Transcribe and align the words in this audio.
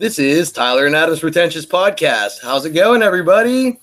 This 0.00 0.18
is 0.18 0.50
Tyler 0.50 0.86
and 0.86 0.96
Adam's 0.96 1.20
Pretentious 1.20 1.66
Podcast. 1.66 2.40
How's 2.42 2.64
it 2.64 2.70
going, 2.70 3.02
everybody? 3.02 3.78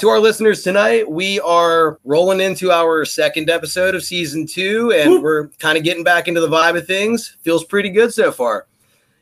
To 0.00 0.10
our 0.10 0.20
listeners 0.20 0.62
tonight, 0.62 1.10
we 1.10 1.40
are 1.40 1.98
rolling 2.04 2.42
into 2.42 2.70
our 2.70 3.06
second 3.06 3.48
episode 3.48 3.94
of 3.94 4.04
season 4.04 4.46
two, 4.46 4.92
and 4.92 5.22
we're 5.22 5.48
kind 5.60 5.78
of 5.78 5.82
getting 5.82 6.04
back 6.04 6.28
into 6.28 6.42
the 6.42 6.46
vibe 6.46 6.76
of 6.76 6.86
things. 6.86 7.38
Feels 7.40 7.64
pretty 7.64 7.88
good 7.88 8.12
so 8.12 8.30
far. 8.30 8.66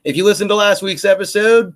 If 0.02 0.16
you 0.16 0.24
listened 0.24 0.50
to 0.50 0.56
last 0.56 0.82
week's 0.82 1.04
episode, 1.04 1.72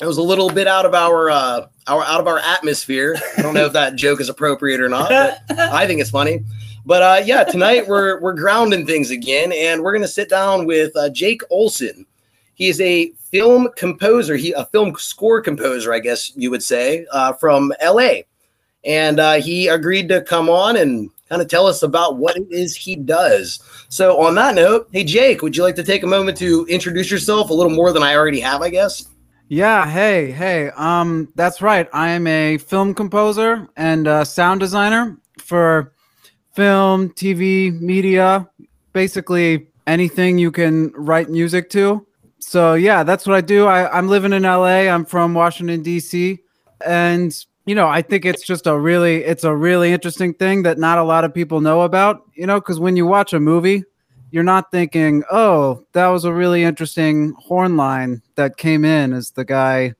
it 0.00 0.06
was 0.06 0.16
a 0.16 0.22
little 0.22 0.48
bit 0.48 0.66
out 0.66 0.86
of 0.86 0.94
our 0.94 1.28
uh, 1.28 1.66
our 1.86 2.02
out 2.04 2.20
of 2.22 2.26
our 2.26 2.38
atmosphere. 2.38 3.16
I 3.36 3.42
don't 3.42 3.52
know 3.52 3.66
if 3.66 3.74
that 3.74 3.94
joke 3.94 4.22
is 4.22 4.30
appropriate 4.30 4.80
or 4.80 4.88
not, 4.88 5.10
but 5.10 5.42
I 5.58 5.86
think 5.86 6.00
it's 6.00 6.08
funny. 6.08 6.40
But 6.86 7.02
uh, 7.02 7.22
yeah, 7.26 7.44
tonight 7.44 7.86
we're 7.86 8.18
we're 8.22 8.32
grounding 8.32 8.86
things 8.86 9.10
again, 9.10 9.52
and 9.52 9.82
we're 9.82 9.92
gonna 9.92 10.08
sit 10.08 10.30
down 10.30 10.64
with 10.64 10.96
uh, 10.96 11.10
Jake 11.10 11.42
Olson. 11.50 12.06
He 12.54 12.68
is 12.68 12.80
a 12.80 13.10
film 13.30 13.68
composer, 13.76 14.36
he 14.36 14.52
a 14.52 14.66
film 14.66 14.94
score 14.96 15.40
composer, 15.40 15.92
I 15.92 15.98
guess 15.98 16.32
you 16.36 16.50
would 16.50 16.62
say, 16.62 17.06
uh, 17.10 17.32
from 17.34 17.72
L.A. 17.80 18.26
And 18.84 19.18
uh, 19.18 19.34
he 19.34 19.68
agreed 19.68 20.08
to 20.10 20.22
come 20.22 20.48
on 20.48 20.76
and 20.76 21.10
kind 21.28 21.40
of 21.40 21.48
tell 21.48 21.66
us 21.66 21.82
about 21.82 22.18
what 22.18 22.36
it 22.36 22.46
is 22.50 22.76
he 22.76 22.96
does. 22.96 23.60
So 23.88 24.20
on 24.20 24.34
that 24.36 24.54
note, 24.54 24.88
hey 24.92 25.04
Jake, 25.04 25.42
would 25.42 25.56
you 25.56 25.62
like 25.62 25.76
to 25.76 25.84
take 25.84 26.02
a 26.02 26.06
moment 26.06 26.36
to 26.38 26.66
introduce 26.66 27.10
yourself 27.10 27.50
a 27.50 27.54
little 27.54 27.72
more 27.72 27.92
than 27.92 28.02
I 28.02 28.14
already 28.14 28.40
have? 28.40 28.62
I 28.62 28.70
guess. 28.70 29.08
Yeah, 29.48 29.88
hey, 29.88 30.30
hey. 30.30 30.70
Um, 30.70 31.30
that's 31.34 31.60
right. 31.60 31.88
I 31.92 32.10
am 32.10 32.26
a 32.26 32.58
film 32.58 32.94
composer 32.94 33.68
and 33.76 34.26
sound 34.26 34.60
designer 34.60 35.18
for 35.38 35.92
film, 36.54 37.10
TV, 37.10 37.78
media, 37.78 38.48
basically 38.92 39.68
anything 39.86 40.38
you 40.38 40.50
can 40.50 40.92
write 40.94 41.28
music 41.28 41.68
to. 41.70 42.06
So 42.46 42.74
yeah, 42.74 43.02
that's 43.02 43.26
what 43.26 43.34
I 43.36 43.40
do. 43.40 43.66
I, 43.66 43.90
I'm 43.96 44.08
living 44.08 44.32
in 44.32 44.42
LA. 44.42 44.86
I'm 44.86 45.04
from 45.06 45.34
Washington 45.34 45.82
D.C. 45.82 46.38
and 46.86 47.44
you 47.64 47.74
know 47.74 47.88
I 47.88 48.02
think 48.02 48.26
it's 48.26 48.44
just 48.44 48.66
a 48.66 48.78
really 48.78 49.24
it's 49.24 49.44
a 49.44 49.56
really 49.56 49.92
interesting 49.92 50.34
thing 50.34 50.62
that 50.64 50.78
not 50.78 50.98
a 50.98 51.02
lot 51.02 51.24
of 51.24 51.32
people 51.32 51.60
know 51.60 51.80
about. 51.82 52.22
You 52.34 52.46
know, 52.46 52.60
because 52.60 52.78
when 52.78 52.96
you 52.96 53.06
watch 53.06 53.32
a 53.32 53.40
movie, 53.40 53.82
you're 54.30 54.44
not 54.44 54.70
thinking, 54.70 55.24
oh, 55.32 55.84
that 55.92 56.08
was 56.08 56.24
a 56.24 56.32
really 56.32 56.64
interesting 56.64 57.32
horn 57.38 57.76
line 57.78 58.20
that 58.34 58.58
came 58.58 58.84
in 58.84 59.14
as 59.14 59.30
the 59.30 59.44
guy 59.44 59.94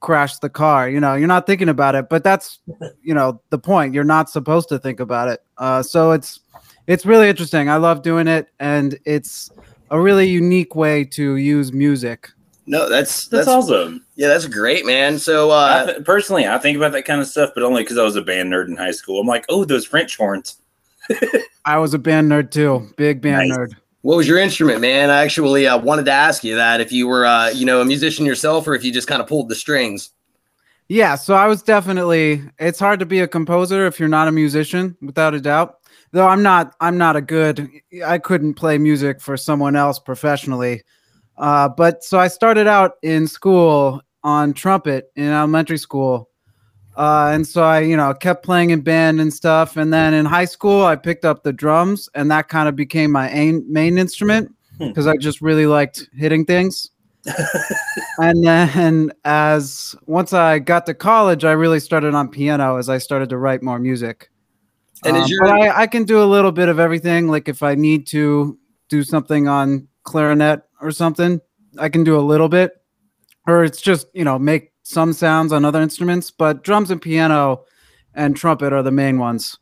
crashed 0.00 0.42
the 0.42 0.50
car. 0.50 0.88
You 0.88 1.00
know, 1.00 1.14
you're 1.14 1.28
not 1.28 1.46
thinking 1.46 1.68
about 1.70 1.94
it, 1.94 2.10
but 2.10 2.22
that's 2.22 2.58
you 3.02 3.14
know 3.14 3.40
the 3.48 3.58
point. 3.58 3.94
You're 3.94 4.04
not 4.04 4.28
supposed 4.28 4.68
to 4.68 4.78
think 4.78 5.00
about 5.00 5.28
it. 5.28 5.40
Uh, 5.56 5.82
so 5.82 6.12
it's 6.12 6.40
it's 6.86 7.06
really 7.06 7.30
interesting. 7.30 7.70
I 7.70 7.76
love 7.76 8.02
doing 8.02 8.28
it, 8.28 8.48
and 8.60 8.98
it's 9.06 9.50
a 9.90 10.00
really 10.00 10.28
unique 10.28 10.74
way 10.74 11.04
to 11.04 11.36
use 11.36 11.72
music. 11.72 12.30
No, 12.66 12.88
that's 12.88 13.26
That's, 13.26 13.48
awesome. 13.48 14.04
Yeah, 14.14 14.28
that's 14.28 14.46
great, 14.46 14.86
man. 14.86 15.18
So 15.18 15.50
uh, 15.50 15.82
I 15.88 15.92
th- 15.92 16.04
personally, 16.04 16.46
I 16.46 16.56
think 16.58 16.76
about 16.76 16.92
that 16.92 17.04
kind 17.04 17.20
of 17.20 17.26
stuff, 17.26 17.50
but 17.54 17.64
only 17.64 17.82
because 17.82 17.98
I 17.98 18.04
was 18.04 18.14
a 18.14 18.22
band 18.22 18.52
nerd 18.52 18.68
in 18.68 18.76
high 18.76 18.92
school. 18.92 19.20
I'm 19.20 19.26
like, 19.26 19.44
oh, 19.48 19.64
those 19.64 19.84
French 19.86 20.16
horns. 20.16 20.56
I 21.64 21.78
was 21.78 21.94
a 21.94 21.98
band 21.98 22.30
nerd 22.30 22.52
too, 22.52 22.88
big 22.96 23.20
band 23.20 23.48
Nice. 23.48 23.58
nerd. 23.58 23.72
what 24.02 24.16
was 24.16 24.28
your 24.28 24.38
instrument, 24.38 24.80
man? 24.80 25.10
I 25.10 25.24
actually 25.24 25.66
uh, 25.66 25.78
wanted 25.78 26.04
to 26.04 26.12
ask 26.12 26.44
you 26.44 26.54
that 26.54 26.80
if 26.80 26.92
you 26.92 27.08
were, 27.08 27.26
uh, 27.26 27.48
you 27.48 27.66
know, 27.66 27.80
a 27.80 27.84
musician 27.84 28.24
yourself, 28.24 28.68
or 28.68 28.74
if 28.74 28.84
you 28.84 28.92
just 28.92 29.08
kind 29.08 29.20
of 29.20 29.26
pulled 29.26 29.48
the 29.48 29.56
strings. 29.56 30.10
Yeah, 30.88 31.16
so 31.16 31.34
I 31.34 31.46
was 31.46 31.62
definitely. 31.62 32.42
It's 32.58 32.78
hard 32.78 33.00
to 33.00 33.06
be 33.06 33.20
a 33.20 33.28
composer 33.28 33.86
if 33.86 33.98
you're 33.98 34.08
not 34.08 34.28
a 34.28 34.32
musician, 34.32 34.96
without 35.02 35.34
a 35.34 35.40
doubt. 35.40 35.79
Though 36.12 36.26
I'm 36.26 36.42
not. 36.42 36.74
I'm 36.80 36.98
not 36.98 37.16
a 37.16 37.20
good. 37.20 37.68
I 38.04 38.18
couldn't 38.18 38.54
play 38.54 38.78
music 38.78 39.20
for 39.20 39.36
someone 39.36 39.76
else 39.76 39.98
professionally. 39.98 40.82
Uh, 41.38 41.68
but 41.68 42.02
so 42.04 42.18
I 42.18 42.28
started 42.28 42.66
out 42.66 42.94
in 43.02 43.26
school 43.26 44.00
on 44.22 44.52
trumpet 44.52 45.10
in 45.16 45.28
elementary 45.28 45.78
school, 45.78 46.28
uh, 46.96 47.30
and 47.32 47.46
so 47.46 47.62
I, 47.62 47.80
you 47.80 47.96
know, 47.96 48.12
kept 48.12 48.44
playing 48.44 48.70
in 48.70 48.80
band 48.80 49.20
and 49.20 49.32
stuff. 49.32 49.76
And 49.76 49.92
then 49.92 50.12
in 50.12 50.26
high 50.26 50.44
school, 50.44 50.84
I 50.84 50.96
picked 50.96 51.24
up 51.24 51.44
the 51.44 51.52
drums, 51.52 52.08
and 52.14 52.30
that 52.30 52.48
kind 52.48 52.68
of 52.68 52.76
became 52.76 53.10
my 53.12 53.30
aim, 53.30 53.64
main 53.72 53.96
instrument 53.96 54.54
Hmm. 54.80 54.88
because 54.88 55.06
I 55.06 55.16
just 55.16 55.42
really 55.42 55.66
liked 55.66 56.08
hitting 56.16 56.44
things. 56.46 56.90
and 58.18 58.42
then 58.42 59.12
as 59.26 59.94
once 60.06 60.32
I 60.32 60.58
got 60.58 60.86
to 60.86 60.94
college, 60.94 61.44
I 61.44 61.52
really 61.52 61.80
started 61.80 62.14
on 62.14 62.28
piano 62.28 62.76
as 62.76 62.88
I 62.88 62.96
started 62.96 63.28
to 63.28 63.36
write 63.36 63.62
more 63.62 63.78
music. 63.78 64.30
And 65.04 65.16
is 65.16 65.24
Um, 65.24 65.28
your- 65.30 65.40
but 65.44 65.52
I, 65.52 65.82
I 65.82 65.86
can 65.86 66.04
do 66.04 66.22
a 66.22 66.24
little 66.26 66.52
bit 66.52 66.68
of 66.68 66.78
everything. 66.78 67.28
Like 67.28 67.48
if 67.48 67.62
I 67.62 67.74
need 67.74 68.06
to 68.08 68.58
do 68.88 69.02
something 69.02 69.48
on 69.48 69.88
clarinet 70.04 70.62
or 70.80 70.90
something, 70.90 71.40
I 71.78 71.88
can 71.88 72.04
do 72.04 72.16
a 72.18 72.20
little 72.20 72.48
bit. 72.48 72.72
Or 73.46 73.64
it's 73.64 73.80
just, 73.80 74.08
you 74.12 74.24
know, 74.24 74.38
make 74.38 74.72
some 74.82 75.12
sounds 75.12 75.52
on 75.52 75.64
other 75.64 75.80
instruments. 75.80 76.30
But 76.30 76.62
drums 76.62 76.90
and 76.90 77.00
piano 77.00 77.64
and 78.14 78.36
trumpet 78.36 78.72
are 78.72 78.82
the 78.82 78.90
main 78.90 79.18
ones. 79.18 79.56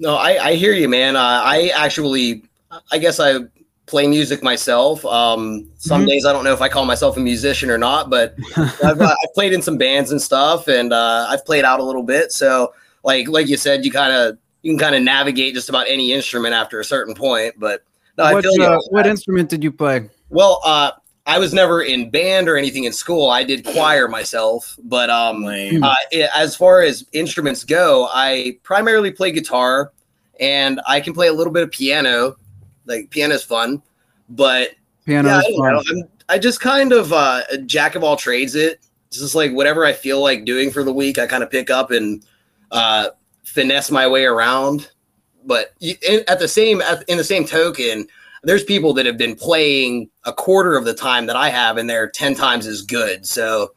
No, 0.00 0.16
I, 0.16 0.38
I 0.48 0.54
hear 0.54 0.72
you, 0.72 0.88
man. 0.88 1.14
Uh, 1.16 1.20
I 1.44 1.70
actually, 1.76 2.42
I 2.90 2.98
guess 2.98 3.20
I 3.20 3.40
play 3.86 4.06
music 4.08 4.42
myself. 4.42 5.04
Um, 5.04 5.68
some 5.76 6.02
Mhm. 6.04 6.08
days 6.08 6.26
I 6.26 6.32
don't 6.32 6.42
know 6.42 6.52
if 6.52 6.60
I 6.62 6.68
call 6.68 6.84
myself 6.86 7.16
a 7.16 7.20
musician 7.20 7.70
or 7.70 7.78
not, 7.78 8.10
but 8.10 8.34
I've, 8.56 9.00
uh, 9.00 9.14
I've 9.22 9.34
played 9.34 9.52
in 9.52 9.62
some 9.62 9.76
bands 9.78 10.10
and 10.10 10.20
stuff, 10.20 10.66
and 10.68 10.92
uh, 10.92 11.26
I've 11.28 11.44
played 11.44 11.64
out 11.64 11.78
a 11.80 11.84
little 11.84 12.02
bit. 12.02 12.32
So, 12.32 12.72
like, 13.04 13.28
like 13.28 13.46
you 13.46 13.56
said, 13.56 13.84
you 13.84 13.92
kind 13.92 14.12
of 14.12 14.38
you 14.64 14.72
can 14.72 14.78
kind 14.78 14.96
of 14.96 15.02
navigate 15.02 15.54
just 15.54 15.68
about 15.68 15.86
any 15.88 16.12
instrument 16.12 16.54
after 16.54 16.80
a 16.80 16.84
certain 16.84 17.14
point. 17.14 17.54
But 17.58 17.84
no, 18.16 18.24
I 18.24 18.32
what, 18.32 18.44
feel 18.44 18.62
uh, 18.62 18.80
what 18.88 19.06
instrument 19.06 19.50
did 19.50 19.62
you 19.62 19.70
play? 19.70 20.08
Well, 20.30 20.60
uh, 20.64 20.92
I 21.26 21.38
was 21.38 21.52
never 21.52 21.82
in 21.82 22.10
band 22.10 22.48
or 22.48 22.56
anything 22.56 22.84
in 22.84 22.92
school. 22.92 23.28
I 23.30 23.44
did 23.44 23.64
choir 23.64 24.08
myself, 24.08 24.76
but 24.82 25.10
um, 25.10 25.44
uh, 25.44 25.94
as 26.34 26.56
far 26.56 26.80
as 26.80 27.06
instruments 27.12 27.62
go, 27.62 28.08
I 28.10 28.58
primarily 28.62 29.10
play 29.10 29.32
guitar, 29.32 29.92
and 30.40 30.80
I 30.86 31.00
can 31.00 31.12
play 31.12 31.28
a 31.28 31.32
little 31.32 31.52
bit 31.52 31.62
of 31.62 31.70
piano. 31.70 32.36
Like 32.86 33.10
piano's 33.10 33.44
fun, 33.44 33.82
but 34.30 34.70
Piano 35.04 35.28
yeah, 35.28 35.36
I, 35.36 35.40
is 35.40 35.56
fun. 35.56 35.72
know. 35.72 35.82
I'm, 35.90 36.08
I 36.30 36.38
just 36.38 36.60
kind 36.60 36.92
of 36.92 37.12
uh, 37.12 37.42
jack 37.66 37.96
of 37.96 38.02
all 38.02 38.16
trades. 38.16 38.54
It 38.54 38.80
it's 39.08 39.18
just 39.18 39.34
like 39.34 39.52
whatever 39.52 39.84
I 39.84 39.92
feel 39.92 40.22
like 40.22 40.46
doing 40.46 40.70
for 40.70 40.82
the 40.82 40.92
week, 40.92 41.18
I 41.18 41.26
kind 41.26 41.42
of 41.42 41.50
pick 41.50 41.70
up 41.70 41.90
and 41.90 42.24
uh, 42.70 43.10
finesse 43.44 43.90
my 43.90 44.06
way 44.06 44.24
around. 44.24 44.90
But 45.46 45.74
you, 45.78 45.94
at 46.26 46.38
the 46.38 46.48
same 46.48 46.80
at, 46.80 47.02
in 47.08 47.18
the 47.18 47.24
same 47.24 47.44
token, 47.44 48.06
there's 48.42 48.64
people 48.64 48.94
that 48.94 49.06
have 49.06 49.18
been 49.18 49.34
playing 49.34 50.10
a 50.24 50.32
quarter 50.32 50.76
of 50.76 50.84
the 50.84 50.94
time 50.94 51.26
that 51.26 51.36
I 51.36 51.50
have, 51.50 51.76
and 51.76 51.88
they're 51.88 52.08
ten 52.08 52.34
times 52.34 52.66
as 52.66 52.82
good. 52.82 53.26
So 53.26 53.72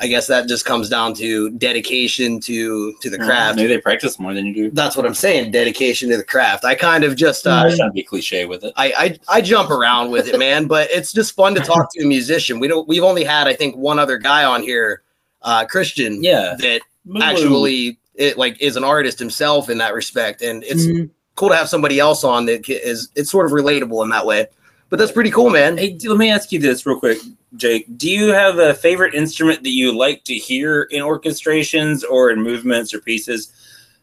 I 0.00 0.06
guess 0.06 0.28
that 0.28 0.46
just 0.46 0.64
comes 0.64 0.88
down 0.88 1.14
to 1.14 1.50
dedication 1.50 2.38
to 2.42 2.92
to 3.00 3.10
the 3.10 3.18
craft. 3.18 3.56
Maybe 3.56 3.66
they 3.66 3.80
practice 3.80 4.20
more 4.20 4.32
than 4.32 4.46
you 4.46 4.54
do. 4.54 4.70
That's 4.70 4.96
what 4.96 5.04
I'm 5.04 5.14
saying. 5.14 5.50
Dedication 5.50 6.08
to 6.10 6.16
the 6.16 6.22
craft. 6.22 6.64
I 6.64 6.76
kind 6.76 7.02
of 7.02 7.16
just 7.16 7.48
uh, 7.48 7.68
be 7.92 8.04
cliche 8.04 8.44
with 8.46 8.62
it. 8.62 8.72
I, 8.76 9.18
I 9.28 9.38
I 9.38 9.40
jump 9.40 9.70
around 9.70 10.12
with 10.12 10.28
it, 10.28 10.38
man. 10.38 10.68
But 10.68 10.88
it's 10.92 11.12
just 11.12 11.34
fun 11.34 11.56
to 11.56 11.60
talk 11.60 11.92
to 11.94 12.04
a 12.04 12.06
musician. 12.06 12.60
We 12.60 12.68
don't. 12.68 12.86
We've 12.86 13.02
only 13.02 13.24
had, 13.24 13.48
I 13.48 13.54
think, 13.54 13.76
one 13.76 13.98
other 13.98 14.18
guy 14.18 14.44
on 14.44 14.62
here, 14.62 15.02
uh, 15.42 15.64
Christian, 15.64 16.22
Yeah. 16.22 16.54
that 16.60 16.82
actually 17.20 17.98
it 18.18 18.36
like 18.36 18.60
is 18.60 18.76
an 18.76 18.84
artist 18.84 19.18
himself 19.18 19.70
in 19.70 19.78
that 19.78 19.94
respect, 19.94 20.42
and 20.42 20.62
it's 20.64 20.84
Mhm. 20.84 21.08
cool 21.36 21.48
to 21.48 21.56
have 21.56 21.68
somebody 21.68 21.98
else 21.98 22.24
on 22.24 22.44
that 22.46 22.68
is 22.68 23.08
it's 23.14 23.30
sort 23.30 23.46
of 23.46 23.52
relatable 23.52 24.02
in 24.04 24.10
that 24.10 24.26
way. 24.26 24.46
But 24.90 24.98
that's 24.98 25.12
pretty 25.12 25.30
cool, 25.30 25.50
man. 25.50 25.78
Hey, 25.78 25.96
let 26.04 26.18
me 26.18 26.30
ask 26.30 26.50
you 26.50 26.58
this 26.58 26.84
real 26.84 26.98
quick, 26.98 27.18
Jake. 27.56 27.86
Do 27.96 28.10
you 28.10 28.28
have 28.32 28.58
a 28.58 28.74
favorite 28.74 29.14
instrument 29.14 29.62
that 29.62 29.70
you 29.70 29.96
like 29.96 30.24
to 30.24 30.34
hear 30.34 30.82
in 30.90 31.02
orchestrations 31.02 32.02
or 32.10 32.30
in 32.30 32.42
movements 32.42 32.92
or 32.92 33.00
pieces 33.00 33.52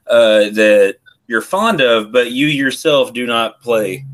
uh, 0.08 0.50
that 0.52 0.98
you're 1.28 1.42
fond 1.42 1.82
of, 1.82 2.12
but 2.12 2.32
you 2.32 2.48
yourself 2.48 3.14
do 3.14 3.26
not 3.26 3.60
play? 3.62 4.06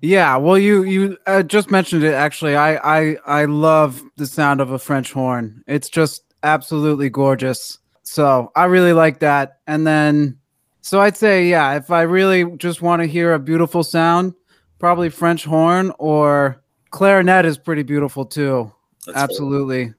Yeah, 0.00 0.36
well, 0.38 0.58
you 0.58 0.82
you 0.84 1.18
uh, 1.26 1.42
just 1.42 1.70
mentioned 1.70 2.02
it. 2.02 2.14
Actually, 2.14 2.56
I 2.56 3.00
I 3.00 3.16
I 3.26 3.44
love 3.44 4.02
the 4.16 4.26
sound 4.26 4.62
of 4.62 4.70
a 4.72 4.78
French 4.78 5.12
horn. 5.12 5.62
It's 5.68 5.90
just 5.90 6.22
absolutely 6.42 7.10
gorgeous. 7.10 7.78
So 8.10 8.50
I 8.56 8.64
really 8.64 8.92
like 8.92 9.20
that. 9.20 9.60
And 9.68 9.86
then, 9.86 10.36
so 10.80 11.00
I'd 11.00 11.16
say, 11.16 11.46
yeah, 11.46 11.76
if 11.76 11.92
I 11.92 12.02
really 12.02 12.56
just 12.56 12.82
want 12.82 13.02
to 13.02 13.06
hear 13.06 13.34
a 13.34 13.38
beautiful 13.38 13.84
sound, 13.84 14.34
probably 14.80 15.10
French 15.10 15.44
horn 15.44 15.92
or 15.96 16.60
clarinet 16.90 17.44
is 17.44 17.56
pretty 17.56 17.84
beautiful 17.84 18.24
too. 18.24 18.72
That's 19.06 19.14
cool. 19.14 19.22
absolutely. 19.22 19.94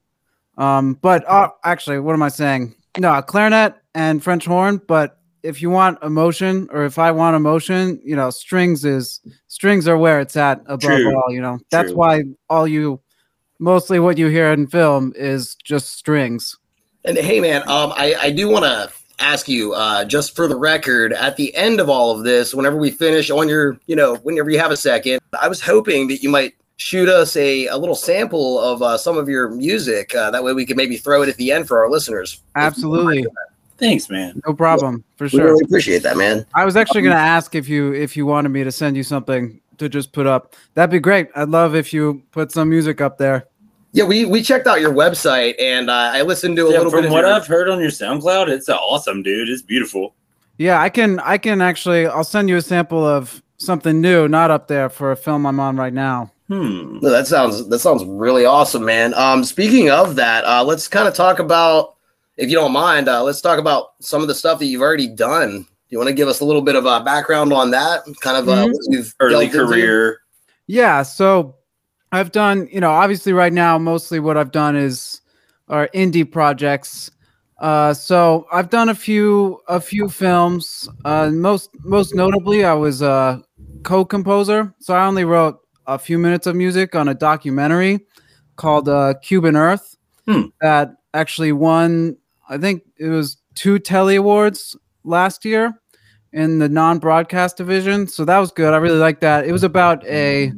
Um, 0.58 0.96
but 0.96 1.24
uh, 1.26 1.52
actually, 1.64 2.00
what 2.00 2.12
am 2.12 2.22
I 2.22 2.28
saying? 2.28 2.76
No, 2.98 3.22
clarinet 3.22 3.76
and 3.96 4.22
French 4.22 4.46
horn. 4.46 4.82
But 4.90 5.18
if 5.42 5.62
you 5.62 5.70
want 5.70 6.04
emotion, 6.04 6.68
or 6.74 6.84
if 6.84 7.00
I 7.00 7.12
want 7.12 7.38
emotion, 7.38 8.02
you 8.04 8.18
know, 8.18 8.30
strings 8.30 8.84
is 8.84 9.22
strings 9.48 9.88
are 9.88 9.98
where 9.98 10.20
it's 10.20 10.36
at 10.36 10.60
above 10.66 10.82
True. 10.82 11.16
all. 11.16 11.32
You 11.32 11.40
know, 11.40 11.60
that's 11.72 11.92
True. 11.92 11.98
why 11.98 12.24
all 12.50 12.68
you, 12.68 13.00
mostly 13.60 14.02
what 14.02 14.18
you 14.18 14.28
hear 14.28 14.52
in 14.52 14.68
film 14.68 15.14
is 15.16 15.56
just 15.64 15.94
strings. 15.94 16.58
And 17.04 17.18
hey, 17.18 17.40
man, 17.40 17.62
um, 17.64 17.94
I, 17.96 18.16
I 18.20 18.32
do 18.32 18.48
want 18.50 18.66
to 18.66 18.92
ask 19.20 19.48
you, 19.48 19.74
uh, 19.74 20.06
just 20.06 20.36
for 20.36 20.48
the 20.48 20.56
record, 20.56 21.14
at 21.14 21.36
the 21.38 21.54
end 21.56 21.80
of 21.80 21.90
all 21.90 22.12
of 22.12 22.24
this, 22.24 22.54
whenever 22.54 22.78
we 22.78 22.92
finish 22.92 23.30
on 23.30 23.48
your, 23.48 23.80
you 23.88 23.96
know, 23.96 24.16
whenever 24.18 24.50
you 24.50 24.60
have 24.60 24.72
a 24.72 24.78
second, 24.78 25.20
I 25.40 25.48
was 25.48 25.62
hoping 25.62 26.08
that 26.08 26.22
you 26.24 26.30
might 26.30 26.56
shoot 26.78 27.08
us 27.08 27.36
a, 27.36 27.68
a 27.68 27.78
little 27.78 27.96
sample 27.96 28.60
of 28.60 28.82
uh, 28.82 28.98
some 28.98 29.18
of 29.18 29.30
your 29.30 29.50
music. 29.50 30.14
Uh, 30.16 30.32
that 30.32 30.44
way 30.44 30.54
we 30.54 30.66
can 30.66 30.76
maybe 30.78 30.98
throw 30.98 31.22
it 31.22 31.30
at 31.30 31.38
the 31.38 31.52
end 31.52 31.68
for 31.68 31.80
our 31.80 31.90
listeners. 31.90 32.42
Absolutely. 32.56 33.26
Thanks, 33.78 34.10
man. 34.10 34.42
No 34.48 34.54
problem. 34.54 35.04
For 35.18 35.26
We 35.26 35.30
sure. 35.30 35.46
really 35.46 35.66
appreciate 35.66 36.04
that, 36.04 36.18
man. 36.18 36.46
I 36.54 36.66
was 36.66 36.76
actually 36.76 37.02
going 37.02 37.16
to 37.16 37.22
ask 37.22 37.56
if 37.56 37.68
you 37.68 37.94
if 37.94 38.16
you 38.16 38.28
wanted 38.28 38.50
me 38.50 38.64
to 38.64 38.72
send 38.72 38.96
you 38.96 39.02
something 39.04 39.60
to 39.80 39.90
just 39.90 40.12
put 40.12 40.28
up. 40.28 40.56
That'd 40.76 40.92
be 40.92 41.00
great. 41.00 41.30
I'd 41.36 41.50
love 41.50 41.76
if 41.76 41.92
you 41.92 42.22
put 42.32 42.52
some 42.52 42.70
music 42.70 43.02
up 43.02 43.18
there. 43.18 43.48
Yeah, 43.94 44.06
we, 44.06 44.26
we 44.26 44.42
checked 44.42 44.68
out 44.68 44.80
your 44.80 44.94
website 44.94 45.56
and 45.60 45.90
uh, 45.90 46.12
I 46.14 46.22
listened 46.22 46.56
to 46.58 46.68
a 46.68 46.72
Yeah, 46.72 46.78
little 46.78 46.92
bit 46.92 46.98
from 47.00 47.06
of 47.08 47.12
what 47.12 47.22
your, 47.26 47.34
I've 47.34 47.46
heard 47.48 47.70
on 47.70 47.80
your 47.82 47.90
SoundCloud, 47.90 48.48
it's 48.48 48.70
awesome, 48.70 49.22
dude. 49.22 49.50
It's 49.50 49.62
beautiful. 49.62 50.16
Yeah, 50.58 50.80
I 50.82 50.90
can 50.90 51.20
I 51.20 51.38
can 51.38 51.62
actually 51.62 52.06
I'll 52.08 52.24
send 52.24 52.48
you 52.48 52.56
a 52.58 52.62
sample 52.62 53.06
of 53.06 53.42
something 53.58 54.00
new, 54.00 54.28
not 54.28 54.50
up 54.52 54.68
there 54.68 54.90
for 54.90 55.12
a 55.12 55.16
film 55.18 55.46
I'm 55.46 55.60
on 55.60 55.76
right 55.76 55.94
now. 55.94 56.32
Hmm. 56.48 57.00
No, 57.02 57.10
that 57.10 57.28
sounds 57.28 57.68
that 57.70 57.80
sounds 57.80 58.04
really 58.06 58.46
awesome, 58.46 58.86
man. 58.86 59.14
Um, 59.16 59.44
speaking 59.44 59.90
of 59.90 60.16
that, 60.16 60.44
uh, 60.46 60.64
let's 60.64 60.88
kind 60.88 61.08
of 61.08 61.14
talk 61.14 61.40
about, 61.40 61.96
if 62.38 62.50
you 62.50 62.56
don't 62.56 62.74
mind, 62.74 63.08
uh, 63.10 63.24
let's 63.24 63.42
talk 63.42 63.58
about 63.60 63.94
some 64.02 64.22
of 64.22 64.28
the 64.28 64.36
stuff 64.36 64.60
that 64.60 64.66
you've 64.66 64.82
already 64.82 65.08
done. 65.08 65.66
You 65.90 65.98
want 65.98 66.08
to 66.10 66.14
give 66.14 66.28
us 66.28 66.40
a 66.42 66.46
little 66.46 66.62
bit 66.62 66.76
of 66.76 66.86
a 66.86 67.02
background 67.02 67.52
on 67.54 67.72
that, 67.72 68.02
kind 68.22 68.38
of 68.38 68.48
uh, 68.48 68.66
Mhm. 68.66 68.72
what 68.74 68.82
you've 68.90 69.14
Early 69.20 69.46
delved 69.48 69.56
into? 69.56 69.66
career. 69.68 70.20
Yeah, 70.68 71.04
so 71.04 71.56
I've 72.12 72.32
done, 72.32 72.68
you 72.72 72.82
know, 72.82 72.92
obviously 72.92 73.34
right 73.34 73.54
now 73.54 73.78
mostly 73.78 74.20
what 74.20 74.38
I've 74.38 74.52
done 74.52 74.76
is 74.76 75.22
are 75.70 75.90
indie 75.94 76.30
projects. 76.30 77.10
Uh, 77.60 77.94
so 77.94 78.48
I've 78.52 78.70
done 78.70 78.90
a 78.90 78.96
few 78.96 79.62
a 79.68 79.80
few 79.80 80.10
films. 80.10 80.90
Uh, 81.06 81.30
most 81.30 81.70
most 81.84 82.16
notably, 82.16 82.66
I 82.66 82.74
was 82.74 83.02
a 83.02 83.42
co-composer. 83.84 84.74
So 84.80 84.94
I 84.96 85.06
only 85.06 85.24
wrote 85.24 85.60
a 85.88 85.98
few 85.98 86.18
minutes 86.18 86.48
of 86.48 86.56
music 86.56 86.96
on 86.96 87.08
a 87.08 87.14
documentary 87.14 88.00
called 88.56 88.90
uh, 88.90 89.14
Cuban 89.22 89.56
Earth 89.56 89.96
Hmm. 90.28 90.44
that 90.60 90.96
actually 91.14 91.52
won. 91.52 92.18
I 92.50 92.58
think 92.58 92.84
it 92.98 93.08
was 93.08 93.38
two 93.56 93.80
Telly 93.80 94.18
Awards 94.18 94.76
last 95.04 95.46
year 95.46 95.80
in 96.34 96.60
the 96.60 96.70
non-broadcast 96.70 97.58
division. 97.58 98.08
So 98.08 98.26
that 98.26 98.38
was 98.40 98.52
good. 98.52 98.74
I 98.74 98.78
really 98.78 99.00
liked 99.00 99.22
that. 99.22 99.46
It 99.46 99.52
was 99.52 99.64
about 99.64 100.06
a 100.06 100.54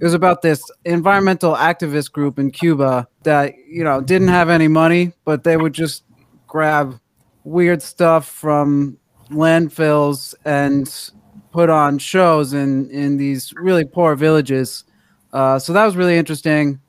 it 0.00 0.04
was 0.04 0.14
about 0.14 0.42
this 0.42 0.62
environmental 0.84 1.54
activist 1.54 2.12
group 2.12 2.38
in 2.38 2.50
Cuba 2.50 3.08
that 3.22 3.54
you 3.66 3.82
know 3.82 4.00
didn't 4.00 4.28
have 4.28 4.50
any 4.50 4.68
money, 4.68 5.12
but 5.24 5.44
they 5.44 5.56
would 5.56 5.72
just 5.72 6.04
grab 6.46 6.98
weird 7.44 7.82
stuff 7.82 8.26
from 8.26 8.98
landfills 9.30 10.34
and 10.44 11.12
put 11.50 11.70
on 11.70 11.98
shows 11.98 12.52
in 12.52 12.90
in 12.90 13.16
these 13.16 13.52
really 13.56 13.84
poor 13.84 14.14
villages. 14.14 14.84
Uh, 15.32 15.58
so 15.58 15.72
that 15.72 15.84
was 15.84 15.96
really 15.96 16.16
interesting. 16.16 16.80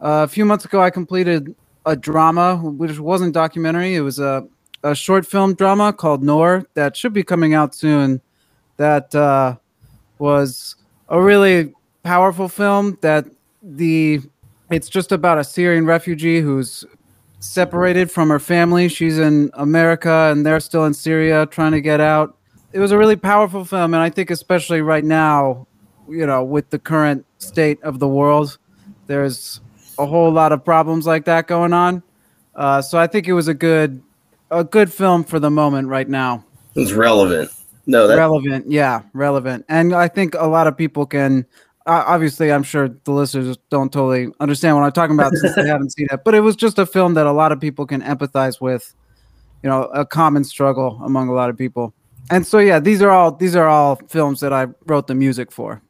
Uh, 0.00 0.24
a 0.24 0.28
few 0.28 0.44
months 0.44 0.64
ago, 0.64 0.80
I 0.80 0.90
completed 0.90 1.54
a 1.84 1.96
drama, 1.96 2.56
which 2.56 2.98
wasn't 2.98 3.34
documentary. 3.34 3.94
It 3.94 4.00
was 4.00 4.18
a 4.18 4.46
a 4.82 4.94
short 4.94 5.26
film 5.26 5.54
drama 5.54 5.92
called 5.92 6.22
Nor 6.22 6.66
that 6.74 6.96
should 6.96 7.12
be 7.12 7.22
coming 7.22 7.54
out 7.54 7.74
soon. 7.74 8.20
That 8.78 9.14
uh, 9.14 9.56
was 10.18 10.76
a 11.08 11.20
really 11.20 11.72
powerful 12.06 12.48
film. 12.48 12.98
That 13.00 13.26
the 13.62 14.20
it's 14.70 14.88
just 14.88 15.12
about 15.12 15.38
a 15.38 15.44
Syrian 15.44 15.86
refugee 15.86 16.40
who's 16.40 16.84
separated 17.40 18.10
from 18.10 18.28
her 18.30 18.38
family. 18.38 18.88
She's 18.88 19.18
in 19.18 19.50
America 19.54 20.30
and 20.30 20.44
they're 20.44 20.60
still 20.60 20.84
in 20.84 20.94
Syria 20.94 21.46
trying 21.46 21.72
to 21.72 21.80
get 21.80 22.00
out. 22.00 22.36
It 22.72 22.80
was 22.80 22.90
a 22.90 22.98
really 22.98 23.16
powerful 23.16 23.64
film, 23.64 23.94
and 23.94 24.02
I 24.02 24.10
think 24.10 24.30
especially 24.30 24.82
right 24.82 25.04
now, 25.04 25.66
you 26.08 26.26
know, 26.26 26.44
with 26.44 26.68
the 26.70 26.78
current 26.78 27.24
state 27.38 27.82
of 27.82 27.98
the 28.00 28.08
world, 28.08 28.58
there's 29.06 29.60
a 29.98 30.06
whole 30.06 30.30
lot 30.30 30.52
of 30.52 30.64
problems 30.64 31.06
like 31.06 31.24
that 31.24 31.46
going 31.46 31.72
on. 31.72 32.02
Uh, 32.54 32.82
so 32.82 32.98
I 32.98 33.06
think 33.06 33.28
it 33.28 33.32
was 33.32 33.48
a 33.48 33.54
good 33.54 34.02
a 34.50 34.64
good 34.64 34.92
film 34.92 35.24
for 35.24 35.40
the 35.40 35.50
moment 35.50 35.88
right 35.88 36.08
now. 36.08 36.44
It's 36.74 36.92
relevant. 36.92 37.50
No, 37.86 38.06
that 38.08 38.16
relevant, 38.16 38.70
yeah, 38.70 39.02
relevant. 39.12 39.64
And 39.68 39.94
I 39.94 40.08
think 40.08 40.34
a 40.34 40.46
lot 40.46 40.66
of 40.66 40.76
people 40.76 41.06
can. 41.06 41.46
Uh, 41.86 42.02
obviously, 42.06 42.50
I'm 42.52 42.64
sure 42.64 42.88
the 42.88 43.12
listeners 43.12 43.56
don't 43.70 43.92
totally 43.92 44.28
understand 44.40 44.76
what 44.76 44.82
I'm 44.82 44.92
talking 44.92 45.14
about 45.14 45.32
since 45.34 45.54
they 45.54 45.66
haven't 45.68 45.90
seen 45.92 46.08
it. 46.10 46.20
But 46.24 46.34
it 46.34 46.40
was 46.40 46.56
just 46.56 46.78
a 46.78 46.86
film 46.86 47.14
that 47.14 47.26
a 47.26 47.32
lot 47.32 47.52
of 47.52 47.60
people 47.60 47.86
can 47.86 48.02
empathize 48.02 48.60
with. 48.60 48.94
You 49.62 49.70
know, 49.70 49.84
a 49.84 50.04
common 50.04 50.44
struggle 50.44 51.00
among 51.04 51.28
a 51.28 51.32
lot 51.32 51.48
of 51.50 51.56
people. 51.56 51.94
And 52.30 52.46
so, 52.46 52.58
yeah, 52.58 52.78
these 52.78 53.02
are 53.02 53.10
all 53.10 53.32
these 53.32 53.56
are 53.56 53.66
all 53.68 53.96
films 54.08 54.40
that 54.40 54.52
I 54.52 54.66
wrote 54.86 55.06
the 55.06 55.14
music 55.14 55.50
for. 55.50 55.82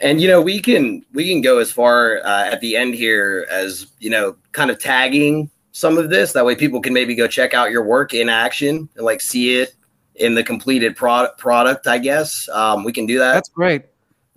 and 0.00 0.20
you 0.20 0.28
know 0.28 0.40
we 0.40 0.60
can 0.60 1.04
we 1.12 1.28
can 1.28 1.40
go 1.40 1.58
as 1.58 1.70
far 1.70 2.18
uh, 2.24 2.44
at 2.46 2.60
the 2.60 2.76
end 2.76 2.94
here 2.94 3.46
as 3.50 3.88
you 3.98 4.10
know 4.10 4.36
kind 4.52 4.70
of 4.70 4.78
tagging 4.78 5.50
some 5.72 5.98
of 5.98 6.10
this 6.10 6.32
that 6.32 6.44
way 6.44 6.54
people 6.54 6.80
can 6.80 6.92
maybe 6.92 7.14
go 7.14 7.26
check 7.26 7.54
out 7.54 7.70
your 7.70 7.84
work 7.84 8.14
in 8.14 8.28
action 8.28 8.88
and 8.96 9.04
like 9.04 9.20
see 9.20 9.56
it 9.58 9.74
in 10.16 10.34
the 10.34 10.42
completed 10.42 10.96
product 10.96 11.38
product 11.38 11.86
i 11.86 11.98
guess 11.98 12.48
um, 12.52 12.84
we 12.84 12.92
can 12.92 13.06
do 13.06 13.18
that 13.18 13.34
That's 13.34 13.48
great. 13.48 13.82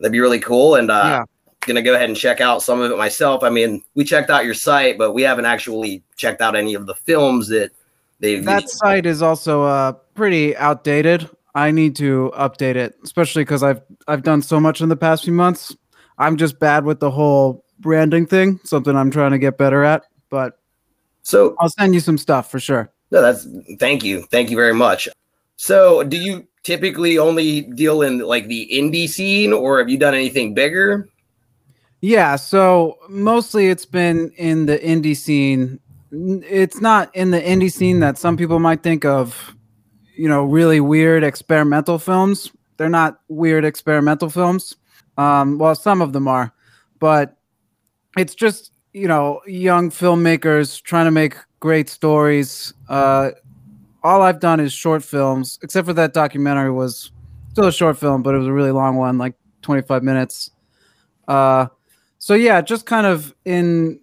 That'd 0.01 0.11
be 0.11 0.19
really 0.19 0.39
cool 0.39 0.75
and 0.75 0.91
uh, 0.91 1.03
Yeah. 1.05 1.23
gonna 1.61 1.81
go 1.81 1.93
ahead 1.93 2.09
and 2.09 2.17
check 2.17 2.41
out 2.41 2.61
some 2.61 2.81
of 2.81 2.91
it 2.91 2.97
myself 2.97 3.43
i 3.43 3.49
mean 3.49 3.83
we 3.95 4.03
checked 4.03 4.29
out 4.29 4.43
your 4.45 4.55
site 4.55 4.97
but 4.97 5.13
we 5.13 5.21
haven't 5.21 5.45
actually 5.45 6.03
checked 6.17 6.41
out 6.41 6.55
any 6.55 6.73
of 6.73 6.87
the 6.87 6.95
films 6.95 7.47
that 7.49 7.71
they've 8.19 8.43
That 8.45 8.69
site 8.69 9.05
is 9.05 9.21
also 9.21 9.63
uh, 9.63 9.93
pretty 10.13 10.55
outdated. 10.55 11.29
I 11.53 11.71
need 11.71 11.95
to 11.97 12.31
update 12.37 12.75
it, 12.75 12.95
especially 13.03 13.43
because 13.43 13.61
I've 13.63 13.81
I've 14.07 14.23
done 14.23 14.41
so 14.41 14.59
much 14.59 14.79
in 14.79 14.87
the 14.89 14.95
past 14.95 15.25
few 15.25 15.33
months. 15.33 15.75
I'm 16.17 16.37
just 16.37 16.59
bad 16.59 16.85
with 16.85 16.99
the 16.99 17.11
whole 17.11 17.65
branding 17.79 18.25
thing. 18.25 18.59
Something 18.63 18.95
I'm 18.95 19.11
trying 19.11 19.31
to 19.31 19.39
get 19.39 19.57
better 19.57 19.83
at. 19.83 20.03
But 20.29 20.59
so 21.23 21.55
I'll 21.59 21.69
send 21.69 21.93
you 21.93 21.99
some 21.99 22.17
stuff 22.17 22.49
for 22.49 22.59
sure. 22.59 22.89
No, 23.11 23.21
that's 23.21 23.47
thank 23.79 24.03
you. 24.03 24.21
Thank 24.31 24.49
you 24.49 24.55
very 24.55 24.73
much. 24.73 25.09
So, 25.57 26.03
do 26.03 26.17
you 26.17 26.47
typically 26.63 27.17
only 27.17 27.61
deal 27.61 28.01
in 28.01 28.19
like 28.19 28.47
the 28.47 28.69
indie 28.71 29.09
scene 29.09 29.53
or 29.53 29.79
have 29.79 29.89
you 29.89 29.97
done 29.97 30.13
anything 30.13 30.53
bigger? 30.53 31.09
Yeah, 32.01 32.35
so 32.35 32.97
mostly 33.09 33.67
it's 33.67 33.85
been 33.85 34.31
in 34.37 34.65
the 34.65 34.79
indie 34.79 35.15
scene. 35.15 35.79
It's 36.11 36.81
not 36.81 37.15
in 37.15 37.31
the 37.31 37.39
indie 37.39 37.71
scene 37.71 37.99
that 37.99 38.17
some 38.17 38.37
people 38.37 38.59
might 38.59 38.83
think 38.83 39.05
of, 39.05 39.55
you 40.17 40.27
know, 40.27 40.43
really 40.43 40.79
weird 40.79 41.23
experimental 41.23 41.99
films. 41.99 42.51
They're 42.77 42.89
not 42.89 43.19
weird 43.27 43.65
experimental 43.65 44.29
films. 44.29 44.75
Um, 45.17 45.59
well, 45.59 45.75
some 45.75 46.01
of 46.01 46.13
them 46.13 46.27
are, 46.27 46.51
but 46.99 47.37
it's 48.17 48.33
just, 48.33 48.71
you 48.93 49.07
know, 49.07 49.41
young 49.45 49.91
filmmakers 49.91 50.81
trying 50.81 51.05
to 51.05 51.11
make 51.11 51.35
great 51.59 51.87
stories. 51.87 52.73
Uh, 52.89 53.31
all 54.03 54.21
I've 54.21 54.39
done 54.39 54.59
is 54.59 54.73
short 54.73 55.03
films, 55.03 55.59
except 55.61 55.87
for 55.87 55.93
that 55.93 56.13
documentary 56.13 56.71
was 56.71 57.11
still 57.51 57.67
a 57.67 57.71
short 57.71 57.97
film, 57.97 58.23
but 58.23 58.33
it 58.33 58.37
was 58.37 58.47
a 58.47 58.53
really 58.53 58.71
long 58.71 58.95
one, 58.95 59.17
like 59.17 59.35
25 59.61 60.03
minutes. 60.03 60.51
Uh, 61.27 61.67
so 62.17 62.33
yeah, 62.33 62.61
just 62.61 62.85
kind 62.85 63.05
of 63.05 63.33
in 63.45 63.99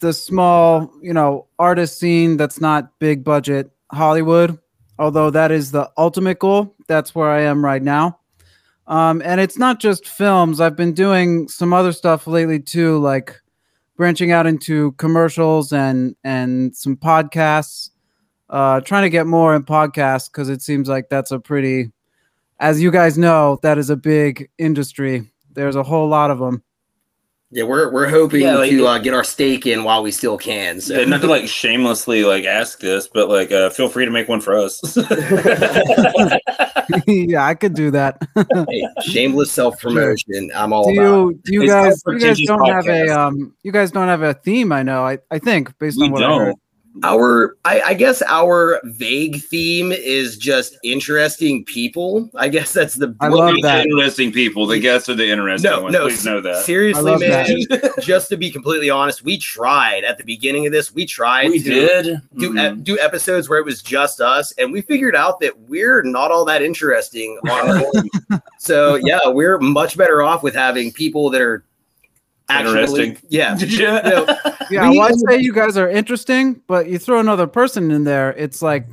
the 0.00 0.12
small, 0.12 0.92
you 1.02 1.12
know, 1.12 1.46
artist 1.58 1.98
scene 1.98 2.36
that's 2.36 2.60
not 2.60 2.98
big 2.98 3.24
budget 3.24 3.70
Hollywood, 3.90 4.58
although 4.98 5.30
that 5.30 5.50
is 5.50 5.70
the 5.72 5.90
ultimate 5.96 6.38
goal. 6.38 6.74
That's 6.88 7.14
where 7.14 7.30
I 7.30 7.42
am 7.42 7.64
right 7.64 7.82
now. 7.82 8.18
Um, 8.86 9.22
and 9.24 9.40
it's 9.40 9.58
not 9.58 9.80
just 9.80 10.06
films. 10.06 10.60
I've 10.60 10.76
been 10.76 10.92
doing 10.92 11.48
some 11.48 11.72
other 11.72 11.92
stuff 11.92 12.26
lately 12.26 12.60
too, 12.60 12.98
like 12.98 13.40
branching 13.96 14.30
out 14.30 14.46
into 14.46 14.92
commercials 14.92 15.72
and 15.72 16.14
and 16.22 16.76
some 16.76 16.96
podcasts. 16.96 17.90
Uh, 18.50 18.80
trying 18.80 19.02
to 19.02 19.10
get 19.10 19.26
more 19.26 19.54
in 19.56 19.64
podcasts 19.64 20.30
because 20.30 20.48
it 20.48 20.62
seems 20.62 20.88
like 20.88 21.08
that's 21.08 21.30
a 21.30 21.38
pretty, 21.38 21.90
as 22.60 22.80
you 22.80 22.90
guys 22.90 23.16
know, 23.16 23.58
that 23.62 23.78
is 23.78 23.90
a 23.90 23.96
big 23.96 24.50
industry. 24.58 25.30
There's 25.52 25.76
a 25.76 25.82
whole 25.82 26.08
lot 26.08 26.30
of 26.30 26.38
them. 26.38 26.62
Yeah, 27.50 27.64
we're 27.64 27.92
we're 27.92 28.08
hoping 28.08 28.40
Yeah, 28.40 28.56
like- 28.56 28.70
to 28.70 28.86
uh, 28.86 28.98
get 28.98 29.14
our 29.14 29.22
stake 29.22 29.64
in 29.64 29.84
while 29.84 30.02
we 30.02 30.10
still 30.10 30.36
can. 30.36 30.80
So, 30.80 30.98
Yeah, 30.98 31.04
not 31.04 31.20
to 31.20 31.28
like 31.28 31.46
shamelessly 31.46 32.24
like 32.24 32.44
ask 32.44 32.80
this, 32.80 33.06
but 33.06 33.28
like 33.28 33.52
uh, 33.52 33.70
feel 33.70 33.88
free 33.88 34.04
to 34.04 34.10
make 34.10 34.28
one 34.28 34.40
for 34.40 34.58
us. 34.58 34.80
yeah, 37.06 37.46
I 37.46 37.54
could 37.54 37.74
do 37.74 37.92
that. 37.92 38.20
hey, 38.68 38.88
shameless 39.02 39.52
self 39.52 39.78
promotion. 39.78 40.50
I'm 40.52 40.72
all 40.72 40.92
do 40.92 41.00
about. 41.00 41.28
you 41.28 41.40
do 41.44 41.52
you 41.52 41.66
guys 41.68 42.02
you 42.08 42.18
guys 42.18 42.40
don't 42.44 42.66
have 42.66 42.88
a 42.88 43.08
um 43.08 43.54
you 43.62 43.70
guys 43.70 43.92
don't 43.92 44.08
have 44.08 44.22
a 44.22 44.34
theme 44.34 44.72
I 44.72 44.82
know 44.82 45.06
I, 45.06 45.18
I 45.30 45.38
think 45.38 45.78
based 45.78 45.96
we 45.98 46.06
on 46.06 46.12
what 46.12 46.24
I 46.24 46.36
heard. 46.36 46.54
Don't. 47.00 47.04
Our, 47.04 47.56
I, 47.64 47.80
I 47.80 47.94
guess 47.94 48.22
our 48.22 48.80
vague 48.84 49.42
theme 49.42 49.92
is 49.92 50.36
just 50.36 50.76
interesting 50.84 51.64
people. 51.64 52.30
I 52.36 52.48
guess 52.48 52.72
that's 52.72 52.94
the. 52.94 53.14
I 53.20 53.28
love 53.28 53.56
that. 53.62 53.86
Interesting 53.86 54.32
people. 54.32 54.66
The 54.66 54.78
guests 54.78 55.08
are 55.08 55.14
the 55.14 55.28
interesting 55.28 55.70
No, 55.70 55.82
ones. 55.82 55.92
no, 55.92 56.04
Please 56.06 56.24
know 56.24 56.40
that. 56.40 56.64
Seriously, 56.64 57.10
I 57.10 57.14
love 57.14 57.20
man. 57.20 57.90
just 58.00 58.28
to 58.30 58.36
be 58.36 58.50
completely 58.50 58.90
honest, 58.90 59.22
we 59.24 59.36
tried 59.38 60.04
at 60.04 60.18
the 60.18 60.24
beginning 60.24 60.66
of 60.66 60.72
this. 60.72 60.94
We 60.94 61.06
tried 61.06 61.50
We 61.50 61.58
to 61.62 61.68
did. 61.70 62.04
do 62.38 62.52
Mhm. 62.52 62.78
e- 62.78 62.82
do 62.82 62.98
episodes 63.00 63.48
where 63.48 63.58
it 63.58 63.64
was 63.64 63.82
just 63.82 64.20
us, 64.20 64.52
and 64.58 64.72
we 64.72 64.80
figured 64.80 65.16
out 65.16 65.40
that 65.40 65.58
we're 65.68 66.02
not 66.02 66.30
all 66.30 66.44
that 66.44 66.62
interesting. 66.62 67.38
On 67.50 67.50
our 67.70 67.84
own. 68.32 68.40
so 68.58 68.94
yeah, 68.96 69.20
we're 69.26 69.58
much 69.58 69.96
better 69.96 70.22
off 70.22 70.42
with 70.42 70.54
having 70.54 70.92
people 70.92 71.30
that 71.30 71.40
are 71.42 71.64
actually, 72.48 72.80
Interesting. 72.80 73.18
yeah, 73.28 73.56
yeah. 73.60 74.00
know, 74.08 74.26
Yeah, 74.70 74.90
We- 74.90 74.98
well, 74.98 75.08
I'd 75.08 75.18
say 75.30 75.40
you 75.40 75.52
guys 75.52 75.76
are 75.76 75.88
interesting, 75.88 76.60
but 76.66 76.88
you 76.88 76.98
throw 76.98 77.20
another 77.20 77.46
person 77.46 77.90
in 77.90 78.04
there, 78.04 78.32
it's 78.32 78.62
like 78.62 78.86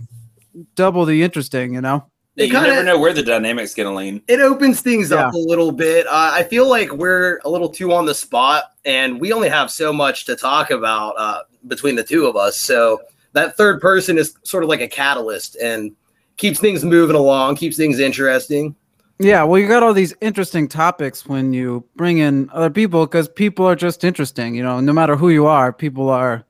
double 0.75 1.05
the 1.05 1.23
interesting, 1.23 1.73
you 1.73 1.81
know? 1.81 2.05
It 2.37 2.45
you 2.45 2.51
kinda- 2.53 2.69
never 2.69 2.83
know 2.83 2.97
where 2.99 3.13
the 3.13 3.23
dynamic's 3.23 3.73
gonna 3.73 3.93
lean. 3.93 4.21
it 4.27 4.39
opens 4.39 4.79
things 4.81 5.11
up 5.11 5.33
a 5.33 5.37
little 5.37 5.71
bit. 5.71 6.07
Uh, 6.07 6.31
I 6.33 6.43
feel 6.43 6.67
like 6.69 6.91
we're 6.93 7.39
a 7.43 7.49
little 7.49 7.69
too 7.69 7.91
on 7.93 8.05
the 8.05 8.13
spot, 8.15 8.65
and 8.85 9.19
we 9.19 9.33
only 9.33 9.49
have 9.49 9.69
so 9.69 9.91
much 9.91 10.25
to 10.25 10.35
talk 10.35 10.71
about 10.71 11.13
uh, 11.17 11.39
between 11.67 11.95
the 11.95 12.03
two 12.03 12.25
of 12.25 12.35
us. 12.37 12.61
So 12.61 13.01
that 13.33 13.57
third 13.57 13.81
person 13.81 14.17
is 14.17 14.33
sort 14.43 14.63
of 14.63 14.69
like 14.69 14.81
a 14.81 14.87
catalyst 14.87 15.55
and 15.57 15.91
keeps 16.37 16.59
things 16.59 16.83
moving 16.85 17.15
along, 17.17 17.55
keeps 17.57 17.75
things 17.77 17.99
interesting. 17.99 18.75
Yeah, 19.21 19.43
well, 19.43 19.59
you 19.59 19.67
got 19.67 19.83
all 19.83 19.93
these 19.93 20.15
interesting 20.19 20.67
topics 20.67 21.27
when 21.27 21.53
you 21.53 21.85
bring 21.95 22.17
in 22.17 22.49
other 22.53 22.71
people 22.71 23.05
because 23.05 23.29
people 23.29 23.67
are 23.67 23.75
just 23.75 24.03
interesting, 24.03 24.55
you 24.55 24.63
know, 24.63 24.79
no 24.79 24.93
matter 24.93 25.15
who 25.15 25.29
you 25.29 25.45
are, 25.45 25.71
people 25.71 26.09
are 26.09 26.43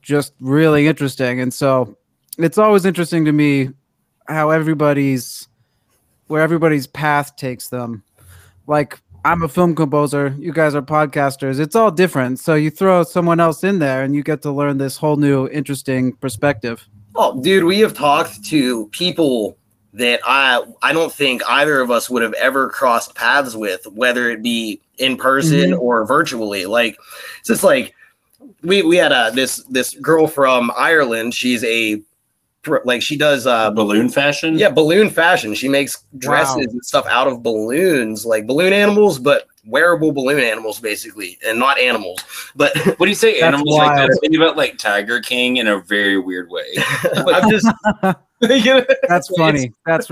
just 0.00 0.32
really 0.40 0.86
interesting. 0.86 1.38
And 1.38 1.52
so 1.52 1.98
it's 2.38 2.56
always 2.56 2.86
interesting 2.86 3.26
to 3.26 3.32
me 3.32 3.68
how 4.26 4.48
everybody's 4.48 5.48
where 6.28 6.40
everybody's 6.40 6.86
path 6.86 7.36
takes 7.36 7.68
them. 7.68 8.04
Like 8.66 8.98
I'm 9.26 9.42
a 9.42 9.48
film 9.48 9.74
composer, 9.74 10.34
you 10.38 10.54
guys 10.54 10.74
are 10.74 10.80
podcasters. 10.80 11.60
It's 11.60 11.76
all 11.76 11.90
different. 11.90 12.38
So 12.38 12.54
you 12.54 12.70
throw 12.70 13.02
someone 13.02 13.38
else 13.38 13.64
in 13.64 13.80
there 13.80 14.02
and 14.02 14.14
you 14.14 14.22
get 14.22 14.40
to 14.42 14.50
learn 14.50 14.78
this 14.78 14.96
whole 14.96 15.16
new 15.16 15.46
interesting 15.48 16.14
perspective. 16.14 16.88
Oh, 17.16 17.38
dude, 17.42 17.64
we 17.64 17.80
have 17.80 17.92
talked 17.92 18.42
to 18.44 18.86
people 18.92 19.58
that 19.94 20.20
I 20.24 20.62
I 20.82 20.92
don't 20.92 21.12
think 21.12 21.42
either 21.48 21.80
of 21.80 21.90
us 21.90 22.08
would 22.08 22.22
have 22.22 22.34
ever 22.34 22.68
crossed 22.68 23.14
paths 23.14 23.54
with, 23.54 23.86
whether 23.88 24.30
it 24.30 24.42
be 24.42 24.80
in 24.98 25.16
person 25.16 25.70
Mhm. 25.72 25.80
or 25.80 26.04
virtually. 26.06 26.66
Like 26.66 26.96
it's 27.40 27.48
just 27.48 27.64
like 27.64 27.94
we 28.62 28.82
we 28.82 28.96
had 28.96 29.12
a 29.12 29.30
this 29.34 29.56
this 29.64 29.94
girl 29.94 30.26
from 30.26 30.70
Ireland. 30.76 31.34
She's 31.34 31.64
a 31.64 32.00
like 32.84 33.00
she 33.02 33.16
does 33.16 33.46
uh 33.46 33.70
balloon 33.70 34.10
fashion. 34.10 34.58
yeah 34.58 34.68
balloon 34.70 35.08
fashion. 35.10 35.54
She 35.54 35.68
makes 35.68 36.04
dresses 36.18 36.56
Wow. 36.56 36.62
and 36.62 36.84
stuff 36.84 37.06
out 37.06 37.26
of 37.26 37.42
balloons, 37.42 38.26
like 38.26 38.46
balloon 38.46 38.72
animals, 38.74 39.18
but 39.18 39.46
wearable 39.66 40.12
balloon 40.12 40.40
animals 40.40 40.78
basically, 40.78 41.38
and 41.46 41.58
not 41.58 41.78
animals. 41.78 42.20
But 42.54 42.76
What 42.98 43.06
do 43.06 43.08
you 43.08 43.14
say? 43.14 43.40
That's 43.40 43.54
Animals 43.54 43.76
like 43.78 43.96
that? 43.96 44.08
wild. 44.08 44.20
Think 44.20 44.36
about 44.36 44.56
like 44.58 44.76
Tiger 44.78 45.20
King 45.20 45.56
in 45.56 45.66
a 45.68 45.80
very 45.80 46.18
weird 46.18 46.50
way. 46.50 46.66
I'm 47.16 47.50
just 47.50 47.66
That's 49.08 49.28
funny. 49.36 49.72
That's 49.84 50.10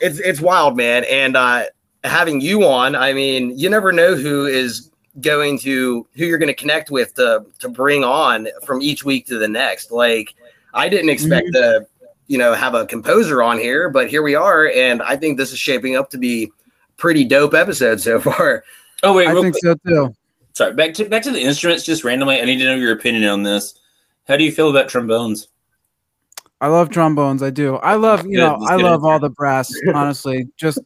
it's 0.00 0.18
it's 0.18 0.40
wild, 0.40 0.76
man. 0.76 1.04
And 1.04 1.36
uh 1.36 1.64
having 2.04 2.40
you 2.40 2.64
on, 2.64 2.96
I 2.96 3.12
mean, 3.12 3.56
you 3.58 3.70
never 3.70 3.92
know 3.92 4.16
who 4.16 4.46
is 4.46 4.90
going 5.20 5.58
to 5.60 6.06
who 6.16 6.24
you're 6.24 6.38
going 6.38 6.48
to 6.48 6.54
connect 6.54 6.90
with 6.90 7.14
to 7.14 7.44
to 7.60 7.68
bring 7.68 8.02
on 8.02 8.48
from 8.64 8.82
each 8.82 9.04
week 9.04 9.26
to 9.26 9.38
the 9.38 9.48
next. 9.48 9.92
Like 9.92 10.34
I 10.74 10.88
didn't 10.88 11.10
expect 11.10 11.52
to, 11.52 11.86
you 12.26 12.36
know, 12.36 12.52
have 12.54 12.74
a 12.74 12.84
composer 12.84 13.42
on 13.42 13.58
here, 13.58 13.90
but 13.90 14.08
here 14.08 14.22
we 14.22 14.34
are 14.34 14.68
and 14.68 15.00
I 15.02 15.16
think 15.16 15.38
this 15.38 15.52
is 15.52 15.58
shaping 15.58 15.96
up 15.96 16.10
to 16.10 16.18
be 16.18 16.50
pretty 16.96 17.24
dope 17.24 17.54
episode 17.54 18.00
so 18.00 18.20
far. 18.20 18.64
oh 19.04 19.14
wait, 19.14 19.28
I 19.28 19.34
think 19.34 19.54
quick. 19.54 19.62
so 19.62 19.76
too. 19.86 20.14
sorry. 20.52 20.74
Back 20.74 20.94
to 20.94 21.08
back 21.08 21.22
to 21.22 21.30
the 21.30 21.42
instruments. 21.42 21.84
Just 21.84 22.02
randomly, 22.02 22.40
I 22.40 22.44
need 22.44 22.58
to 22.58 22.64
know 22.64 22.74
your 22.74 22.92
opinion 22.92 23.24
on 23.24 23.44
this. 23.44 23.78
How 24.26 24.36
do 24.36 24.42
you 24.42 24.52
feel 24.52 24.68
about 24.68 24.88
trombones? 24.88 25.48
I 26.60 26.66
love 26.68 26.90
trombones. 26.90 27.42
I 27.42 27.50
do. 27.50 27.76
I 27.76 27.94
love, 27.94 28.24
you 28.26 28.32
Good, 28.32 28.38
know, 28.38 28.56
that's 28.60 28.70
I 28.72 28.76
good 28.76 28.82
love 28.84 29.04
all 29.04 29.20
the 29.20 29.30
brass. 29.30 29.72
Honestly, 29.94 30.48
just 30.56 30.80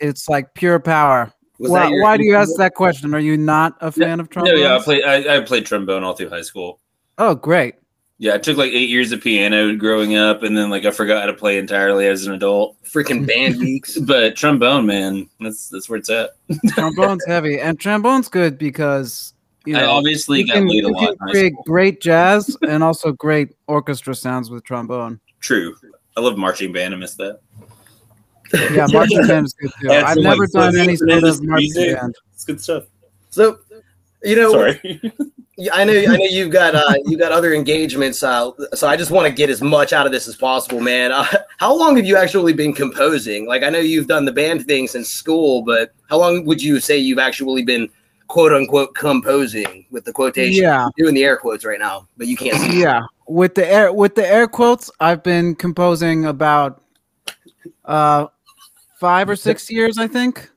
it's 0.00 0.28
like 0.28 0.54
pure 0.54 0.78
power. 0.80 1.32
Was 1.58 1.70
Why, 1.70 1.88
your- 1.88 2.02
why 2.02 2.16
do 2.16 2.24
you 2.24 2.36
ask 2.36 2.56
that 2.56 2.74
question? 2.74 3.12
Are 3.14 3.18
you 3.20 3.36
not 3.36 3.76
a 3.82 3.92
fan 3.92 4.18
of 4.18 4.34
No, 4.34 4.44
yeah, 4.54 4.76
I 4.76 4.82
played. 4.82 5.04
I, 5.04 5.36
I 5.36 5.40
played 5.40 5.66
trombone 5.66 6.02
all 6.04 6.14
through 6.14 6.30
high 6.30 6.40
school. 6.40 6.80
Oh, 7.18 7.34
great. 7.34 7.74
Yeah, 8.16 8.34
I 8.34 8.38
took 8.38 8.56
like 8.58 8.72
eight 8.72 8.88
years 8.88 9.12
of 9.12 9.20
piano 9.22 9.74
growing 9.76 10.16
up, 10.16 10.42
and 10.42 10.56
then 10.56 10.68
like 10.70 10.84
I 10.86 10.90
forgot 10.90 11.20
how 11.20 11.26
to 11.26 11.34
play 11.34 11.58
entirely 11.58 12.06
as 12.06 12.26
an 12.26 12.32
adult. 12.34 12.76
freaking 12.84 13.26
band 13.26 13.60
geeks? 13.60 13.98
But 13.98 14.36
trombone, 14.36 14.86
man, 14.86 15.28
that's 15.40 15.68
that's 15.68 15.88
where 15.88 15.98
it's 15.98 16.08
at. 16.10 16.30
Trombone's 16.68 17.24
heavy, 17.26 17.60
and 17.60 17.78
trombone's 17.80 18.28
good 18.28 18.56
because 18.58 19.32
you 19.66 19.76
I 19.76 19.84
obviously 19.84 20.40
you 20.40 20.46
got 20.46 20.54
can, 20.54 20.68
laid 20.68 20.84
a 20.84 20.88
you 20.88 20.92
lot. 20.92 21.18
can 21.18 21.28
create 21.28 21.52
great 21.66 22.00
jazz 22.00 22.56
and 22.68 22.82
also 22.82 23.12
great 23.12 23.50
orchestra 23.66 24.14
sounds 24.14 24.50
with 24.50 24.64
trombone. 24.64 25.20
True. 25.40 25.74
I 26.16 26.20
love 26.20 26.36
marching 26.36 26.72
band. 26.72 26.94
I 26.94 26.96
miss 26.96 27.14
that. 27.16 27.40
Yeah, 28.52 28.86
marching 28.92 29.26
band 29.26 29.46
is 29.46 29.52
good 29.54 29.70
too. 29.80 29.90
I've 29.90 30.16
never 30.16 30.42
like, 30.42 30.50
done 30.50 30.78
any 30.78 30.96
sort 30.96 31.24
of 31.24 31.42
marching 31.42 31.72
music. 31.74 31.96
band. 31.96 32.14
It's 32.34 32.44
good 32.44 32.60
stuff. 32.60 32.84
So, 33.30 33.58
you 34.22 34.36
know, 34.36 34.52
Sorry. 34.52 35.00
I 35.72 35.84
know. 35.84 35.92
I 35.92 36.16
know 36.16 36.24
you've 36.24 36.50
got 36.50 36.74
uh, 36.74 36.94
you 37.04 37.18
got 37.18 37.32
other 37.32 37.52
engagements. 37.52 38.22
Uh, 38.22 38.50
so 38.72 38.88
I 38.88 38.96
just 38.96 39.10
want 39.10 39.26
to 39.26 39.32
get 39.32 39.50
as 39.50 39.60
much 39.60 39.92
out 39.92 40.06
of 40.06 40.12
this 40.12 40.26
as 40.26 40.36
possible, 40.36 40.80
man. 40.80 41.12
Uh, 41.12 41.26
how 41.58 41.76
long 41.76 41.96
have 41.96 42.06
you 42.06 42.16
actually 42.16 42.54
been 42.54 42.72
composing? 42.72 43.46
Like, 43.46 43.62
I 43.62 43.68
know 43.68 43.78
you've 43.78 44.06
done 44.06 44.24
the 44.24 44.32
band 44.32 44.66
thing 44.66 44.88
since 44.88 45.10
school, 45.10 45.62
but 45.62 45.92
how 46.08 46.18
long 46.18 46.46
would 46.46 46.62
you 46.62 46.80
say 46.80 46.96
you've 46.96 47.18
actually 47.18 47.62
been 47.62 47.90
quote 48.30 48.52
unquote 48.52 48.94
composing 48.94 49.84
with 49.90 50.04
the 50.04 50.12
quotation? 50.12 50.62
Yeah. 50.62 50.86
I'm 50.86 50.92
doing 50.96 51.14
the 51.14 51.24
air 51.24 51.36
quotes 51.36 51.64
right 51.64 51.78
now, 51.78 52.06
but 52.16 52.26
you 52.26 52.36
can't 52.36 52.56
see. 52.56 52.80
yeah 52.80 53.02
with 53.30 53.54
the 53.54 53.66
air 53.66 53.92
with 53.92 54.16
the 54.16 54.26
air 54.26 54.48
quotes 54.48 54.90
i've 54.98 55.22
been 55.22 55.54
composing 55.54 56.24
about 56.26 56.82
uh 57.84 58.26
five 58.98 59.28
or 59.28 59.36
six 59.36 59.70
years 59.70 59.98
i 59.98 60.06
think 60.08 60.50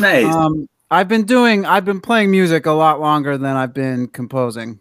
nice. 0.00 0.34
um 0.34 0.68
i've 0.90 1.06
been 1.06 1.24
doing 1.24 1.64
i've 1.64 1.84
been 1.84 2.00
playing 2.00 2.28
music 2.28 2.66
a 2.66 2.72
lot 2.72 3.00
longer 3.00 3.38
than 3.38 3.56
i've 3.56 3.72
been 3.72 4.08
composing 4.08 4.80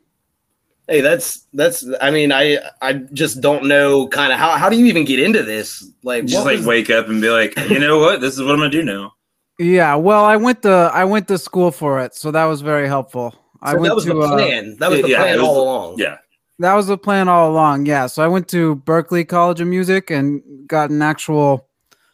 Hey, 0.88 1.02
that's 1.02 1.48
that's. 1.52 1.84
I 2.00 2.12
mean, 2.12 2.32
I 2.32 2.60
I 2.80 2.94
just 2.94 3.42
don't 3.42 3.66
know 3.66 4.08
kind 4.08 4.32
of 4.32 4.38
how 4.38 4.52
how 4.52 4.70
do 4.70 4.78
you 4.78 4.86
even 4.86 5.04
get 5.04 5.20
into 5.20 5.42
this? 5.42 5.84
Like, 6.04 6.26
just 6.26 6.46
like 6.46 6.58
was- 6.58 6.68
wake 6.68 6.92
up 6.92 7.10
and 7.10 7.20
be 7.20 7.30
like, 7.32 7.58
you 7.72 7.80
know 7.80 7.98
what? 7.98 8.22
This 8.22 8.36
is 8.36 8.44
what 8.44 8.52
I'm 8.52 8.60
gonna 8.60 8.70
do 8.70 8.84
now. 8.84 9.14
Yeah 9.60 9.96
well 9.96 10.26
i 10.26 10.36
went 10.36 10.62
to 10.64 10.92
i 10.94 11.04
went 11.06 11.28
to 11.30 11.38
school 11.38 11.72
for 11.72 12.02
it 12.02 12.14
so 12.14 12.30
that 12.32 12.46
was 12.46 12.62
very 12.62 12.88
helpful 12.88 13.34
i 13.62 13.72
so 13.72 13.80
went 13.80 13.90
that 13.92 13.96
was 13.96 14.06
to 14.06 14.14
the 14.14 14.20
uh, 14.20 14.34
plan. 14.34 14.76
that 14.80 14.90
was 14.92 15.02
the 15.02 15.10
yeah, 15.10 15.18
plan 15.22 15.40
was 15.40 15.48
all 15.48 15.64
along. 15.64 15.96
Yeah. 15.98 16.18
that 16.60 16.74
was 16.74 16.88
the 16.88 16.98
plan 16.98 17.28
all 17.30 17.50
along 17.50 17.86
yeah 17.86 18.06
so 18.08 18.24
i 18.24 18.28
went 18.28 18.48
to 18.50 18.76
Berklee 18.86 19.28
college 19.28 19.62
of 19.62 19.68
music 19.68 20.10
and 20.12 20.42
got 20.68 20.90
an 20.90 21.02
actual 21.02 21.70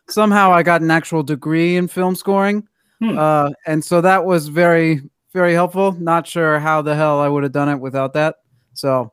somehow 0.07 0.51
i 0.51 0.61
got 0.61 0.81
an 0.81 0.91
actual 0.91 1.23
degree 1.23 1.77
in 1.77 1.87
film 1.87 2.15
scoring 2.15 2.67
Hmm. 2.99 3.17
uh, 3.17 3.49
and 3.65 3.83
so 3.83 3.99
that 4.01 4.25
was 4.25 4.47
very 4.47 5.01
very 5.33 5.53
helpful 5.53 5.93
not 5.93 6.27
sure 6.27 6.59
how 6.59 6.83
the 6.83 6.95
hell 6.95 7.19
i 7.19 7.27
would 7.27 7.41
have 7.41 7.51
done 7.51 7.69
it 7.69 7.77
without 7.79 8.13
that 8.13 8.35
so 8.73 9.11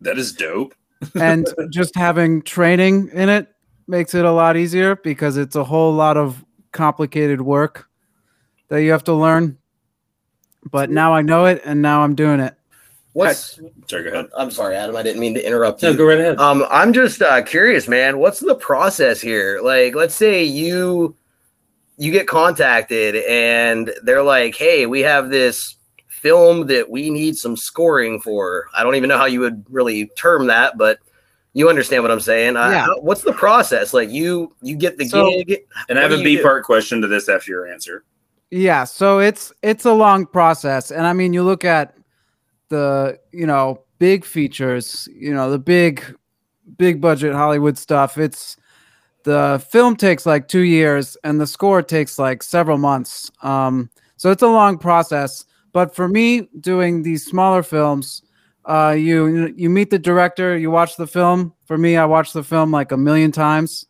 That 0.00 0.18
is 0.18 0.32
dope. 0.32 0.74
and 1.14 1.46
just 1.70 1.94
having 1.94 2.42
training 2.42 3.08
in 3.12 3.28
it 3.28 3.46
makes 3.86 4.12
it 4.14 4.24
a 4.24 4.32
lot 4.32 4.56
easier 4.56 4.96
because 4.96 5.36
it's 5.36 5.54
a 5.54 5.62
whole 5.62 5.92
lot 5.92 6.16
of 6.16 6.44
complicated 6.76 7.40
work 7.40 7.88
that 8.68 8.82
you 8.82 8.92
have 8.92 9.04
to 9.04 9.14
learn 9.14 9.58
but 10.70 10.90
now 10.90 11.12
i 11.14 11.22
know 11.22 11.46
it 11.46 11.60
and 11.64 11.80
now 11.82 12.02
i'm 12.02 12.14
doing 12.14 12.40
it 12.40 12.54
What's 13.16 13.58
Sorry, 13.88 14.02
go 14.02 14.10
ahead. 14.10 14.26
I'm 14.36 14.50
sorry, 14.50 14.76
Adam. 14.76 14.94
I 14.94 15.02
didn't 15.02 15.20
mean 15.20 15.32
to 15.32 15.42
interrupt 15.42 15.82
you. 15.82 15.88
No, 15.88 15.96
go 15.96 16.04
right 16.04 16.20
ahead. 16.20 16.38
Um, 16.38 16.66
I'm 16.70 16.92
just 16.92 17.22
uh, 17.22 17.40
curious, 17.40 17.88
man. 17.88 18.18
What's 18.18 18.40
the 18.40 18.54
process 18.54 19.22
here? 19.22 19.58
Like, 19.62 19.94
let's 19.94 20.14
say 20.14 20.44
you 20.44 21.16
you 21.96 22.12
get 22.12 22.28
contacted 22.28 23.16
and 23.24 23.90
they're 24.02 24.22
like, 24.22 24.54
"Hey, 24.54 24.84
we 24.84 25.00
have 25.00 25.30
this 25.30 25.78
film 26.08 26.66
that 26.66 26.90
we 26.90 27.08
need 27.08 27.38
some 27.38 27.56
scoring 27.56 28.20
for." 28.20 28.66
I 28.74 28.82
don't 28.82 28.96
even 28.96 29.08
know 29.08 29.16
how 29.16 29.24
you 29.24 29.40
would 29.40 29.64
really 29.70 30.10
term 30.18 30.48
that, 30.48 30.76
but 30.76 30.98
you 31.56 31.70
understand 31.70 32.02
what 32.02 32.10
I'm 32.12 32.20
saying. 32.20 32.54
Uh, 32.54 32.68
Yeah. 32.68 32.84
how- 32.84 32.98
what's 33.00 33.22
the 33.22 33.32
process? 33.32 33.94
Like, 33.94 34.10
you 34.10 34.52
you 34.60 34.76
get 34.76 34.98
the 34.98 35.08
So- 35.08 35.30
gig. 35.30 35.62
and 35.88 35.98
I 35.98 36.02
have 36.02 36.10
what 36.10 36.20
a 36.20 36.22
do 36.22 36.28
you 36.28 36.36
B 36.36 36.42
do? 36.42 36.42
part 36.42 36.64
question 36.64 37.00
to 37.00 37.06
this 37.08 37.28
after 37.30 37.50
your 37.50 37.66
answer. 37.66 38.04
Yeah, 38.50 38.84
so 38.84 39.18
it's 39.20 39.52
it's 39.62 39.84
a 39.86 39.92
long 39.92 40.26
process, 40.26 40.90
and 40.90 41.06
I 41.06 41.12
mean, 41.14 41.32
you 41.32 41.42
look 41.42 41.64
at 41.64 41.96
the 42.68 43.18
you 43.32 43.46
know 43.46 43.80
big 43.98 44.24
features, 44.24 45.08
you 45.14 45.32
know 45.34 45.50
the 45.50 45.58
big 45.58 46.02
big 46.76 47.00
budget 47.00 47.32
Hollywood 47.34 47.78
stuff. 47.78 48.18
It's 48.18 48.56
the 49.24 49.64
film 49.70 49.96
takes 49.96 50.26
like 50.26 50.48
two 50.48 50.60
years, 50.78 51.16
and 51.24 51.40
the 51.40 51.46
score 51.46 51.82
takes 51.82 52.18
like 52.18 52.42
several 52.42 52.78
months. 52.78 53.30
Um, 53.42 53.88
so 54.16 54.30
it's 54.30 54.42
a 54.42 54.46
long 54.48 54.76
process. 54.78 55.44
But 55.72 55.94
for 55.94 56.06
me, 56.08 56.48
doing 56.60 57.02
these 57.02 57.24
smaller 57.24 57.62
films, 57.62 58.22
uh, 58.66 58.94
you 58.98 59.54
you 59.56 59.70
meet 59.70 59.90
the 59.90 59.98
director, 59.98 60.56
you 60.56 60.70
watch 60.70 60.96
the 60.96 61.06
film. 61.06 61.52
For 61.66 61.78
me, 61.78 61.96
I 61.96 62.04
watch 62.04 62.32
the 62.32 62.42
film 62.42 62.70
like 62.70 62.92
a 62.92 62.96
million 62.96 63.32
times, 63.32 63.86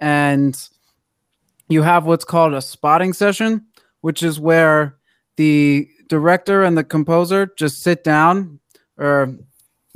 and 0.00 0.56
you 1.68 1.82
have 1.82 2.06
what's 2.06 2.24
called 2.24 2.54
a 2.54 2.62
spotting 2.62 3.12
session, 3.12 3.66
which 4.00 4.22
is 4.22 4.40
where 4.40 4.96
the 5.36 5.88
director 6.08 6.62
and 6.62 6.76
the 6.76 6.84
composer 6.84 7.50
just 7.56 7.82
sit 7.82 8.04
down 8.04 8.60
or 8.98 9.36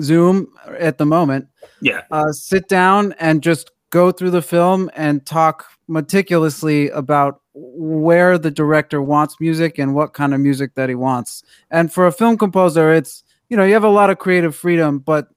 Zoom 0.01 0.49
at 0.79 0.99
the 0.99 1.07
moment, 1.07 1.47
Yeah. 1.81 2.03
uh, 2.11 2.33
sit 2.33 2.69
down 2.69 3.15
and 3.19 3.43
just 3.43 3.71
go 3.91 4.11
through 4.13 4.31
the 4.31 4.43
film 4.43 4.91
and 4.97 5.25
talk 5.27 5.67
meticulously 5.89 6.89
about 6.91 7.41
where 7.55 8.39
the 8.39 8.51
director 8.51 9.03
wants 9.03 9.37
music 9.41 9.79
and 9.79 9.95
what 9.95 10.13
kind 10.13 10.35
of 10.35 10.41
music 10.41 10.75
that 10.75 10.89
he 10.89 10.95
wants. 10.95 11.43
And 11.71 11.93
for 11.93 12.07
a 12.07 12.13
film 12.13 12.37
composer, 12.39 12.93
it's 12.93 13.25
you 13.49 13.57
know 13.57 13.64
you 13.64 13.75
have 13.75 13.85
a 13.85 13.88
lot 13.88 14.11
of 14.11 14.19
creative 14.19 14.55
freedom, 14.55 14.99
but 14.99 15.28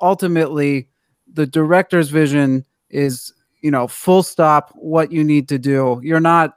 ultimately 0.00 0.88
the 1.32 1.46
director's 1.46 2.10
vision 2.10 2.64
is 2.90 3.32
you 3.60 3.70
know 3.70 3.86
full 3.86 4.22
stop 4.22 4.72
what 4.74 5.12
you 5.12 5.24
need 5.24 5.48
to 5.48 5.58
do. 5.58 6.00
You're 6.02 6.20
not 6.20 6.56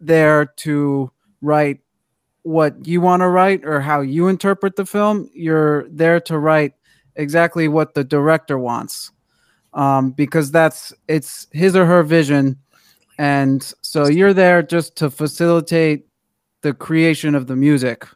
there 0.00 0.46
to 0.46 1.10
write 1.40 1.80
what 2.42 2.86
you 2.86 3.00
want 3.00 3.20
to 3.20 3.28
write 3.28 3.64
or 3.64 3.80
how 3.80 4.00
you 4.00 4.28
interpret 4.28 4.76
the 4.76 4.86
film. 4.86 5.30
You're 5.34 5.88
there 5.88 6.20
to 6.20 6.38
write 6.38 6.74
exactly 7.16 7.68
what 7.68 7.94
the 7.94 8.04
director 8.04 8.58
wants 8.58 9.12
um, 9.74 10.12
because 10.12 10.50
that's 10.50 10.92
it's 11.08 11.46
his 11.52 11.76
or 11.76 11.84
her 11.84 12.02
vision 12.02 12.58
and 13.18 13.72
so 13.82 14.08
you're 14.08 14.34
there 14.34 14.62
just 14.62 14.96
to 14.96 15.10
facilitate 15.10 16.06
the 16.62 16.72
creation 16.72 17.34
of 17.34 17.46
the 17.46 17.56
music 17.56 18.06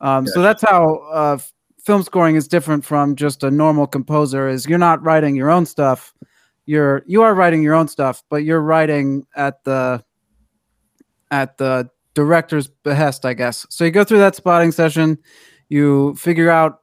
um, 0.00 0.26
so 0.26 0.42
that's 0.42 0.62
how 0.62 0.96
uh, 1.12 1.38
film 1.84 2.02
scoring 2.02 2.34
is 2.36 2.48
different 2.48 2.84
from 2.84 3.14
just 3.14 3.44
a 3.44 3.50
normal 3.50 3.86
composer 3.86 4.48
is 4.48 4.66
you're 4.66 4.78
not 4.78 5.02
writing 5.02 5.36
your 5.36 5.50
own 5.50 5.66
stuff. 5.66 6.14
You're 6.66 7.02
you 7.06 7.22
are 7.22 7.34
writing 7.34 7.62
your 7.62 7.74
own 7.74 7.88
stuff 7.88 8.22
but 8.30 8.44
you're 8.44 8.62
writing 8.62 9.26
at 9.36 9.62
the 9.64 10.02
at 11.30 11.58
the 11.58 11.90
director's 12.14 12.68
behest 12.68 13.26
i 13.26 13.34
guess. 13.34 13.66
So 13.68 13.84
you 13.84 13.90
go 13.90 14.04
through 14.04 14.18
that 14.18 14.34
spotting 14.34 14.72
session 14.72 15.18
you 15.68 16.14
figure 16.14 16.50
out 16.50 16.80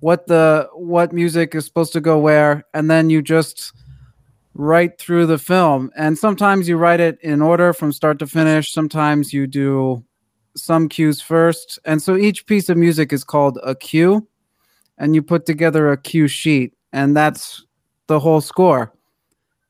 what 0.00 0.28
the 0.28 0.68
what 0.72 1.12
music 1.12 1.54
is 1.54 1.66
supposed 1.66 1.92
to 1.92 2.00
go 2.00 2.18
where 2.18 2.64
and 2.72 2.90
then 2.90 3.10
you 3.10 3.20
just 3.20 3.72
write 4.54 4.98
through 4.98 5.26
the 5.26 5.38
film. 5.38 5.90
And 5.96 6.18
sometimes 6.18 6.68
you 6.68 6.76
write 6.76 7.00
it 7.00 7.18
in 7.22 7.40
order 7.40 7.72
from 7.72 7.92
start 7.92 8.18
to 8.18 8.26
finish. 8.26 8.72
Sometimes 8.72 9.32
you 9.32 9.46
do 9.46 10.04
some 10.56 10.88
cues 10.88 11.20
first. 11.20 11.78
And 11.84 12.02
so 12.02 12.16
each 12.16 12.46
piece 12.46 12.68
of 12.68 12.76
music 12.76 13.12
is 13.12 13.22
called 13.24 13.58
a 13.62 13.74
cue 13.74 14.26
and 14.98 15.14
you 15.14 15.22
put 15.22 15.46
together 15.46 15.90
a 15.90 15.96
cue 15.96 16.28
sheet 16.28 16.74
and 16.92 17.16
that's 17.16 17.64
the 18.06 18.20
whole 18.20 18.40
score. 18.40 18.92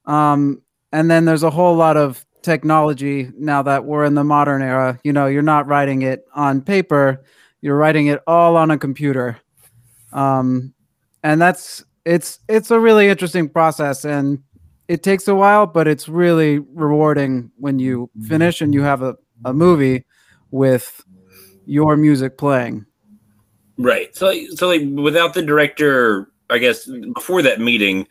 Um, 0.07 0.63
and 0.93 1.11
then 1.11 1.25
there's 1.25 1.43
a 1.43 1.51
whole 1.51 1.77
lot 1.77 1.97
of 1.97 2.25
technology 2.43 3.31
now 3.37 3.63
that 3.63 3.85
we're 3.85 4.05
in 4.05 4.15
the 4.15 4.25
modern 4.25 4.63
era. 4.63 4.99
You 5.05 5.13
know 5.13 5.27
you're 5.27 5.43
not 5.43 5.67
writing 5.67 6.03
it 6.03 6.25
on 6.35 6.63
paper 6.63 7.25
you're 7.61 7.77
writing 7.77 8.07
it 8.07 8.21
all 8.27 8.57
on 8.57 8.71
a 8.71 8.79
computer. 8.79 9.39
Um, 10.13 10.75
and 11.23 11.41
that's 11.41 11.85
it's 12.05 12.39
it's 12.49 12.71
a 12.71 12.81
really 12.81 13.09
interesting 13.09 13.49
process 13.49 14.05
and 14.05 14.43
it 14.87 15.03
takes 15.03 15.29
a 15.29 15.35
while 15.35 15.67
but 15.67 15.87
it's 15.87 16.09
really 16.09 16.61
rewarding 16.61 17.51
when 17.57 17.79
you 17.79 18.09
finish 18.27 18.63
and 18.63 18.73
you 18.73 18.83
have 18.83 19.03
a, 19.03 19.17
a 19.45 19.53
movie 19.53 20.07
with 20.51 21.05
your 21.67 21.97
music 21.97 22.39
playing 22.39 22.87
Right. 23.79 24.15
So, 24.15 24.35
so 24.55 24.67
like 24.67 24.83
without 24.85 25.35
the 25.35 25.43
director, 25.43 26.29
I 26.51 26.59
guess 26.59 26.87
before 27.15 27.43
that 27.43 27.61
meeting, 27.61 28.07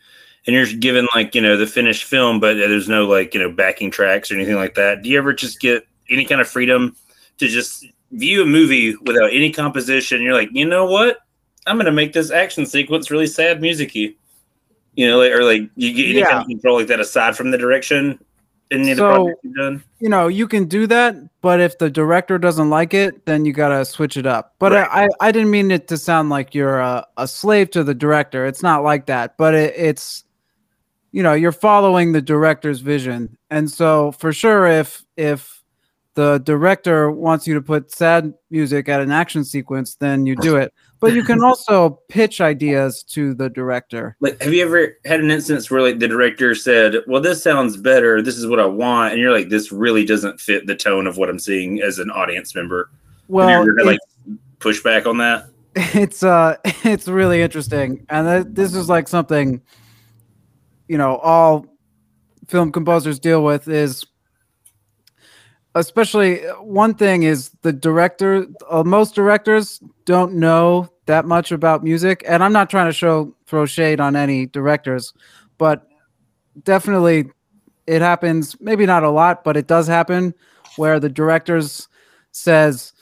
and 0.46 0.56
you're 0.56 0.66
given 0.66 1.06
like 1.14 1.34
you 1.34 1.42
know 1.42 1.56
the 1.56 1.66
finished 1.66 2.04
film, 2.04 2.40
but 2.40 2.54
there's 2.54 2.88
no 2.88 3.06
like 3.06 3.34
you 3.34 3.40
know 3.40 3.52
backing 3.52 3.90
tracks 3.90 4.30
or 4.30 4.34
anything 4.34 4.56
like 4.56 4.74
that. 4.76 5.02
Do 5.02 5.10
you 5.10 5.18
ever 5.18 5.34
just 5.34 5.60
get 5.60 5.86
any 6.10 6.24
kind 6.24 6.40
of 6.40 6.48
freedom 6.48 6.96
to 7.36 7.48
just 7.48 7.86
view 8.12 8.42
a 8.42 8.46
movie 8.46 8.96
without 9.02 9.30
any 9.32 9.52
composition? 9.52 10.22
You're 10.22 10.32
like, 10.32 10.48
you 10.52 10.64
know 10.64 10.86
what? 10.86 11.18
I'm 11.66 11.76
gonna 11.76 11.92
make 11.92 12.14
this 12.14 12.30
action 12.30 12.64
sequence 12.64 13.10
really 13.10 13.26
sad, 13.26 13.60
musicy. 13.60 14.16
You 14.94 15.06
know, 15.06 15.18
like, 15.18 15.32
or 15.32 15.44
like 15.44 15.68
you 15.76 15.92
get 15.92 16.08
any 16.08 16.22
kind 16.22 16.38
of 16.38 16.46
control 16.46 16.78
like 16.78 16.86
that 16.86 16.98
aside 16.98 17.36
from 17.36 17.50
the 17.50 17.58
direction 17.58 18.18
the 18.70 18.94
So- 18.94 19.80
you 19.98 20.08
know 20.08 20.28
you 20.28 20.46
can 20.46 20.66
do 20.66 20.86
that 20.86 21.16
but 21.40 21.60
if 21.60 21.78
the 21.78 21.88
director 21.90 22.38
doesn't 22.38 22.68
like 22.70 22.92
it 22.94 23.24
then 23.26 23.44
you 23.44 23.52
gotta 23.52 23.84
switch 23.84 24.16
it 24.16 24.26
up. 24.26 24.54
But 24.58 24.72
Right. 24.72 24.88
I, 24.90 25.28
I 25.28 25.32
didn't 25.32 25.50
mean 25.50 25.70
it 25.70 25.88
to 25.88 25.96
sound 25.96 26.28
like 26.30 26.54
you're 26.54 26.78
a, 26.80 27.06
a 27.16 27.26
slave 27.26 27.70
to 27.70 27.82
the 27.84 27.94
director. 27.94 28.44
It's 28.46 28.62
not 28.62 28.82
like 28.82 29.06
that 29.06 29.36
but 29.36 29.54
it, 29.54 29.74
it's 29.76 30.24
you 31.12 31.22
know 31.22 31.32
you're 31.32 31.52
following 31.52 32.12
the 32.12 32.20
director's 32.22 32.80
vision. 32.80 33.36
And 33.50 33.70
so 33.70 34.12
for 34.12 34.32
sure 34.32 34.66
if 34.66 35.04
if 35.16 35.62
the 36.14 36.38
director 36.38 37.10
wants 37.10 37.46
you 37.46 37.54
to 37.54 37.62
put 37.62 37.90
sad 37.92 38.34
music 38.50 38.88
at 38.88 39.00
an 39.00 39.10
action 39.12 39.44
sequence 39.44 39.94
then 39.94 40.26
you 40.26 40.36
do 40.36 40.56
it 40.56 40.74
but 41.00 41.14
you 41.14 41.22
can 41.22 41.42
also 41.42 42.00
pitch 42.08 42.40
ideas 42.40 43.02
to 43.04 43.34
the 43.34 43.48
director 43.48 44.16
Like, 44.20 44.40
have 44.42 44.52
you 44.52 44.64
ever 44.64 44.96
had 45.04 45.20
an 45.20 45.30
instance 45.30 45.70
where 45.70 45.82
like 45.82 45.98
the 45.98 46.08
director 46.08 46.54
said, 46.54 46.96
"Well, 47.06 47.20
this 47.20 47.42
sounds 47.42 47.76
better. 47.76 48.22
This 48.22 48.36
is 48.36 48.46
what 48.46 48.60
I 48.60 48.66
want," 48.66 49.12
and 49.12 49.20
you're 49.20 49.32
like, 49.32 49.48
"This 49.48 49.72
really 49.72 50.04
doesn't 50.04 50.40
fit 50.40 50.66
the 50.66 50.74
tone 50.74 51.06
of 51.06 51.16
what 51.16 51.28
I'm 51.28 51.38
seeing 51.38 51.80
as 51.82 51.98
an 51.98 52.10
audience 52.10 52.54
member." 52.54 52.90
well 53.28 53.48
have 53.48 53.64
you 53.64 53.72
ever 53.72 53.78
had, 53.78 53.86
like 53.86 53.98
push 54.58 54.82
back 54.82 55.06
on 55.06 55.18
that? 55.18 55.48
it's 55.74 56.22
uh 56.22 56.56
it's 56.84 57.06
really 57.06 57.42
interesting 57.42 58.04
and 58.08 58.26
th- 58.26 58.54
this 58.54 58.74
is 58.74 58.88
like 58.88 59.06
something 59.06 59.62
you 60.88 60.98
know 60.98 61.16
all 61.18 61.66
film 62.48 62.72
composers 62.72 63.18
deal 63.18 63.44
with 63.44 63.68
is 63.68 64.06
especially 65.74 66.38
one 66.60 66.94
thing 66.94 67.22
is 67.22 67.50
the 67.62 67.72
director 67.72 68.46
uh, 68.70 68.82
most 68.82 69.14
directors 69.14 69.80
don't 70.04 70.34
know 70.34 70.88
that 71.06 71.24
much 71.24 71.52
about 71.52 71.84
music 71.84 72.22
and 72.26 72.42
i'm 72.42 72.52
not 72.52 72.70
trying 72.70 72.88
to 72.88 72.92
show 72.92 73.34
throw 73.46 73.66
shade 73.66 74.00
on 74.00 74.16
any 74.16 74.46
directors 74.46 75.12
but 75.58 75.86
definitely 76.62 77.30
it 77.86 78.02
happens 78.02 78.56
maybe 78.60 78.86
not 78.86 79.02
a 79.02 79.10
lot 79.10 79.44
but 79.44 79.56
it 79.56 79.66
does 79.66 79.86
happen 79.86 80.34
where 80.76 80.98
the 80.98 81.08
directors 81.08 81.88
says 82.32 82.92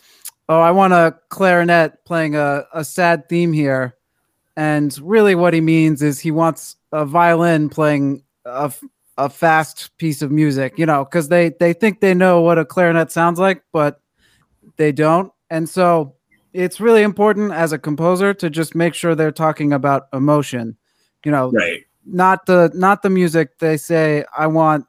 oh 0.48 0.61
i 0.61 0.70
want 0.70 0.92
a 0.92 1.14
clarinet 1.29 2.05
playing 2.05 2.35
a, 2.35 2.64
a 2.72 2.85
sad 2.85 3.29
theme 3.29 3.52
here 3.52 3.94
and 4.57 4.98
really 5.02 5.35
what 5.35 5.55
he 5.55 5.61
means 5.61 6.02
is 6.02 6.18
he 6.18 6.31
wants 6.31 6.76
a 6.92 7.05
violin 7.05 7.68
playing 7.68 8.22
a, 8.44 8.72
a 9.18 9.29
fast 9.29 9.96
piece 9.96 10.20
of 10.20 10.31
music 10.31 10.79
you 10.79 10.85
know 10.85 11.05
because 11.05 11.29
they 11.29 11.50
they 11.59 11.72
think 11.72 12.00
they 12.00 12.14
know 12.14 12.40
what 12.40 12.59
a 12.59 12.64
clarinet 12.64 13.11
sounds 13.11 13.38
like 13.38 13.62
but 13.72 14.00
they 14.76 14.92
don't. 14.92 15.33
And 15.50 15.68
so 15.68 16.14
it's 16.52 16.81
really 16.81 17.02
important 17.02 17.52
as 17.52 17.72
a 17.72 17.79
composer 17.79 18.35
to 18.35 18.50
just 18.50 18.74
make 18.74 18.94
sure 18.94 19.14
they're 19.14 19.33
talking 19.33 19.72
about 19.72 20.09
emotion 20.12 20.76
you 21.24 21.33
know. 21.33 21.50
Right. 21.50 21.85
not 22.05 22.46
the 22.46 22.70
not 22.74 23.02
the 23.02 23.11
music 23.11 23.59
they 23.59 23.76
say 23.76 24.24
i 24.37 24.46
want 24.46 24.87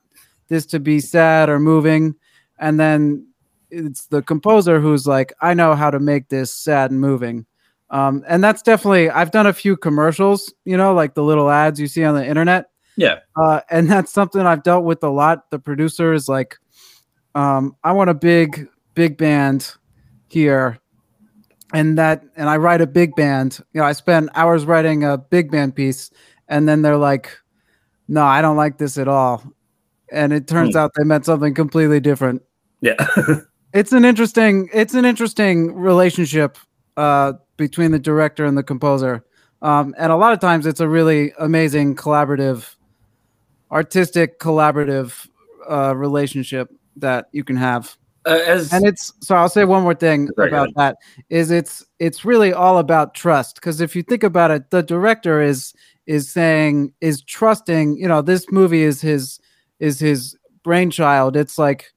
this 0.49 0.67
to 0.67 0.79
be 0.79 0.99
sad 0.99 1.49
or 1.49 1.59
moving 1.59 2.13
and 2.59 2.79
then 2.79 3.27
it's 3.71 4.05
the 4.05 4.21
composer 4.21 4.79
who's 4.79 5.07
like 5.07 5.33
i 5.41 5.53
know 5.53 5.73
how 5.73 5.89
to 5.89 5.99
make 5.99 6.29
this 6.29 6.53
sad 6.53 6.91
and 6.91 7.01
moving. 7.01 7.45
Um, 7.89 8.23
and 8.27 8.43
that's 8.43 8.61
definitely 8.61 9.09
i've 9.09 9.31
done 9.31 9.47
a 9.47 9.53
few 9.53 9.77
commercials 9.77 10.53
you 10.63 10.77
know 10.77 10.93
like 10.93 11.15
the 11.15 11.23
little 11.23 11.49
ads 11.49 11.79
you 11.79 11.87
see 11.87 12.03
on 12.03 12.15
the 12.15 12.25
internet 12.25 12.69
Yeah. 12.97 13.19
uh, 13.35 13.61
and 13.69 13.89
that's 13.89 14.11
something 14.11 14.41
i've 14.41 14.63
dealt 14.63 14.83
with 14.83 15.03
a 15.03 15.09
lot 15.09 15.49
the 15.51 15.59
producer 15.59 16.13
is 16.13 16.27
like 16.27 16.57
um, 17.35 17.75
i 17.83 17.91
want 17.91 18.09
a 18.09 18.13
big 18.13 18.67
big 18.95 19.17
band 19.17 19.73
here 20.29 20.77
and 21.73 21.97
that 21.97 22.23
and 22.35 22.49
i 22.49 22.57
write 22.57 22.81
a 22.81 22.87
big 22.87 23.15
band 23.15 23.59
you 23.73 23.79
know 23.79 23.85
i 23.87 23.91
spend 23.93 24.29
hours 24.35 24.65
writing 24.65 25.03
a 25.03 25.17
big 25.17 25.51
band 25.51 25.75
piece 25.75 26.09
and 26.47 26.67
then 26.67 26.81
they're 26.81 26.97
like 26.97 27.37
no 28.07 28.23
i 28.23 28.41
don't 28.41 28.57
like 28.57 28.77
this 28.77 28.97
at 28.97 29.07
all 29.07 29.43
and 30.11 30.33
it 30.33 30.47
turns 30.47 30.73
Hmm. 30.73 30.79
out 30.79 30.91
they 30.97 31.03
meant 31.03 31.25
something 31.25 31.53
completely 31.53 31.99
different 31.99 32.41
Yeah. 32.81 32.95
it's 33.73 33.91
an 33.91 34.05
interesting 34.05 34.69
it's 34.73 34.93
an 34.95 35.05
interesting 35.05 35.75
relationship 35.75 36.57
uh, 36.95 37.33
between 37.57 37.91
the 37.91 37.99
director 37.99 38.45
and 38.45 38.57
the 38.57 38.63
composer 38.63 39.23
um, 39.61 39.93
and 39.97 40.11
a 40.11 40.15
lot 40.15 40.33
of 40.33 40.39
times 40.39 40.65
it's 40.65 40.79
a 40.79 40.87
really 40.87 41.33
amazing 41.39 41.95
collaborative 41.95 42.75
artistic 43.71 44.39
collaborative 44.39 45.27
uh, 45.69 45.95
relationship 45.95 46.71
that 46.95 47.27
you 47.31 47.43
can 47.43 47.55
have. 47.55 47.95
Uh, 48.25 48.41
as 48.45 48.73
and 48.73 48.85
it's 48.85 49.13
so 49.21 49.35
i'll 49.35 49.47
say 49.47 49.63
one 49.63 49.83
more 49.83 49.95
thing 49.95 50.25
go 50.35 50.43
about 50.43 50.67
that 50.75 50.97
is 51.29 51.49
it's 51.49 51.85
it's 51.99 52.25
really 52.25 52.51
all 52.51 52.77
about 52.77 53.13
trust. 53.13 53.55
Because 53.55 53.79
if 53.79 53.95
you 53.95 54.03
think 54.03 54.23
about 54.23 54.51
it 54.51 54.69
the 54.69 54.83
director 54.83 55.41
is 55.41 55.73
is 56.07 56.29
saying 56.29 56.93
is 56.99 57.21
trusting 57.21 57.97
you 57.97 58.07
know 58.07 58.21
this 58.21 58.45
movie 58.51 58.83
is 58.83 58.99
his 58.99 59.39
is 59.79 59.99
his 59.99 60.35
brainchild. 60.63 61.37
It's 61.37 61.57
like 61.57 61.93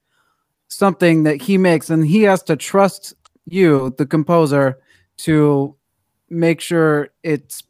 something 0.69 1.25
that 1.25 1.43
he 1.43 1.59
makes 1.59 1.91
and 1.91 2.07
he 2.07 2.23
has 2.23 2.45
to 2.45 2.55
trust 2.55 3.15
you 3.47 3.93
the 3.99 4.07
composer 4.07 4.79
to 5.17 5.75
make 6.29 6.61
sure 6.61 7.09
it 7.25 7.61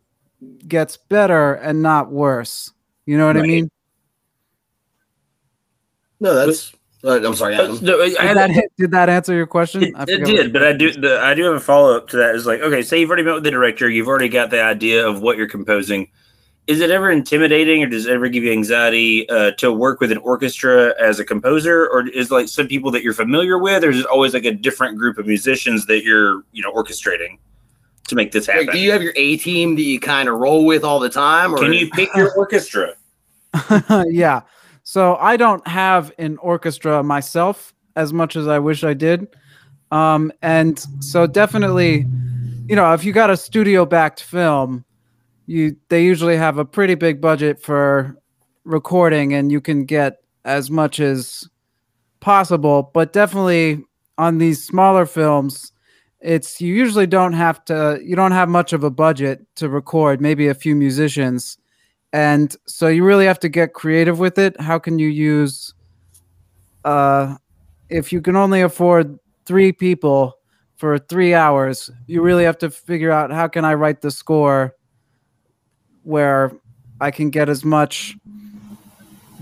gets 0.68 0.98
better 0.98 1.54
and 1.54 1.80
not 1.82 2.12
worse. 2.12 2.70
You 3.06 3.16
know 3.16 3.26
what 3.26 3.38
i 3.38 3.42
mean 3.42 3.70
No, 6.20 6.34
that's. 6.34 6.72
Uh, 7.02 7.18
I'm 7.26 7.34
sorry, 7.34 7.54
Uh, 7.54 7.62
Adam. 7.64 7.78
no, 7.82 8.02
I 8.02 8.08
did 8.08 8.18
had- 8.18 8.36
that, 8.36 8.68
did 8.76 8.90
that 8.90 9.08
answer 9.08 9.32
your 9.34 9.46
question 9.46 9.82
It, 9.84 9.94
I 9.96 10.02
it 10.02 10.24
did, 10.24 10.52
but 10.52 10.62
I 10.62 10.74
do. 10.74 10.92
The, 10.92 11.18
I 11.20 11.32
do 11.32 11.44
have 11.44 11.54
a 11.54 11.60
follow 11.60 11.96
up 11.96 12.08
to 12.08 12.16
that. 12.18 12.34
Is 12.34 12.44
like, 12.46 12.60
okay, 12.60 12.82
say 12.82 13.00
you've 13.00 13.08
already 13.08 13.22
met 13.22 13.34
with 13.36 13.44
the 13.44 13.50
director, 13.50 13.88
you've 13.88 14.06
already 14.08 14.28
got 14.28 14.50
the 14.50 14.62
idea 14.62 15.06
of 15.06 15.22
what 15.22 15.38
you're 15.38 15.48
composing. 15.48 16.08
is 16.66 16.80
it 16.80 16.90
ever 16.90 17.10
intimidating 17.10 17.82
or 17.82 17.86
does 17.88 18.04
it 18.06 18.12
ever 18.12 18.28
give 18.28 18.44
you 18.44 18.52
anxiety 18.52 19.26
uh, 19.30 19.50
to 19.52 19.72
work 19.72 19.98
with 19.98 20.12
an 20.12 20.18
orchestra 20.18 20.94
as 21.00 21.18
a 21.18 21.24
composer 21.24 21.88
or 21.88 22.06
is 22.10 22.30
like 22.30 22.46
some 22.48 22.68
people 22.68 22.90
that 22.90 23.02
you're 23.02 23.14
familiar 23.14 23.56
with 23.58 23.82
or 23.82 23.88
is 23.90 24.00
it 24.00 24.06
always 24.06 24.34
like 24.34 24.44
a 24.44 24.52
different 24.52 24.96
group 24.98 25.16
of 25.16 25.26
musicians 25.26 25.86
that 25.86 26.04
you're 26.04 26.42
you 26.52 26.62
know 26.62 26.70
orchestrating 26.72 27.38
to 28.08 28.14
make 28.14 28.30
this 28.30 28.46
happen 28.46 28.66
Like, 28.66 28.74
do 28.74 28.78
you 28.78 28.92
have 28.92 29.02
your 29.02 29.14
A 29.16 29.38
team 29.38 29.74
that 29.76 29.82
you 29.82 29.98
kind 29.98 30.28
of 30.28 30.38
roll 30.38 30.66
with 30.66 30.84
all 30.84 31.00
the 31.00 31.08
time? 31.08 31.54
Or 31.54 31.58
can 31.58 31.72
you 31.72 31.88
pick 31.90 32.14
your 32.14 32.30
orchestra 32.36 32.94
yeah. 34.06 34.42
So 34.90 35.14
I 35.20 35.36
don't 35.36 35.64
have 35.68 36.10
an 36.18 36.36
orchestra 36.38 37.04
myself 37.04 37.72
as 37.94 38.12
much 38.12 38.34
as 38.34 38.48
I 38.48 38.58
wish 38.58 38.82
I 38.82 38.92
did. 38.92 39.28
Um, 39.92 40.32
and 40.42 40.84
so 40.98 41.28
definitely, 41.28 42.06
you 42.66 42.74
know, 42.74 42.92
if 42.92 43.04
you 43.04 43.12
got 43.12 43.30
a 43.30 43.36
studio 43.36 43.86
backed 43.86 44.20
film, 44.20 44.84
you 45.46 45.76
they 45.90 46.02
usually 46.02 46.36
have 46.36 46.58
a 46.58 46.64
pretty 46.64 46.96
big 46.96 47.20
budget 47.20 47.62
for 47.62 48.16
recording 48.64 49.32
and 49.32 49.52
you 49.52 49.60
can 49.60 49.84
get 49.84 50.24
as 50.44 50.72
much 50.72 50.98
as 50.98 51.48
possible, 52.18 52.90
but 52.92 53.12
definitely 53.12 53.84
on 54.18 54.38
these 54.38 54.60
smaller 54.60 55.06
films, 55.06 55.70
it's 56.18 56.60
you 56.60 56.74
usually 56.74 57.06
don't 57.06 57.34
have 57.34 57.64
to 57.66 58.00
you 58.02 58.16
don't 58.16 58.32
have 58.32 58.48
much 58.48 58.72
of 58.72 58.82
a 58.82 58.90
budget 58.90 59.46
to 59.54 59.68
record, 59.68 60.20
maybe 60.20 60.48
a 60.48 60.54
few 60.54 60.74
musicians 60.74 61.59
and 62.12 62.56
so 62.66 62.88
you 62.88 63.04
really 63.04 63.26
have 63.26 63.40
to 63.40 63.48
get 63.48 63.72
creative 63.72 64.18
with 64.18 64.38
it. 64.38 64.60
How 64.60 64.78
can 64.78 64.98
you 64.98 65.08
use 65.08 65.74
uh 66.84 67.36
if 67.88 68.12
you 68.12 68.20
can 68.20 68.36
only 68.36 68.62
afford 68.62 69.18
three 69.44 69.72
people 69.72 70.38
for 70.76 70.98
three 70.98 71.34
hours 71.34 71.90
you 72.06 72.22
really 72.22 72.44
have 72.44 72.56
to 72.56 72.70
figure 72.70 73.10
out 73.10 73.30
how 73.30 73.46
can 73.46 73.64
i 73.64 73.74
write 73.74 74.00
the 74.00 74.10
score 74.10 74.74
where 76.04 76.52
i 77.00 77.10
can 77.10 77.28
get 77.28 77.48
as 77.48 77.64
much 77.64 78.16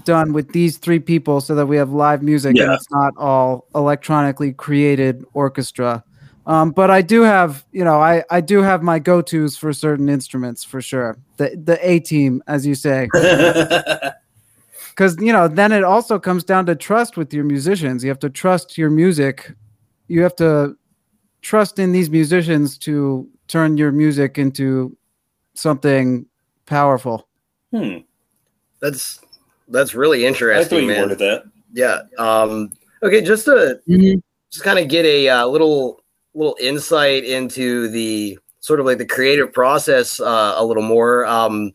done 0.04 0.33
with 0.33 0.52
these 0.52 0.78
three 0.78 0.98
people 0.98 1.40
so 1.40 1.54
that 1.54 1.66
we 1.66 1.76
have 1.76 1.90
live 1.90 2.22
music 2.22 2.57
and 2.57 2.72
it's 2.72 2.90
not 2.90 3.12
all 3.16 3.66
electronically 3.74 4.52
created 4.52 5.24
orchestra 5.35 6.02
um, 6.48 6.70
but 6.70 6.90
I 6.90 7.02
do 7.02 7.20
have, 7.22 7.66
you 7.72 7.84
know, 7.84 8.00
I, 8.00 8.24
I 8.30 8.40
do 8.40 8.62
have 8.62 8.82
my 8.82 8.98
go 8.98 9.20
tos 9.20 9.54
for 9.54 9.70
certain 9.74 10.08
instruments 10.08 10.64
for 10.64 10.80
sure. 10.80 11.18
The 11.37 11.61
the 11.62 11.78
A 11.88 12.00
team, 12.00 12.42
as 12.46 12.66
you 12.66 12.74
say, 12.74 13.06
because 14.90 15.18
you 15.20 15.30
know, 15.30 15.46
then 15.46 15.72
it 15.72 15.84
also 15.84 16.18
comes 16.18 16.44
down 16.44 16.64
to 16.66 16.74
trust 16.74 17.18
with 17.18 17.34
your 17.34 17.44
musicians. 17.44 18.02
You 18.02 18.08
have 18.08 18.18
to 18.20 18.30
trust 18.30 18.78
your 18.78 18.88
music. 18.88 19.52
You 20.08 20.22
have 20.22 20.34
to 20.37 20.74
trust 21.42 21.78
in 21.78 21.92
these 21.92 22.08
musicians 22.08 22.78
to 22.78 23.28
turn 23.46 23.76
your 23.76 23.92
music 23.92 24.38
into 24.38 24.96
something 25.52 26.24
powerful. 26.64 27.28
hmm. 27.72 27.98
That's 28.80 29.20
that's 29.68 29.94
really 29.94 30.26
I 30.26 30.32
thought 30.32 30.42
interesting, 30.42 30.80
you 30.80 30.87
man. 30.87 31.00
worded 31.02 31.18
that 31.18 31.42
Yeah. 31.74 32.00
Um. 32.16 32.72
Okay, 33.02 33.20
just 33.20 33.44
to 33.44 33.80
just 34.50 34.64
kind 34.64 34.78
of 34.78 34.88
get 34.88 35.04
a 35.04 35.28
uh, 35.28 35.46
little 35.46 36.00
little 36.38 36.57
insight 36.61 37.24
into 37.24 37.88
the 37.88 38.38
sort 38.61 38.81
of 38.81 38.87
like 38.87 38.98
the 38.98 39.07
creative 39.07 39.53
process 39.53 40.20
uh, 40.20 40.55
a 40.57 40.64
little 40.64 40.83
more. 40.83 41.27
Um, 41.27 41.72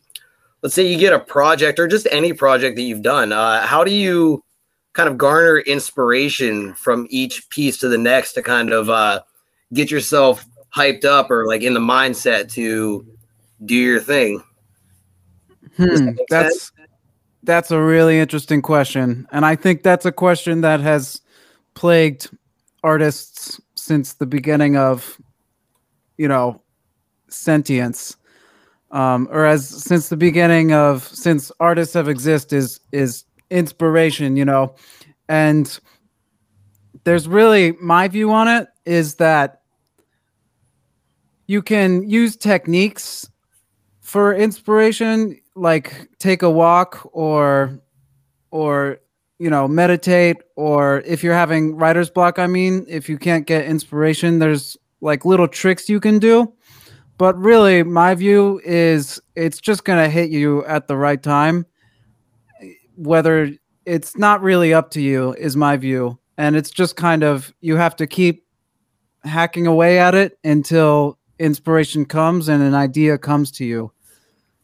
let's 0.62 0.74
say 0.74 0.86
you 0.86 0.98
get 0.98 1.12
a 1.12 1.20
project 1.20 1.78
or 1.78 1.86
just 1.86 2.08
any 2.10 2.32
project 2.32 2.76
that 2.76 2.82
you've 2.82 3.02
done. 3.02 3.32
Uh, 3.32 3.66
how 3.66 3.84
do 3.84 3.92
you 3.92 4.42
kind 4.94 5.08
of 5.08 5.18
garner 5.18 5.58
inspiration 5.58 6.72
from 6.74 7.06
each 7.10 7.48
piece 7.50 7.78
to 7.78 7.88
the 7.88 7.98
next 7.98 8.32
to 8.32 8.42
kind 8.42 8.72
of 8.72 8.88
uh, 8.88 9.20
get 9.74 9.90
yourself 9.90 10.46
hyped 10.74 11.04
up 11.04 11.30
or 11.30 11.46
like 11.46 11.62
in 11.62 11.74
the 11.74 11.80
mindset 11.80 12.50
to 12.52 13.06
do 13.64 13.74
your 13.74 14.00
thing? 14.00 14.42
Hmm, 15.76 15.84
that 15.84 16.26
that's 16.30 16.72
that's 17.42 17.70
a 17.70 17.82
really 17.82 18.18
interesting 18.18 18.62
question, 18.62 19.26
and 19.32 19.44
I 19.44 19.56
think 19.56 19.82
that's 19.82 20.06
a 20.06 20.12
question 20.12 20.62
that 20.62 20.80
has 20.80 21.20
plagued 21.74 22.30
artists 22.82 23.60
since 23.84 24.14
the 24.14 24.24
beginning 24.26 24.78
of, 24.78 25.20
you 26.16 26.26
know, 26.26 26.62
sentience, 27.28 28.16
um, 28.90 29.28
or 29.30 29.44
as 29.44 29.68
since 29.68 30.08
the 30.08 30.16
beginning 30.16 30.72
of 30.72 31.02
since 31.02 31.52
artists 31.60 31.92
have 31.92 32.08
exist 32.08 32.54
is 32.54 32.80
is 32.92 33.24
inspiration, 33.50 34.36
you 34.36 34.44
know, 34.46 34.74
and 35.28 35.78
there's 37.04 37.28
really 37.28 37.72
my 37.72 38.08
view 38.08 38.32
on 38.32 38.48
it 38.48 38.68
is 38.86 39.16
that 39.16 39.60
you 41.46 41.60
can 41.60 42.08
use 42.08 42.36
techniques 42.36 43.28
for 44.00 44.34
inspiration 44.34 45.38
like 45.54 46.08
take 46.18 46.42
a 46.42 46.50
walk 46.50 47.06
or 47.12 47.78
or 48.50 48.98
you 49.44 49.50
know 49.50 49.68
meditate 49.68 50.36
or 50.56 51.02
if 51.06 51.22
you're 51.22 51.34
having 51.34 51.76
writer's 51.76 52.10
block 52.10 52.38
i 52.38 52.46
mean 52.46 52.84
if 52.88 53.08
you 53.08 53.18
can't 53.18 53.46
get 53.46 53.64
inspiration 53.66 54.38
there's 54.38 54.76
like 55.04 55.24
little 55.24 55.46
tricks 55.46 55.88
you 55.88 56.00
can 56.00 56.18
do. 56.18 56.52
But 57.18 57.38
really 57.38 57.84
my 57.84 58.14
view 58.14 58.60
is 58.64 59.20
it's 59.36 59.60
just 59.60 59.84
going 59.84 60.02
to 60.02 60.10
hit 60.10 60.30
you 60.30 60.64
at 60.64 60.88
the 60.88 60.96
right 60.96 61.22
time. 61.22 61.66
Whether 62.96 63.52
it's 63.84 64.16
not 64.16 64.42
really 64.42 64.74
up 64.74 64.90
to 64.92 65.00
you 65.00 65.34
is 65.34 65.56
my 65.56 65.76
view. 65.76 66.18
And 66.38 66.56
it's 66.56 66.70
just 66.70 66.96
kind 66.96 67.22
of 67.22 67.52
you 67.60 67.76
have 67.76 67.94
to 67.96 68.06
keep 68.08 68.44
hacking 69.22 69.66
away 69.66 70.00
at 70.00 70.14
it 70.14 70.38
until 70.42 71.18
inspiration 71.38 72.04
comes 72.04 72.48
and 72.48 72.62
an 72.62 72.74
idea 72.74 73.18
comes 73.18 73.52
to 73.52 73.64
you. 73.64 73.92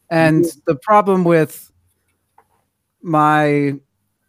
And 0.08 0.44
mm-hmm. 0.44 0.58
the 0.66 0.76
problem 0.76 1.22
with 1.22 1.70
my 3.02 3.74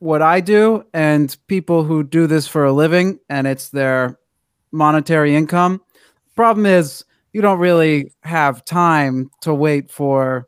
what 0.01 0.23
I 0.23 0.39
do 0.39 0.83
and 0.95 1.37
people 1.45 1.83
who 1.83 2.03
do 2.03 2.25
this 2.25 2.47
for 2.47 2.65
a 2.65 2.73
living 2.73 3.19
and 3.29 3.45
it's 3.45 3.69
their 3.69 4.17
monetary 4.71 5.35
income. 5.35 5.79
Problem 6.35 6.65
is 6.65 7.05
you 7.33 7.41
don't 7.41 7.59
really 7.59 8.11
have 8.23 8.65
time 8.65 9.29
to 9.41 9.53
wait 9.53 9.91
for 9.91 10.47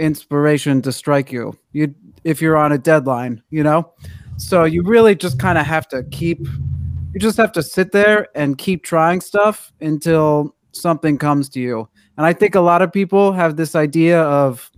inspiration 0.00 0.82
to 0.82 0.90
strike 0.90 1.30
you. 1.30 1.56
You 1.70 1.94
if 2.24 2.42
you're 2.42 2.56
on 2.56 2.72
a 2.72 2.78
deadline, 2.78 3.40
you 3.50 3.62
know? 3.62 3.92
So 4.38 4.64
you 4.64 4.82
really 4.82 5.14
just 5.14 5.38
kind 5.38 5.56
of 5.56 5.66
have 5.66 5.86
to 5.90 6.02
keep 6.10 6.40
you 6.40 7.20
just 7.20 7.36
have 7.36 7.52
to 7.52 7.62
sit 7.62 7.92
there 7.92 8.26
and 8.34 8.58
keep 8.58 8.82
trying 8.82 9.20
stuff 9.20 9.72
until 9.80 10.56
something 10.72 11.16
comes 11.16 11.48
to 11.50 11.60
you. 11.60 11.88
And 12.16 12.26
I 12.26 12.32
think 12.32 12.56
a 12.56 12.60
lot 12.60 12.82
of 12.82 12.92
people 12.92 13.34
have 13.34 13.54
this 13.54 13.76
idea 13.76 14.20
of 14.20 14.68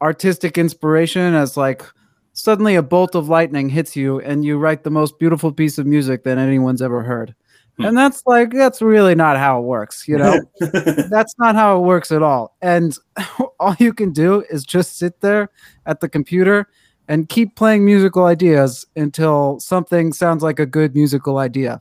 artistic 0.00 0.56
inspiration 0.56 1.34
as 1.34 1.58
like 1.58 1.84
suddenly 2.32 2.74
a 2.76 2.82
bolt 2.82 3.14
of 3.14 3.28
lightning 3.28 3.68
hits 3.68 3.94
you 3.96 4.20
and 4.20 4.44
you 4.44 4.58
write 4.58 4.84
the 4.84 4.90
most 4.90 5.18
beautiful 5.18 5.52
piece 5.52 5.78
of 5.78 5.86
music 5.86 6.24
that 6.24 6.38
anyone's 6.38 6.82
ever 6.82 7.02
heard. 7.02 7.34
Hmm. 7.76 7.84
And 7.86 7.98
that's 7.98 8.22
like 8.26 8.50
that's 8.50 8.82
really 8.82 9.14
not 9.14 9.36
how 9.38 9.58
it 9.58 9.62
works, 9.62 10.06
you 10.06 10.18
know? 10.18 10.40
that's 10.60 11.34
not 11.38 11.54
how 11.54 11.78
it 11.78 11.80
works 11.80 12.12
at 12.12 12.22
all. 12.22 12.56
And 12.62 12.96
all 13.60 13.76
you 13.78 13.92
can 13.92 14.12
do 14.12 14.44
is 14.50 14.64
just 14.64 14.98
sit 14.98 15.20
there 15.20 15.48
at 15.86 16.00
the 16.00 16.08
computer 16.08 16.68
and 17.08 17.28
keep 17.28 17.56
playing 17.56 17.84
musical 17.84 18.24
ideas 18.26 18.86
until 18.96 19.58
something 19.60 20.12
sounds 20.12 20.42
like 20.42 20.58
a 20.58 20.66
good 20.66 20.94
musical 20.94 21.38
idea. 21.38 21.80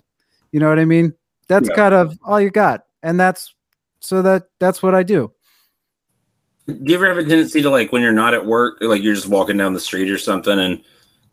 You 0.52 0.60
know 0.60 0.70
what 0.70 0.80
I 0.80 0.86
mean? 0.86 1.14
That's 1.48 1.70
Yeah. 1.70 1.76
kind 1.76 1.94
of 1.94 2.18
all 2.24 2.40
you 2.42 2.50
got. 2.50 2.86
And 3.04 3.20
that's 3.20 3.54
so 4.00 4.22
that 4.22 4.44
that's 4.60 4.82
what 4.82 4.96
I 4.96 5.04
do. 5.04 5.32
Do 6.72 6.92
you 6.92 6.96
ever 6.96 7.08
have 7.08 7.18
a 7.18 7.24
tendency 7.24 7.62
to 7.62 7.70
like 7.70 7.92
when 7.92 8.02
you're 8.02 8.12
not 8.12 8.34
at 8.34 8.46
work, 8.46 8.78
like 8.82 9.02
you're 9.02 9.16
just 9.16 9.28
walking 9.28 9.58
down 9.58 9.74
the 9.74 9.80
street 9.80 10.10
or 10.10 10.18
something, 10.18 10.58
and 10.58 10.84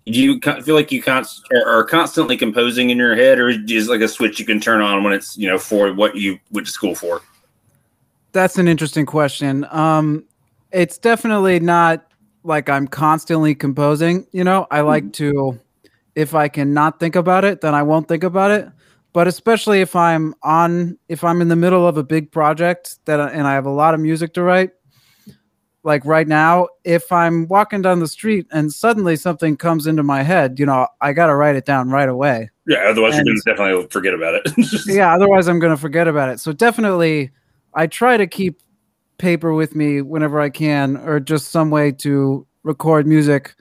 do 0.07 0.21
you 0.21 0.41
feel 0.63 0.75
like 0.75 0.91
you 0.91 1.03
const- 1.03 1.47
are 1.53 1.85
constantly 1.85 2.37
composing 2.37 2.91
in 2.91 2.99
your 2.99 3.15
head, 3.15 3.39
or 3.39 3.49
is 3.51 3.89
like 3.89 4.01
a 4.01 4.09
switch 4.09 4.39
you 4.39 4.47
can 4.47 4.61
turn 4.61 4.81
on 4.81 5.05
when 5.05 5.13
it's 5.13 5.37
you 5.37 5.49
know 5.49 5.59
for 5.59 5.93
what 5.93 6.17
you 6.17 6.39
went 6.51 6.67
to 6.67 6.73
school 6.73 6.95
for? 6.95 7.21
That's 8.33 8.59
an 8.59 8.69
interesting 8.69 9.07
question. 9.07 9.67
Um, 9.71 10.25
it's 10.71 10.99
definitely 10.99 11.61
not 11.61 12.05
like 12.45 12.69
I'm 12.69 12.87
constantly 12.87 13.55
composing. 13.55 14.27
You 14.33 14.45
know, 14.45 14.67
I 14.71 14.81
like 14.81 15.13
to, 15.15 15.59
if 16.15 16.35
I 16.35 16.49
can 16.49 16.75
not 16.75 17.01
think 17.01 17.17
about 17.17 17.45
it, 17.45 17.61
then 17.61 17.75
I 17.75 17.83
won't 17.83 18.09
think 18.09 18.25
about 18.25 18.51
it. 18.51 18.69
But 19.13 19.27
especially 19.27 19.81
if 19.81 19.97
I'm 19.97 20.35
on, 20.43 20.99
if 21.09 21.25
I'm 21.25 21.41
in 21.41 21.49
the 21.49 21.57
middle 21.57 21.87
of 21.87 21.97
a 21.97 22.05
big 22.05 22.31
project 22.31 22.99
that, 23.07 23.19
and 23.19 23.47
I 23.47 23.55
have 23.55 23.67
a 23.67 23.71
lot 23.71 23.95
of 23.95 24.01
music 24.01 24.35
to 24.35 24.43
write, 24.43 24.71
like 25.89 26.05
right 26.05 26.29
now, 26.29 26.69
if 26.85 27.11
I'm 27.11 27.49
walking 27.49 27.81
down 27.81 28.01
the 28.01 28.07
street 28.07 28.47
and 28.53 28.71
suddenly 28.71 29.17
something 29.17 29.57
comes 29.57 29.87
into 29.87 30.03
my 30.03 30.23
head, 30.23 30.59
you 30.59 30.67
know, 30.67 30.87
I 31.01 31.15
got 31.15 31.29
to 31.29 31.35
write 31.35 31.57
it 31.57 31.65
down 31.65 31.89
right 31.89 32.11
away. 32.11 32.51
Yeah, 32.67 32.81
otherwise 32.81 33.17
And- 33.17 33.27
you're 33.27 33.35
going 33.35 33.43
to 33.43 33.51
definitely 33.51 33.87
forget 33.91 34.13
about 34.13 34.35
it. 34.35 34.87
yeah 34.87 35.15
otherwise 35.15 35.49
i'm 35.49 35.59
going 35.59 35.73
to 35.75 35.81
forget 35.81 36.07
about 36.07 36.29
it. 36.29 36.41
So 36.41 36.53
definitely 36.53 37.31
i 37.73 37.87
try 37.87 38.19
to 38.19 38.27
keep 38.27 38.61
paper 39.17 39.55
with 39.55 39.75
me 39.75 40.03
whenever 40.03 40.39
i 40.39 40.51
can 40.51 40.99
or 40.99 41.19
just 41.21 41.49
some 41.49 41.71
way 41.71 41.91
to 41.93 42.47
record 42.65 43.07
music. 43.07 43.55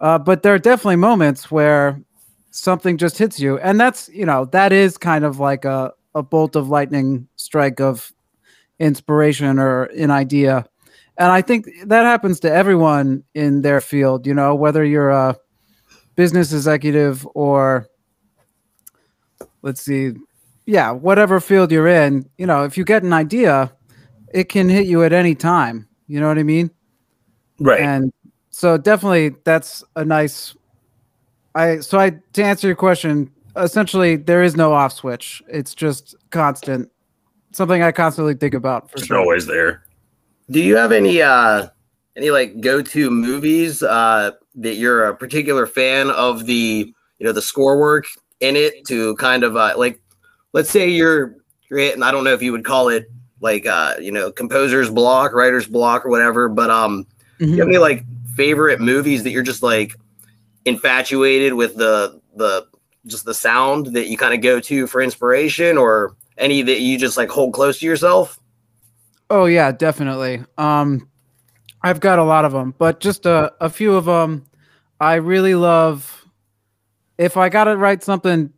Uh, 0.00 0.18
but 0.18 0.44
there 0.44 0.54
are 0.54 0.58
definitely 0.60 0.96
moments 0.96 1.50
where 1.50 2.00
something 2.52 2.96
just 2.96 3.18
hits 3.18 3.40
you. 3.40 3.58
And 3.58 3.80
that's 3.80 4.08
you 4.10 4.24
know 4.24 4.44
that 4.52 4.72
is 4.72 4.96
kind 4.96 5.24
of 5.24 5.40
like 5.40 5.64
a, 5.64 5.90
a 6.14 6.22
bolt 6.22 6.54
of 6.54 6.68
lightning 6.68 7.26
strike 7.34 7.80
of 7.80 8.12
inspiration 8.78 9.58
or 9.58 9.84
an 9.84 10.12
idea 10.12 10.64
and 11.18 11.30
I 11.30 11.42
think 11.42 11.66
that 11.84 12.04
happens 12.04 12.40
to 12.40 12.52
everyone 12.52 13.24
in 13.34 13.62
their 13.62 13.80
field. 13.80 14.26
You 14.26 14.34
know, 14.34 14.54
whether 14.54 14.84
you're 14.84 15.10
a 15.10 15.36
business 16.16 16.52
executive 16.52 17.26
or 17.34 17.88
let's 19.62 19.82
see, 19.82 20.12
yeah, 20.66 20.90
whatever 20.90 21.40
field 21.40 21.72
you're 21.72 21.88
in. 21.88 22.28
You 22.38 22.46
know, 22.46 22.64
if 22.64 22.76
you 22.76 22.84
get 22.84 23.02
an 23.02 23.12
idea, 23.12 23.72
it 24.32 24.48
can 24.48 24.68
hit 24.68 24.86
you 24.86 25.04
at 25.04 25.12
any 25.12 25.34
time. 25.34 25.88
You 26.06 26.20
know 26.20 26.28
what 26.28 26.38
I 26.38 26.42
mean? 26.42 26.70
Right. 27.60 27.80
And 27.80 28.12
so 28.50 28.76
definitely 28.76 29.34
that's 29.44 29.84
a 29.96 30.04
nice 30.04 30.54
I 31.54 31.80
so 31.80 31.98
I 31.98 32.18
to 32.32 32.44
answer 32.44 32.66
your 32.66 32.76
question, 32.76 33.30
essentially 33.56 34.16
there 34.16 34.42
is 34.42 34.56
no 34.56 34.72
off 34.72 34.92
switch. 34.92 35.42
It's 35.48 35.74
just 35.74 36.14
constant. 36.30 36.90
Something 37.52 37.82
I 37.82 37.92
constantly 37.92 38.34
think 38.34 38.54
about 38.54 38.90
for 38.90 38.96
it's 38.96 39.06
sure. 39.06 39.18
always 39.18 39.46
there. 39.46 39.84
Do 40.50 40.60
you 40.60 40.76
have 40.76 40.92
any 40.92 41.22
uh 41.22 41.68
any 42.16 42.30
like 42.30 42.60
go-to 42.60 43.10
movies 43.10 43.82
uh 43.82 44.32
that 44.56 44.74
you're 44.74 45.06
a 45.06 45.16
particular 45.16 45.66
fan 45.66 46.10
of 46.10 46.46
the 46.46 46.92
you 47.18 47.26
know 47.26 47.32
the 47.32 47.42
score 47.42 47.78
work 47.78 48.06
in 48.40 48.56
it 48.56 48.84
to 48.86 49.16
kind 49.16 49.44
of 49.44 49.56
uh 49.56 49.74
like 49.76 50.00
let's 50.52 50.70
say 50.70 50.88
you're 50.88 51.36
you're 51.70 51.78
and 51.78 52.04
I 52.04 52.10
don't 52.10 52.24
know 52.24 52.34
if 52.34 52.42
you 52.42 52.52
would 52.52 52.64
call 52.64 52.88
it 52.88 53.06
like 53.40 53.66
uh 53.66 53.94
you 54.00 54.12
know 54.12 54.30
composer's 54.30 54.90
block, 54.90 55.32
writer's 55.32 55.66
block 55.66 56.04
or 56.04 56.10
whatever, 56.10 56.48
but 56.48 56.70
um 56.70 57.06
do 57.38 57.46
you 57.46 57.58
have 57.58 57.68
any 57.68 57.78
like 57.78 58.04
favorite 58.36 58.80
movies 58.80 59.22
that 59.24 59.30
you're 59.30 59.42
just 59.42 59.62
like 59.62 59.94
infatuated 60.64 61.54
with 61.54 61.76
the 61.76 62.20
the 62.36 62.66
just 63.06 63.24
the 63.24 63.34
sound 63.34 63.86
that 63.86 64.06
you 64.08 64.16
kind 64.16 64.34
of 64.34 64.40
go 64.40 64.60
to 64.60 64.86
for 64.86 65.00
inspiration 65.00 65.76
or 65.76 66.14
any 66.38 66.62
that 66.62 66.80
you 66.80 66.98
just 66.98 67.16
like 67.16 67.28
hold 67.28 67.52
close 67.52 67.80
to 67.80 67.86
yourself? 67.86 68.38
Oh 69.32 69.46
yeah, 69.46 69.72
definitely. 69.72 70.44
Um, 70.58 71.08
I've 71.82 72.00
got 72.00 72.18
a 72.18 72.22
lot 72.22 72.44
of 72.44 72.52
them, 72.52 72.74
but 72.76 73.00
just 73.00 73.24
a, 73.24 73.50
a 73.62 73.70
few 73.70 73.94
of 73.94 74.04
them. 74.04 74.44
I 75.00 75.14
really 75.14 75.54
love. 75.54 76.26
If 77.16 77.38
I 77.38 77.48
got 77.48 77.64
to 77.64 77.78
write 77.78 78.02
something 78.02 78.52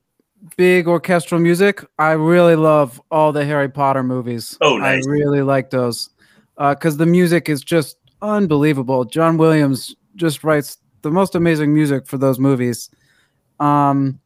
big 0.57 0.89
orchestral 0.89 1.41
music, 1.41 1.85
I 2.01 2.11
really 2.13 2.57
love 2.57 3.01
all 3.13 3.31
the 3.31 3.45
Harry 3.45 3.69
Potter 3.69 4.03
movies. 4.03 4.59
Oh, 4.61 4.79
nice. 4.79 5.07
I 5.07 5.11
really 5.11 5.43
like 5.43 5.71
those 5.71 6.11
because 6.59 6.97
the 6.97 7.07
music 7.07 7.49
is 7.49 7.63
just 7.63 7.97
unbelievable. 8.21 9.05
John 9.05 9.37
Williams 9.37 9.95
just 10.17 10.43
writes 10.43 10.79
the 11.03 11.11
most 11.13 11.37
amazing 11.37 11.73
music 11.73 12.05
for 12.09 12.19
those 12.19 12.41
movies. 12.41 12.91
Um, 13.61 14.19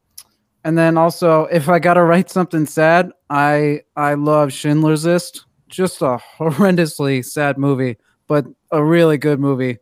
and 0.64 0.78
then 0.78 0.96
also, 0.96 1.44
if 1.52 1.68
I 1.68 1.78
got 1.78 1.94
to 1.94 2.04
write 2.04 2.30
something 2.30 2.64
sad, 2.64 3.12
I 3.28 3.82
I 3.96 4.14
love 4.14 4.50
Schindler's 4.50 5.04
List. 5.04 5.44
Just 5.68 6.02
a 6.02 6.18
horrendously 6.38 7.24
sad 7.24 7.58
movie, 7.58 7.96
but 8.26 8.46
a 8.70 8.82
really 8.82 9.18
good 9.18 9.38
movie. 9.40 9.78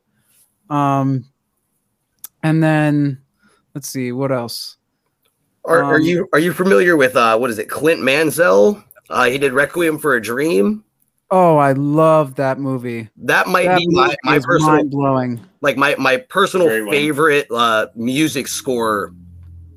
Um, 0.69 1.27
and 2.43 2.63
then 2.63 3.23
let's 3.75 3.89
see 3.89 4.13
what 4.13 4.33
else. 4.33 4.77
Are, 5.65 5.83
are 5.83 5.97
Um, 5.97 6.03
you 6.03 6.29
are 6.33 6.39
you 6.39 6.53
familiar 6.53 6.97
with 6.97 7.17
uh 7.17 7.37
what 7.39 7.51
is 7.51 7.59
it 7.59 7.69
Clint 7.69 8.01
Mansell? 8.01 8.83
Uh, 9.11 9.25
he 9.25 9.39
did 9.39 9.53
Requiem 9.53 9.99
for 9.99 10.15
a 10.15 10.23
Dream. 10.23 10.85
Oh, 11.31 11.57
I 11.57 11.73
love 11.73 12.37
that 12.37 12.61
movie. 12.61 13.09
That 13.17 13.49
might 13.49 13.67
That 13.67 13.79
be 13.79 13.87
my, 13.89 14.15
my 14.23 14.39
personal 14.39 14.85
blowing. 14.85 15.41
like 15.61 15.77
my 15.77 15.97
my 15.97 16.19
personal 16.19 16.69
Very 16.69 16.89
favorite 16.91 17.47
uh 17.51 17.89
music 17.97 18.47
score 18.47 19.13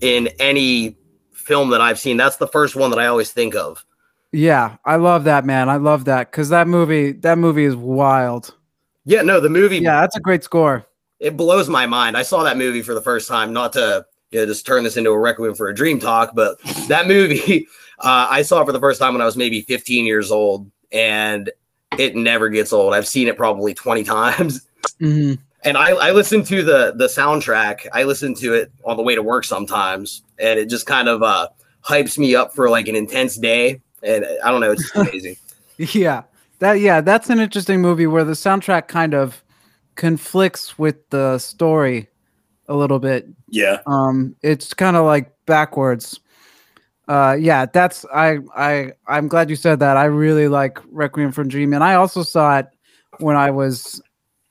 in 0.02 0.28
any 0.40 0.96
film 1.34 1.72
that 1.72 1.82
I've 1.82 2.00
seen. 2.00 2.18
That's 2.18 2.38
the 2.38 2.48
first 2.48 2.76
one 2.76 2.92
that 2.92 3.00
I 3.00 3.08
always 3.08 3.32
think 3.32 3.56
of. 3.56 3.84
Yeah, 4.32 4.78
I 4.86 4.98
love 4.98 5.24
that 5.24 5.46
man. 5.46 5.70
I 5.70 5.78
love 5.78 6.06
that 6.06 6.32
because 6.32 6.50
that 6.50 6.68
movie 6.68 7.12
that 7.14 7.38
movie 7.38 7.66
is 7.66 7.76
wild. 7.76 8.56
Yeah, 9.06 9.22
no, 9.24 9.40
the 9.40 9.50
movie 9.50 9.78
Yeah, 9.80 10.02
that's 10.02 10.16
a 10.16 10.20
great 10.20 10.44
score. 10.44 10.86
it 11.20 11.36
blows 11.36 11.68
my 11.70 11.86
mind. 11.88 12.16
I 12.16 12.22
saw 12.22 12.44
that 12.44 12.58
movie 12.58 12.82
for 12.82 12.94
the 12.94 13.02
first 13.02 13.28
time, 13.28 13.52
not 13.54 13.74
to 13.74 14.06
you 14.32 14.40
know, 14.40 14.46
just 14.46 14.66
turn 14.66 14.84
this 14.84 14.98
into 14.98 15.10
a 15.10 15.20
Requiem 15.20 15.56
for 15.56 15.68
a 15.68 15.74
Dream 15.76 16.00
talk, 16.00 16.34
but 16.36 16.60
that 16.88 17.08
movie 17.08 17.68
uh, 18.00 18.28
I 18.30 18.44
saw 18.44 18.64
for 18.64 18.72
the 18.72 18.80
first 18.80 19.00
time 19.00 19.14
when 19.14 19.22
I 19.22 19.26
was 19.26 19.36
maybe 19.36 19.62
15 19.62 20.06
years 20.06 20.32
old, 20.32 20.70
and 20.92 21.50
it 21.98 22.16
never 22.16 22.50
gets 22.50 22.72
old. 22.72 22.94
I've 22.94 23.08
seen 23.08 23.28
it 23.28 23.36
probably 23.36 23.74
20 23.74 24.04
times. 24.16 24.68
hmm 25.00 25.34
and 25.66 25.76
I, 25.76 25.90
I 25.92 26.12
listen 26.12 26.42
to 26.46 26.64
the 26.64 26.94
the 26.96 27.08
soundtrack. 27.08 27.86
I 27.92 28.04
listen 28.04 28.34
to 28.36 28.54
it 28.54 28.72
on 28.86 28.96
the 28.96 29.04
way 29.04 29.16
to 29.16 29.22
work 29.24 29.44
sometimes, 29.44 30.24
and 30.38 30.58
it 30.60 30.70
just 30.70 30.86
kind 30.86 31.10
of 31.10 31.22
uh, 31.22 31.50
hypes 31.84 32.18
me 32.18 32.34
up 32.36 32.54
for 32.54 32.70
like 32.70 32.88
an 32.88 32.96
intense 32.96 33.36
day. 33.36 33.82
And 34.04 34.26
I 34.44 34.52
don't 34.52 34.62
know, 34.62 34.72
it's 34.72 34.84
just 34.84 34.96
amazing. 34.96 35.38
Yeah, 35.78 36.24
that 36.60 36.74
yeah, 36.82 37.00
that's 37.00 37.30
an 37.30 37.40
interesting 37.40 37.82
movie 37.82 38.06
where 38.06 38.26
the 38.26 38.34
soundtrack 38.34 38.90
kind 38.90 39.14
of 39.14 39.42
conflicts 39.96 40.78
with 40.78 41.10
the 41.10 41.38
story 41.38 42.10
a 42.68 42.76
little 42.76 43.00
bit. 43.00 43.28
Yeah. 43.48 43.80
Um, 43.88 44.36
it's 44.42 44.74
kind 44.74 44.98
of 44.98 45.06
like 45.06 45.32
backwards. 45.46 46.20
Uh, 47.08 47.38
yeah, 47.40 47.66
that's 47.66 48.06
I 48.14 48.40
I 48.56 48.92
I'm 49.08 49.30
glad 49.30 49.50
you 49.50 49.56
said 49.56 49.80
that. 49.80 49.96
I 49.96 50.04
really 50.06 50.50
like 50.50 50.80
Requiem 50.92 51.32
for 51.32 51.42
a 51.42 51.48
Dream, 51.48 51.74
and 51.74 51.84
I 51.84 51.96
also 51.96 52.24
saw 52.24 52.60
it 52.60 52.68
when 53.20 53.38
I 53.38 53.50
was 53.50 54.02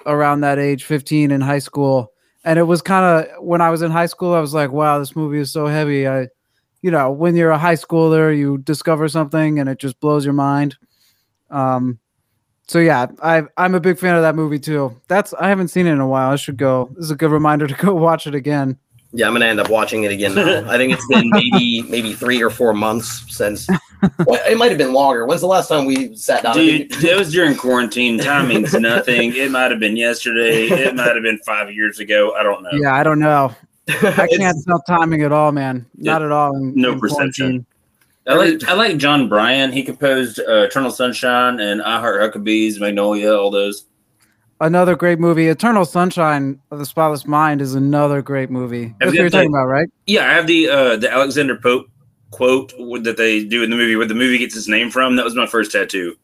around 0.06 0.40
that 0.40 0.58
age, 0.58 0.84
15 0.84 1.30
in 1.30 1.40
high 1.40 1.58
school. 1.58 2.12
And 2.44 2.58
it 2.58 2.62
was 2.62 2.82
kind 2.82 3.04
of 3.04 3.44
when 3.44 3.60
I 3.60 3.70
was 3.70 3.82
in 3.82 3.90
high 3.90 4.06
school, 4.06 4.34
I 4.34 4.40
was 4.40 4.54
like, 4.54 4.72
wow, 4.72 4.98
this 4.98 5.14
movie 5.14 5.38
is 5.38 5.52
so 5.52 5.66
heavy. 5.66 6.08
I, 6.08 6.28
you 6.82 6.90
know, 6.90 7.10
when 7.10 7.34
you're 7.34 7.50
a 7.50 7.58
high 7.58 7.74
schooler, 7.74 8.36
you 8.36 8.58
discover 8.58 9.08
something 9.08 9.58
and 9.58 9.68
it 9.68 9.78
just 9.78 9.98
blows 10.00 10.24
your 10.24 10.34
mind. 10.34 10.76
Um, 11.50 11.98
so 12.66 12.78
yeah, 12.78 13.06
I 13.22 13.44
I'm 13.56 13.74
a 13.74 13.80
big 13.80 13.98
fan 13.98 14.14
of 14.14 14.22
that 14.22 14.34
movie 14.34 14.58
too. 14.58 14.94
That's 15.08 15.32
I 15.34 15.48
haven't 15.48 15.68
seen 15.68 15.86
it 15.86 15.92
in 15.92 16.00
a 16.00 16.06
while. 16.06 16.30
I 16.30 16.36
should 16.36 16.58
go. 16.58 16.90
This 16.94 17.06
is 17.06 17.10
a 17.10 17.16
good 17.16 17.30
reminder 17.30 17.66
to 17.66 17.74
go 17.86 17.94
watch 17.94 18.26
it 18.26 18.34
again. 18.34 18.78
Yeah, 19.12 19.26
I'm 19.26 19.32
gonna 19.32 19.46
end 19.46 19.58
up 19.58 19.70
watching 19.70 20.04
it 20.04 20.12
again. 20.12 20.34
Now. 20.34 20.70
I 20.70 20.76
think 20.76 20.92
it's 20.92 21.06
been 21.06 21.30
maybe 21.30 21.82
maybe 21.82 22.12
three 22.12 22.42
or 22.42 22.50
four 22.50 22.74
months 22.74 23.24
since. 23.34 23.66
Well, 24.26 24.40
it 24.46 24.58
might 24.58 24.68
have 24.68 24.76
been 24.76 24.92
longer. 24.92 25.26
When's 25.26 25.40
the 25.40 25.46
last 25.46 25.68
time 25.68 25.86
we 25.86 26.14
sat 26.14 26.42
down? 26.42 26.54
Dude, 26.54 26.92
it 27.02 27.16
was 27.16 27.32
during 27.32 27.56
quarantine. 27.56 28.18
Time 28.18 28.48
means 28.48 28.74
nothing. 28.74 29.34
It 29.34 29.50
might 29.50 29.70
have 29.70 29.80
been 29.80 29.96
yesterday. 29.96 30.66
It 30.66 30.94
might 30.94 31.14
have 31.14 31.22
been 31.22 31.38
five 31.38 31.72
years 31.72 31.98
ago. 31.98 32.34
I 32.34 32.42
don't 32.42 32.62
know. 32.62 32.70
Yeah, 32.74 32.94
I 32.94 33.02
don't 33.02 33.18
know. 33.18 33.54
I 33.88 34.28
can't 34.36 34.56
tell 34.66 34.82
timing 34.82 35.22
at 35.22 35.32
all, 35.32 35.52
man. 35.52 35.86
Not 35.96 36.22
at 36.22 36.32
all. 36.32 36.56
In, 36.56 36.74
No 36.74 36.92
in 36.92 37.00
perception. 37.00 37.66
I 38.26 38.34
like 38.34 38.64
I 38.68 38.74
like 38.74 38.98
Jon 38.98 39.28
Brion. 39.28 39.72
He 39.72 39.82
composed 39.82 40.38
uh, 40.40 40.64
Eternal 40.64 40.90
Sunshine 40.90 41.60
and 41.60 41.80
I 41.80 41.98
Heart 41.98 42.34
Huckabees, 42.34 42.78
Magnolia, 42.78 43.34
all 43.34 43.50
those. 43.50 43.86
Another 44.60 44.96
great 44.96 45.18
movie, 45.18 45.48
Eternal 45.48 45.84
Sunshine 45.84 46.60
of 46.70 46.78
the 46.78 46.84
Spotless 46.84 47.26
Mind, 47.26 47.62
is 47.62 47.74
another 47.74 48.20
great 48.20 48.50
movie. 48.50 48.92
That's 48.98 49.10
what 49.10 49.14
you 49.14 49.20
you're 49.20 49.30
got 49.30 49.38
talking 49.38 49.54
about, 49.54 49.66
right? 49.66 49.88
Yeah, 50.06 50.28
I 50.28 50.34
have 50.34 50.46
the 50.46 50.68
uh, 50.68 50.96
the 50.96 51.10
Alexander 51.10 51.56
Pope 51.56 51.86
quote 52.30 52.72
that 53.04 53.16
they 53.16 53.44
do 53.44 53.62
in 53.62 53.70
the 53.70 53.76
movie, 53.76 53.96
where 53.96 54.06
the 54.06 54.14
movie 54.14 54.36
gets 54.36 54.56
its 54.56 54.68
name 54.68 54.90
from. 54.90 55.16
That 55.16 55.24
was 55.24 55.34
my 55.34 55.46
first 55.46 55.72
tattoo. 55.72 56.16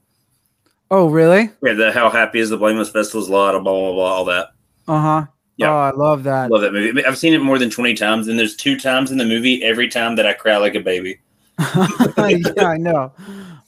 Oh, 0.90 1.08
really? 1.08 1.50
Yeah, 1.62 1.72
the 1.72 1.92
How 1.92 2.10
Happy 2.10 2.40
is 2.40 2.50
the 2.50 2.58
Blameless 2.58 2.90
Festival's 2.90 3.30
Lot, 3.30 3.52
blah 3.52 3.62
blah 3.62 3.92
blah, 3.92 4.12
all 4.12 4.24
that. 4.26 4.48
Uh 4.86 5.00
huh. 5.00 5.26
Yeah. 5.56 5.70
Oh, 5.70 5.76
I 5.76 5.90
love 5.90 6.24
that. 6.24 6.50
Love 6.50 6.62
that 6.62 6.72
movie. 6.72 7.04
I've 7.04 7.18
seen 7.18 7.32
it 7.32 7.42
more 7.42 7.58
than 7.58 7.70
twenty 7.70 7.94
times, 7.94 8.28
and 8.28 8.38
there's 8.38 8.56
two 8.56 8.78
times 8.78 9.10
in 9.10 9.18
the 9.18 9.24
movie 9.24 9.62
every 9.62 9.88
time 9.88 10.16
that 10.16 10.26
I 10.26 10.32
cry 10.32 10.56
like 10.56 10.74
a 10.74 10.80
baby. 10.80 11.20
yeah, 11.58 12.66
I 12.66 12.76
know. 12.76 13.12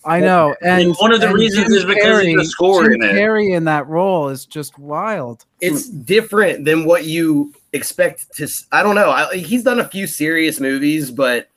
I 0.04 0.20
know. 0.20 0.54
And, 0.62 0.82
And 0.82 0.94
one 0.96 1.12
of 1.12 1.20
the 1.20 1.32
reasons 1.32 1.66
Jim 1.66 1.74
is 1.74 1.84
because 1.84 2.26
of 2.26 2.34
the 2.36 2.44
score 2.44 2.84
Jim 2.84 2.94
in 2.94 3.02
it. 3.02 3.12
Carrey 3.12 3.56
in 3.56 3.64
that 3.64 3.86
role 3.88 4.28
is 4.28 4.46
just 4.46 4.78
wild. 4.78 5.44
it's 5.60 5.88
different 5.88 6.64
than 6.64 6.84
what 6.84 7.04
you 7.04 7.52
expect 7.72 8.34
to. 8.36 8.48
I 8.72 8.82
don't 8.82 8.94
know. 8.94 9.10
I, 9.10 9.36
he's 9.36 9.62
done 9.64 9.80
a 9.80 9.88
few 9.88 10.06
serious 10.06 10.60
movies, 10.60 11.10
but 11.10 11.48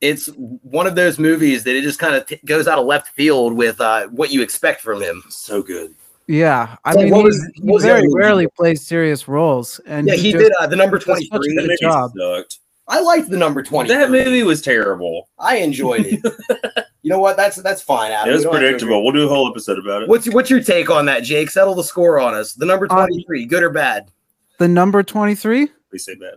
it's 0.00 0.26
one 0.36 0.86
of 0.86 0.94
those 0.94 1.18
movies 1.18 1.64
that 1.64 1.76
it 1.76 1.82
just 1.82 1.98
kind 1.98 2.14
of 2.14 2.26
t- 2.26 2.40
goes 2.46 2.66
out 2.66 2.78
of 2.78 2.86
left 2.86 3.08
field 3.08 3.54
with 3.54 3.80
uh, 3.80 4.06
what 4.08 4.30
you 4.30 4.40
expect 4.42 4.80
from 4.80 5.02
him. 5.02 5.22
So 5.28 5.62
good. 5.62 5.94
Yeah, 6.30 6.76
I 6.84 6.92
So 6.92 7.00
mean, 7.00 7.10
what 7.10 7.24
was- 7.24 7.44
he 7.54 7.62
what 7.62 7.74
was 7.74 7.82
very 7.84 7.98
other 7.98 8.06
movie? 8.08 8.18
rarely 8.18 8.46
plays 8.56 8.86
serious 8.86 9.26
roles, 9.26 9.80
and 9.84 10.06
yeah, 10.06 10.14
he 10.14 10.30
just- 10.32 10.44
did 10.44 10.52
uh, 10.60 10.66
the 10.68 10.76
number 10.76 10.98
does 10.98 11.06
such 11.06 11.24
a 11.24 11.28
23. 11.28 11.54
That 11.56 11.60
good 11.62 11.68
movie 11.68 11.76
job. 11.80 12.12
sucked. 12.16 12.58
I 12.86 13.00
liked 13.00 13.30
the 13.30 13.36
number 13.36 13.62
20. 13.62 13.88
That 13.88 14.10
movie 14.10 14.42
was 14.44 14.62
terrible. 14.62 15.28
I 15.38 15.56
enjoyed 15.56 16.06
it. 16.06 16.20
you 17.02 17.10
know 17.10 17.18
what? 17.18 17.36
That's 17.36 17.56
that's 17.56 17.82
fine. 17.82 18.12
Adam. 18.12 18.28
It 18.30 18.32
was 18.32 18.40
We 18.40 18.44
don't 18.44 18.52
have 18.54 18.60
to 18.62 18.66
predictable. 18.68 19.02
We'll 19.04 19.12
do 19.12 19.24
a 19.26 19.28
whole 19.28 19.48
episode 19.50 19.78
about 19.78 20.02
it. 20.04 20.08
What's 20.08 20.28
what's 20.32 20.50
your 20.50 20.62
take 20.62 20.88
on 20.88 21.04
that, 21.06 21.24
Jake? 21.24 21.50
Settle 21.50 21.74
the 21.74 21.84
score 21.84 22.20
on 22.20 22.34
us. 22.34 22.52
The 22.54 22.66
number 22.66 22.86
Uh, 22.90 23.06
23, 23.06 23.46
good 23.46 23.62
or 23.64 23.70
bad? 23.70 24.10
The 24.58 24.68
number 24.68 25.02
twenty-three. 25.02 25.68
Please 25.90 26.04
say 26.04 26.14
bad. 26.14 26.34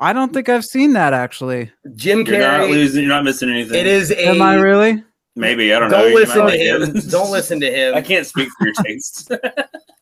I 0.00 0.12
don't 0.12 0.32
think 0.32 0.48
I've 0.48 0.64
seen 0.64 0.92
that 0.94 1.12
actually. 1.12 1.70
Jim 1.96 2.24
You're 2.26 2.38
not 2.38 2.68
losing. 2.70 3.02
You're 3.02 3.12
not 3.12 3.24
missing 3.24 3.50
anything. 3.50 3.78
It 3.78 3.86
is 3.86 4.10
a. 4.10 4.28
Am 4.28 4.40
I 4.42 4.54
really? 4.54 5.02
Maybe 5.38 5.72
I 5.72 5.78
don't 5.78 5.90
know. 5.90 6.02
Don't 6.02 6.14
listen 6.14 6.36
to 6.38 6.44
like 6.44 6.58
him. 6.60 6.82
it. 6.96 7.10
Don't 7.10 7.30
listen 7.30 7.60
to 7.60 7.70
him. 7.70 7.94
I 7.96 8.02
can't 8.02 8.26
speak 8.26 8.48
for 8.58 8.66
your 8.66 8.74
taste. 8.74 9.30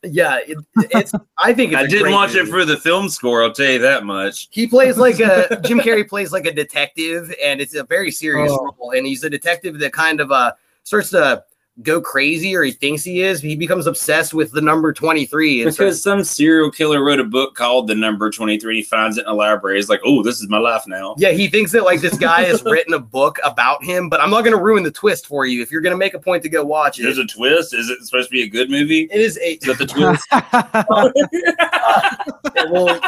Yeah, 0.03 0.37
it, 0.47 0.57
it's. 0.91 1.11
I 1.39 1.53
think 1.53 1.73
it's 1.73 1.81
I 1.81 1.83
a 1.83 1.87
didn't 1.87 2.03
great 2.03 2.13
watch 2.13 2.35
it 2.35 2.47
for 2.47 2.63
the 2.63 2.77
film 2.77 3.09
score. 3.09 3.43
I'll 3.43 3.51
tell 3.51 3.69
you 3.71 3.79
that 3.79 4.05
much. 4.05 4.47
He 4.51 4.67
plays 4.67 4.95
like 4.95 5.19
a 5.19 5.59
Jim 5.65 5.79
Carrey 5.79 6.07
plays 6.07 6.31
like 6.31 6.45
a 6.45 6.53
detective, 6.53 7.33
and 7.43 7.59
it's 7.59 7.73
a 7.75 7.83
very 7.83 8.11
serious 8.11 8.51
Oh. 8.53 8.73
role. 8.79 8.91
And 8.95 9.05
he's 9.07 9.23
a 9.23 9.29
detective 9.29 9.79
that 9.79 9.93
kind 9.93 10.21
of 10.21 10.31
uh 10.31 10.53
starts 10.83 11.09
to 11.09 11.43
go 11.83 12.01
crazy 12.01 12.55
or 12.55 12.63
he 12.63 12.71
thinks 12.71 13.03
he 13.03 13.21
is, 13.21 13.39
he 13.39 13.55
becomes 13.55 13.85
obsessed 13.85 14.33
with 14.33 14.51
the 14.51 14.61
number 14.61 14.91
23. 14.91 15.61
And 15.61 15.71
Because 15.71 16.01
so, 16.01 16.11
some 16.11 16.23
serial 16.23 16.71
killer 16.71 17.03
wrote 17.03 17.19
a 17.19 17.23
book 17.23 17.55
called 17.55 17.87
The 17.87 17.95
Number 17.95 18.31
23. 18.31 18.77
He 18.77 18.83
finds 18.83 19.17
it 19.17 19.25
in 19.25 19.27
a 19.27 19.33
library. 19.33 19.77
He's 19.77 19.89
like, 19.89 20.01
oh, 20.03 20.23
this 20.23 20.41
is 20.41 20.49
my 20.49 20.57
life 20.57 20.83
now. 20.87 21.13
yeah, 21.17 21.29
he 21.29 21.47
thinks 21.47 21.71
that 21.73 21.83
like 21.83 22.01
this 22.01 22.17
guy 22.17 22.43
has 22.43 22.63
written 22.65 22.93
a 22.93 22.99
book 22.99 23.37
about 23.43 23.83
him, 23.83 24.09
but 24.09 24.19
I'm 24.19 24.31
not 24.31 24.43
going 24.43 24.57
to 24.57 24.61
ruin 24.61 24.83
the 24.83 24.91
twist 24.91 25.27
for 25.27 25.45
you. 25.45 25.61
If 25.61 25.71
you're 25.71 25.81
going 25.81 25.91
to 25.91 25.97
make 25.97 26.15
a 26.15 26.19
point 26.19 26.41
to 26.43 26.49
go 26.49 26.65
watch 26.65 26.99
it. 26.99 27.03
There's 27.03 27.19
a 27.19 27.25
twist. 27.25 27.73
Is 27.73 27.89
it 27.89 28.03
supposed 28.03 28.29
to 28.29 28.31
be 28.31 28.43
a 28.43 28.49
good 28.49 28.69
movie? 28.69 29.07
it 29.11 29.21
is 29.21 29.37
a. 29.37 29.53
Is 29.53 29.67
that 29.67 29.77
the 29.77 29.85
twist? 29.85 30.27
we'll, 32.71 32.99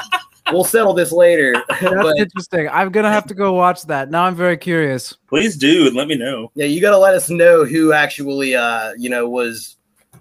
we'll 0.52 0.64
settle 0.64 0.94
this 0.94 1.12
later. 1.12 1.54
That's 1.70 1.84
but 1.84 2.18
interesting. 2.18 2.68
I'm 2.70 2.92
gonna 2.92 3.12
have 3.12 3.26
to 3.28 3.34
go 3.34 3.54
watch 3.54 3.84
that. 3.84 4.10
Now 4.10 4.24
I'm 4.24 4.36
very 4.36 4.58
curious. 4.58 5.16
Please 5.28 5.56
do 5.58 5.88
and 5.88 5.96
let 5.96 6.08
me 6.08 6.16
know. 6.16 6.52
yeah, 6.56 6.66
you 6.66 6.82
got 6.82 6.92
to 6.92 6.98
let 6.98 7.14
us 7.14 7.30
know 7.30 7.66
who 7.66 7.94
actually, 7.94 8.56
uh, 8.56 8.94
you 8.98 9.10
know, 9.10 9.28
was 9.30 9.78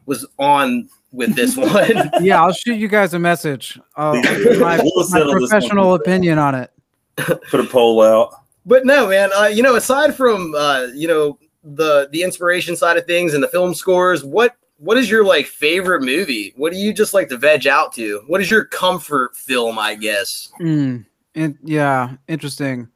was 0.07 0.27
on 0.38 0.88
with 1.12 1.35
this 1.35 1.57
one. 1.57 2.11
Yeah, 2.21 2.43
I'll 2.43 2.53
shoot 2.53 2.75
you 2.79 2.88
guys 2.88 3.14
a 3.14 3.19
message. 3.19 3.79
Uh, 3.97 4.21
We'll 4.23 4.61
my, 4.61 4.77
my 4.77 4.83
settle 4.83 5.05
this 5.05 5.17
one. 5.17 5.38
professional 5.49 5.95
opinion 5.95 6.38
on 6.38 6.55
it. 6.55 6.71
Put 7.17 7.61
a 7.61 7.64
poll 7.64 8.01
out. 8.03 8.33
but 8.67 8.85
no, 8.87 9.09
man. 9.09 9.31
Uh, 9.37 9.47
you 9.47 9.62
know, 9.62 9.77
aside 9.77 10.14
from 10.14 10.55
uh, 10.55 10.87
you 10.95 11.09
know 11.09 11.38
the 11.64 12.09
the 12.12 12.23
inspiration 12.23 12.77
side 12.77 12.97
of 12.97 13.05
things 13.07 13.35
and 13.35 13.43
the 13.43 13.49
film 13.49 13.75
scores, 13.75 14.25
what 14.25 14.55
what 14.79 14.97
is 14.97 15.11
your 15.11 15.25
like 15.25 15.47
favorite 15.47 16.03
movie? 16.03 16.53
What 16.57 16.73
do 16.73 16.79
you 16.79 16.93
just 16.93 17.12
like 17.12 17.29
to 17.29 17.37
veg 17.37 17.67
out 17.67 17.93
to? 17.95 18.23
What 18.27 18.41
is 18.41 18.51
your 18.51 18.64
comfort 18.64 19.37
film? 19.37 19.79
I 19.79 19.97
guess. 19.97 20.51
Mm, 20.61 21.05
and 21.35 21.59
yeah, 21.62 22.17
interesting. 22.29 22.88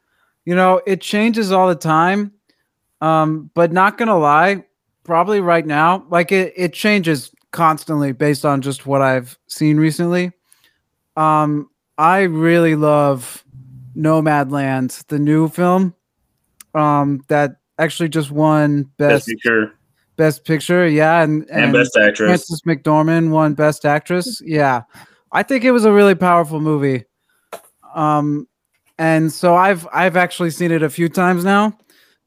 You 0.45 0.55
know, 0.55 0.81
it 0.87 1.01
changes 1.01 1.53
all 1.53 1.69
the 1.69 1.75
time. 1.75 2.33
Um, 3.01 3.51
but 3.55 3.73
not 3.73 3.99
gonna 3.99 4.19
lie, 4.19 4.65
probably 5.03 5.41
right 5.41 5.67
now, 5.67 6.07
like 6.09 6.31
it, 6.31 6.53
it 6.57 6.73
changes 6.73 7.33
constantly 7.51 8.13
based 8.13 8.45
on 8.45 8.63
just 8.63 8.87
what 8.87 9.03
I've 9.03 9.37
seen 9.49 9.77
recently. 9.77 10.31
Um, 11.17 11.69
I 11.99 12.23
really 12.23 12.77
love 12.77 13.45
Nomadland, 13.97 15.05
the 15.09 15.19
new 15.19 15.49
film. 15.49 15.95
Um, 16.75 17.23
that 17.29 17.57
actually 17.79 18.09
just 18.09 18.31
won 18.31 18.85
Best 18.97 19.27
best 19.27 19.27
picture 19.27 19.75
best 20.23 20.45
picture, 20.45 20.87
yeah, 20.87 21.23
and 21.23 21.51
and, 21.51 21.73
best 21.73 21.97
actress. 21.97 22.29
Frances 22.29 22.63
McDormand 22.63 23.31
won 23.31 23.55
Best 23.55 23.85
Actress. 23.85 24.41
Yeah, 24.45 24.83
I 25.33 25.43
think 25.43 25.65
it 25.65 25.73
was 25.73 25.85
a 25.85 25.93
really 25.93 26.15
powerful 26.15 26.61
movie. 26.61 27.05
Um, 27.93 28.47
and 28.99 29.33
so 29.33 29.57
I've 29.57 29.89
I've 29.93 30.17
actually 30.17 30.51
seen 30.51 30.71
it 30.71 30.85
a 30.85 30.91
few 30.91 31.09
times 31.09 31.45
now, 31.45 31.77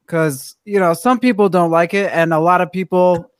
because 0.04 0.56
you 0.66 0.78
know 0.78 0.92
some 0.92 1.18
people 1.18 1.48
don't 1.48 1.70
like 1.70 1.94
it, 1.94 2.10
and 2.12 2.34
a 2.34 2.38
lot 2.38 2.60
of 2.60 2.70
people 2.70 3.32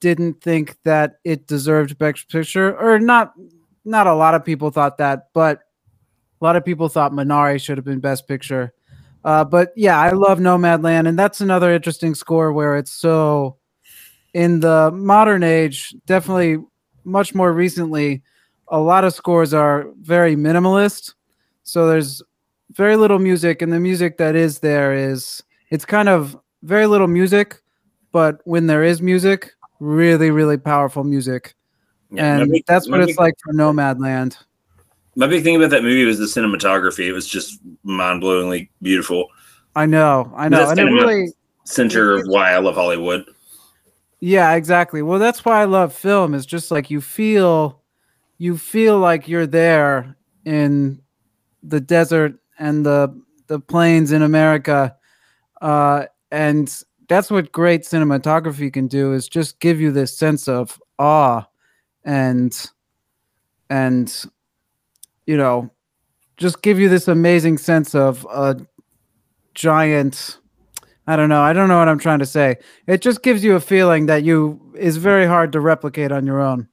didn't 0.00 0.42
think 0.42 0.76
that 0.84 1.14
it 1.24 1.46
deserved 1.46 1.96
Best 1.96 2.28
Picture, 2.28 2.78
or 2.78 2.98
not. 2.98 3.32
Not 3.84 4.06
a 4.06 4.14
lot 4.14 4.34
of 4.34 4.44
people 4.44 4.70
thought 4.70 4.98
that, 4.98 5.28
but 5.32 5.58
a 6.40 6.44
lot 6.44 6.54
of 6.54 6.64
people 6.64 6.88
thought 6.88 7.12
Minari 7.12 7.58
should 7.58 7.78
have 7.78 7.84
been 7.84 7.98
Best 7.98 8.28
Picture. 8.28 8.74
Uh, 9.24 9.44
but 9.44 9.72
yeah, 9.74 9.98
I 9.98 10.10
love 10.10 10.38
Nomadland, 10.38 11.08
and 11.08 11.18
that's 11.18 11.40
another 11.40 11.72
interesting 11.72 12.14
score 12.14 12.52
where 12.52 12.76
it's 12.76 12.92
so 12.92 13.56
in 14.34 14.60
the 14.60 14.90
modern 14.92 15.42
age, 15.42 15.94
definitely 16.06 16.58
much 17.04 17.34
more 17.34 17.52
recently, 17.52 18.22
a 18.68 18.78
lot 18.78 19.04
of 19.04 19.14
scores 19.14 19.52
are 19.52 19.86
very 20.00 20.36
minimalist. 20.36 21.14
So 21.64 21.86
there's 21.86 22.22
very 22.72 22.96
little 22.96 23.18
music, 23.18 23.62
and 23.62 23.72
the 23.72 23.80
music 23.80 24.16
that 24.18 24.34
is 24.34 24.60
there 24.60 24.92
is 24.94 25.42
it's 25.70 25.84
kind 25.84 26.08
of 26.08 26.36
very 26.62 26.86
little 26.86 27.08
music, 27.08 27.60
but 28.12 28.40
when 28.44 28.66
there 28.66 28.82
is 28.82 29.02
music, 29.02 29.52
really, 29.80 30.30
really 30.30 30.56
powerful 30.56 31.04
music. 31.04 31.54
Yeah, 32.10 32.40
and 32.40 32.50
big- 32.50 32.64
that's 32.66 32.88
what 32.88 33.00
it's 33.00 33.12
big- 33.12 33.18
like 33.20 33.34
for 33.42 33.52
Nomadland. 33.52 34.36
My 35.14 35.26
big 35.26 35.42
thing 35.44 35.56
about 35.56 35.70
that 35.70 35.82
movie 35.82 36.04
was 36.04 36.18
the 36.18 36.24
cinematography. 36.24 37.06
It 37.06 37.12
was 37.12 37.26
just 37.26 37.60
mind 37.82 38.22
blowingly 38.22 38.70
beautiful. 38.80 39.26
I 39.76 39.84
know, 39.84 40.32
I 40.34 40.48
know, 40.48 40.68
and 40.70 40.78
it 40.80 40.84
really, 40.84 41.32
Center 41.64 42.14
of 42.14 42.26
why 42.26 42.52
I 42.52 42.58
love 42.58 42.74
Hollywood. 42.74 43.24
Yeah, 44.24 44.54
exactly. 44.54 45.02
Well, 45.02 45.18
that's 45.18 45.44
why 45.44 45.60
I 45.60 45.64
love 45.64 45.92
film. 45.92 46.32
It's 46.34 46.46
just 46.46 46.70
like 46.70 46.90
you 46.92 47.00
feel, 47.00 47.82
you 48.38 48.56
feel 48.56 48.98
like 49.00 49.26
you're 49.26 49.48
there 49.48 50.16
in 50.44 51.02
the 51.62 51.80
desert 51.80 52.34
and 52.58 52.86
the 52.86 53.20
the 53.48 53.60
plains 53.60 54.12
in 54.12 54.22
America, 54.22 54.96
uh, 55.62 56.06
and 56.30 56.82
that's 57.08 57.30
what 57.30 57.52
great 57.52 57.82
cinematography 57.82 58.72
can 58.72 58.88
do. 58.88 59.12
Is 59.14 59.28
just 59.28 59.60
give 59.60 59.80
you 59.80 59.92
this 59.92 60.16
sense 60.18 60.48
of 60.48 60.80
awe, 60.98 61.44
and 62.04 62.70
and 63.70 64.24
you 65.26 65.36
know, 65.36 65.70
just 66.36 66.62
give 66.62 66.80
you 66.80 66.88
this 66.88 67.08
amazing 67.08 67.58
sense 67.58 67.94
of 67.94 68.26
a 68.30 68.60
giant. 69.54 70.38
I 71.06 71.16
don't 71.16 71.28
know. 71.28 71.42
I 71.42 71.52
don't 71.52 71.68
know 71.68 71.78
what 71.78 71.88
I'm 71.88 71.98
trying 71.98 72.20
to 72.20 72.26
say. 72.26 72.56
It 72.86 73.02
just 73.02 73.22
gives 73.22 73.42
you 73.42 73.56
a 73.56 73.60
feeling 73.60 74.06
that 74.06 74.22
you 74.22 74.60
is 74.78 74.96
very 74.96 75.26
hard 75.26 75.52
to 75.52 75.60
replicate 75.60 76.12
on 76.12 76.26
your 76.26 76.40
own. 76.40 76.68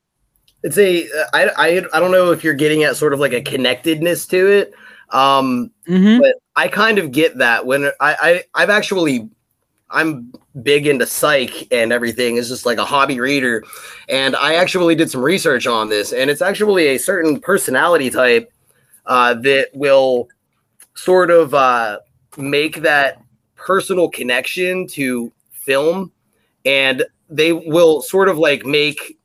It's 0.63 0.77
a 0.77 1.07
I 1.33 1.49
I 1.57 1.85
I 1.93 1.99
don't 1.99 2.11
know 2.11 2.31
if 2.31 2.43
you're 2.43 2.53
getting 2.53 2.83
at 2.83 2.95
sort 2.95 3.13
of 3.13 3.19
like 3.19 3.33
a 3.33 3.41
connectedness 3.41 4.25
to 4.27 4.47
it. 4.47 4.73
Um, 5.09 5.71
Mm-hmm. 5.87 6.21
but 6.21 6.35
I 6.55 6.67
kind 6.67 6.99
of 6.99 7.11
get 7.11 7.39
that 7.39 7.65
when 7.65 7.85
I, 7.99 8.15
I 8.21 8.43
I've 8.53 8.69
actually 8.69 9.27
I'm 9.89 10.31
big 10.61 10.85
into 10.85 11.07
psych 11.07 11.67
and 11.73 11.91
everything. 11.91 12.37
It's 12.37 12.47
just 12.49 12.63
like 12.67 12.77
a 12.77 12.85
hobby 12.85 13.19
reader, 13.19 13.63
and 14.07 14.35
I 14.35 14.53
actually 14.53 14.93
did 14.93 15.09
some 15.09 15.21
research 15.21 15.65
on 15.65 15.89
this, 15.89 16.13
and 16.13 16.29
it's 16.29 16.43
actually 16.43 16.89
a 16.89 16.99
certain 16.99 17.39
personality 17.39 18.11
type 18.11 18.51
uh, 19.07 19.33
that 19.35 19.69
will 19.73 20.27
sort 20.93 21.31
of 21.31 21.55
uh, 21.55 21.99
make 22.37 22.83
that 22.83 23.19
personal 23.59 24.09
connection 24.09 24.87
to 24.87 25.31
film, 25.51 26.11
and 26.65 27.05
they 27.29 27.51
will 27.53 28.01
sort 28.01 28.29
of 28.29 28.37
like 28.37 28.65
make 28.65 29.17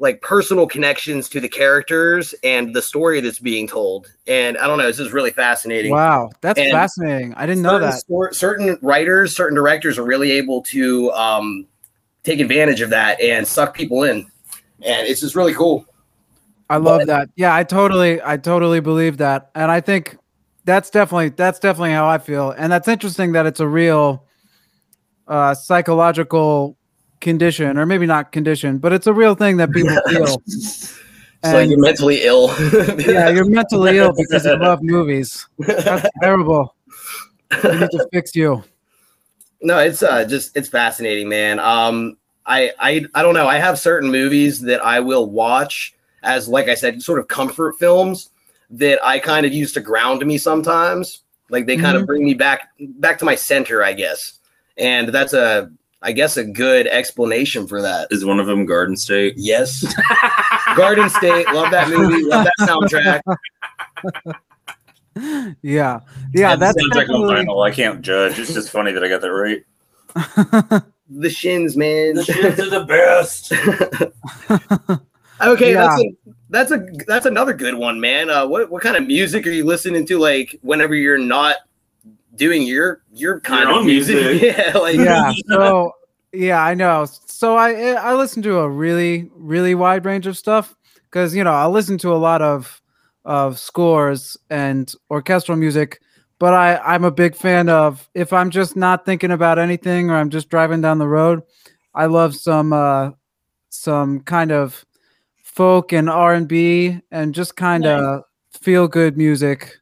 like 0.00 0.20
personal 0.22 0.66
connections 0.66 1.28
to 1.28 1.40
the 1.40 1.48
characters 1.48 2.34
and 2.42 2.74
the 2.74 2.82
story 2.82 3.20
that's 3.20 3.38
being 3.38 3.66
told. 3.68 4.08
And 4.26 4.58
I 4.58 4.66
don't 4.66 4.76
know, 4.76 4.86
this 4.86 4.98
is 4.98 5.12
really 5.12 5.30
fascinating. 5.30 5.92
Wow, 5.92 6.30
that's 6.40 6.58
And 6.58 6.72
fascinating. 6.72 7.32
I 7.34 7.46
didn't 7.46 7.62
know 7.62 7.78
that. 7.78 7.94
stor- 7.94 8.32
certain 8.32 8.76
writers, 8.82 9.36
certain 9.36 9.54
directors 9.54 9.98
are 9.98 10.04
really 10.04 10.32
able 10.32 10.62
to 10.64 11.10
um, 11.12 11.66
take 12.24 12.40
advantage 12.40 12.80
of 12.80 12.90
that 12.90 13.20
and 13.20 13.46
suck 13.46 13.74
people 13.74 14.02
in, 14.02 14.26
and 14.82 15.06
it's 15.06 15.20
just 15.20 15.36
really 15.36 15.54
cool. 15.54 15.86
I 16.70 16.78
love 16.78 17.02
but- 17.02 17.06
that. 17.08 17.28
Yeah, 17.36 17.54
I 17.54 17.62
totally, 17.62 18.20
I 18.22 18.36
totally 18.36 18.80
believe 18.80 19.18
that, 19.18 19.50
and 19.54 19.70
I 19.70 19.80
think 19.80 20.16
that's 20.64 20.90
definitely 20.90 21.30
that's 21.30 21.58
definitely 21.58 21.92
how 21.92 22.06
I 22.08 22.18
feel, 22.18 22.50
and 22.52 22.70
that's 22.72 22.88
interesting 22.88 23.32
that 23.32 23.46
it's 23.46 23.60
a 23.60 23.68
real 23.68 24.24
uh, 25.28 25.54
psychological 25.54 26.76
condition, 27.20 27.78
or 27.78 27.86
maybe 27.86 28.06
not 28.06 28.32
condition, 28.32 28.78
but 28.78 28.92
it's 28.92 29.06
a 29.06 29.12
real 29.12 29.34
thing 29.34 29.56
that 29.58 29.70
people 29.72 29.96
feel. 30.08 30.42
Like 31.42 31.54
And- 31.56 31.70
you're 31.72 31.80
mentally 31.80 32.22
ill. 32.22 32.48
yeah, 33.00 33.28
you're 33.28 33.44
mentally 33.44 33.98
ill 33.98 34.14
because 34.16 34.46
you 34.46 34.56
love 34.58 34.78
movies. 34.82 35.46
That's 35.58 36.08
terrible. 36.22 36.74
We 37.62 37.70
need 37.70 37.90
to 37.90 38.08
fix 38.14 38.34
you. 38.34 38.64
no, 39.60 39.78
it's 39.78 40.02
uh, 40.02 40.24
just 40.24 40.56
it's 40.56 40.70
fascinating, 40.70 41.28
man. 41.28 41.58
Um, 41.58 42.16
I 42.46 42.72
I 42.78 43.04
I 43.14 43.20
don't 43.22 43.34
know. 43.34 43.46
I 43.46 43.58
have 43.58 43.78
certain 43.78 44.10
movies 44.10 44.62
that 44.62 44.82
I 44.82 45.00
will 45.00 45.26
watch 45.28 45.94
as, 46.22 46.48
like 46.48 46.68
I 46.70 46.74
said, 46.74 47.02
sort 47.02 47.18
of 47.18 47.28
comfort 47.28 47.74
films 47.78 48.30
that 48.74 49.04
I 49.04 49.18
kind 49.18 49.46
of 49.46 49.52
use 49.52 49.72
to 49.74 49.80
ground 49.80 50.24
me 50.26 50.38
sometimes. 50.38 51.22
Like 51.50 51.66
they 51.66 51.76
kind 51.76 51.96
of 51.96 52.02
mm-hmm. 52.02 52.06
bring 52.06 52.24
me 52.24 52.34
back 52.34 52.70
back 52.98 53.18
to 53.18 53.24
my 53.24 53.34
center, 53.34 53.84
I 53.84 53.92
guess. 53.92 54.40
And 54.76 55.08
that's 55.10 55.32
a 55.32 55.70
I 56.02 56.12
guess 56.12 56.36
a 56.36 56.44
good 56.44 56.86
explanation 56.86 57.66
for 57.66 57.80
that. 57.80 58.08
Is 58.10 58.24
one 58.24 58.40
of 58.40 58.46
them 58.46 58.66
Garden 58.66 58.96
State? 58.96 59.34
Yes. 59.36 59.94
Garden 60.76 61.08
State, 61.08 61.46
love 61.52 61.70
that 61.70 61.88
movie, 61.88 62.24
love 62.24 62.46
that 62.46 62.68
soundtrack. 62.68 63.20
Yeah, 65.62 66.00
yeah, 66.34 66.56
that's 66.56 66.76
sounds 66.76 66.96
like 66.96 67.08
on 67.08 67.20
vinyl. 67.20 67.64
I 67.64 67.70
can't 67.70 68.02
judge. 68.02 68.36
It's 68.36 68.52
just 68.52 68.70
funny 68.70 68.90
that 68.90 69.04
I 69.04 69.08
got 69.08 69.20
that 69.20 69.32
right. 69.32 69.62
The 71.08 71.30
shins, 71.30 71.76
man. 71.76 72.14
The 72.16 72.24
shins 72.24 72.58
are 72.58 72.68
the 72.68 72.84
best. 72.84 73.52
Okay, 75.40 75.72
Yeah. 75.72 75.88
that's 75.88 76.02
a, 76.02 76.10
that's 76.54 76.70
a 76.70 76.86
that's 77.06 77.26
another 77.26 77.52
good 77.52 77.74
one, 77.74 78.00
man. 78.00 78.30
Uh, 78.30 78.46
what 78.46 78.70
what 78.70 78.82
kind 78.82 78.96
of 78.96 79.06
music 79.06 79.46
are 79.46 79.50
you 79.50 79.64
listening 79.64 80.06
to? 80.06 80.18
Like 80.18 80.58
whenever 80.62 80.94
you're 80.94 81.18
not 81.18 81.56
doing 82.36 82.62
your 82.62 83.02
your 83.12 83.40
kind 83.40 83.68
Your 83.68 83.80
of 83.80 83.86
music, 83.86 84.16
music. 84.16 84.56
yeah, 84.56 84.78
like 84.78 84.96
yeah 84.96 85.32
so 85.48 85.92
yeah 86.32 86.64
i 86.64 86.74
know 86.74 87.06
so 87.26 87.56
i 87.56 87.92
i 87.92 88.12
listen 88.12 88.42
to 88.42 88.58
a 88.58 88.68
really 88.68 89.30
really 89.36 89.76
wide 89.76 90.04
range 90.04 90.26
of 90.26 90.36
stuff 90.36 90.74
because 91.04 91.32
you 91.36 91.44
know 91.44 91.52
i 91.52 91.64
listen 91.64 91.96
to 91.96 92.12
a 92.12 92.16
lot 92.16 92.42
of 92.42 92.82
of 93.24 93.56
scores 93.56 94.36
and 94.50 94.94
orchestral 95.12 95.56
music 95.56 96.00
but 96.40 96.52
i 96.52 96.76
i'm 96.78 97.04
a 97.04 97.10
big 97.10 97.36
fan 97.36 97.68
of 97.68 98.10
if 98.14 98.32
i'm 98.32 98.50
just 98.50 98.74
not 98.74 99.06
thinking 99.06 99.30
about 99.30 99.56
anything 99.56 100.10
or 100.10 100.16
i'm 100.16 100.28
just 100.28 100.48
driving 100.50 100.80
down 100.80 100.98
the 100.98 101.06
road 101.06 101.40
I 101.94 102.06
love 102.06 102.34
some 102.34 102.72
uh, 102.72 103.10
some 103.70 104.20
kind 104.20 104.50
of 104.50 104.84
folk 105.54 105.92
and 105.92 106.10
R 106.10 106.34
and 106.34 106.48
B 106.48 107.00
and 107.10 107.32
just 107.34 107.56
kind 107.56 107.86
of 107.86 108.22
feel 108.60 108.88
good 108.88 109.16
music. 109.16 109.76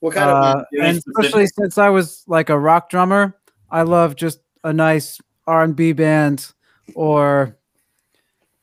What 0.00 0.14
kind 0.14 0.30
Uh, 0.30 0.58
of 0.58 0.64
Any 0.78 0.88
and 0.90 0.98
especially 0.98 1.46
since 1.46 1.78
I 1.78 1.88
was 1.88 2.22
like 2.26 2.50
a 2.50 2.58
rock 2.58 2.90
drummer, 2.90 3.36
I 3.70 3.82
love 3.82 4.14
just 4.14 4.40
a 4.64 4.72
nice 4.72 5.18
R 5.46 5.64
and 5.64 5.74
B 5.74 5.92
band 5.92 6.52
or 6.94 7.56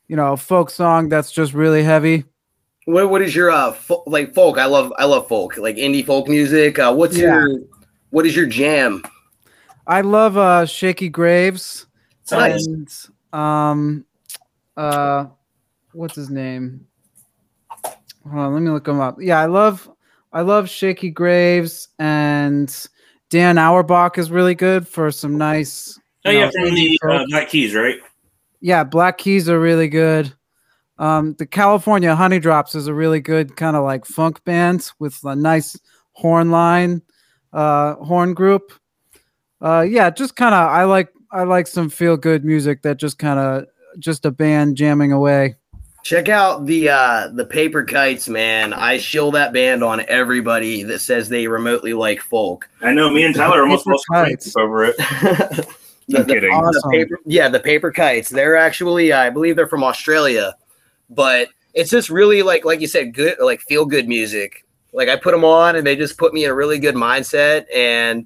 you 0.07 0.15
know 0.15 0.33
a 0.33 0.37
folk 0.37 0.69
song 0.69 1.09
that's 1.09 1.31
just 1.31 1.53
really 1.53 1.83
heavy. 1.83 2.23
what, 2.85 3.09
what 3.09 3.21
is 3.21 3.35
your 3.35 3.51
uh 3.51 3.71
fo- 3.73 4.03
like 4.07 4.33
folk? 4.33 4.57
I 4.57 4.65
love 4.65 4.93
I 4.97 5.05
love 5.05 5.27
folk, 5.27 5.57
like 5.57 5.75
indie 5.75 6.05
folk 6.05 6.27
music. 6.27 6.79
Uh, 6.79 6.93
what's 6.93 7.17
Yeah. 7.17 7.25
your 7.41 7.59
what 8.11 8.25
is 8.25 8.35
your 8.35 8.45
jam? 8.45 9.03
I 9.87 10.01
love 10.01 10.37
uh, 10.37 10.65
Shakey 10.65 11.09
Graves 11.09 11.87
Nice. 12.31 12.67
and 12.67 12.89
um 13.33 14.05
uh 14.75 15.25
what's 15.97 16.15
his 16.15 16.29
name? 16.29 16.85
Hold 18.23 18.35
on, 18.35 18.53
let 18.53 18.61
me 18.61 18.69
look 18.69 18.87
him 18.87 18.99
up. 18.99 19.17
Yeah, 19.19 19.39
I 19.39 19.45
love 19.45 19.89
I 20.31 20.41
love 20.41 20.69
Shakey 20.69 21.09
Graves 21.09 21.89
and 21.99 22.73
Dan 23.29 23.57
Auerbach 23.57 24.17
is 24.17 24.31
really 24.31 24.55
good 24.55 24.87
for 24.87 25.11
some 25.11 25.37
nice 25.37 25.99
Oh 26.25 26.31
yeah, 26.31 26.45
know, 26.45 26.51
from 26.51 26.75
the 26.75 26.99
uh. 27.09 27.25
Black 27.29 27.49
Keys, 27.49 27.73
right? 27.73 27.97
Yeah, 28.59 28.83
Black 28.83 29.17
Keys 29.17 29.49
are 29.49 29.59
really 29.59 29.87
good. 29.87 30.33
Um, 30.99 31.35
the 31.37 31.45
California 31.45 32.15
Honeydrops 32.15 32.75
is 32.75 32.87
a 32.87 32.93
really 32.93 33.19
good 33.19 33.55
kind 33.55 33.75
of 33.75 33.83
like 33.83 34.05
funk 34.05 34.43
band 34.43 34.91
with 34.99 35.17
a 35.23 35.35
nice 35.35 35.79
horn 36.13 36.51
line, 36.51 37.01
uh, 37.53 37.95
horn 37.95 38.33
group. 38.33 38.73
Uh, 39.61 39.85
yeah, 39.87 40.09
just 40.09 40.35
kind 40.35 40.53
of 40.53 40.69
I 40.69 40.83
like 40.83 41.09
I 41.31 41.43
like 41.43 41.67
some 41.67 41.89
feel 41.89 42.17
good 42.17 42.43
music 42.43 42.81
that 42.81 42.97
just 42.97 43.19
kind 43.19 43.39
of 43.39 43.65
just 43.99 44.25
a 44.25 44.31
band 44.31 44.75
jamming 44.75 45.11
away. 45.11 45.55
Check 46.07 46.29
out 46.29 46.65
the 46.65 46.87
uh 46.87 47.27
the 47.33 47.43
Paper 47.43 47.83
Kites, 47.83 48.29
man. 48.29 48.71
I 48.71 48.97
shill 48.97 49.29
that 49.31 49.51
band 49.51 49.83
on 49.83 50.05
everybody 50.07 50.83
that 50.83 50.99
says 50.99 51.27
they 51.27 51.49
remotely 51.49 51.91
like 51.93 52.21
folk. 52.21 52.69
I 52.81 52.93
know. 52.93 53.09
Me 53.09 53.25
and 53.25 53.35
Tyler 53.41 53.63
almost 53.63 53.83
Paper 53.85 53.91
lost 53.91 54.05
Kites. 54.13 54.55
over 54.55 54.85
it. 54.85 54.95
the, 54.97 55.67
I'm 56.17 56.25
the- 56.25 56.33
kidding. 56.33 56.49
the 56.51 56.89
paper, 56.93 57.19
yeah, 57.25 57.49
the 57.49 57.59
Paper 57.59 57.91
Kites. 57.91 58.29
They're 58.29 58.55
actually, 58.55 59.11
I 59.11 59.29
believe, 59.29 59.57
they're 59.57 59.67
from 59.67 59.83
Australia, 59.83 60.55
but 61.09 61.49
it's 61.73 61.89
just 61.91 62.09
really 62.09 62.41
like, 62.41 62.63
like 62.63 62.79
you 62.79 62.87
said, 62.87 63.13
good, 63.13 63.35
like 63.41 63.59
feel 63.59 63.83
good 63.85 64.07
music. 64.07 64.65
Like 64.93 65.09
I 65.09 65.17
put 65.17 65.31
them 65.31 65.43
on, 65.43 65.75
and 65.75 65.85
they 65.85 65.97
just 65.97 66.17
put 66.17 66.33
me 66.33 66.45
in 66.45 66.49
a 66.51 66.55
really 66.55 66.79
good 66.79 66.95
mindset, 66.95 67.65
and 67.75 68.25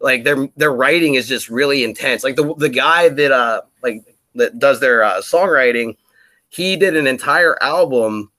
like 0.00 0.24
their 0.24 0.48
their 0.56 0.72
writing 0.72 1.14
is 1.14 1.28
just 1.28 1.48
really 1.48 1.84
intense. 1.84 2.24
Like 2.24 2.34
the 2.34 2.56
the 2.56 2.68
guy 2.68 3.08
that 3.08 3.30
uh 3.30 3.60
like 3.84 4.02
that 4.34 4.58
does 4.58 4.80
their 4.80 5.04
uh, 5.04 5.20
songwriting, 5.20 5.96
he 6.50 6.76
did 6.76 6.96
an 6.96 7.06
entire 7.06 7.60
album 7.62 8.30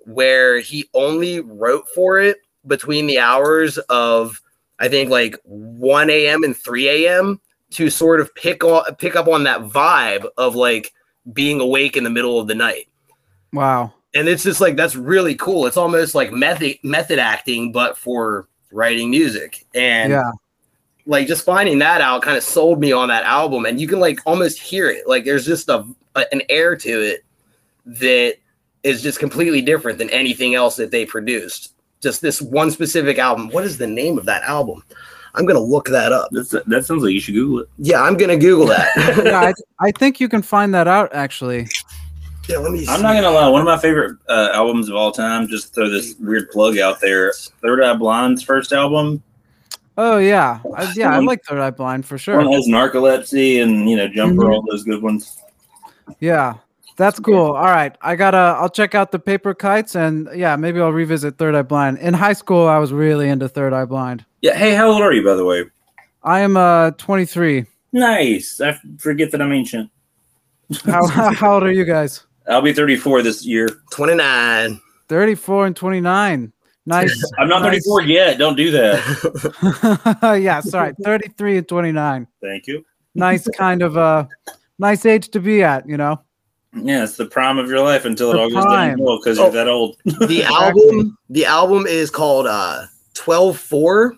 where 0.00 0.58
he 0.58 0.88
only 0.94 1.40
wrote 1.40 1.86
for 1.94 2.18
it 2.18 2.38
between 2.66 3.06
the 3.06 3.18
hours 3.18 3.78
of 3.88 4.40
I 4.80 4.88
think 4.88 5.10
like 5.10 5.36
1 5.44 6.10
a.m. 6.10 6.44
and 6.44 6.56
3 6.56 7.06
a.m. 7.06 7.40
to 7.72 7.90
sort 7.90 8.20
of 8.20 8.34
pick 8.34 8.64
on 8.64 8.94
pick 8.96 9.16
up 9.16 9.28
on 9.28 9.44
that 9.44 9.62
vibe 9.62 10.26
of 10.36 10.54
like 10.54 10.92
being 11.32 11.60
awake 11.60 11.96
in 11.96 12.04
the 12.04 12.10
middle 12.10 12.40
of 12.40 12.48
the 12.48 12.54
night. 12.54 12.88
Wow. 13.52 13.92
And 14.14 14.28
it's 14.28 14.42
just 14.42 14.60
like 14.60 14.76
that's 14.76 14.96
really 14.96 15.34
cool. 15.34 15.66
It's 15.66 15.76
almost 15.76 16.14
like 16.14 16.32
method 16.32 16.78
method 16.82 17.18
acting, 17.18 17.70
but 17.70 17.98
for 17.98 18.48
writing 18.72 19.10
music. 19.10 19.66
And 19.74 20.12
yeah. 20.12 20.30
like 21.04 21.26
just 21.26 21.44
finding 21.44 21.78
that 21.80 22.00
out 22.00 22.22
kind 22.22 22.36
of 22.36 22.42
sold 22.42 22.80
me 22.80 22.92
on 22.92 23.08
that 23.08 23.24
album 23.24 23.66
and 23.66 23.78
you 23.78 23.86
can 23.88 24.00
like 24.00 24.20
almost 24.24 24.58
hear 24.58 24.88
it 24.88 25.06
like 25.06 25.24
there's 25.24 25.44
just 25.44 25.68
a, 25.68 25.84
a- 26.14 26.32
an 26.32 26.42
air 26.48 26.76
to 26.76 26.88
it 26.88 27.24
that 27.88 28.36
is 28.82 29.02
just 29.02 29.18
completely 29.18 29.60
different 29.60 29.98
than 29.98 30.08
anything 30.10 30.54
else 30.54 30.76
that 30.76 30.90
they 30.90 31.04
produced 31.04 31.74
just 32.00 32.20
this 32.22 32.40
one 32.40 32.70
specific 32.70 33.18
album 33.18 33.48
what 33.48 33.64
is 33.64 33.76
the 33.78 33.86
name 33.86 34.18
of 34.18 34.24
that 34.24 34.42
album 34.44 34.82
i'm 35.34 35.44
gonna 35.46 35.58
look 35.58 35.86
that 35.88 36.12
up 36.12 36.28
That's, 36.30 36.50
that 36.50 36.84
sounds 36.86 37.02
like 37.02 37.12
you 37.12 37.20
should 37.20 37.34
Google 37.34 37.60
it. 37.60 37.68
yeah 37.78 38.00
i'm 38.02 38.16
gonna 38.16 38.36
google 38.36 38.66
that 38.66 38.90
yeah, 39.24 39.40
I, 39.40 39.52
I 39.80 39.90
think 39.90 40.20
you 40.20 40.28
can 40.28 40.42
find 40.42 40.72
that 40.74 40.86
out 40.86 41.12
actually. 41.14 41.66
yeah, 42.48 42.58
let 42.58 42.70
me 42.72 42.86
I'm 42.88 42.96
see. 42.98 43.02
not 43.02 43.14
gonna 43.14 43.30
lie. 43.30 43.48
One 43.48 43.60
of 43.62 43.66
my 43.66 43.78
favorite 43.78 44.16
uh, 44.28 44.50
albums 44.54 44.88
of 44.88 44.94
all 44.96 45.12
time. 45.12 45.48
Just 45.48 45.74
throw 45.74 45.88
this 45.90 46.14
weird 46.18 46.50
plug 46.50 46.78
out 46.78 46.98
there. 47.00 47.32
Third 47.62 47.82
Eye 47.82 47.94
Blind's 47.94 48.42
first 48.42 48.72
album. 48.72 49.22
Oh 49.98 50.16
yeah, 50.18 50.60
I, 50.76 50.90
yeah, 50.96 51.12
I 51.14 51.18
like 51.18 51.42
Third 51.44 51.58
Eye 51.60 51.70
Blind 51.70 52.06
for 52.06 52.16
sure. 52.16 52.36
One 52.36 52.46
sure. 52.46 52.54
has 52.54 52.66
narcolepsy 52.68 53.62
and 53.62 53.90
you 53.90 53.96
know 53.96 54.08
Jumper, 54.08 54.44
Mhm. 54.44 54.54
all 54.54 54.64
those 54.70 54.84
good 54.84 55.02
ones. 55.02 55.36
Yeah, 56.20 56.54
that's 56.98 57.18
cool. 57.20 57.52
All 57.52 57.64
right, 57.64 57.96
I 58.02 58.16
gotta. 58.16 58.36
I'll 58.36 58.68
check 58.68 58.94
out 58.94 59.12
the 59.12 59.18
Paper 59.18 59.54
Kites, 59.54 59.94
and 59.94 60.28
yeah, 60.34 60.56
maybe 60.56 60.80
I'll 60.80 60.92
revisit 60.92 61.38
Third 61.38 61.54
Eye 61.54 61.62
Blind. 61.62 61.98
In 61.98 62.12
high 62.12 62.32
school, 62.34 62.66
I 62.66 62.78
was 62.78 62.92
really 62.92 63.28
into 63.28 63.48
Third 63.48 63.72
Eye 63.72 63.84
Blind. 63.86 64.24
Yeah. 64.42 64.56
Hey, 64.56 64.74
how 64.74 64.90
old 64.90 65.00
are 65.00 65.12
you, 65.12 65.24
by 65.24 65.34
the 65.34 65.44
way? 65.44 65.64
I 66.24 66.40
am 66.40 66.56
uh 66.56 66.90
23. 66.92 67.64
Nice. 67.92 68.60
I 68.60 68.78
forget 68.98 69.30
that 69.30 69.40
I'm 69.40 69.52
ancient. 69.52 69.90
How 70.84 71.06
how 71.32 71.54
old 71.54 71.62
are 71.62 71.72
you 71.72 71.84
guys? 71.84 72.24
I'll 72.48 72.62
be 72.62 72.72
34 72.72 73.22
this 73.22 73.46
year. 73.46 73.68
29 73.92 74.80
34 75.08 75.66
and 75.66 75.76
29. 75.76 76.52
Nice. 76.86 77.32
I'm 77.38 77.48
not 77.48 77.62
Nice. 77.62 77.86
34 77.86 78.02
yet. 78.02 78.38
Don't 78.38 78.56
do 78.56 78.70
that. 78.72 80.38
yeah, 80.42 80.60
sorry. 80.60 80.92
33 81.02 81.58
and 81.58 81.68
29. 81.68 82.26
Thank 82.42 82.66
you. 82.66 82.84
Nice 83.14 83.48
kind 83.56 83.82
of 83.82 83.96
uh 83.96 84.26
nice 84.78 85.06
age 85.06 85.28
to 85.30 85.40
be 85.40 85.62
at, 85.62 85.88
you 85.88 85.96
know. 85.96 86.20
Yeah, 86.74 87.02
it's 87.04 87.16
the 87.16 87.26
prime 87.26 87.58
of 87.58 87.68
your 87.68 87.80
life 87.80 88.04
until 88.04 88.30
it 88.30 88.34
The 88.34 88.38
all 88.40 88.50
goes 88.50 88.64
prime. 88.64 88.90
downhill 88.98 89.18
because 89.18 89.38
Oh. 89.38 89.44
you're 89.44 89.52
that 89.52 89.68
old. 89.68 89.96
the 90.28 90.44
album 90.44 91.16
the 91.30 91.44
album 91.46 91.86
is 91.86 92.10
called 92.10 92.46
uh 92.46 92.84
12-4 93.14 94.12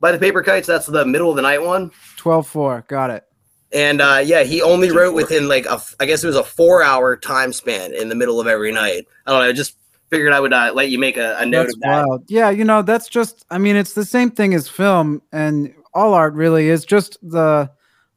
by 0.00 0.12
the 0.12 0.18
paper 0.18 0.42
kites 0.42 0.66
that's 0.66 0.86
the 0.86 1.04
middle 1.04 1.30
of 1.30 1.36
the 1.36 1.42
night 1.42 1.62
one 1.62 1.90
12-4. 2.18 2.86
Got 2.88 3.10
it. 3.10 3.24
And 3.72 4.00
uh, 4.00 4.22
yeah, 4.24 4.44
he 4.44 4.62
only 4.62 4.90
wrote 4.90 5.14
within 5.14 5.46
like 5.48 5.66
a, 5.66 5.72
f- 5.72 5.94
I 6.00 6.06
guess 6.06 6.24
it 6.24 6.26
was 6.26 6.36
a 6.36 6.42
four 6.44 6.82
hour 6.82 7.16
time 7.16 7.52
span 7.52 7.92
in 7.94 8.08
the 8.08 8.14
middle 8.14 8.40
of 8.40 8.46
every 8.46 8.72
night. 8.72 9.06
I 9.26 9.30
don't 9.32 9.40
know. 9.42 9.48
I 9.48 9.52
just 9.52 9.76
figured 10.08 10.32
I 10.32 10.40
would 10.40 10.54
uh, 10.54 10.72
let 10.74 10.88
you 10.88 10.98
make 10.98 11.18
a, 11.18 11.36
a 11.38 11.44
note 11.44 11.64
That's 11.64 11.74
of 11.74 11.80
that. 11.82 12.06
wild. 12.06 12.24
Yeah, 12.28 12.48
you 12.48 12.64
know, 12.64 12.80
that's 12.80 13.08
just 13.08 13.44
I 13.50 13.58
mean, 13.58 13.76
it's 13.76 13.92
the 13.92 14.06
same 14.06 14.30
thing 14.30 14.54
as 14.54 14.68
film 14.70 15.20
and 15.32 15.74
all 15.92 16.14
art 16.14 16.32
really 16.34 16.68
is 16.70 16.84
just 16.86 17.18
the 17.22 17.70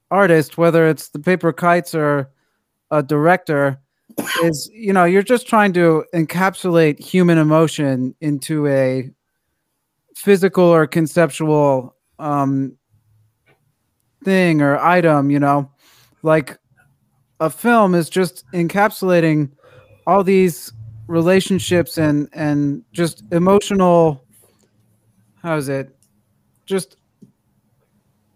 artist, 0.09 0.57
whether 0.57 0.87
it's 0.87 1.09
the 1.09 1.19
paper 1.19 1.51
kites 1.51 1.93
or 1.93 2.29
a 2.91 3.01
director, 3.01 3.79
is 4.43 4.69
you 4.73 4.93
know, 4.93 5.05
you're 5.05 5.23
just 5.23 5.47
trying 5.47 5.73
to 5.73 6.03
encapsulate 6.13 6.99
human 6.99 7.37
emotion 7.37 8.13
into 8.21 8.67
a 8.67 9.09
physical 10.15 10.65
or 10.65 10.85
conceptual 10.85 11.95
um 12.19 12.77
thing 14.23 14.61
or 14.61 14.77
item, 14.77 15.31
you 15.31 15.39
know. 15.39 15.71
Like 16.23 16.59
a 17.39 17.49
film 17.49 17.95
is 17.95 18.09
just 18.09 18.45
encapsulating 18.51 19.49
all 20.05 20.23
these 20.23 20.71
relationships 21.07 21.97
and 21.97 22.29
and 22.33 22.83
just 22.93 23.23
emotional 23.31 24.23
how 25.41 25.57
is 25.57 25.67
it 25.67 25.93
just 26.65 26.95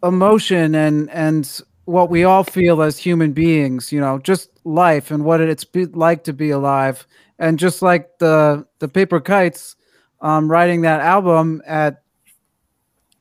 emotion 0.03 0.75
and 0.75 1.09
and 1.11 1.61
what 1.85 2.09
we 2.09 2.23
all 2.23 2.43
feel 2.43 2.81
as 2.81 2.97
human 2.97 3.31
beings 3.31 3.91
you 3.91 3.99
know 3.99 4.19
just 4.19 4.49
life 4.65 5.11
and 5.11 5.23
what 5.23 5.39
it's 5.39 5.65
like 5.93 6.23
to 6.25 6.33
be 6.33 6.49
alive. 6.49 7.07
And 7.39 7.59
just 7.59 7.81
like 7.81 8.17
the 8.19 8.65
the 8.79 8.87
paper 8.87 9.21
kites 9.21 9.75
um 10.21 10.49
writing 10.49 10.81
that 10.81 11.01
album 11.01 11.61
at 11.65 12.01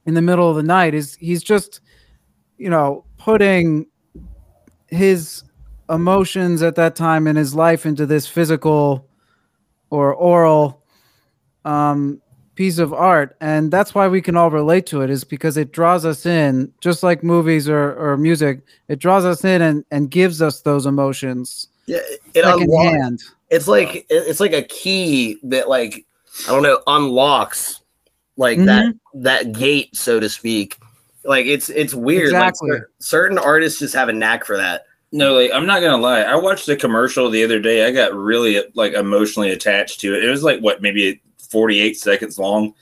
in 0.06 0.14
the 0.14 0.22
middle 0.22 0.48
of 0.48 0.56
the 0.56 0.62
night 0.62 0.94
is 0.94 1.14
he's 1.16 1.42
just 1.42 1.80
you 2.58 2.70
know 2.70 3.04
putting 3.18 3.86
his 4.88 5.44
emotions 5.90 6.62
at 6.62 6.76
that 6.76 6.96
time 6.96 7.26
in 7.26 7.36
his 7.36 7.54
life 7.54 7.84
into 7.84 8.06
this 8.06 8.26
physical 8.26 9.08
or 9.90 10.14
oral 10.14 10.82
um, 11.64 12.20
piece 12.54 12.78
of 12.78 12.92
art 12.92 13.36
and 13.40 13.70
that's 13.70 13.94
why 13.94 14.06
we 14.06 14.22
can 14.22 14.36
all 14.36 14.50
relate 14.50 14.86
to 14.86 15.02
it 15.02 15.10
is 15.10 15.24
because 15.24 15.56
it 15.56 15.72
draws 15.72 16.04
us 16.04 16.24
in 16.24 16.72
just 16.80 17.02
like 17.02 17.22
movies 17.22 17.68
or, 17.68 17.94
or 17.94 18.16
music 18.16 18.60
it 18.88 18.98
draws 18.98 19.24
us 19.24 19.44
in 19.44 19.60
and, 19.60 19.84
and 19.90 20.10
gives 20.10 20.40
us 20.40 20.60
those 20.62 20.86
emotions 20.86 21.68
Yeah, 21.86 21.98
it 22.34 22.44
unlocks, 22.44 22.60
secondhand 22.60 23.20
it's 23.50 23.68
like 23.68 24.06
it's 24.08 24.40
like 24.40 24.52
a 24.52 24.62
key 24.62 25.38
that 25.44 25.68
like 25.68 26.04
I 26.48 26.52
don't 26.52 26.62
know 26.62 26.80
unlocks 26.86 27.80
like 28.36 28.58
that 28.64 28.86
Mm-hmm. 28.86 29.22
that 29.22 29.52
gate 29.52 29.94
so 29.94 30.18
to 30.18 30.28
speak. 30.28 30.76
Like 31.24 31.46
it's 31.46 31.68
it's 31.70 31.94
weird. 31.94 32.24
Exactly. 32.24 32.72
Like 32.72 32.82
certain 32.98 33.38
artists 33.38 33.78
just 33.78 33.94
have 33.94 34.08
a 34.08 34.12
knack 34.12 34.44
for 34.44 34.56
that. 34.56 34.86
No, 35.12 35.34
like 35.34 35.52
I'm 35.54 35.66
not 35.66 35.80
gonna 35.80 35.96
lie. 36.02 36.22
I 36.22 36.34
watched 36.34 36.68
a 36.68 36.76
commercial 36.76 37.30
the 37.30 37.44
other 37.44 37.60
day. 37.60 37.86
I 37.86 37.92
got 37.92 38.12
really 38.12 38.60
like 38.74 38.92
emotionally 38.94 39.50
attached 39.52 40.00
to 40.00 40.14
it. 40.16 40.24
It 40.24 40.28
was 40.28 40.42
like 40.42 40.60
what, 40.60 40.82
maybe 40.82 41.22
48 41.54 41.96
seconds 41.96 42.36
long. 42.36 42.74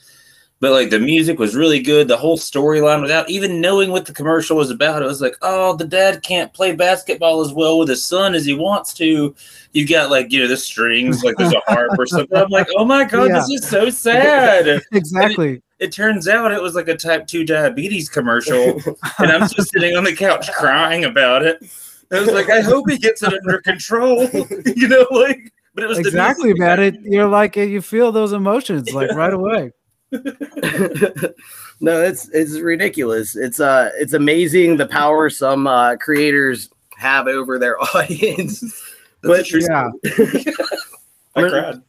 but 0.60 0.70
like 0.72 0.88
the 0.90 0.98
music 0.98 1.38
was 1.38 1.54
really 1.56 1.80
good. 1.80 2.06
The 2.08 2.16
whole 2.16 2.38
storyline, 2.38 3.02
without 3.02 3.28
even 3.28 3.60
knowing 3.60 3.90
what 3.90 4.06
the 4.06 4.14
commercial 4.14 4.56
was 4.56 4.70
about, 4.70 5.02
it 5.02 5.06
was 5.06 5.20
like, 5.20 5.34
oh, 5.42 5.76
the 5.76 5.84
dad 5.84 6.22
can't 6.22 6.54
play 6.54 6.74
basketball 6.74 7.40
as 7.42 7.52
well 7.52 7.78
with 7.80 7.88
his 7.88 8.02
son 8.04 8.34
as 8.34 8.44
he 8.46 8.54
wants 8.54 8.94
to. 8.94 9.34
You've 9.72 9.90
got 9.90 10.08
like 10.10 10.32
you 10.32 10.40
know 10.40 10.48
the 10.48 10.56
strings, 10.56 11.22
like 11.24 11.36
there's 11.36 11.52
a 11.52 11.60
harp 11.66 11.90
or 11.98 12.06
something. 12.06 12.38
I'm 12.38 12.48
like, 12.48 12.68
oh 12.76 12.84
my 12.84 13.04
god, 13.04 13.28
Yeah. 13.28 13.40
this 13.40 13.50
is 13.50 13.68
so 13.68 13.90
sad. 13.90 14.80
Exactly. 14.92 15.60
It 15.80 15.90
turns 15.92 16.28
out 16.28 16.52
it 16.52 16.62
was 16.62 16.76
like 16.76 16.86
a 16.88 16.96
type 16.96 17.26
two 17.26 17.44
diabetes 17.44 18.08
commercial, 18.08 18.80
and 19.18 19.32
I'm 19.32 19.48
just 19.48 19.72
sitting 19.72 19.96
on 19.96 20.04
the 20.04 20.14
couch 20.14 20.50
crying 20.52 21.04
about 21.04 21.42
it. 21.44 21.58
I 22.12 22.20
was 22.20 22.30
like, 22.30 22.50
I 22.50 22.60
hope 22.60 22.88
he 22.88 22.98
gets 22.98 23.22
it 23.24 23.34
under 23.34 23.60
control, 23.62 24.28
you 24.76 24.86
know, 24.86 25.06
like. 25.10 25.52
But 25.74 25.84
it 25.84 25.86
was 25.86 25.98
the 25.98 26.08
exactly, 26.08 26.52
music. 26.52 26.60
man. 26.60 26.80
It 26.80 27.00
you're 27.02 27.28
like 27.28 27.56
you 27.56 27.80
feel 27.80 28.12
those 28.12 28.32
emotions 28.32 28.92
like 28.92 29.10
right 29.12 29.32
away. 29.32 29.72
no, 31.80 32.02
it's 32.02 32.28
it's 32.30 32.58
ridiculous. 32.58 33.36
It's 33.36 33.60
uh 33.60 33.90
it's 33.96 34.12
amazing 34.12 34.76
the 34.76 34.86
power 34.86 35.30
some 35.30 35.66
uh 35.66 35.96
creators 35.96 36.68
have 36.96 37.26
over 37.26 37.58
their 37.58 37.80
audience. 37.96 38.60
That's 38.60 38.72
but 39.22 39.46
true 39.46 39.60
Yeah. 39.62 39.88
I 41.36 41.40
cried. 41.48 41.82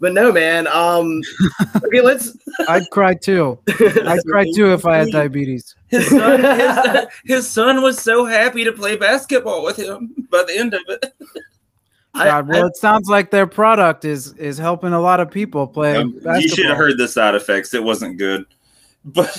but 0.00 0.12
no 0.12 0.30
man. 0.32 0.66
Um 0.66 1.22
okay, 1.82 2.02
let's 2.02 2.36
I'd 2.68 2.88
cry 2.90 3.14
too. 3.14 3.58
I'd 3.68 4.22
cry 4.26 4.44
too 4.54 4.72
if 4.74 4.84
I 4.84 4.98
had 4.98 5.08
diabetes. 5.12 5.74
His 5.88 6.06
son, 6.08 6.40
his, 6.60 7.06
his 7.24 7.48
son 7.48 7.80
was 7.82 7.98
so 7.98 8.26
happy 8.26 8.64
to 8.64 8.72
play 8.72 8.96
basketball 8.96 9.64
with 9.64 9.78
him 9.78 10.14
by 10.30 10.44
the 10.46 10.58
end 10.58 10.74
of 10.74 10.82
it. 10.88 11.14
I- 12.14 12.24
God, 12.24 12.48
well, 12.48 12.66
it 12.66 12.76
sounds 12.76 13.08
like 13.08 13.30
their 13.30 13.46
product 13.46 14.04
is 14.04 14.32
is 14.34 14.58
helping 14.58 14.92
a 14.92 15.00
lot 15.00 15.20
of 15.20 15.30
people 15.30 15.66
play 15.66 15.96
Um, 15.96 16.18
you 16.36 16.48
should 16.48 16.66
have 16.66 16.76
heard 16.76 16.98
the 16.98 17.08
side 17.08 17.34
effects. 17.34 17.72
It 17.72 17.82
wasn't 17.84 18.18
good, 18.18 18.46
but 19.04 19.36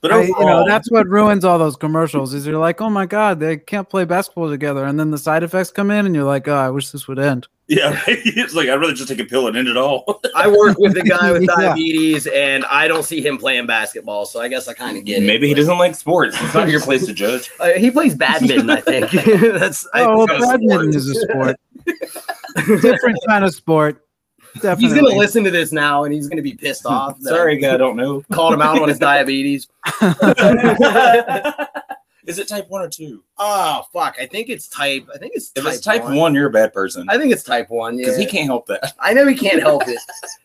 but 0.00 0.12
I- 0.12 0.22
you 0.22 0.34
know, 0.40 0.64
that's 0.66 0.90
what 0.90 1.06
ruins 1.08 1.44
all 1.44 1.58
those 1.58 1.76
commercials. 1.76 2.34
Is 2.34 2.46
you're 2.46 2.58
like, 2.58 2.80
oh 2.80 2.90
my 2.90 3.06
god, 3.06 3.40
they 3.40 3.56
can't 3.56 3.88
play 3.88 4.04
basketball 4.04 4.48
together, 4.50 4.84
and 4.84 4.98
then 5.00 5.10
the 5.10 5.18
side 5.18 5.42
effects 5.42 5.70
come 5.70 5.90
in, 5.90 6.06
and 6.06 6.14
you're 6.14 6.24
like, 6.24 6.46
oh, 6.48 6.54
I 6.54 6.70
wish 6.70 6.90
this 6.90 7.08
would 7.08 7.18
end. 7.18 7.46
yeah. 7.68 8.00
It's 8.08 8.54
like 8.54 8.68
I'd 8.68 8.74
rather 8.76 8.92
just 8.92 9.08
take 9.08 9.18
a 9.18 9.24
pill 9.24 9.48
and 9.48 9.56
end 9.56 9.66
it 9.68 9.76
all. 9.76 10.20
I 10.36 10.46
work 10.48 10.78
with 10.78 10.96
a 10.96 11.02
guy 11.02 11.32
with 11.32 11.42
Yeah. 11.42 11.56
diabetes 11.56 12.26
and 12.28 12.64
I 12.66 12.86
don't 12.88 13.02
see 13.04 13.20
him 13.24 13.38
playing 13.38 13.66
basketball, 13.66 14.24
so 14.26 14.40
I 14.40 14.48
guess 14.48 14.68
I 14.68 14.74
kind 14.74 14.96
of 14.98 15.04
get 15.04 15.22
it. 15.22 15.26
Maybe 15.26 15.48
he 15.48 15.54
but- 15.54 15.58
doesn't 15.60 15.78
like 15.78 15.94
sports. 15.96 16.36
It's 16.40 16.54
not 16.54 16.68
your 16.68 16.80
place 16.80 17.06
to 17.06 17.12
judge. 17.12 17.50
Uh, 17.58 17.70
he 17.72 17.90
plays 17.90 18.14
badminton, 18.14 18.70
I 18.70 18.80
think. 18.80 19.10
That's 19.10 19.86
I, 19.94 20.02
oh, 20.02 20.18
well, 20.18 20.26
not 20.26 20.36
a 20.36 20.40
badminton 20.58 20.92
sport. 20.92 20.96
is 20.96 21.08
a 21.08 21.14
sport, 21.14 21.56
different 22.82 23.18
kind 23.28 23.44
of 23.44 23.54
sport. 23.54 24.05
Definitely. 24.60 24.84
he's 24.84 24.94
gonna 24.94 25.16
listen 25.16 25.44
to 25.44 25.50
this 25.50 25.72
now 25.72 26.04
and 26.04 26.12
he's 26.12 26.28
gonna 26.28 26.42
be 26.42 26.54
pissed 26.54 26.86
off. 26.86 27.20
Sorry, 27.20 27.58
guy, 27.58 27.74
I 27.74 27.76
don't 27.76 27.96
know. 27.96 28.22
Called 28.32 28.54
him 28.54 28.62
out 28.62 28.80
on 28.80 28.88
his 28.88 28.98
diabetes. 28.98 29.68
Is 32.26 32.40
it 32.40 32.48
type 32.48 32.68
one 32.68 32.82
or 32.82 32.88
two? 32.88 33.22
Oh 33.38 33.84
fuck! 33.92 34.16
I 34.20 34.26
think 34.26 34.48
it's 34.48 34.66
type. 34.66 35.08
I 35.14 35.18
think 35.18 35.32
it's 35.36 35.52
If 35.54 35.62
type 35.62 35.72
it's 35.72 35.82
type 35.82 36.04
one, 36.04 36.34
you're 36.34 36.48
a 36.48 36.50
bad 36.50 36.72
person 36.72 37.06
I 37.08 37.18
think 37.18 37.32
it's 37.32 37.44
type 37.44 37.70
one. 37.70 37.96
because 37.96 38.18
Yeah, 38.18 38.24
he 38.24 38.30
can't 38.30 38.46
help 38.46 38.66
that. 38.66 38.94
I 38.98 39.12
know 39.12 39.26
he 39.28 39.36
can't 39.36 39.60
help 39.60 39.86
it. 39.86 40.00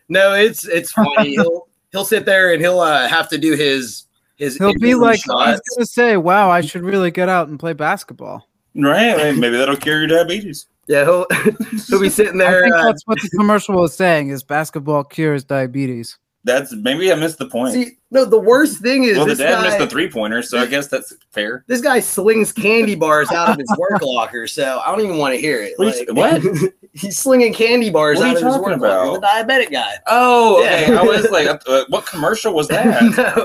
No, 0.07 0.35
it's 0.35 0.67
it's 0.67 0.91
funny. 0.91 1.31
He'll 1.31 1.67
he'll 1.91 2.05
sit 2.05 2.25
there 2.25 2.53
and 2.53 2.61
he'll 2.61 2.79
uh, 2.81 3.07
have 3.07 3.29
to 3.29 3.37
do 3.39 3.55
his 3.55 4.05
his. 4.35 4.57
He'll 4.57 4.73
be 4.73 4.91
injury 4.91 4.93
like, 4.95 5.15
he's 5.15 5.23
shots. 5.23 5.61
gonna 5.75 5.85
say, 5.87 6.17
"Wow, 6.17 6.51
I 6.51 6.61
should 6.61 6.83
really 6.83 7.09
get 7.09 7.29
out 7.29 7.47
and 7.47 7.59
play 7.59 7.73
basketball." 7.73 8.47
Right? 8.75 9.35
Maybe 9.35 9.57
that'll 9.57 9.75
cure 9.75 9.99
your 9.99 10.07
diabetes. 10.07 10.67
Yeah, 10.87 11.03
he'll 11.05 11.25
he'll 11.87 12.01
be 12.01 12.09
sitting 12.09 12.39
I 12.41 12.45
there. 12.49 12.61
think 12.63 12.75
Uh, 12.75 12.85
that's 12.85 13.03
what 13.05 13.21
the 13.21 13.29
commercial 13.37 13.75
was 13.75 13.95
saying: 13.95 14.29
is 14.29 14.43
basketball 14.43 15.03
cures 15.03 15.43
diabetes. 15.43 16.17
That's 16.43 16.73
maybe 16.73 17.11
I 17.11 17.15
missed 17.15 17.37
the 17.37 17.45
point. 17.45 17.73
see, 17.73 17.91
no, 18.09 18.25
the 18.25 18.39
worst 18.39 18.81
thing 18.81 19.03
is 19.03 19.15
well, 19.15 19.25
the 19.27 19.33
this 19.35 19.37
dad 19.37 19.51
guy. 19.57 19.63
missed 19.63 19.77
the 19.77 19.85
three 19.87 20.09
pointer, 20.09 20.41
so 20.41 20.57
I 20.57 20.65
guess 20.65 20.87
that's 20.87 21.13
fair. 21.29 21.63
this 21.67 21.81
guy 21.81 21.99
slings 21.99 22.51
candy 22.51 22.95
bars 22.95 23.29
out 23.31 23.49
of 23.49 23.57
his 23.59 23.71
work 23.77 24.01
locker, 24.01 24.47
so 24.47 24.81
I 24.83 24.89
don't 24.89 25.01
even 25.05 25.17
want 25.17 25.35
to 25.35 25.39
hear 25.39 25.61
it. 25.61 25.73
What 25.77 26.33
are 26.33 26.39
you- 26.39 26.73
he's 26.93 27.19
slinging 27.19 27.53
candy 27.53 27.91
bars 27.91 28.17
What 28.17 28.25
are 28.25 28.29
out 28.29 28.31
you 28.31 28.37
of 28.39 28.43
his 28.45 28.53
talking 28.55 28.69
work 28.71 28.77
about? 28.79 29.07
locker. 29.07 29.19
The 29.21 29.27
diabetic 29.53 29.71
guy. 29.71 29.93
Oh, 30.07 30.61
okay. 30.63 30.91
Yeah. 30.91 30.99
I 30.99 31.03
was 31.03 31.29
like, 31.29 31.47
uh, 31.67 31.85
what 31.89 32.07
commercial 32.07 32.53
was 32.55 32.67
that? 32.69 32.87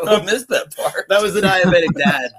I 0.09 0.25
missed 0.25 0.49
that 0.49 0.75
part. 0.75 1.05
that 1.11 1.21
was 1.21 1.35
the 1.35 1.43
diabetic 1.43 1.93
dad. 1.99 2.31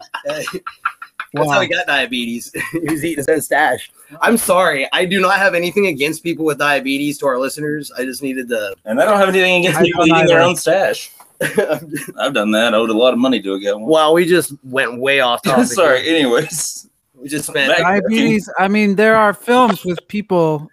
That's 1.34 1.50
how 1.50 1.62
he 1.62 1.68
got 1.68 1.88
diabetes. 1.88 2.52
he 2.72 2.80
was 2.80 3.04
eating 3.04 3.18
his 3.18 3.28
own 3.28 3.42
stash. 3.42 3.92
I'm 4.22 4.38
sorry. 4.38 4.88
I 4.94 5.06
do 5.06 5.20
not 5.20 5.38
have 5.38 5.54
anything 5.54 5.88
against 5.88 6.24
people 6.24 6.46
with 6.46 6.58
diabetes. 6.58 7.18
To 7.20 7.28
our 7.28 7.38
listeners, 7.38 7.92
I 7.92 8.04
just 8.04 8.22
needed 8.22 8.50
to. 8.50 8.76
And 8.86 9.02
I 9.02 9.06
don't 9.06 9.18
have 9.18 9.30
anything 9.30 9.62
against 9.62 9.80
I 9.80 9.84
people 9.84 10.06
don't 10.06 10.18
eating 10.18 10.28
their 10.28 10.42
own 10.42 10.56
stash. 10.56 11.12
I've 11.42 12.34
done 12.34 12.52
that. 12.52 12.74
I 12.74 12.78
owed 12.78 12.90
a 12.90 12.98
lot 12.98 13.14
of 13.14 13.20
money 13.20 13.42
to 13.42 13.54
a 13.54 13.60
guy. 13.60 13.74
once. 13.74 13.88
wow, 13.88 14.14
we 14.14 14.26
just 14.26 14.54
went 14.64 15.00
way 15.00 15.20
off 15.20 15.42
topic. 15.44 15.68
Sorry. 15.68 16.08
Anyways, 16.08 16.90
we 17.16 17.28
just 17.28 17.48
spent. 17.48 17.78
Diabetes. 17.78 18.50
I 18.58 18.68
mean, 18.68 18.96
there 18.96 19.16
are 19.16 19.34
films 19.34 19.86
with 19.86 20.06
people 20.08 20.70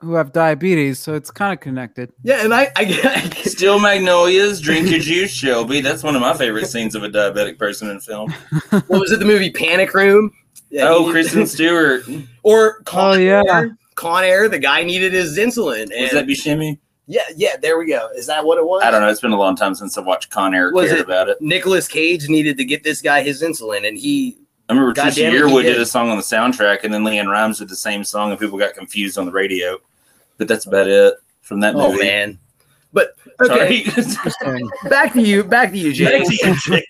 who 0.00 0.14
have 0.14 0.32
diabetes, 0.32 0.98
so 0.98 1.14
it's 1.14 1.30
kind 1.30 1.52
of 1.52 1.60
connected. 1.60 2.12
Yeah, 2.22 2.44
and 2.44 2.52
I, 2.54 2.70
I, 2.76 3.28
Steel 3.44 3.78
Magnolias, 3.78 4.60
drink 4.60 4.90
your 4.90 5.00
juice, 5.00 5.30
Shelby. 5.32 5.80
That's 5.80 6.02
one 6.02 6.14
of 6.14 6.20
my 6.20 6.34
favorite 6.36 6.66
scenes 6.66 6.94
of 6.94 7.02
a 7.02 7.08
diabetic 7.08 7.58
person 7.58 7.88
in 7.90 8.00
film. 8.00 8.30
what 8.70 8.88
was 9.00 9.10
it? 9.12 9.18
The 9.18 9.24
movie 9.24 9.50
Panic 9.50 9.94
Room. 9.94 10.30
Yeah, 10.70 10.88
oh, 10.88 11.10
Kristen 11.10 11.46
Stewart. 11.46 12.02
or 12.42 12.78
oh, 12.78 12.82
Con 12.84 13.16
Oh, 13.16 13.20
yeah. 13.20 13.42
Air. 13.46 13.78
Con 13.94 14.24
Air. 14.24 14.48
The 14.48 14.58
guy 14.58 14.82
needed 14.82 15.12
his 15.12 15.38
insulin. 15.38 15.84
And 15.84 16.02
Was 16.02 16.10
that 16.10 16.26
Buscemi? 16.26 16.78
yeah, 17.06 17.22
yeah. 17.36 17.56
There 17.56 17.78
we 17.78 17.86
go. 17.86 18.08
Is 18.16 18.26
that 18.26 18.44
what 18.44 18.58
it 18.58 18.66
was? 18.66 18.82
I 18.82 18.90
don't 18.90 19.00
know. 19.00 19.08
It's 19.08 19.20
been 19.20 19.30
a 19.32 19.38
long 19.38 19.56
time 19.56 19.74
since 19.74 19.96
I've 19.96 20.04
watched 20.06 20.30
Con 20.30 20.54
Air 20.54 20.72
Was 20.72 20.88
cared 20.88 21.00
it- 21.00 21.06
about 21.06 21.28
it. 21.28 21.38
Nicolas 21.40 21.86
Cage 21.88 22.28
needed 22.28 22.58
to 22.58 22.64
get 22.64 22.82
this 22.84 23.00
guy 23.00 23.22
his 23.22 23.42
insulin, 23.42 23.86
and 23.86 23.96
he. 23.96 24.36
I 24.68 24.72
remember 24.72 24.92
God 24.92 25.08
Trisha 25.12 25.16
damn 25.16 25.32
it, 25.34 25.36
he 25.36 25.42
Yearwood 25.42 25.62
did. 25.62 25.72
did. 25.74 25.80
a 25.80 25.86
song 25.86 26.10
on 26.10 26.16
the 26.16 26.22
soundtrack, 26.22 26.84
and 26.84 26.92
then 26.92 27.02
LeAnn 27.04 27.30
Rimes 27.30 27.58
did 27.60 27.68
the 27.68 27.76
same 27.76 28.02
song, 28.02 28.30
and 28.30 28.40
people 28.40 28.58
got 28.58 28.74
confused 28.74 29.16
on 29.18 29.24
the 29.26 29.32
radio. 29.32 29.78
But 30.38 30.48
that's 30.48 30.66
about 30.66 30.88
it 30.88 31.14
from 31.42 31.60
that 31.60 31.74
Oh 31.76 31.92
movie. 31.92 32.04
man. 32.04 32.38
But 32.92 33.14
okay, 33.42 33.84
back 34.88 35.12
to 35.12 35.20
you. 35.22 35.44
Back 35.44 35.70
to 35.72 35.78
you, 35.78 35.92
Jay. 35.92 36.18
Back 36.18 36.26
to 36.28 36.34
you, 36.34 36.56
Jake. 36.56 36.86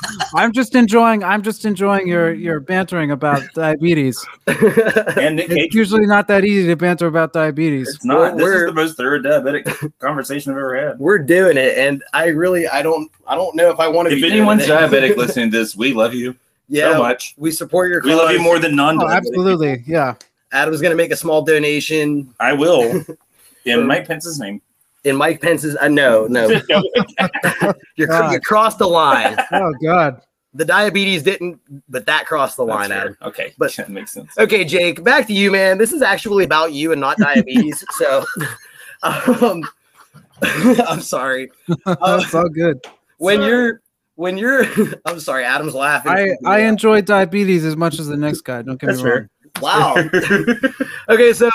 I'm 0.34 0.52
just 0.52 0.74
enjoying. 0.74 1.22
I'm 1.22 1.42
just 1.42 1.64
enjoying 1.66 2.06
your 2.08 2.32
your 2.32 2.60
bantering 2.60 3.10
about 3.10 3.42
diabetes. 3.54 4.24
and 4.46 5.36
Nick 5.36 5.46
It's 5.50 5.54
Cage. 5.54 5.74
usually 5.74 6.06
not 6.06 6.28
that 6.28 6.44
easy 6.44 6.68
to 6.68 6.76
banter 6.76 7.06
about 7.08 7.32
diabetes. 7.34 7.88
It's 7.94 8.04
not. 8.04 8.36
This 8.36 8.42
We're- 8.44 8.56
is 8.60 8.66
the 8.66 8.72
most 8.72 8.96
thorough 8.96 9.20
diabetic 9.20 9.92
conversation 9.98 10.52
I've 10.52 10.58
ever 10.58 10.76
had. 10.88 10.98
We're 10.98 11.18
doing 11.18 11.58
it, 11.58 11.76
and 11.78 12.02
I 12.14 12.28
really, 12.28 12.66
I 12.66 12.80
don't, 12.82 13.10
I 13.26 13.34
don't 13.34 13.54
know 13.54 13.70
if 13.70 13.78
I 13.80 13.88
want 13.88 14.08
to. 14.08 14.14
If 14.14 14.22
be 14.22 14.30
anyone's 14.30 14.64
diabetic 14.66 15.16
listening 15.16 15.50
to 15.50 15.58
this, 15.58 15.76
we 15.76 15.92
love 15.92 16.14
you 16.14 16.34
yeah, 16.74 16.92
so 16.92 16.98
much. 17.02 17.34
we 17.36 17.50
support 17.50 17.90
your. 17.90 18.00
We 18.02 18.14
love 18.14 18.30
you 18.32 18.40
more 18.40 18.58
than 18.58 18.72
Oh, 18.72 18.90
non-diabetic. 18.92 19.16
absolutely. 19.16 19.82
Yeah. 19.86 20.14
Adam's 20.52 20.80
going 20.80 20.90
to 20.92 20.96
make 20.96 21.10
a 21.10 21.16
small 21.16 21.42
donation 21.42 22.32
I 22.40 22.52
will. 22.52 23.04
In 23.64 23.86
Mike 23.86 24.06
Pence's 24.06 24.38
name. 24.38 24.60
in 25.04 25.16
Mike 25.16 25.40
Pence's. 25.40 25.76
Uh, 25.76 25.88
no, 25.88 26.26
no, 26.26 26.48
you're, 27.96 28.08
God. 28.08 28.32
you 28.32 28.40
crossed 28.40 28.78
the 28.78 28.86
line. 28.88 29.36
Oh 29.52 29.72
God. 29.82 30.20
The 30.56 30.64
diabetes 30.64 31.22
didn't, 31.24 31.58
but 31.88 32.06
that 32.06 32.26
crossed 32.26 32.56
the 32.58 32.64
line, 32.64 32.90
That's 32.90 33.00
Adam. 33.00 33.16
Okay, 33.22 33.52
But- 33.58 33.74
that 33.74 33.88
makes 33.88 34.12
sense. 34.12 34.30
Okay, 34.38 34.64
Jake, 34.64 35.02
back 35.02 35.26
to 35.26 35.32
you, 35.32 35.50
man. 35.50 35.78
This 35.78 35.92
is 35.92 36.00
actually 36.02 36.44
about 36.44 36.72
you 36.72 36.92
and 36.92 37.00
not 37.00 37.16
diabetes. 37.18 37.82
so, 37.98 38.24
um, 39.02 39.64
I'm 40.42 41.00
sorry. 41.00 41.50
Uh, 41.86 42.18
That's 42.18 42.34
all 42.34 42.48
good. 42.48 42.84
when 43.18 43.38
Sorry. 43.38 43.48
you're 43.48 43.80
when 44.16 44.36
you're 44.36 44.64
I'm 45.04 45.20
sorry, 45.20 45.44
Adam's 45.44 45.74
laughing. 45.74 46.12
I 46.12 46.36
I 46.44 46.60
enjoy 46.60 47.00
diabetes 47.00 47.64
as 47.64 47.76
much 47.76 47.98
as 47.98 48.08
the 48.08 48.16
next 48.16 48.42
guy. 48.42 48.62
Don't 48.62 48.80
get 48.80 48.88
That's 48.88 49.02
me 49.02 49.10
wrong. 49.10 49.28
Fair. 49.54 49.60
wow. 49.60 50.10
okay, 51.08 51.32
so 51.32 51.50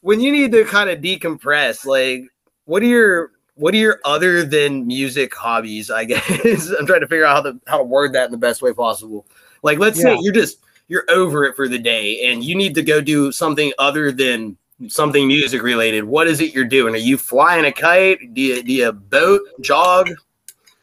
when 0.00 0.20
you 0.20 0.32
need 0.32 0.52
to 0.52 0.64
kind 0.64 0.90
of 0.90 1.00
decompress, 1.00 1.84
like 1.84 2.24
what 2.64 2.82
are 2.82 2.86
your 2.86 3.32
what 3.54 3.74
are 3.74 3.78
your 3.78 4.00
other 4.04 4.44
than 4.44 4.86
music 4.86 5.34
hobbies? 5.34 5.90
I 5.90 6.04
guess 6.06 6.70
I'm 6.70 6.86
trying 6.86 7.00
to 7.00 7.08
figure 7.08 7.24
out 7.24 7.44
how 7.44 7.52
to 7.52 7.60
how 7.66 7.78
to 7.78 7.84
word 7.84 8.12
that 8.14 8.26
in 8.26 8.30
the 8.30 8.38
best 8.38 8.62
way 8.62 8.72
possible. 8.72 9.26
Like, 9.62 9.78
let's 9.78 10.00
say 10.00 10.16
you're 10.20 10.32
just 10.32 10.58
you're 10.86 11.04
over 11.10 11.44
it 11.44 11.56
for 11.56 11.68
the 11.68 11.78
day 11.78 12.30
and 12.30 12.42
you 12.42 12.54
need 12.54 12.74
to 12.74 12.82
go 12.82 13.00
do 13.00 13.30
something 13.32 13.72
other 13.78 14.10
than 14.12 14.56
something 14.86 15.26
music 15.26 15.62
related. 15.62 16.04
What 16.04 16.28
is 16.28 16.40
it 16.40 16.54
you're 16.54 16.64
doing? 16.64 16.94
Are 16.94 16.98
you 16.98 17.18
flying 17.18 17.64
a 17.64 17.72
kite? 17.72 18.32
Do 18.34 18.40
you 18.40 18.62
do 18.62 18.72
you 18.72 18.92
boat 18.92 19.42
jog? 19.60 20.10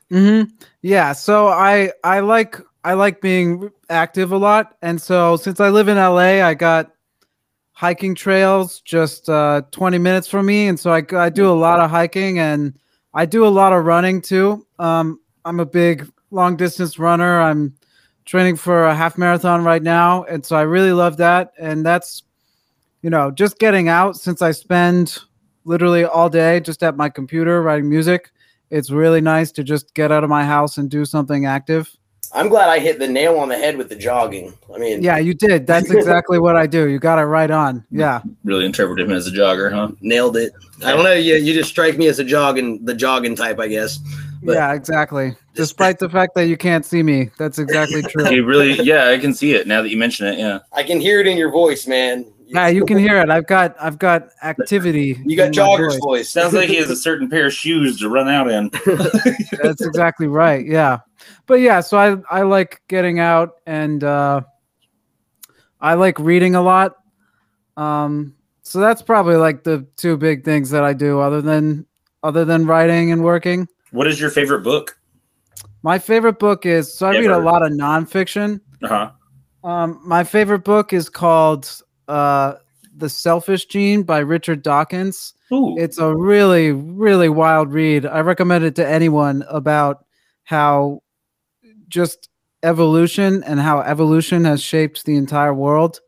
hmm 0.10 0.44
Yeah. 0.86 1.14
So 1.14 1.48
I 1.48 1.92
I 2.04 2.20
like 2.20 2.60
I 2.84 2.94
like 2.94 3.20
being 3.20 3.72
active 3.90 4.32
a 4.32 4.38
lot, 4.38 4.76
and 4.84 5.02
so 5.02 5.36
since 5.36 5.60
I 5.60 5.70
live 5.70 5.88
in 5.88 5.98
LA, 5.98 6.46
I 6.46 6.54
got 6.54 6.92
hiking 7.72 8.14
trails 8.14 8.82
just 8.82 9.28
uh, 9.28 9.64
20 9.72 9.98
minutes 9.98 10.28
from 10.28 10.46
me, 10.46 10.68
and 10.68 10.80
so 10.80 10.94
I 10.94 11.02
I 11.14 11.32
do 11.32 11.50
a 11.50 11.58
lot 11.58 11.80
of 11.80 11.90
hiking 11.90 12.38
and 12.38 12.78
I 13.16 13.26
do 13.26 13.48
a 13.48 13.50
lot 13.50 13.74
of 13.74 13.84
running 13.84 14.22
too. 14.22 14.68
Um, 14.78 15.20
I'm 15.44 15.60
a 15.60 15.66
big 15.66 16.08
long 16.30 16.56
distance 16.56 17.00
runner. 17.00 17.42
I'm 17.42 17.74
training 18.26 18.58
for 18.58 18.86
a 18.86 18.94
half 18.94 19.18
marathon 19.18 19.64
right 19.64 19.82
now, 19.82 20.24
and 20.26 20.46
so 20.46 20.56
I 20.56 20.62
really 20.62 20.92
love 20.92 21.18
that. 21.18 21.52
And 21.58 21.84
that's 21.84 22.22
you 23.02 23.10
know 23.10 23.32
just 23.32 23.58
getting 23.58 23.90
out 23.90 24.18
since 24.18 24.44
I 24.44 24.52
spend 24.52 25.18
literally 25.64 26.06
all 26.06 26.30
day 26.30 26.60
just 26.60 26.84
at 26.84 26.96
my 26.96 27.10
computer 27.10 27.64
writing 27.64 27.90
music 27.90 28.30
it's 28.70 28.90
really 28.92 29.22
nice 29.22 29.52
to 29.54 29.64
just 29.64 29.94
get 29.94 30.12
out 30.12 30.24
of 30.24 30.30
my 30.30 30.44
house 30.44 30.78
and 30.78 30.90
do 30.90 31.06
something 31.06 31.46
active. 31.46 31.96
I'm 32.34 32.50
glad 32.50 32.70
I 32.70 32.80
hit 32.80 33.00
the 33.00 33.08
nail 33.08 33.38
on 33.38 33.48
the 33.50 33.56
head 33.56 33.78
with 33.78 33.88
the 33.88 33.96
jogging. 33.96 34.54
I 34.74 34.78
mean, 34.78 35.02
Yeah, 35.02 35.18
you 35.18 35.34
did. 35.34 35.66
That's 35.68 35.90
exactly 35.90 36.38
what 36.38 36.58
I 36.58 36.68
do. 36.68 36.90
You 36.90 37.00
got 37.00 37.18
it 37.18 37.24
right 37.24 37.50
on. 37.50 37.86
Yeah. 37.92 38.22
Really 38.44 38.66
interpret 38.66 39.00
him 39.00 39.12
as 39.12 39.28
a 39.28 39.32
jogger, 39.32 39.72
huh? 39.72 39.92
nailed 40.02 40.36
it. 40.36 40.52
I 40.84 40.92
don't 40.92 41.04
know. 41.04 41.14
You, 41.14 41.36
you 41.36 41.54
just 41.54 41.70
strike 41.70 41.98
me 41.98 42.08
as 42.08 42.20
a 42.20 42.26
jogging, 42.26 42.84
the 42.84 42.94
jogging 42.94 43.36
type, 43.36 43.60
I 43.60 43.68
guess. 43.68 44.00
But- 44.44 44.54
yeah, 44.54 44.74
exactly. 44.74 45.36
Despite 45.54 46.00
the 46.00 46.10
fact 46.10 46.36
that 46.36 46.48
you 46.48 46.58
can't 46.58 46.86
see 46.86 47.02
me, 47.04 47.30
that's 47.38 47.58
exactly 47.58 48.02
true. 48.10 48.30
You 48.30 48.44
really, 48.46 48.74
yeah, 48.82 49.10
I 49.10 49.18
can 49.18 49.34
see 49.34 49.54
it 49.54 49.66
now 49.68 49.82
that 49.82 49.90
you 49.90 49.98
mention 49.98 50.28
it. 50.28 50.38
Yeah. 50.38 50.60
I 50.74 50.84
can 50.84 51.00
hear 51.00 51.22
it 51.22 51.28
in 51.28 51.38
your 51.38 51.52
voice, 51.52 51.88
man. 51.88 52.26
Yeah, 52.56 52.68
you 52.68 52.86
can 52.86 52.98
hear 52.98 53.18
it. 53.18 53.30
I've 53.30 53.48
got 53.48 53.76
I've 53.80 54.00
got 54.00 54.30
activity. 54.44 55.22
You 55.26 55.36
got 55.36 55.48
in 55.48 55.50
my 55.50 55.56
jogger's 55.56 55.94
voice. 55.96 56.04
voice. 56.04 56.30
Sounds 56.30 56.54
like 56.54 56.70
he 56.70 56.76
has 56.76 56.90
a 56.90 56.96
certain 56.96 57.30
pair 57.30 57.48
of 57.48 57.54
shoes 57.54 58.00
to 58.00 58.10
run 58.10 58.30
out 58.30 58.50
in. 58.50 58.70
That's 59.62 59.82
exactly 59.82 60.28
right. 60.28 60.66
Yeah. 60.66 61.00
But 61.46 61.56
yeah, 61.56 61.82
so 61.82 61.98
I 61.98 62.40
I 62.40 62.44
like 62.44 62.82
getting 62.88 63.20
out 63.20 63.56
and 63.66 64.04
uh 64.04 64.42
I 65.82 65.96
like 65.96 66.18
reading 66.20 66.56
a 66.56 66.62
lot. 66.62 66.96
Um 67.78 68.36
so 68.64 68.80
that's 68.80 69.04
probably 69.04 69.36
like 69.36 69.64
the 69.64 69.86
two 69.96 70.18
big 70.18 70.44
things 70.44 70.72
that 70.72 70.84
I 70.84 70.94
do 70.94 71.20
other 71.20 71.42
than 71.42 71.86
other 72.24 72.46
than 72.46 72.66
writing 72.66 73.12
and 73.12 73.24
working. 73.24 73.68
What 73.92 74.08
is 74.08 74.20
your 74.20 74.32
favorite 74.32 74.62
book? 74.62 74.98
My 75.84 76.00
favorite 76.00 76.40
book 76.40 76.66
is 76.66 76.92
so 76.92 77.08
I 77.08 77.12
read 77.12 77.30
a 77.30 77.38
lot 77.38 77.64
of 77.64 77.72
nonfiction. 77.72 78.60
Uh 78.82 78.88
huh. 78.88 79.12
Um, 79.70 80.00
my 80.04 80.24
favorite 80.24 80.64
book 80.64 80.94
is 80.94 81.10
called 81.10 81.82
uh, 82.08 82.56
"The 82.96 83.10
Selfish 83.10 83.66
Gene" 83.66 84.04
by 84.04 84.20
Richard 84.20 84.62
Dawkins. 84.62 85.34
Ooh. 85.52 85.76
It's 85.78 85.98
a 85.98 86.16
really, 86.16 86.72
really 86.72 87.30
wild 87.30 87.72
read. 87.72 88.06
I 88.06 88.22
recommend 88.22 88.64
it 88.64 88.76
to 88.76 88.88
anyone 88.88 89.44
about 89.50 90.06
how 90.44 91.02
just 91.88 92.30
evolution 92.64 93.44
and 93.44 93.60
how 93.60 93.80
evolution 93.82 94.44
has 94.46 94.62
shaped 94.62 95.06
the 95.06 95.16
entire 95.16 95.54
world, 95.54 96.00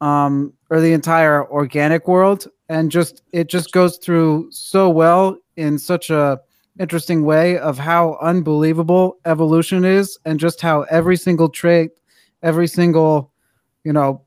um, 0.00 0.52
or 0.70 0.80
the 0.80 0.92
entire 0.92 1.50
organic 1.50 2.06
world, 2.06 2.46
and 2.68 2.90
just 2.90 3.22
it 3.32 3.48
just 3.48 3.72
goes 3.72 3.98
through 3.98 4.48
so 4.50 4.88
well 4.88 5.36
in 5.56 5.78
such 5.78 6.08
a 6.10 6.40
interesting 6.78 7.24
way 7.24 7.58
of 7.58 7.78
how 7.78 8.16
unbelievable 8.22 9.16
evolution 9.26 9.84
is, 9.84 10.18
and 10.24 10.40
just 10.40 10.60
how 10.60 10.82
every 10.82 11.16
single 11.16 11.48
trait, 11.48 11.90
every 12.42 12.66
single, 12.66 13.30
you 13.84 13.92
know, 13.92 14.22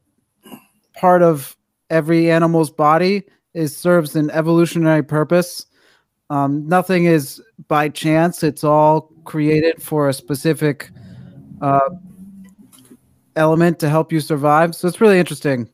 part 0.97 1.21
of 1.21 1.55
every 1.89 2.31
animal's 2.31 2.71
body 2.71 3.23
is 3.53 3.75
serves 3.75 4.15
an 4.15 4.29
evolutionary 4.31 5.03
purpose. 5.03 5.65
Um, 6.29 6.67
nothing 6.67 7.05
is 7.05 7.41
by 7.67 7.89
chance; 7.89 8.43
it's 8.43 8.63
all 8.63 9.11
created 9.23 9.81
for 9.81 10.09
a 10.09 10.13
specific 10.13 10.89
uh, 11.61 11.89
element 13.35 13.79
to 13.79 13.89
help 13.89 14.11
you 14.11 14.19
survive. 14.19 14.75
So 14.75 14.87
it's 14.87 15.01
really 15.01 15.19
interesting. 15.19 15.69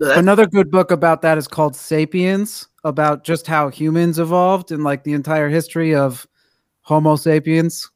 Another 0.00 0.46
good 0.46 0.70
book 0.70 0.90
about 0.90 1.22
that 1.22 1.38
is 1.38 1.48
called 1.48 1.74
*Sapiens*, 1.74 2.68
about 2.84 3.24
just 3.24 3.46
how 3.46 3.68
humans 3.68 4.18
evolved 4.18 4.70
and 4.70 4.84
like 4.84 5.02
the 5.02 5.12
entire 5.12 5.48
history 5.48 5.94
of 5.94 6.26
Homo 6.82 7.16
sapiens. 7.16 7.90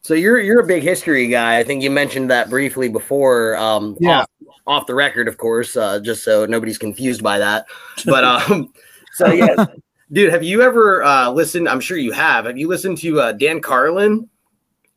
So 0.00 0.14
you're 0.14 0.40
you're 0.40 0.60
a 0.60 0.66
big 0.66 0.82
history 0.82 1.28
guy. 1.28 1.58
I 1.58 1.64
think 1.64 1.82
you 1.82 1.90
mentioned 1.90 2.30
that 2.30 2.48
briefly 2.48 2.88
before. 2.88 3.56
Um, 3.56 3.96
Yeah. 4.00 4.24
Off, 4.66 4.86
the 4.86 4.94
record, 4.94 5.28
of 5.28 5.38
course, 5.38 5.76
uh, 5.76 6.00
just 6.00 6.24
so 6.24 6.46
nobody's 6.46 6.78
confused 6.78 7.22
by 7.22 7.38
that. 7.38 7.66
But 8.04 8.24
um, 8.50 8.72
so 9.12 9.32
yeah, 9.32 9.66
dude, 10.12 10.32
have 10.32 10.42
you 10.42 10.62
ever 10.62 11.02
uh, 11.02 11.30
listened? 11.30 11.68
I'm 11.68 11.80
sure 11.80 11.96
you 11.96 12.12
have. 12.12 12.46
Have 12.46 12.58
you 12.58 12.68
listened 12.68 12.98
to 12.98 13.20
uh, 13.20 13.32
Dan 13.32 13.60
Carlin, 13.60 14.28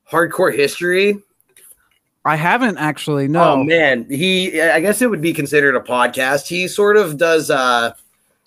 Hardcore 0.10 0.56
History? 0.56 1.18
I 2.26 2.36
haven't 2.36 2.78
actually. 2.78 3.28
No. 3.28 3.54
Oh 3.54 3.64
man, 3.64 4.06
he 4.10 4.62
I 4.62 4.80
guess 4.80 5.02
it 5.02 5.10
would 5.10 5.22
be 5.22 5.34
considered 5.34 5.76
a 5.76 5.80
podcast. 5.80 6.48
He 6.48 6.68
sort 6.68 6.98
of 6.98 7.18
does 7.18 7.50
uh 7.50 7.94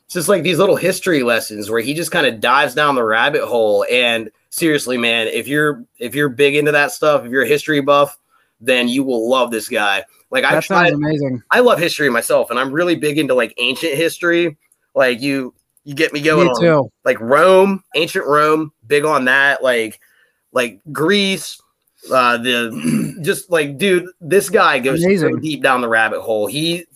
it's 0.04 0.14
just 0.14 0.28
like 0.28 0.42
these 0.42 0.58
little 0.58 0.76
history 0.76 1.22
lessons 1.22 1.70
where 1.70 1.80
he 1.80 1.94
just 1.94 2.10
kind 2.10 2.26
of 2.26 2.38
dives 2.38 2.74
down 2.74 2.94
the 2.94 3.04
rabbit 3.04 3.44
hole 3.44 3.86
and 3.90 4.30
seriously 4.50 4.98
man, 4.98 5.26
if 5.28 5.48
you're 5.48 5.84
if 5.98 6.14
you're 6.14 6.28
big 6.28 6.54
into 6.54 6.72
that 6.72 6.92
stuff, 6.92 7.24
if 7.24 7.32
you're 7.32 7.42
a 7.42 7.48
history 7.48 7.80
buff, 7.80 8.18
then 8.60 8.88
you 8.88 9.02
will 9.04 9.28
love 9.28 9.50
this 9.50 9.68
guy. 9.68 10.04
Like 10.32 10.44
I 10.44 10.54
that 10.54 10.64
tried 10.64 10.88
sounds 10.88 10.94
amazing. 10.94 11.42
I 11.50 11.60
love 11.60 11.78
history 11.78 12.08
myself 12.08 12.50
and 12.50 12.58
I'm 12.58 12.72
really 12.72 12.96
big 12.96 13.18
into 13.18 13.34
like 13.34 13.54
ancient 13.58 13.94
history. 13.94 14.56
Like 14.94 15.20
you 15.20 15.54
you 15.84 15.94
get 15.94 16.12
me 16.12 16.20
going 16.20 16.46
Me 16.46 16.50
on 16.50 16.60
too. 16.60 16.92
like 17.04 17.20
Rome, 17.20 17.84
ancient 17.94 18.26
Rome, 18.26 18.72
big 18.86 19.04
on 19.04 19.26
that. 19.26 19.62
Like, 19.62 20.00
like 20.52 20.80
Greece, 20.90 21.60
uh, 22.10 22.38
the 22.38 23.18
just 23.22 23.50
like, 23.50 23.78
dude, 23.78 24.08
this 24.20 24.48
guy 24.48 24.78
goes 24.78 25.02
so 25.02 25.36
deep 25.36 25.62
down 25.62 25.82
the 25.82 25.88
rabbit 25.88 26.22
hole. 26.22 26.46
He 26.46 26.86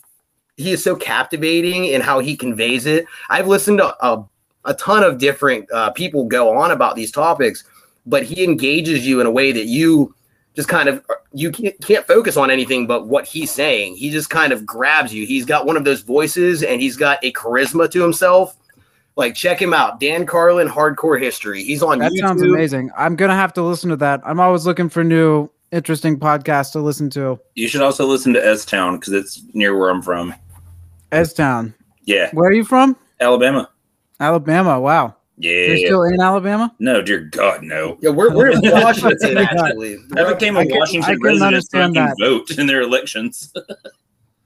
he 0.55 0.71
is 0.71 0.83
so 0.83 0.95
captivating 0.95 1.85
in 1.85 2.01
how 2.01 2.19
he 2.19 2.35
conveys 2.35 2.87
it. 2.87 3.05
I've 3.29 3.47
listened 3.47 3.77
to 3.77 4.05
a, 4.05 4.25
a 4.65 4.73
ton 4.73 5.03
of 5.03 5.19
different 5.19 5.71
uh, 5.71 5.91
people 5.91 6.25
go 6.25 6.57
on 6.57 6.71
about 6.71 6.95
these 6.95 7.11
topics, 7.11 7.63
but 8.07 8.23
he 8.23 8.43
engages 8.43 9.05
you 9.05 9.21
in 9.21 9.27
a 9.27 9.31
way 9.31 9.51
that 9.51 9.65
you 9.65 10.15
just 10.57 10.67
kind 10.67 10.89
of 10.89 11.05
you 11.33 11.51
can't, 11.51 11.79
can't 11.85 12.05
focus 12.07 12.35
on 12.35 12.49
anything 12.49 12.87
but 12.87 13.05
what 13.07 13.25
he's 13.27 13.51
saying. 13.51 13.95
He 13.95 14.09
just 14.09 14.31
kind 14.31 14.51
of 14.51 14.65
grabs 14.65 15.13
you. 15.13 15.25
He's 15.25 15.45
got 15.45 15.67
one 15.67 15.77
of 15.77 15.85
those 15.85 16.01
voices 16.01 16.63
and 16.63 16.81
he's 16.81 16.97
got 16.97 17.23
a 17.23 17.31
charisma 17.33 17.89
to 17.91 18.01
himself. 18.01 18.57
Like 19.15 19.35
check 19.35 19.61
him 19.61 19.71
out, 19.71 19.99
Dan 19.99 20.25
Carlin, 20.25 20.67
Hardcore 20.67 21.21
History. 21.21 21.63
He's 21.63 21.83
on 21.83 21.99
That 21.99 22.11
YouTube. 22.11 22.19
sounds 22.19 22.41
amazing. 22.41 22.89
I'm 22.97 23.15
gonna 23.15 23.35
have 23.35 23.53
to 23.53 23.61
listen 23.61 23.91
to 23.91 23.95
that. 23.97 24.19
I'm 24.25 24.39
always 24.39 24.65
looking 24.65 24.89
for 24.89 25.03
new 25.03 25.47
interesting 25.71 26.19
podcasts 26.19 26.71
to 26.71 26.79
listen 26.79 27.09
to. 27.11 27.39
You 27.53 27.67
should 27.67 27.81
also 27.81 28.07
listen 28.07 28.33
to 28.33 28.43
S 28.43 28.65
Town 28.65 28.97
because 28.97 29.13
it's 29.13 29.43
near 29.53 29.77
where 29.77 29.91
I'm 29.91 30.01
from. 30.01 30.33
S 31.11 31.33
Town. 31.33 31.75
Yeah, 32.05 32.29
Where 32.33 32.49
are 32.49 32.53
you 32.53 32.63
from? 32.63 32.95
Alabama. 33.19 33.69
Alabama. 34.19 34.79
Wow. 34.79 35.15
Yeah, 35.39 35.51
you're 35.51 35.77
still 35.77 36.03
in 36.03 36.19
Alabama? 36.19 36.73
No, 36.79 37.01
dear 37.01 37.19
God, 37.19 37.61
no. 37.63 37.97
Yeah, 38.01 38.09
we're, 38.09 38.33
we're 38.33 38.49
in 38.49 38.59
Washington 38.63 39.37
actually. 39.37 39.99
I 40.15 40.33
became 40.33 40.57
a 40.57 40.61
I 40.61 40.65
can- 40.65 40.73
I 40.73 40.79
Washington 40.79 41.13
can 41.15 41.21
resident 41.21 41.39
so 41.39 41.43
I 41.43 41.47
understand 41.47 41.93
can 41.95 42.05
that. 42.07 42.15
vote 42.19 42.51
in 42.57 42.67
their 42.67 42.81
elections. 42.81 43.53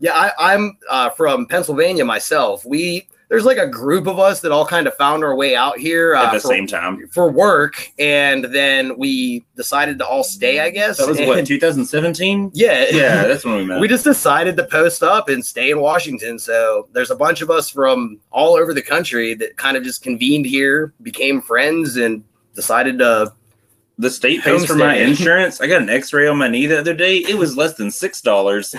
Yeah, 0.03 0.13
I, 0.15 0.53
I'm 0.55 0.79
uh, 0.89 1.11
from 1.11 1.45
Pennsylvania 1.45 2.03
myself. 2.03 2.65
We 2.65 3.07
there's 3.31 3.45
like 3.45 3.57
a 3.57 3.65
group 3.65 4.07
of 4.07 4.19
us 4.19 4.41
that 4.41 4.51
all 4.51 4.65
kind 4.65 4.87
of 4.87 4.93
found 4.95 5.23
our 5.23 5.33
way 5.33 5.55
out 5.55 5.79
here 5.79 6.15
uh, 6.15 6.25
At 6.25 6.33
the 6.33 6.41
for, 6.41 6.47
same 6.49 6.67
time. 6.67 7.07
for 7.07 7.31
work, 7.31 7.89
and 7.97 8.43
then 8.43 8.97
we 8.97 9.45
decided 9.55 9.97
to 9.99 10.05
all 10.05 10.25
stay. 10.25 10.59
I 10.59 10.69
guess 10.69 10.97
That 10.97 11.07
was 11.07 11.17
what, 11.21 11.45
2017? 11.45 12.51
Yeah, 12.53 12.87
Yeah, 12.91 13.23
that's 13.23 13.45
when 13.45 13.55
we 13.55 13.63
met. 13.65 13.79
we 13.79 13.87
just 13.87 14.03
decided 14.03 14.57
to 14.57 14.65
post 14.65 15.01
up 15.01 15.29
and 15.29 15.45
stay 15.45 15.71
in 15.71 15.79
Washington. 15.79 16.39
So 16.39 16.89
there's 16.91 17.09
a 17.09 17.15
bunch 17.15 17.41
of 17.41 17.49
us 17.49 17.69
from 17.69 18.19
all 18.31 18.55
over 18.55 18.73
the 18.73 18.81
country 18.81 19.33
that 19.35 19.55
kind 19.55 19.77
of 19.77 19.83
just 19.83 20.03
convened 20.03 20.45
here, 20.45 20.93
became 21.01 21.41
friends, 21.41 21.95
and 21.95 22.25
decided 22.53 22.99
to. 22.99 23.31
The 23.97 24.09
state 24.09 24.41
pays 24.41 24.65
for 24.65 24.75
my 24.75 24.95
insurance. 24.95 25.61
I 25.61 25.67
got 25.67 25.81
an 25.81 25.89
X-ray 25.89 26.27
on 26.27 26.37
my 26.37 26.47
knee 26.47 26.65
the 26.65 26.79
other 26.79 26.93
day. 26.93 27.17
It 27.17 27.37
was 27.37 27.55
less 27.57 27.75
than 27.75 27.91
six 27.91 28.21
dollars. 28.21 28.75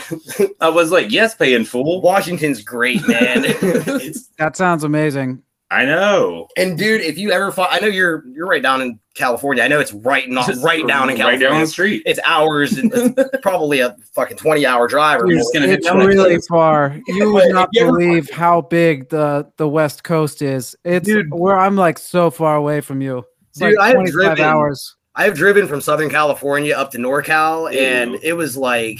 I 0.60 0.68
was 0.68 0.90
like, 0.90 1.10
"Yes, 1.12 1.34
paying 1.34 1.64
full." 1.64 2.00
Washington's 2.00 2.62
great, 2.62 3.06
man. 3.06 3.44
That 4.38 4.56
sounds 4.56 4.82
amazing. 4.84 5.42
I 5.70 5.86
know. 5.86 6.48
and 6.58 6.76
dude, 6.76 7.00
if 7.00 7.16
you 7.16 7.30
ever 7.32 7.50
find, 7.50 7.68
I 7.72 7.78
know 7.78 7.86
you're 7.86 8.24
you're 8.28 8.46
right 8.46 8.60
down 8.62 8.82
in 8.82 8.98
California. 9.14 9.62
I 9.62 9.68
know 9.68 9.80
it's 9.80 9.92
right 9.94 10.28
not 10.28 10.46
Just 10.46 10.62
right 10.62 10.86
down 10.86 11.04
in 11.04 11.14
right 11.14 11.16
California. 11.16 11.48
down 11.48 11.60
the 11.62 11.66
street. 11.66 12.02
It's 12.04 12.20
hours 12.26 12.76
and 12.76 12.92
it's 12.94 13.38
probably 13.42 13.80
a 13.80 13.96
fucking 14.14 14.36
20 14.36 14.66
hour 14.66 14.86
drive. 14.86 15.20
Or 15.22 15.26
You're 15.28 15.36
more. 15.36 15.42
just 15.44 15.54
gonna 15.54 15.68
hit 15.68 15.78
It's 15.78 15.90
really 15.90 16.34
coast. 16.34 16.48
far. 16.50 17.00
You 17.06 17.32
would 17.32 17.52
not 17.52 17.70
you 17.72 17.82
ever- 17.88 17.92
believe 17.98 18.28
how 18.30 18.60
big 18.62 19.08
the 19.08 19.50
the 19.56 19.66
West 19.68 20.04
Coast 20.04 20.42
is. 20.42 20.76
It's 20.84 21.06
Dude. 21.06 21.32
where 21.32 21.58
I'm 21.58 21.76
like 21.76 21.98
so 21.98 22.30
far 22.30 22.56
away 22.56 22.82
from 22.82 23.00
you. 23.00 23.24
It's 23.50 23.58
Dude, 23.60 23.78
I 23.78 23.80
like 23.80 23.86
have 23.86 23.94
25 23.94 24.12
driven- 24.12 24.44
hours. 24.44 24.96
I've 25.14 25.34
driven 25.34 25.66
from 25.66 25.80
Southern 25.80 26.08
California 26.10 26.74
up 26.74 26.90
to 26.92 26.98
NorCal, 26.98 27.72
Ew. 27.72 27.78
and 27.78 28.14
it 28.22 28.32
was 28.34 28.56
like 28.56 28.98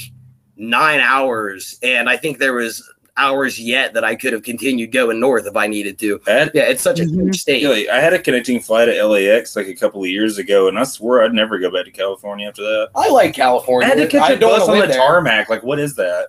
nine 0.57 1.01
hours. 1.01 1.79
And 1.83 2.09
I 2.09 2.17
think 2.17 2.39
there 2.39 2.53
was 2.53 2.87
hours 3.17 3.59
yet 3.61 3.93
that 3.95 4.05
I 4.05 4.15
could 4.15 4.33
have 4.33 4.43
continued 4.43 4.91
going 4.93 5.21
north 5.21 5.47
if 5.47 5.55
I 5.57 5.67
needed 5.67 5.99
to. 5.99 6.21
I 6.27 6.31
had, 6.31 6.51
Yeah, 6.55 6.63
it's 6.63 6.83
such 6.83 6.99
a 7.01 7.05
Mhm. 7.05 7.13
huge 7.25 7.41
state. 7.41 7.63
really, 7.63 7.89
I 7.91 8.01
had 8.01 8.13
a 8.15 8.19
connecting 8.19 8.59
flight 8.61 8.89
at 8.89 9.03
LAX 9.07 9.55
like 9.57 9.67
a 9.69 9.75
couple 9.75 10.03
of 10.03 10.09
years 10.09 10.39
ago, 10.39 10.69
and 10.69 10.79
I 10.79 10.85
swore 10.85 11.23
I'd 11.23 11.33
never 11.35 11.59
go 11.59 11.71
back 11.71 11.85
to 11.87 11.91
California 11.91 12.49
after 12.49 12.63
that. 12.63 12.89
I 12.95 13.09
like 13.11 13.35
California. 13.35 13.87
I 13.87 13.89
had 13.91 13.99
to 13.99 14.07
catch 14.07 14.31
I 14.31 14.33
a 14.35 14.37
don't 14.39 14.59
bus 14.59 14.69
on 14.69 14.79
the 14.79 14.87
there. 14.87 14.97
tarmac. 14.97 15.49
Like, 15.51 15.63
what 15.63 15.79
is 15.79 15.95
that? 15.97 16.29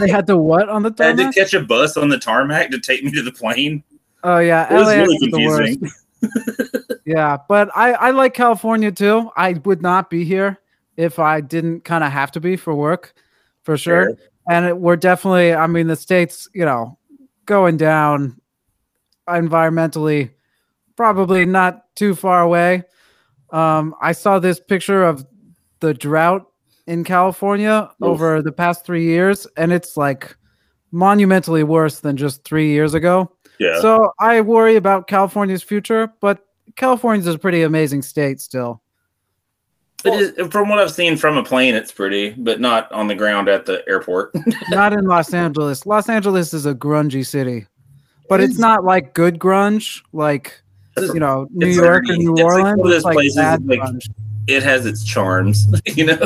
They 0.00 0.08
had 0.08 0.26
to 0.28 0.36
what 0.36 0.68
on 0.68 0.82
the 0.82 0.90
tarmac? 0.90 1.18
I 1.20 1.22
had 1.24 1.32
to 1.34 1.40
catch 1.40 1.54
a 1.54 1.60
bus 1.60 1.96
on 1.96 2.08
the 2.08 2.18
tarmac 2.18 2.70
to 2.70 2.80
take 2.80 3.04
me 3.04 3.10
to 3.12 3.22
the 3.22 3.32
plane. 3.32 3.82
Oh 4.24 4.38
yeah, 4.38 4.72
It 4.72 4.76
was 4.76 4.86
LAX 4.88 4.96
really 4.98 5.14
is 5.16 5.20
the 5.32 5.46
worst. 5.46 5.58
confusing. 5.80 5.90
Yeah, 7.08 7.38
but 7.48 7.70
I 7.74 7.92
I 7.92 8.10
like 8.10 8.34
California 8.34 8.92
too. 8.92 9.30
I 9.34 9.54
would 9.64 9.80
not 9.80 10.10
be 10.10 10.24
here 10.24 10.58
if 10.98 11.18
I 11.18 11.40
didn't 11.40 11.84
kind 11.84 12.04
of 12.04 12.12
have 12.12 12.30
to 12.32 12.40
be 12.40 12.56
for 12.56 12.74
work, 12.74 13.14
for 13.62 13.78
sure. 13.78 14.14
And 14.50 14.66
it, 14.66 14.78
we're 14.78 14.96
definitely. 14.96 15.54
I 15.54 15.66
mean, 15.68 15.86
the 15.86 15.96
states, 15.96 16.50
you 16.52 16.66
know, 16.66 16.98
going 17.46 17.78
down 17.78 18.38
environmentally 19.26 20.32
probably 20.96 21.46
not 21.46 21.94
too 21.94 22.14
far 22.14 22.42
away. 22.42 22.82
Um, 23.52 23.94
I 24.02 24.12
saw 24.12 24.38
this 24.38 24.60
picture 24.60 25.04
of 25.04 25.24
the 25.80 25.94
drought 25.94 26.46
in 26.86 27.04
California 27.04 27.88
Oof. 28.02 28.06
over 28.06 28.42
the 28.42 28.52
past 28.52 28.84
three 28.84 29.04
years, 29.04 29.46
and 29.56 29.72
it's 29.72 29.96
like 29.96 30.36
monumentally 30.90 31.62
worse 31.62 32.00
than 32.00 32.18
just 32.18 32.44
three 32.44 32.70
years 32.70 32.92
ago. 32.94 33.32
Yeah. 33.58 33.80
So 33.80 34.12
I 34.20 34.40
worry 34.40 34.76
about 34.76 35.06
California's 35.08 35.62
future, 35.62 36.12
but 36.20 36.46
California's 36.76 37.26
a 37.26 37.38
pretty 37.38 37.62
amazing 37.62 38.02
state 38.02 38.40
still. 38.40 38.80
It 40.04 40.38
is, 40.38 40.46
from 40.52 40.68
what 40.68 40.78
I've 40.78 40.92
seen 40.92 41.16
from 41.16 41.36
a 41.36 41.42
plane, 41.42 41.74
it's 41.74 41.90
pretty, 41.90 42.30
but 42.30 42.60
not 42.60 42.90
on 42.92 43.08
the 43.08 43.16
ground 43.16 43.48
at 43.48 43.66
the 43.66 43.82
airport. 43.88 44.32
Not 44.70 44.92
in 44.92 45.06
Los 45.06 45.34
Angeles. 45.34 45.86
Los 45.86 46.08
Angeles 46.08 46.54
is 46.54 46.66
a 46.66 46.74
grungy 46.74 47.26
city, 47.26 47.66
but 48.28 48.40
it's 48.40 48.58
not 48.58 48.84
like 48.84 49.12
good 49.12 49.40
grunge, 49.40 50.02
like 50.12 50.60
you 50.96 51.18
know 51.18 51.48
New 51.50 51.66
York 51.66 52.04
like- 52.06 52.14
or 52.14 52.16
New 52.16 52.32
it's 52.32 52.40
like 52.42 52.44
Orleans. 52.44 52.64
one 52.64 52.80
of 52.80 52.84
those 52.86 52.94
It's 52.96 53.04
like 53.06 53.14
places 53.14 53.36
bad 53.36 53.66
like- 53.66 53.80
grunge. 53.80 54.08
it 54.46 54.62
has 54.62 54.86
its 54.86 55.02
charms, 55.04 55.66
you 55.96 56.04
know. 56.06 56.16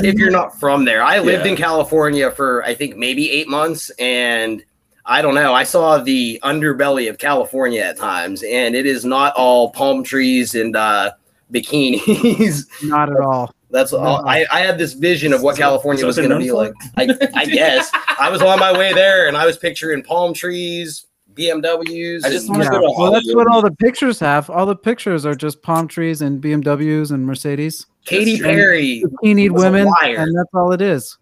if 0.00 0.16
you're 0.16 0.30
not 0.32 0.58
from 0.58 0.84
there. 0.84 1.00
I 1.00 1.20
lived 1.20 1.44
Yeah. 1.46 1.52
in 1.52 1.56
California 1.56 2.32
for 2.32 2.64
I 2.64 2.74
think 2.74 2.96
maybe 2.96 3.30
eight 3.30 3.48
months, 3.48 3.90
and 4.00 4.64
I 5.06 5.22
don't 5.22 5.34
know. 5.34 5.54
I 5.54 5.64
saw 5.64 5.98
the 5.98 6.38
underbelly 6.42 7.08
of 7.08 7.18
California 7.18 7.80
at 7.82 7.96
times, 7.96 8.42
and 8.42 8.74
it 8.74 8.86
is 8.86 9.04
not 9.04 9.34
all 9.34 9.70
palm 9.70 10.04
trees 10.04 10.54
and 10.54 10.76
uh, 10.76 11.12
bikinis. 11.52 12.66
Not 12.84 13.10
at 13.10 13.20
all. 13.20 13.54
That's 13.70 13.92
all. 13.92 14.26
I, 14.28 14.46
I 14.52 14.60
had 14.60 14.78
this 14.78 14.94
vision 14.94 15.32
of 15.32 15.42
what 15.42 15.56
California 15.56 16.00
so 16.00 16.06
was 16.08 16.16
going 16.16 16.30
to 16.30 16.38
be 16.38 16.50
like. 16.52 16.72
I, 16.96 17.08
I 17.34 17.44
guess 17.46 17.90
I 18.18 18.28
was 18.28 18.42
on 18.42 18.58
my 18.58 18.76
way 18.76 18.92
there, 18.92 19.28
and 19.28 19.36
I 19.36 19.46
was 19.46 19.56
picturing 19.56 20.02
palm 20.02 20.34
trees, 20.34 21.06
BMWs. 21.34 22.24
I 22.24 22.30
just 22.30 22.48
and- 22.48 22.58
wanna 22.58 22.64
Yeah. 22.64 22.70
go 22.70 22.80
to 22.80 22.94
Well, 22.98 23.12
that's 23.12 23.32
what 23.34 23.46
all 23.46 23.62
the 23.62 23.70
pictures 23.70 24.18
have. 24.20 24.50
All 24.50 24.66
the 24.66 24.76
pictures 24.76 25.24
are 25.24 25.34
just 25.34 25.62
palm 25.62 25.86
trees 25.88 26.20
and 26.20 26.42
BMWs 26.42 27.12
and 27.12 27.24
Mercedes. 27.24 27.86
Katy 28.04 28.40
Perry. 28.40 29.04
Bikini 29.22 29.50
women, 29.50 29.88
and 30.02 30.36
that's 30.36 30.50
all 30.54 30.72
it 30.72 30.80
is. 30.82 31.16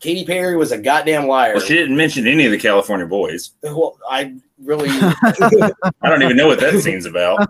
Katy 0.00 0.24
Perry 0.24 0.56
was 0.56 0.72
a 0.72 0.78
goddamn 0.78 1.26
liar. 1.26 1.54
Well, 1.54 1.64
she 1.64 1.74
didn't 1.74 1.96
mention 1.96 2.26
any 2.26 2.44
of 2.44 2.52
the 2.52 2.58
California 2.58 3.06
boys. 3.06 3.52
Well, 3.62 3.98
I 4.08 4.34
really. 4.62 4.88
I 4.90 5.72
don't 6.02 6.22
even 6.22 6.36
know 6.36 6.46
what 6.46 6.60
that 6.60 6.80
scene's 6.80 7.06
about. 7.06 7.48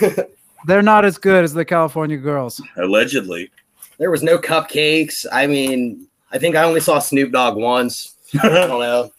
They're 0.66 0.82
not 0.82 1.04
as 1.04 1.16
good 1.16 1.44
as 1.44 1.54
the 1.54 1.64
California 1.64 2.16
girls. 2.16 2.60
Allegedly. 2.76 3.50
There 3.98 4.10
was 4.10 4.22
no 4.22 4.38
cupcakes. 4.38 5.24
I 5.32 5.46
mean, 5.46 6.06
I 6.30 6.38
think 6.38 6.56
I 6.56 6.64
only 6.64 6.80
saw 6.80 6.98
Snoop 6.98 7.32
Dogg 7.32 7.56
once. 7.56 8.14
I 8.42 8.48
don't 8.48 8.80
know. 8.80 9.10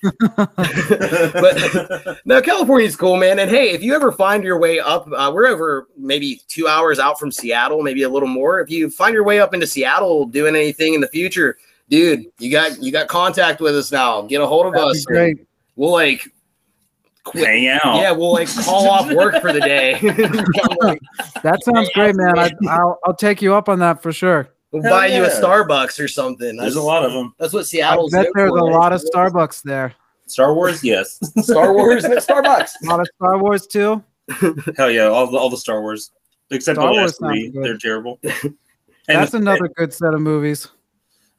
but 1.34 2.20
no, 2.26 2.42
California's 2.42 2.96
cool, 2.96 3.18
man. 3.18 3.40
And 3.40 3.50
hey, 3.50 3.72
if 3.72 3.82
you 3.82 3.96
ever 3.96 4.12
find 4.12 4.44
your 4.44 4.60
way 4.60 4.80
up, 4.80 5.08
uh, 5.16 5.32
we're 5.34 5.48
over 5.48 5.88
maybe 5.98 6.42
two 6.48 6.68
hours 6.68 7.00
out 7.00 7.20
from 7.20 7.32
Seattle, 7.32 7.82
maybe 7.82 8.04
a 8.04 8.10
little 8.10 8.30
more. 8.30 8.60
If 8.60 8.70
you 8.70 8.92
find 8.92 9.14
your 9.14 9.24
way 9.24 9.40
up 9.40 9.54
into 9.54 9.66
Seattle 9.66 10.26
doing 10.26 10.56
anything 10.56 10.94
in 10.94 11.02
the 11.02 11.08
future, 11.08 11.58
dude, 11.90 12.26
you 12.40 12.52
got 12.52 12.82
you 12.82 12.92
got 12.92 13.08
contact 13.08 13.60
with 13.62 13.76
us 13.76 13.92
now. 13.92 14.22
Get 14.24 14.42
a 14.42 14.48
hold 14.48 14.66
of 14.68 14.74
That'd 14.74 14.94
be 14.94 14.98
us. 15.00 15.06
great. 15.06 15.48
We'll 15.76 15.92
like, 15.92 16.28
quit. 17.24 17.46
Hang 17.46 17.68
out. 17.68 17.80
yeah, 18.02 18.12
we'll 18.12 18.34
like 18.34 18.48
call 18.64 18.88
off 18.90 19.12
work 19.14 19.42
for 19.42 19.52
the 19.54 19.60
day. 19.62 19.94
That 21.44 21.64
sounds 21.64 21.90
great, 21.94 22.16
man. 22.16 22.38
I, 22.38 22.52
I'll 22.68 23.00
I'll 23.06 23.16
take 23.16 23.42
you 23.42 23.54
up 23.54 23.70
on 23.70 23.80
that 23.80 24.02
for 24.02 24.12
sure. 24.12 24.50
we'll 24.72 24.84
Hell 24.84 24.92
buy 24.92 25.08
you 25.08 25.24
a. 25.24 25.30
Starbucks 25.30 26.04
or 26.04 26.08
something. 26.08 26.58
There's 26.58 26.74
That's, 26.74 26.84
a 26.84 26.88
lot 26.88 27.06
of 27.06 27.14
them. 27.14 27.34
that's 27.40 27.54
what 27.54 27.66
I 27.74 27.80
bet 27.80 27.98
known 28.12 28.32
there's 28.36 28.52
a 28.52 28.56
for. 28.58 28.72
lot 28.72 28.92
of 28.94 29.02
Starbucks 29.02 29.64
there. 29.64 29.94
Star 30.28 30.54
Wars, 30.54 30.84
yes. 30.84 31.20
Star 31.42 31.74
Wars, 31.74 32.04
and 32.04 32.14
Starbucks. 32.16 32.72
A 32.84 32.88
lot 32.88 33.00
of 33.00 33.08
Star 33.16 33.38
Wars 33.42 33.66
too. 33.68 34.04
Hell 34.78 34.92
yeah, 34.92 35.06
all 35.06 35.26
the, 35.32 35.38
all 35.38 35.50
the 35.50 35.58
Star 35.58 35.82
Wars, 35.82 36.12
except 36.52 36.76
Star 36.76 36.88
the 36.88 36.94
Wars 37.00 37.20
last 37.22 37.32
three. 37.32 37.50
They're 37.50 37.78
terrible. 37.78 38.20
And 38.24 38.54
That's 39.08 39.32
the- 39.32 39.38
another 39.38 39.70
good 39.70 39.94
set 39.94 40.14
of 40.14 40.22
movies. 40.22 40.68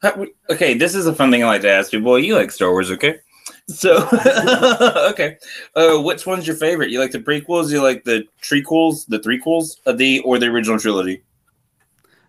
How- 0.01 0.25
Okay, 0.49 0.73
this 0.73 0.95
is 0.95 1.05
a 1.07 1.13
fun 1.13 1.31
thing 1.31 1.43
I 1.43 1.47
like 1.47 1.61
to 1.61 1.69
ask 1.71 1.91
people. 1.91 2.17
You 2.19 2.35
like 2.35 2.51
Star 2.51 2.71
Wars, 2.71 2.91
okay? 2.91 3.19
So, 3.67 4.07
okay, 5.11 5.37
uh, 5.75 5.97
which 6.01 6.25
one's 6.25 6.45
your 6.47 6.55
favorite? 6.55 6.89
You 6.89 6.99
like 6.99 7.11
the 7.11 7.19
prequels? 7.19 7.71
You 7.71 7.81
like 7.81 8.03
the 8.03 8.25
trequels, 8.41 9.05
the 9.07 9.19
threequels, 9.19 9.77
of 9.85 9.97
the 9.97 10.19
or 10.21 10.39
the 10.39 10.47
original 10.47 10.77
trilogy? 10.79 11.23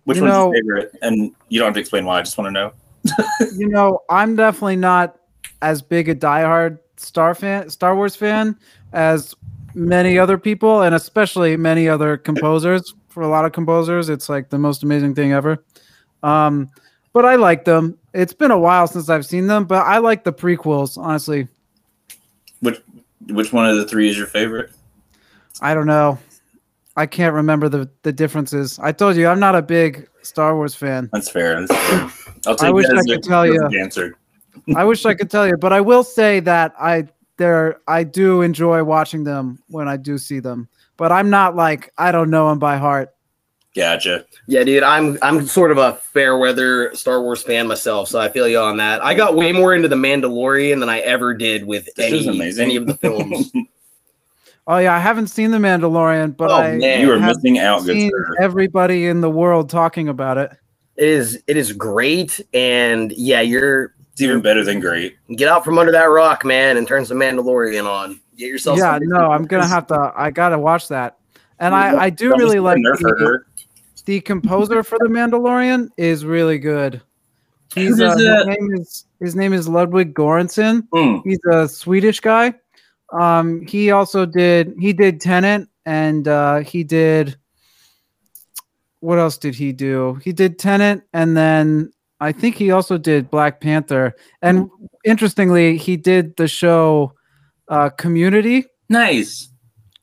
Which 0.04 0.16
You 0.18 0.24
one's 0.24 0.34
know- 0.34 0.52
your 0.52 0.62
favorite? 0.62 0.98
And 1.02 1.34
you 1.48 1.58
don't 1.58 1.66
have 1.68 1.74
to 1.74 1.80
explain 1.80 2.04
why. 2.04 2.18
I 2.18 2.22
just 2.22 2.36
want 2.38 2.48
to 2.48 2.52
know. 2.52 2.72
you 3.56 3.68
know, 3.68 4.00
I'm 4.10 4.36
definitely 4.36 4.76
not 4.76 5.16
as 5.62 5.82
big 5.82 6.08
a 6.08 6.14
diehard 6.14 6.78
Star 6.96 7.34
fan, 7.34 7.68
Star 7.70 7.96
Wars 7.96 8.14
fan 8.14 8.56
as 8.92 9.34
many 9.74 10.18
other 10.18 10.38
people, 10.38 10.82
and 10.82 10.94
especially 10.94 11.56
many 11.56 11.88
other 11.88 12.16
composers. 12.16 12.94
For 13.08 13.22
a 13.22 13.28
lot 13.28 13.44
of 13.44 13.52
composers, 13.52 14.08
it's 14.08 14.28
like 14.28 14.50
the 14.50 14.58
most 14.58 14.82
amazing 14.84 15.14
thing 15.14 15.32
ever. 15.32 15.64
Um, 16.22 16.68
but 17.12 17.24
I 17.24 17.36
like 17.36 17.64
them. 17.64 17.98
It's 18.14 18.32
been 18.32 18.50
a 18.50 18.58
while 18.58 18.86
since 18.86 19.08
I've 19.08 19.26
seen 19.26 19.46
them, 19.46 19.64
but 19.64 19.86
I 19.86 19.98
like 19.98 20.24
the 20.24 20.32
prequels. 20.32 20.98
Honestly, 20.98 21.48
Which 22.60 22.80
which 23.28 23.52
one 23.52 23.68
of 23.68 23.76
the 23.76 23.86
three 23.86 24.08
is 24.08 24.16
your 24.18 24.26
favorite? 24.26 24.70
I 25.60 25.74
don't 25.74 25.86
know. 25.86 26.18
I 26.96 27.06
can't 27.06 27.34
remember 27.34 27.68
the 27.68 27.88
the 28.02 28.12
differences. 28.12 28.78
I 28.78 28.92
told 28.92 29.16
you 29.16 29.26
I'm 29.28 29.40
not 29.40 29.54
a 29.54 29.62
big 29.62 30.08
Star 30.22 30.54
Wars 30.54 30.74
fan. 30.74 31.08
That's 31.12 31.30
fair. 31.30 31.60
That's 31.60 31.88
fair. 31.88 32.10
I'll 32.46 32.56
take 32.56 32.68
I 32.68 32.70
wish 32.70 32.86
I 32.86 33.02
could 33.02 33.22
tell 33.22 33.46
you. 33.46 33.60
perfect 33.60 33.74
answer. 33.80 34.16
I 34.76 34.84
wish 34.84 35.06
I 35.06 35.14
could 35.14 35.30
tell 35.30 35.46
you, 35.46 35.56
but 35.56 35.72
I 35.72 35.80
will 35.80 36.04
say 36.04 36.40
that 36.40 36.74
I 36.78 37.08
there 37.38 37.80
I 37.88 38.04
do 38.04 38.42
enjoy 38.42 38.84
watching 38.84 39.24
them 39.24 39.62
when 39.68 39.88
I 39.88 39.96
do 39.96 40.18
see 40.18 40.40
them. 40.40 40.68
But 40.98 41.10
I'm 41.12 41.30
not 41.30 41.56
like 41.56 41.92
I 41.96 42.12
don't 42.12 42.30
know 42.30 42.48
them 42.50 42.58
by 42.58 42.76
heart. 42.76 43.14
Gotcha. 43.74 44.26
Yeah, 44.46 44.64
dude, 44.64 44.82
I'm 44.82 45.18
I'm 45.22 45.46
sort 45.46 45.70
of 45.70 45.78
a 45.78 45.94
fair 45.94 46.36
weather 46.36 46.94
Star 46.94 47.22
Wars 47.22 47.42
fan 47.42 47.66
myself, 47.66 48.08
so 48.08 48.20
I 48.20 48.28
feel 48.28 48.46
you 48.46 48.58
on 48.58 48.76
that. 48.76 49.02
I 49.02 49.14
got 49.14 49.34
way 49.34 49.50
more 49.52 49.74
into 49.74 49.88
the 49.88 49.96
Mandalorian 49.96 50.78
than 50.80 50.90
I 50.90 50.98
ever 51.00 51.32
did 51.32 51.64
with 51.66 51.88
This 51.96 52.26
any, 52.26 52.60
any 52.60 52.76
of 52.76 52.86
the 52.86 52.94
films. 52.94 53.50
Oh 54.64 54.78
yeah, 54.78 54.94
I 54.94 55.00
haven't 55.00 55.26
seen 55.26 55.50
the 55.50 55.58
Mandalorian, 55.58 56.36
but 56.36 56.48
Oh, 56.52 56.54
I 56.54 56.76
man. 56.76 57.00
you 57.00 57.10
are 57.10 57.18
have 57.18 57.34
missing 57.34 57.58
out, 57.58 57.84
good 57.84 57.96
seen 57.96 58.10
sir. 58.12 58.34
everybody 58.40 59.06
in 59.08 59.20
the 59.20 59.28
world 59.28 59.68
talking 59.68 60.08
about 60.08 60.38
it. 60.38 60.52
it 60.96 61.08
is 61.08 61.42
it 61.48 61.56
is 61.56 61.72
great, 61.72 62.40
and 62.54 63.10
yeah, 63.16 63.40
you're 63.40 63.92
It's 64.12 64.22
even 64.22 64.40
better 64.40 64.62
than 64.62 64.78
great. 64.78 65.16
get 65.34 65.48
out 65.48 65.64
from 65.64 65.78
under 65.80 65.90
that 65.90 66.04
rock, 66.04 66.44
man, 66.44 66.76
and 66.76 66.86
turn 66.86 67.04
some 67.04 67.16
Mandalorian 67.18 67.86
on. 67.90 68.20
Get 68.36 68.46
yourself. 68.50 68.78
yeah, 68.78 68.98
some- 69.00 69.08
no, 69.08 69.32
I'm 69.32 69.46
gonna 69.46 69.66
have 69.66 69.88
to. 69.88 70.12
I 70.16 70.30
gotta 70.30 70.58
watch 70.60 70.86
that. 70.88 71.18
And 71.58 71.74
I 71.74 72.04
I 72.04 72.10
do 72.10 72.30
really 72.36 72.60
like 72.60 72.78
nerf 72.78 72.98
the, 73.00 73.16
her. 73.18 73.46
The 74.04 74.20
composer 74.20 74.82
for 74.82 74.98
the 74.98 75.08
Mandalorian 75.08 75.90
is 75.96 76.24
really 76.24 76.58
good. 76.58 77.00
He's 77.74 78.00
uh, 78.00 78.16
his 78.16 78.46
name 78.46 78.74
is 78.74 79.06
his 79.20 79.36
name 79.36 79.52
is 79.52 79.68
Ludwig 79.68 80.14
Göransson. 80.14 80.86
Hmm. 80.92 81.18
He's 81.24 81.40
a 81.50 81.68
Swedish 81.68 82.20
guy. 82.20 82.54
Um, 83.12 83.64
he 83.66 83.90
also 83.90 84.26
did 84.26 84.74
he 84.78 84.92
did 84.92 85.20
Tenet 85.20 85.68
and 85.86 86.26
uh, 86.28 86.58
he 86.60 86.84
did 86.84 87.36
what 89.00 89.18
else 89.18 89.38
did 89.38 89.54
he 89.54 89.72
do? 89.72 90.14
He 90.22 90.32
did 90.32 90.58
Tenet 90.58 91.02
and 91.12 91.36
then 91.36 91.92
I 92.20 92.32
think 92.32 92.56
he 92.56 92.70
also 92.70 92.98
did 92.98 93.30
Black 93.30 93.60
Panther. 93.60 94.14
And 94.42 94.70
interestingly, 95.04 95.76
he 95.76 95.96
did 95.96 96.36
the 96.36 96.46
show 96.46 97.14
uh, 97.68 97.88
Community, 97.90 98.64
Nice. 98.88 99.48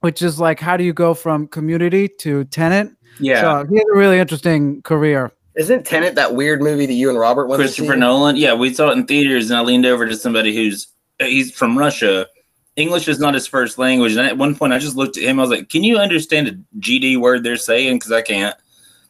which 0.01 0.21
is 0.21 0.39
like 0.39 0.59
how 0.59 0.75
do 0.75 0.83
you 0.83 0.93
go 0.93 1.13
from 1.13 1.47
Community 1.47 2.07
to 2.19 2.45
Tenet? 2.45 2.91
Yeah. 3.19 3.41
So 3.41 3.67
he 3.69 3.77
had 3.77 3.85
a 3.93 3.97
really 3.97 4.19
interesting 4.19 4.81
career. 4.81 5.31
Isn't 5.55 5.85
Tenet 5.85 6.15
that 6.15 6.35
weird 6.35 6.61
movie 6.61 6.85
that 6.85 6.93
you 6.93 7.09
and 7.09 7.19
Robert 7.19 7.47
went 7.47 7.59
Christopher 7.59 7.87
to 7.87 7.93
see? 7.93 7.99
Nolan. 7.99 8.35
Yeah, 8.37 8.53
we 8.53 8.73
saw 8.73 8.89
it 8.89 8.97
in 8.97 9.05
theaters, 9.05 9.49
and 9.49 9.57
I 9.57 9.61
leaned 9.61 9.85
over 9.85 10.07
to 10.07 10.15
somebody 10.15 10.55
who's 10.55 10.87
uh, 11.19 11.25
he's 11.25 11.51
from 11.51 11.77
Russia. 11.77 12.27
English 12.75 13.09
is 13.09 13.19
not 13.19 13.33
his 13.33 13.45
first 13.45 13.77
language, 13.77 14.15
and 14.15 14.25
at 14.25 14.37
one 14.37 14.55
point, 14.55 14.71
I 14.71 14.79
just 14.79 14.95
looked 14.95 15.17
at 15.17 15.23
him. 15.23 15.37
I 15.39 15.43
was 15.43 15.49
like, 15.49 15.67
"Can 15.69 15.83
you 15.83 15.97
understand 15.97 16.47
a 16.47 16.79
GD 16.79 17.19
word 17.19 17.43
they're 17.43 17.57
saying?" 17.57 17.97
Because 17.97 18.11
I 18.11 18.21
can't. 18.21 18.55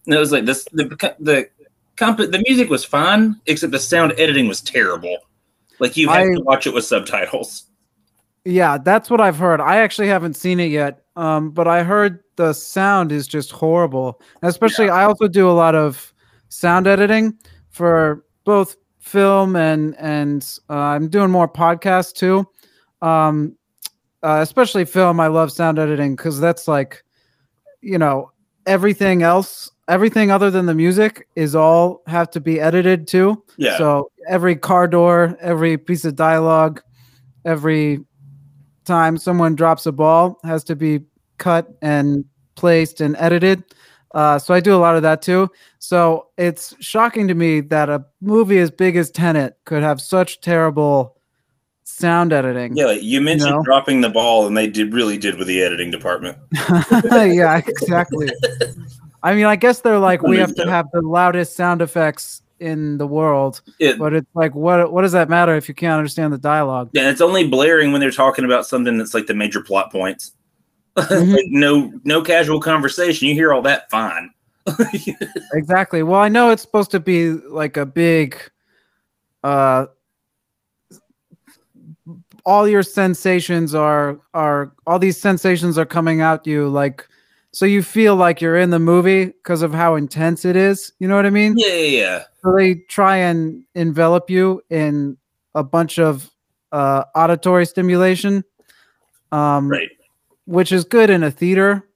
And 0.05 0.15
it 0.15 0.19
was 0.19 0.31
like 0.31 0.45
this. 0.45 0.67
The 0.71 0.85
the 1.19 1.49
comp- 1.97 2.17
the 2.17 2.43
music 2.47 2.69
was 2.69 2.83
fine, 2.83 3.39
except 3.45 3.71
the 3.71 3.79
sound 3.79 4.13
editing 4.17 4.47
was 4.47 4.61
terrible. 4.61 5.17
Like 5.79 5.97
you 5.97 6.09
have 6.09 6.21
I- 6.21 6.33
to 6.33 6.41
watch 6.41 6.65
it 6.65 6.73
with 6.73 6.85
subtitles. 6.85 7.65
Yeah, 8.45 8.77
that's 8.79 9.09
what 9.09 9.21
I've 9.21 9.37
heard. 9.37 9.59
I 9.61 9.77
actually 9.77 10.07
haven't 10.07 10.35
seen 10.35 10.59
it 10.59 10.71
yet, 10.71 11.03
um, 11.15 11.51
but 11.51 11.67
I 11.67 11.83
heard 11.83 12.23
the 12.39 12.53
sound 12.53 13.11
is 13.11 13.27
just 13.27 13.51
horrible. 13.51 14.21
And 14.41 14.49
especially, 14.49 14.89
I 14.89 15.03
also 15.03 15.27
do 15.27 15.49
a 15.49 15.51
lot 15.51 15.75
of 15.75 16.13
sound 16.47 16.87
editing 16.87 17.37
for 17.69 18.23
both 18.45 18.77
film 18.99 19.57
and 19.57 19.93
and 19.99 20.57
uh, 20.69 20.73
I'm 20.73 21.09
doing 21.09 21.31
more 21.31 21.49
podcasts 21.49 22.13
too. 22.13 22.47
Um, 23.01 23.57
uh, 24.23 24.39
especially 24.41 24.85
film, 24.85 25.19
I 25.19 25.27
love 25.27 25.51
sound 25.51 25.79
editing 25.79 26.15
because 26.15 26.39
that's 26.39 26.65
like, 26.65 27.03
you 27.81 27.97
know, 27.97 28.31
everything 28.65 29.21
else, 29.21 29.69
everything 29.89 30.31
other 30.31 30.49
than 30.49 30.65
the 30.65 30.73
music 30.73 31.27
is 31.35 31.55
all 31.55 32.03
have 32.07 32.31
to 32.31 32.39
be 32.39 32.61
edited 32.61 33.05
too. 33.05 33.43
Yeah. 33.57 33.77
So 33.77 34.11
every 34.29 34.55
car 34.55 34.87
door, 34.87 35.37
every 35.41 35.77
piece 35.77 36.05
of 36.05 36.15
dialogue, 36.15 36.81
every 37.43 37.99
time 38.85 39.17
someone 39.17 39.55
drops 39.55 39.85
a 39.85 39.91
ball 39.91 40.39
has 40.45 40.63
to 40.63 40.75
be 40.75 41.01
cut 41.39 41.67
and 41.81 42.25
placed 42.55 43.01
and 43.01 43.15
edited. 43.17 43.63
Uh, 44.13 44.39
so 44.39 44.53
I 44.53 44.59
do 44.59 44.75
a 44.75 44.77
lot 44.77 44.95
of 44.95 45.01
that 45.03 45.21
too. 45.21 45.49
So 45.79 46.27
it's 46.37 46.75
shocking 46.79 47.27
to 47.27 47.33
me 47.33 47.61
that 47.61 47.89
a 47.89 48.05
movie 48.21 48.59
as 48.59 48.71
big 48.71 48.95
as 48.95 49.11
Tenet 49.11 49.57
could 49.65 49.83
have 49.83 50.01
such 50.01 50.41
terrible 50.41 51.15
sound 51.83 52.33
editing. 52.33 52.75
Yeah, 52.75 52.91
you 52.91 53.21
mentioned 53.21 53.51
know? 53.51 53.63
dropping 53.63 54.01
the 54.01 54.09
ball, 54.09 54.47
and 54.47 54.55
they 54.55 54.67
did 54.67 54.93
really 54.93 55.17
did 55.17 55.37
with 55.37 55.47
the 55.47 55.61
editing 55.61 55.91
department. 55.91 56.37
yeah, 57.11 57.57
exactly. 57.57 58.29
I 59.21 59.35
mean, 59.35 59.45
I 59.45 59.55
guess 59.55 59.81
they're 59.81 59.99
like, 59.99 60.21
we 60.21 60.37
have 60.37 60.55
to 60.55 60.69
have 60.69 60.87
the 60.93 61.01
loudest 61.01 61.55
sound 61.55 61.81
effects 61.81 62.41
in 62.59 62.97
the 62.97 63.07
world, 63.07 63.61
It, 63.79 63.97
but 63.97 64.13
it's 64.13 64.27
like, 64.33 64.53
what 64.53 64.91
what 64.91 65.01
does 65.03 65.13
that 65.13 65.29
matter 65.29 65.55
if 65.55 65.69
you 65.69 65.75
can't 65.75 65.97
understand 65.97 66.33
the 66.33 66.37
dialogue? 66.37 66.89
yeah, 66.93 67.09
it's 67.09 67.21
only 67.21 67.47
blaring 67.47 67.91
when 67.91 68.01
they're 68.01 68.11
talking 68.11 68.45
about 68.45 68.65
something 68.65 68.97
that's 68.97 69.13
like 69.13 69.27
the 69.27 69.33
major 69.33 69.61
plot 69.61 69.91
points. 69.91 70.33
Mhm. 71.01 71.33
like 71.33 71.45
no, 71.49 71.91
no 72.03 72.21
casual 72.21 72.59
conversation. 72.59 73.27
You 73.27 73.33
hear 73.33 73.53
all 73.53 73.61
that 73.63 73.89
fine. 73.89 74.31
Exactly. 75.53 76.03
Well, 76.03 76.19
I 76.19 76.29
know 76.29 76.51
it's 76.51 76.61
supposed 76.61 76.91
to 76.91 76.99
be 76.99 77.31
like 77.31 77.75
a 77.75 77.85
big, 77.85 78.39
uh, 79.43 79.87
all 82.45 82.67
your 82.67 82.83
sensations 82.83 83.73
are 83.73 84.19
are 84.33 84.71
all 84.85 84.99
these 84.99 85.19
sensations 85.19 85.77
are 85.77 85.85
coming 85.85 86.21
out 86.21 86.45
you 86.45 86.67
like, 86.69 87.07
so 87.51 87.65
you 87.65 87.81
feel 87.81 88.15
like 88.15 88.41
you're 88.41 88.57
in 88.57 88.69
the 88.69 88.79
movie 88.79 89.25
because 89.25 89.63
of 89.63 89.73
how 89.73 89.95
intense 89.95 90.45
it 90.45 90.55
is. 90.55 90.93
You 90.99 91.07
know 91.07 91.15
what 91.15 91.25
I 91.25 91.31
mean? 91.31 91.55
yeah, 91.57 91.67
yeah, 91.73 91.99
yeah. 91.99 92.23
So 92.43 92.55
they 92.55 92.75
try 92.75 93.17
and 93.17 93.63
envelop 93.75 94.29
you 94.29 94.61
in 94.69 95.17
a 95.55 95.63
bunch 95.63 95.97
of 95.99 96.29
uh, 96.71 97.03
auditory 97.15 97.65
stimulation, 97.65 98.43
um, 99.31 99.69
Right. 99.69 99.89
Which 100.49 100.71
is 100.71 100.83
good 100.83 101.11
in 101.11 101.21
a 101.21 101.29
theater, 101.29 101.87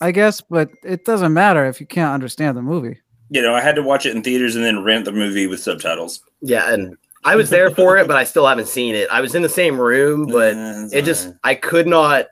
I 0.00 0.12
guess, 0.12 0.40
but 0.40 0.70
it 0.84 1.04
doesn't 1.04 1.32
matter 1.32 1.66
if 1.66 1.80
you 1.80 1.86
can't 1.86 2.14
understand 2.14 2.56
the 2.56 2.62
movie. 2.62 3.00
You 3.30 3.42
know, 3.42 3.54
I 3.56 3.60
had 3.60 3.74
to 3.74 3.82
watch 3.82 4.06
it 4.06 4.14
in 4.14 4.22
theaters 4.22 4.54
and 4.54 4.64
then 4.64 4.84
rent 4.84 5.04
the 5.04 5.10
movie 5.12 5.48
with 5.48 5.58
subtitles. 5.60 6.20
Yeah, 6.40 6.72
and 6.72 6.96
I 7.24 7.34
was 7.34 7.50
there 7.50 7.70
for 7.72 7.98
it, 7.98 8.06
but 8.06 8.16
I 8.16 8.22
still 8.22 8.46
haven't 8.46 8.68
seen 8.68 8.94
it. 8.94 9.08
I 9.10 9.20
was 9.20 9.34
in 9.34 9.42
the 9.42 9.48
same 9.48 9.78
room, 9.80 10.26
but 10.28 10.54
Uh, 10.54 10.86
it 10.92 11.02
just 11.04 11.32
I 11.42 11.56
could 11.56 11.88
not 11.88 12.26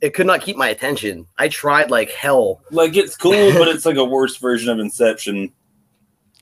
it 0.00 0.14
could 0.14 0.26
not 0.26 0.40
keep 0.40 0.56
my 0.56 0.68
attention. 0.68 1.26
I 1.38 1.48
tried 1.48 1.90
like 1.90 2.10
hell. 2.10 2.62
like 2.70 2.96
it's 2.96 3.16
cool, 3.16 3.52
but 3.54 3.66
it's 3.68 3.84
like 3.86 3.96
a 3.96 4.04
worse 4.04 4.36
version 4.36 4.70
of 4.70 4.78
Inception. 4.78 5.52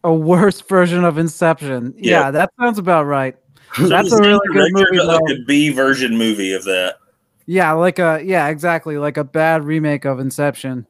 A 0.05 0.13
worse 0.13 0.61
version 0.61 1.03
of 1.03 1.17
Inception. 1.17 1.95
Yeah, 1.97 2.21
Yeah. 2.21 2.31
that 2.31 2.51
sounds 2.61 2.79
about 2.79 3.07
right. 3.07 3.37
So 3.77 3.89
That's 3.89 4.13
a 4.13 4.19
really 4.21 4.39
good 4.53 4.73
movie, 4.73 4.99
but 4.99 5.07
like 5.07 5.37
a 5.39 5.45
B 5.47 5.71
version 5.71 6.17
movie 6.17 6.53
of 6.53 6.63
that. 6.65 6.97
Yeah, 7.47 7.73
like 7.73 7.99
a 7.99 8.21
yeah, 8.25 8.49
exactly, 8.49 8.97
like 8.99 9.17
a 9.17 9.25
bad 9.25 9.65
remake 9.65 10.05
of 10.05 10.19
Inception. 10.21 10.87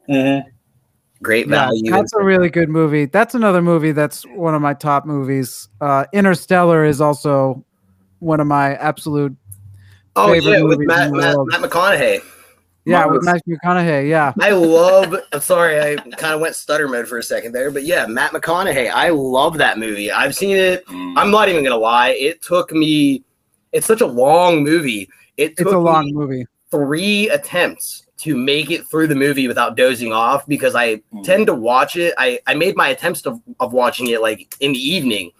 Great 1.22 1.46
Yeah, 1.46 1.66
value. 1.66 1.90
that's 1.90 2.12
a 2.12 2.22
really 2.22 2.50
good 2.50 2.68
movie. 2.68 3.06
That's 3.06 3.34
another 3.34 3.62
movie 3.62 3.92
that's 3.92 4.24
one 4.26 4.54
of 4.54 4.60
my 4.62 4.74
top 4.74 5.06
movies. 5.06 5.68
Uh, 5.80 6.04
Interstellar 6.12 6.84
is 6.84 7.00
also 7.00 7.64
one 8.18 8.40
of 8.40 8.46
my 8.46 8.74
absolute 8.76 9.34
oh 10.16 10.32
favorite 10.32 10.58
yeah, 10.58 10.62
with 10.62 10.78
Matt, 10.80 11.12
Matt. 11.12 11.36
Matt 11.46 11.60
McConaughey. 11.62 12.20
yeah 12.84 13.06
with. 13.06 13.24
Matthew 13.24 13.56
McConaughey. 13.64 14.08
Yeah, 14.08 14.32
I 14.40 14.50
love. 14.50 15.16
I'm 15.32 15.40
sorry, 15.40 15.80
I 15.80 15.96
kind 15.96 16.34
of 16.34 16.40
went 16.40 16.54
stutter 16.56 16.88
mode 16.88 17.08
for 17.08 17.18
a 17.18 17.22
second 17.22 17.52
there, 17.52 17.70
but 17.70 17.84
yeah, 17.84 18.06
Matt 18.06 18.32
McConaughey. 18.32 18.90
I 18.90 19.08
love 19.08 19.58
that 19.58 19.78
movie. 19.78 20.12
I've 20.12 20.34
seen 20.36 20.56
it. 20.56 20.84
I'm 20.88 21.30
not 21.30 21.48
even 21.48 21.64
gonna 21.64 21.76
lie. 21.76 22.10
It 22.10 22.42
took 22.42 22.70
me. 22.70 23.24
It's 23.72 23.86
such 23.86 24.02
a 24.02 24.06
long 24.06 24.62
movie. 24.62 25.08
It 25.36 25.56
took 25.56 25.66
it's 25.68 25.74
a 25.74 25.78
long 25.78 26.06
me 26.06 26.12
movie. 26.12 26.46
three 26.70 27.28
attempts 27.30 28.02
to 28.18 28.36
make 28.36 28.70
it 28.70 28.86
through 28.88 29.08
the 29.08 29.14
movie 29.14 29.48
without 29.48 29.76
dozing 29.76 30.12
off 30.12 30.46
because 30.46 30.74
I 30.74 30.96
Mm. 31.12 31.24
tend 31.24 31.46
to 31.48 31.54
watch 31.54 31.96
it. 31.96 32.14
I, 32.16 32.38
I 32.46 32.54
made 32.54 32.76
my 32.76 32.88
attempts 32.88 33.26
of, 33.26 33.40
of 33.60 33.72
watching 33.72 34.08
it 34.08 34.22
like 34.22 34.54
in 34.60 34.72
the 34.72 34.78
evening. 34.78 35.30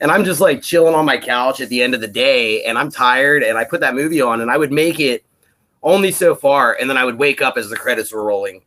And 0.00 0.10
I'm 0.10 0.24
just 0.24 0.40
like 0.40 0.62
chilling 0.62 0.94
on 0.94 1.04
my 1.04 1.18
couch 1.18 1.60
at 1.60 1.68
the 1.68 1.82
end 1.82 1.94
of 1.94 2.00
the 2.00 2.08
day 2.08 2.64
and 2.64 2.78
I'm 2.78 2.90
tired 2.90 3.42
and 3.42 3.56
I 3.58 3.64
put 3.64 3.80
that 3.80 3.94
movie 3.94 4.20
on 4.20 4.40
and 4.40 4.50
I 4.50 4.56
would 4.56 4.72
make 4.72 4.98
it 4.98 5.24
only 5.82 6.10
so 6.10 6.34
far 6.34 6.76
and 6.80 6.88
then 6.88 6.96
I 6.96 7.04
would 7.04 7.18
wake 7.18 7.42
up 7.42 7.56
as 7.56 7.68
the 7.68 7.76
credits 7.76 8.12
were 8.12 8.24
rolling. 8.24 8.62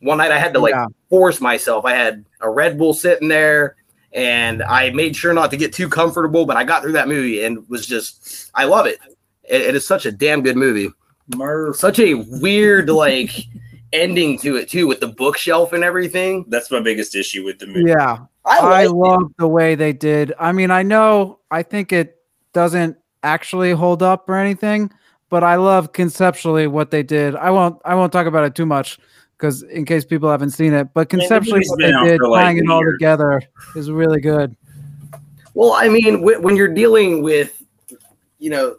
One 0.00 0.18
night 0.18 0.30
I 0.30 0.38
had 0.38 0.54
to 0.54 0.60
like 0.60 0.74
Yeah. 0.74 0.86
force 1.10 1.40
myself. 1.40 1.84
I 1.84 1.92
had 1.94 2.24
a 2.40 2.48
Red 2.48 2.78
Bull 2.78 2.94
sitting 2.94 3.28
there 3.28 3.74
and 4.12 4.62
I 4.62 4.90
made 4.90 5.16
sure 5.16 5.34
not 5.34 5.50
to 5.50 5.56
get 5.56 5.74
too 5.74 5.88
comfortable, 5.88 6.46
but 6.46 6.56
I 6.56 6.64
got 6.64 6.82
through 6.82 6.92
that 6.92 7.08
movie 7.08 7.42
and 7.44 7.68
was 7.68 7.84
just 7.84 8.50
I 8.54 8.64
love 8.64 8.86
it. 8.86 8.98
It, 9.48 9.62
it 9.62 9.74
is 9.74 9.86
such 9.86 10.06
a 10.06 10.12
damn 10.12 10.42
good 10.42 10.56
movie 10.56 10.90
Murph. 11.36 11.76
such 11.76 11.98
a 11.98 12.14
weird 12.14 12.88
like 12.90 13.32
ending 13.92 14.38
to 14.38 14.56
it 14.56 14.68
too 14.68 14.86
with 14.86 15.00
the 15.00 15.08
bookshelf 15.08 15.72
and 15.72 15.82
everything. 15.82 16.44
That's 16.48 16.70
my 16.70 16.80
biggest 16.80 17.14
issue 17.14 17.44
with 17.44 17.58
the 17.58 17.66
movie. 17.66 17.90
Yeah, 17.90 18.18
I, 18.44 18.58
I 18.58 18.86
love 18.86 19.32
the 19.38 19.48
way 19.48 19.74
they 19.74 19.92
did. 19.92 20.32
I 20.38 20.52
mean, 20.52 20.70
I 20.70 20.82
know 20.82 21.40
I 21.50 21.62
think 21.62 21.92
it 21.92 22.16
doesn't 22.52 22.96
actually 23.22 23.72
hold 23.72 24.02
up 24.02 24.28
or 24.28 24.36
anything, 24.36 24.90
but 25.30 25.42
I 25.42 25.56
love 25.56 25.92
conceptually 25.92 26.66
what 26.66 26.90
they 26.90 27.02
did. 27.02 27.34
I 27.36 27.50
won't 27.50 27.80
I 27.84 27.94
won't 27.94 28.12
talk 28.12 28.26
about 28.26 28.44
it 28.44 28.54
too 28.54 28.66
much 28.66 28.98
because 29.36 29.62
in 29.62 29.84
case 29.84 30.04
people 30.04 30.30
haven't 30.30 30.50
seen 30.50 30.72
it, 30.74 30.88
but 30.92 31.08
conceptually 31.08 31.60
movie's 31.60 31.70
what 31.70 31.78
they 31.78 32.10
did, 32.10 32.18
for, 32.18 32.28
like, 32.28 32.44
tying 32.44 32.58
it 32.58 32.68
all 32.68 32.84
together 32.84 33.40
is 33.76 33.90
really 33.90 34.20
good. 34.20 34.56
well, 35.54 35.72
I 35.72 35.88
mean, 35.88 36.22
when 36.22 36.56
you're 36.56 36.72
dealing 36.72 37.22
with, 37.22 37.62
you 38.38 38.50
know, 38.50 38.76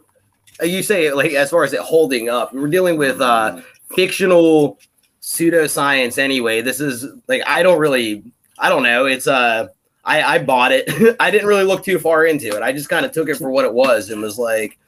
you 0.62 0.82
say 0.82 1.12
like 1.12 1.32
as 1.32 1.50
far 1.50 1.64
as 1.64 1.72
it 1.72 1.80
holding 1.80 2.28
up, 2.28 2.52
we're 2.52 2.68
dealing 2.68 2.96
with 2.96 3.20
uh 3.20 3.60
fictional 3.94 4.78
pseudoscience 5.20 6.18
anyway. 6.18 6.60
This 6.62 6.80
is 6.80 7.06
like 7.28 7.42
I 7.46 7.62
don't 7.62 7.78
really, 7.78 8.24
I 8.58 8.68
don't 8.68 8.82
know. 8.82 9.06
It's 9.06 9.26
uh, 9.26 9.68
I 10.04 10.22
I 10.22 10.38
bought 10.38 10.72
it. 10.72 11.16
I 11.20 11.30
didn't 11.30 11.46
really 11.46 11.64
look 11.64 11.84
too 11.84 11.98
far 11.98 12.26
into 12.26 12.48
it. 12.48 12.62
I 12.62 12.72
just 12.72 12.88
kind 12.88 13.04
of 13.06 13.12
took 13.12 13.28
it 13.28 13.36
for 13.36 13.50
what 13.50 13.64
it 13.64 13.72
was 13.72 14.10
and 14.10 14.20
was 14.22 14.38
like, 14.38 14.78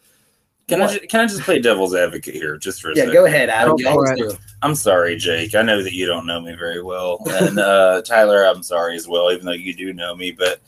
Can 0.68 0.80
I 0.82 0.86
What? 0.86 1.00
ju- 1.00 1.06
can 1.06 1.20
I 1.20 1.26
just 1.26 1.42
play 1.42 1.60
devil's 1.60 1.94
advocate 1.94 2.34
here 2.34 2.56
just 2.56 2.80
for 2.82 2.90
a 2.90 2.94
yeah, 2.96 3.02
second? 3.02 3.12
go 3.14 3.26
ahead, 3.26 3.48
Adam. 3.50 3.76
Go 3.76 3.78
You 3.78 3.84
for 3.86 3.90
always 3.92 4.10
it. 4.10 4.16
do. 4.16 4.36
I'm 4.62 4.74
sorry, 4.74 5.16
Jake. 5.16 5.54
I 5.54 5.62
know 5.62 5.82
that 5.82 5.92
you 5.92 6.06
don't 6.06 6.26
know 6.26 6.40
me 6.40 6.54
very 6.54 6.82
well, 6.82 7.18
and 7.26 7.58
uh, 7.58 8.00
Tyler, 8.02 8.44
I'm 8.44 8.62
sorry 8.62 8.96
as 8.96 9.06
well, 9.08 9.30
even 9.32 9.44
though 9.46 9.52
you 9.52 9.74
do 9.74 9.92
know 9.92 10.14
me. 10.14 10.30
But 10.30 10.60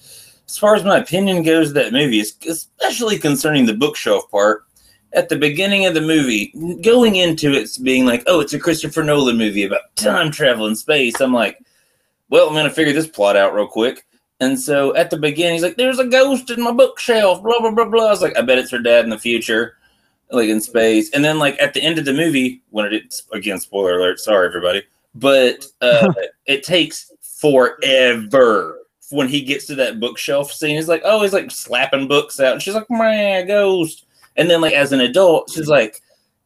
as 0.46 0.58
far 0.58 0.74
as 0.74 0.84
my 0.84 0.98
opinion 0.98 1.42
goes, 1.42 1.72
that 1.72 1.92
movie, 1.92 2.20
es- 2.20 2.34
especially 2.46 3.18
concerning 3.18 3.64
the 3.66 3.74
bookshelf 3.74 4.30
part, 4.30 4.64
at 5.14 5.28
the 5.28 5.36
beginning 5.36 5.86
of 5.86 5.94
the 5.94 6.00
movie, 6.00 6.52
going 6.82 7.16
into 7.16 7.52
it 7.52 7.70
being 7.82 8.04
like, 8.04 8.22
"Oh, 8.26 8.40
it's 8.40 8.52
a 8.54 8.58
Christopher 8.58 9.02
Nolan 9.02 9.38
movie 9.38 9.64
about 9.64 9.94
time 9.96 10.30
travel 10.30 10.66
in 10.66 10.76
space," 10.76 11.20
I'm 11.20 11.32
like, 11.32 11.58
"Well, 12.30 12.48
I'm 12.48 12.54
gonna 12.54 12.70
figure 12.70 12.92
this 12.92 13.06
plot 13.06 13.36
out 13.36 13.54
real 13.54 13.66
quick." 13.66 14.06
And 14.40 14.58
so 14.58 14.94
at 14.96 15.10
the 15.10 15.16
beginning, 15.16 15.54
he's 15.54 15.62
like, 15.62 15.76
"There's 15.76 15.98
a 15.98 16.06
ghost 16.06 16.50
in 16.50 16.62
my 16.62 16.72
bookshelf." 16.72 17.42
Blah 17.42 17.60
blah 17.60 17.70
blah 17.70 17.86
blah. 17.86 18.06
I 18.06 18.10
was 18.10 18.22
like, 18.22 18.36
"I 18.36 18.42
bet 18.42 18.58
it's 18.58 18.70
her 18.70 18.78
dad 18.78 19.04
in 19.04 19.10
the 19.10 19.18
future." 19.18 19.76
like 20.30 20.48
in 20.48 20.60
space. 20.60 21.10
And 21.10 21.24
then 21.24 21.38
like 21.38 21.60
at 21.60 21.74
the 21.74 21.82
end 21.82 21.98
of 21.98 22.04
the 22.04 22.12
movie, 22.12 22.62
when 22.70 22.92
it 22.92 23.22
again 23.32 23.58
spoiler 23.58 23.98
alert, 23.98 24.20
sorry 24.20 24.46
everybody, 24.46 24.82
but 25.14 25.66
uh 25.80 26.12
it 26.46 26.62
takes 26.62 27.10
forever 27.20 28.80
when 29.10 29.28
he 29.28 29.42
gets 29.42 29.66
to 29.66 29.74
that 29.76 30.00
bookshelf 30.00 30.52
scene. 30.52 30.76
He's 30.76 30.88
like, 30.88 31.02
oh, 31.04 31.22
he's 31.22 31.32
like 31.32 31.50
slapping 31.50 32.08
books 32.08 32.40
out, 32.40 32.54
and 32.54 32.62
she's 32.62 32.74
like, 32.74 32.90
my 32.90 33.44
ghost. 33.46 34.03
And 34.36 34.50
then 34.50 34.60
like 34.60 34.74
as 34.74 34.92
an 34.92 35.00
adult, 35.00 35.50
she's 35.50 35.68
like, 35.68 36.00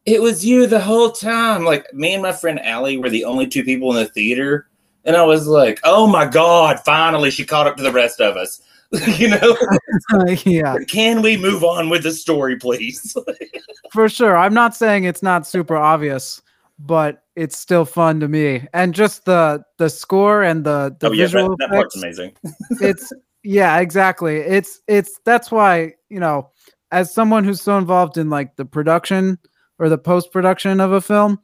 it 0.05 0.22
was 0.22 0.45
you 0.45 0.66
the 0.66 0.80
whole 0.80 1.11
time. 1.11 1.64
Like 1.64 1.93
me 1.93 2.14
and 2.14 2.22
my 2.22 2.32
friend 2.32 2.61
Allie 2.61 2.99
were 2.99 3.11
the 3.11 3.24
only 3.24 3.47
two 3.47 3.64
people 3.64 3.91
in 3.91 3.97
the 3.97 4.11
theater. 4.11 4.68
And 5.05 5.16
I 5.16 5.24
was 5.24 5.47
like, 5.47 5.80
oh 5.84 6.07
my 6.07 6.26
God, 6.26 6.80
finally 6.84 7.30
she 7.30 7.45
caught 7.45 7.66
up 7.66 7.76
to 7.76 7.82
the 7.82 7.93
rest 7.93 8.20
of 8.20 8.36
us. 8.36 8.61
you 9.18 9.28
know, 9.28 9.57
yeah, 10.47 10.76
can 10.89 11.20
we 11.20 11.36
move 11.36 11.62
on 11.62 11.91
with 11.91 12.03
the 12.05 12.12
story, 12.12 12.57
please? 12.57 13.14
for 13.93 14.09
sure. 14.09 14.34
I'm 14.34 14.55
not 14.55 14.74
saying 14.74 15.05
it's 15.05 15.22
not 15.22 15.47
super 15.47 15.76
obvious, 15.76 16.41
but 16.78 17.22
it's 17.36 17.59
still 17.59 17.84
fun 17.84 18.18
to 18.20 18.28
me. 18.28 18.66
And 18.72 18.95
just 18.95 19.26
the 19.26 19.62
the 19.76 19.91
score 19.91 20.43
and 20.43 20.64
the 20.64 20.97
the 21.01 21.09
oh 21.09 21.12
yeah, 21.12 21.24
visual 21.24 21.51
that, 21.51 21.68
that 21.68 21.70
part's 21.70 21.97
amazing. 21.97 22.32
it's 22.80 23.12
yeah 23.45 23.78
exactly 23.78 24.39
it's 24.39 24.80
it's 24.89 25.20
that's 25.24 25.51
why 25.51 25.93
you 26.09 26.18
know 26.18 26.51
as 26.91 27.12
someone 27.12 27.45
who's 27.45 27.61
so 27.61 27.76
involved 27.78 28.16
in 28.16 28.30
like 28.30 28.57
the 28.57 28.64
production 28.64 29.39
or 29.78 29.89
the 29.89 29.99
post 29.99 30.32
production 30.32 30.80
of 30.80 30.93
a 30.93 31.01
film 31.01 31.39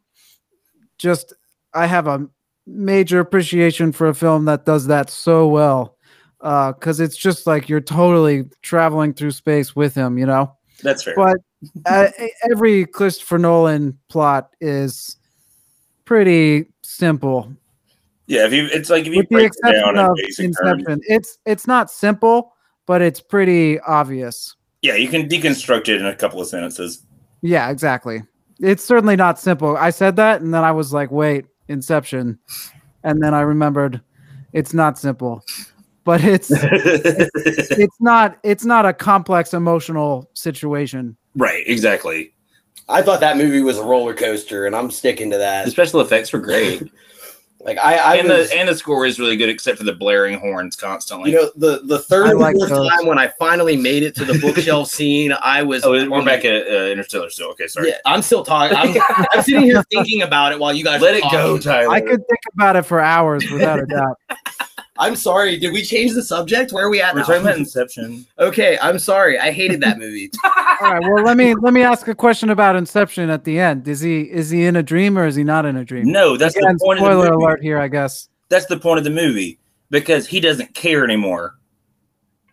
just 0.98 1.32
i 1.74 1.86
have 1.86 2.06
a 2.06 2.26
major 2.66 3.20
appreciation 3.20 3.92
for 3.92 4.08
a 4.08 4.14
film 4.14 4.46
that 4.46 4.64
does 4.64 4.86
that 4.86 5.10
so 5.10 5.46
well 5.46 5.96
uh 6.40 6.72
because 6.72 7.00
it's 7.00 7.16
just 7.16 7.46
like 7.46 7.68
you're 7.68 7.80
totally 7.80 8.44
traveling 8.62 9.12
through 9.12 9.30
space 9.30 9.76
with 9.76 9.94
him 9.94 10.18
you 10.18 10.26
know 10.26 10.54
That's 10.82 11.02
fair. 11.02 11.14
but 11.14 11.36
uh, 11.86 12.08
every 12.50 12.86
christopher 12.86 13.38
nolan 13.38 13.98
plot 14.08 14.50
is 14.60 15.16
pretty 16.04 16.66
simple 16.82 17.54
yeah, 18.26 18.46
if 18.46 18.52
you, 18.52 18.68
it's 18.72 18.88
like 18.88 19.06
if 19.06 19.12
you 19.12 19.18
with 19.18 19.28
break 19.28 19.52
it 19.54 19.72
down 19.72 19.98
in 19.98 20.14
basic 20.16 20.52
terms, 20.62 20.80
Inception. 20.80 21.00
It's 21.06 21.38
it's 21.44 21.66
not 21.66 21.90
simple, 21.90 22.54
but 22.86 23.02
it's 23.02 23.20
pretty 23.20 23.78
obvious. 23.80 24.56
Yeah, 24.84 24.96
you 24.96 25.08
can 25.08 25.26
deconstruct 25.26 25.88
it 25.88 25.98
in 25.98 26.06
a 26.06 26.14
couple 26.14 26.42
of 26.42 26.46
sentences. 26.46 27.06
Yeah, 27.40 27.70
exactly. 27.70 28.22
it's 28.60 28.84
certainly 28.84 29.16
not 29.16 29.40
simple. 29.40 29.78
I 29.78 29.88
said 29.88 30.16
that, 30.16 30.42
and 30.42 30.52
then 30.52 30.62
I 30.62 30.72
was 30.72 30.92
like, 30.92 31.10
"Wait, 31.10 31.46
Inception," 31.68 32.38
and 33.02 33.22
then 33.22 33.32
I 33.32 33.40
remembered 33.40 34.02
it's 34.52 34.74
not 34.74 34.98
simple, 34.98 35.42
but 36.04 36.22
it's 36.22 36.50
it's 36.52 37.96
not 38.00 38.36
it's 38.42 38.66
not 38.66 38.84
a 38.84 38.92
complex 38.92 39.54
emotional 39.54 40.30
situation. 40.34 41.16
right, 41.34 41.66
exactly. 41.66 42.34
I 42.86 43.00
thought 43.00 43.20
that 43.20 43.38
movie 43.38 43.62
was 43.62 43.78
a 43.78 43.82
roller 43.82 44.12
coaster, 44.12 44.66
and 44.66 44.76
I'm 44.76 44.90
sticking 44.90 45.30
to 45.30 45.38
that. 45.38 45.64
The 45.64 45.70
that. 45.70 45.72
special 45.72 46.02
effects 46.02 46.30
were 46.30 46.40
great, 46.40 46.82
Like 47.64 47.78
I, 47.78 47.96
I 47.96 48.16
and 48.16 48.28
was, 48.28 48.50
the 48.50 48.56
and 48.58 48.68
the 48.68 48.76
score 48.76 49.06
is 49.06 49.18
really 49.18 49.38
good, 49.38 49.48
except 49.48 49.78
for 49.78 49.84
the 49.84 49.94
blaring 49.94 50.38
horns 50.38 50.76
constantly. 50.76 51.30
you 51.30 51.36
know, 51.36 51.50
the 51.56 51.80
the 51.84 51.98
third 51.98 52.36
like 52.36 52.56
fourth 52.56 52.68
those. 52.68 52.90
time 52.90 53.06
when 53.06 53.18
I 53.18 53.28
finally 53.38 53.74
made 53.74 54.02
it 54.02 54.14
to 54.16 54.24
the 54.26 54.38
bookshelf 54.38 54.88
scene, 54.90 55.32
I 55.40 55.62
was. 55.62 55.82
oh, 55.82 55.92
we're 56.10 56.24
back 56.24 56.44
at 56.44 56.66
uh, 56.66 56.86
Interstellar 56.90 57.30
still. 57.30 57.48
Okay, 57.52 57.66
sorry. 57.66 57.88
Yeah, 57.88 57.98
I'm 58.04 58.20
still 58.20 58.44
talking. 58.44 58.76
I'm, 58.76 58.94
I'm 59.32 59.42
sitting 59.42 59.62
here 59.62 59.82
thinking 59.90 60.20
about 60.20 60.52
it 60.52 60.58
while 60.58 60.74
you 60.74 60.84
guys 60.84 61.00
Let 61.00 61.14
are 61.14 61.26
it 61.26 61.32
go. 61.32 61.58
Tyler. 61.58 61.90
I 61.90 62.02
could 62.02 62.20
think 62.28 62.40
about 62.52 62.76
it 62.76 62.82
for 62.82 63.00
hours 63.00 63.50
without 63.50 63.80
a 63.80 63.86
doubt. 63.86 64.20
I'm 64.98 65.16
sorry. 65.16 65.58
Did 65.58 65.72
we 65.72 65.82
change 65.82 66.12
the 66.12 66.22
subject? 66.22 66.72
Where 66.72 66.86
are 66.86 66.90
we 66.90 67.00
at 67.02 67.14
We're 67.14 67.20
now? 67.20 67.26
talking 67.26 67.42
about 67.42 67.56
Inception. 67.58 68.24
okay, 68.38 68.78
I'm 68.80 68.98
sorry. 68.98 69.38
I 69.38 69.50
hated 69.50 69.80
that 69.80 69.98
movie. 69.98 70.30
All 70.80 70.92
right, 70.94 71.02
well 71.02 71.24
let 71.24 71.36
me 71.36 71.54
let 71.54 71.72
me 71.72 71.82
ask 71.82 72.06
a 72.08 72.14
question 72.14 72.50
about 72.50 72.76
Inception 72.76 73.28
at 73.30 73.44
the 73.44 73.58
end. 73.58 73.88
Is 73.88 74.00
he 74.00 74.22
is 74.22 74.50
he 74.50 74.64
in 74.66 74.76
a 74.76 74.82
dream 74.82 75.18
or 75.18 75.26
is 75.26 75.34
he 75.36 75.44
not 75.44 75.66
in 75.66 75.76
a 75.76 75.84
dream? 75.84 76.10
No, 76.10 76.36
that's 76.36 76.56
Again, 76.56 76.74
the 76.74 76.84
point 76.84 76.98
of 77.00 77.04
the 77.04 77.10
spoiler 77.10 77.30
movie. 77.32 77.44
alert 77.44 77.62
here, 77.62 77.78
I 77.78 77.88
guess. 77.88 78.28
That's 78.50 78.66
the 78.66 78.78
point 78.78 78.98
of 78.98 79.04
the 79.04 79.10
movie 79.10 79.58
because 79.90 80.26
he 80.26 80.38
doesn't 80.40 80.74
care 80.74 81.04
anymore. 81.04 81.56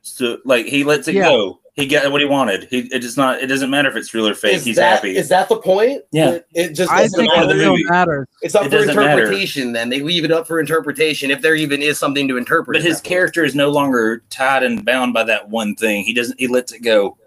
So, 0.01 0.37
like, 0.45 0.65
he 0.65 0.83
lets 0.83 1.07
it 1.07 1.15
Yeah. 1.15 1.23
go. 1.29 1.59
He 1.73 1.87
got 1.87 2.11
what 2.11 2.19
he 2.19 2.27
wanted. 2.27 2.67
He 2.69 2.79
it 2.93 2.99
does 3.01 3.15
not. 3.15 3.41
It 3.41 3.47
doesn't 3.47 3.69
matter 3.69 3.87
if 3.89 3.95
it's 3.95 4.13
real 4.13 4.27
or 4.27 4.33
fake. 4.35 4.55
is 4.55 4.65
He's 4.65 4.75
that, 4.75 4.95
happy. 4.97 5.15
Is 5.15 5.29
that 5.29 5.47
the 5.47 5.55
point? 5.55 6.01
Yeah. 6.11 6.31
It, 6.31 6.47
it 6.53 6.69
just 6.73 6.91
I 6.91 7.03
doesn't 7.03 7.17
think 7.17 7.33
matter 7.33 7.45
it 7.51 7.57
the 7.59 7.65
matter. 7.65 7.83
matters. 7.89 8.27
It's 8.41 8.55
up 8.55 8.65
It 8.65 8.71
for 8.71 8.77
doesn't 8.79 8.95
matter. 8.97 9.11
interpretation. 9.21 9.71
Then 9.71 9.89
they 9.89 10.01
leave 10.01 10.25
it 10.25 10.31
up 10.33 10.47
for 10.47 10.59
interpretation 10.59 11.31
if 11.31 11.41
there 11.41 11.55
even 11.55 11.81
is 11.81 11.97
something 11.97 12.27
to 12.27 12.35
interpret. 12.35 12.75
but 12.75 12.81
his 12.83 12.97
at 12.97 13.03
that 13.03 13.07
point. 13.07 13.09
character 13.09 13.45
is 13.45 13.55
no 13.55 13.69
longer 13.69 14.21
tied 14.29 14.63
and 14.63 14.83
bound 14.83 15.13
by 15.13 15.23
that 15.23 15.47
one 15.49 15.73
thing. 15.75 16.03
He 16.03 16.13
doesn't. 16.13 16.37
He 16.37 16.47
lets 16.47 16.73
it 16.73 16.79
go. 16.81 17.17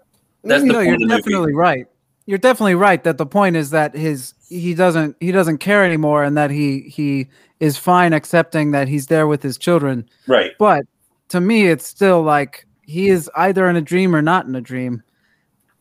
That's 0.43 0.61
the 0.61 0.67
no, 0.67 0.73
point 0.75 0.85
you're 0.85 0.93
of 0.93 0.99
the 0.99 1.07
movie. 1.07 1.21
definitely 1.23 1.53
right. 1.55 1.87
You're 2.27 2.37
definitely 2.37 2.75
right 2.75 3.03
that 3.03 3.17
the 3.17 3.25
point 3.25 3.55
is 3.55 3.71
that 3.71 3.95
his 3.95 4.35
he 4.47 4.75
doesn't 4.75 5.15
he 5.19 5.31
doesn't 5.31 5.57
care 5.57 5.83
anymore 5.83 6.23
and 6.23 6.37
that 6.37 6.51
he 6.51 6.81
he 6.81 7.29
is 7.59 7.77
fine 7.77 8.13
accepting 8.13 8.71
that 8.71 8.87
he's 8.87 9.07
there 9.07 9.25
with 9.25 9.41
his 9.41 9.57
children. 9.57 10.07
Right. 10.27 10.51
But 10.59 10.85
to 11.29 11.41
me 11.41 11.65
it's 11.67 11.87
still 11.87 12.21
like 12.21 12.64
he 12.85 13.09
is 13.09 13.29
either 13.35 13.69
in 13.69 13.75
a 13.75 13.81
dream 13.81 14.15
or 14.15 14.21
not 14.21 14.45
in 14.45 14.55
a 14.55 14.61
dream. 14.61 15.03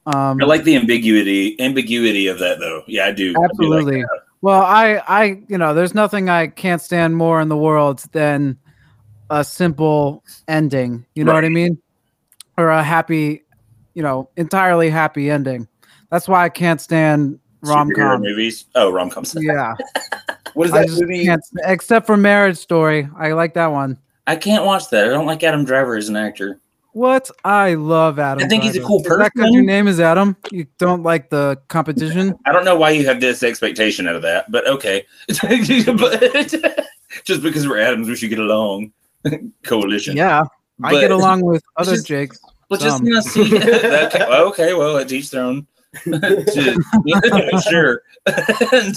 Um 0.07 0.41
I 0.41 0.45
like 0.45 0.65
the 0.65 0.77
ambiguity 0.77 1.61
ambiguity 1.61 2.27
of 2.27 2.39
that 2.39 2.59
though. 2.59 2.83
Yeah, 2.87 3.07
I 3.07 3.13
do. 3.13 3.31
I 3.31 3.33
do 3.33 3.39
like 3.39 3.51
absolutely. 3.51 4.05
well, 4.43 4.63
I 4.63 5.03
I 5.09 5.43
you 5.49 5.59
know, 5.59 5.75
there's 5.75 5.95
nothing 5.95 6.29
I 6.29 6.49
can't 6.49 6.83
stand 6.83 7.17
more 7.17 7.41
in 7.41 7.49
the 7.49 7.57
world 7.57 8.05
than 8.13 8.59
a 9.31 9.45
simple 9.45 10.23
ending. 10.49 11.07
You 11.15 11.25
know 11.25 11.33
what 11.33 11.45
I 11.45 11.49
mean? 11.49 11.79
Or 12.57 12.69
a 12.71 12.83
happy, 12.83 13.45
you 13.95 14.03
know, 14.03 14.29
entirely 14.37 14.91
happy 14.91 15.31
ending. 15.31 15.67
That's 16.11 16.29
why 16.29 16.45
I 16.45 16.49
can't 16.49 16.81
stand 16.81 17.39
rom 17.63 17.91
com. 17.91 18.21
movies. 18.21 18.67
Oh, 18.75 18.93
rom 18.93 19.11
coms. 19.11 19.35
Yeah, 19.41 19.75
What 20.55 20.67
is 20.67 20.73
that 20.73 20.89
movie? 20.89 21.29
Except 21.65 22.07
for 22.07 22.17
Marriage 22.17 22.59
Story, 22.59 23.09
I 23.17 23.33
like 23.33 23.55
that 23.55 23.69
one. 23.69 23.99
I 24.27 24.37
can't 24.37 24.65
watch 24.65 24.89
that. 24.91 25.05
I 25.05 25.09
don't 25.09 25.27
like 25.27 25.43
Adam 25.43 25.65
Driver 25.65 25.97
as 25.97 26.09
an 26.09 26.17
actor. 26.17 26.61
What 26.95 27.29
I 27.45 27.75
love 27.75 28.21
Adam. 28.21 28.45
I 28.45 28.49
think 28.49 28.63
he's 28.63 28.77
a 28.77 28.83
cool 28.83 29.03
that 29.03 29.33
person. 29.35 29.53
your 29.53 29.65
name 29.65 29.89
is 29.89 29.99
Adam? 29.99 30.37
You 30.53 30.65
don't 30.79 31.03
like 31.03 31.29
the 31.29 31.61
competition? 31.67 32.37
I 32.47 32.53
don't 32.53 32.65
know 32.65 32.77
why 32.77 32.91
you 32.91 33.05
have 33.07 33.21
this 33.21 33.43
expectation 33.43 34.07
out 34.07 34.15
of 34.15 34.23
that, 34.23 34.49
but 34.51 34.65
okay. 34.69 35.05
But- 35.29 36.55
just 37.25 37.43
because 37.43 37.67
we're 37.67 37.81
Adams, 37.81 38.09
we 38.09 38.15
should 38.15 38.31
get 38.31 38.39
along. 38.39 38.93
Coalition. 39.65 40.17
Yeah, 40.17 40.45
I 40.85 40.93
get 41.01 41.11
along 41.11 41.45
with 41.45 41.65
other 41.77 41.95
just- 41.97 42.07
Jakes. 42.07 42.39
Well, 42.71 42.79
just 42.79 42.99
Some. 42.99 43.07
not 43.09 43.25
see. 43.25 43.57
okay, 43.57 44.27
well, 44.29 44.47
okay, 44.49 44.73
well, 44.75 44.97
at 44.97 45.11
each 45.11 45.31
their 45.31 45.43
own. 45.43 45.67
sure. 46.05 48.03
And, 48.27 48.95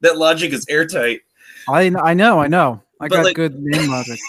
that 0.00 0.14
logic 0.16 0.52
is 0.52 0.64
airtight. 0.68 1.22
I 1.68 1.92
I 2.00 2.14
know, 2.14 2.38
I 2.40 2.46
know. 2.46 2.80
I 3.00 3.08
But, 3.08 3.16
got 3.16 3.24
like- 3.24 3.34
good 3.36 3.56
name 3.58 3.90
logic. 3.90 4.20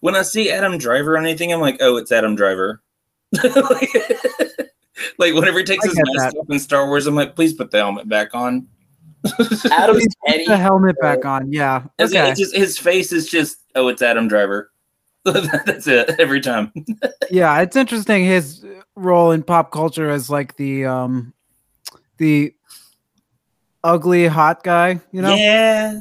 When 0.00 0.14
I 0.14 0.22
see 0.22 0.50
Adam 0.50 0.78
Driver 0.78 1.16
on 1.18 1.24
anything, 1.24 1.52
I'm 1.52 1.60
like, 1.60 1.78
oh, 1.80 1.96
it's 1.96 2.12
Adam 2.12 2.34
Driver. 2.36 2.82
like, 3.42 3.90
like 5.18 5.34
whenever 5.34 5.58
he 5.58 5.64
takes 5.64 5.84
I 5.84 5.88
his 5.88 5.96
get 5.96 6.04
mask 6.14 6.34
that. 6.34 6.40
off 6.40 6.50
in 6.50 6.58
Star 6.58 6.86
Wars, 6.86 7.06
I'm 7.06 7.14
like, 7.14 7.34
please 7.34 7.52
put 7.52 7.70
the 7.70 7.78
helmet 7.78 8.08
back 8.08 8.34
on. 8.34 8.66
Adam's 9.72 10.06
Put 10.26 10.34
Eddie. 10.34 10.46
the 10.46 10.56
helmet 10.56 10.96
back 11.00 11.24
on. 11.24 11.52
Yeah. 11.52 11.84
Okay. 12.00 12.30
it's 12.30 12.38
just 12.40 12.54
his 12.56 12.78
face 12.78 13.12
is 13.12 13.28
just, 13.28 13.58
oh, 13.74 13.88
it's 13.88 14.02
Adam 14.02 14.28
Driver. 14.28 14.70
That's 15.24 15.86
it 15.86 16.10
every 16.18 16.40
time. 16.40 16.72
yeah, 17.30 17.60
it's 17.60 17.76
interesting 17.76 18.24
his 18.24 18.64
role 18.94 19.32
in 19.32 19.42
pop 19.42 19.70
culture 19.72 20.08
as 20.08 20.30
like 20.30 20.56
the 20.56 20.86
um 20.86 21.34
the 22.16 22.54
ugly 23.84 24.26
hot 24.26 24.62
guy, 24.62 25.00
you 25.12 25.20
know? 25.20 25.34
Yeah. 25.34 26.00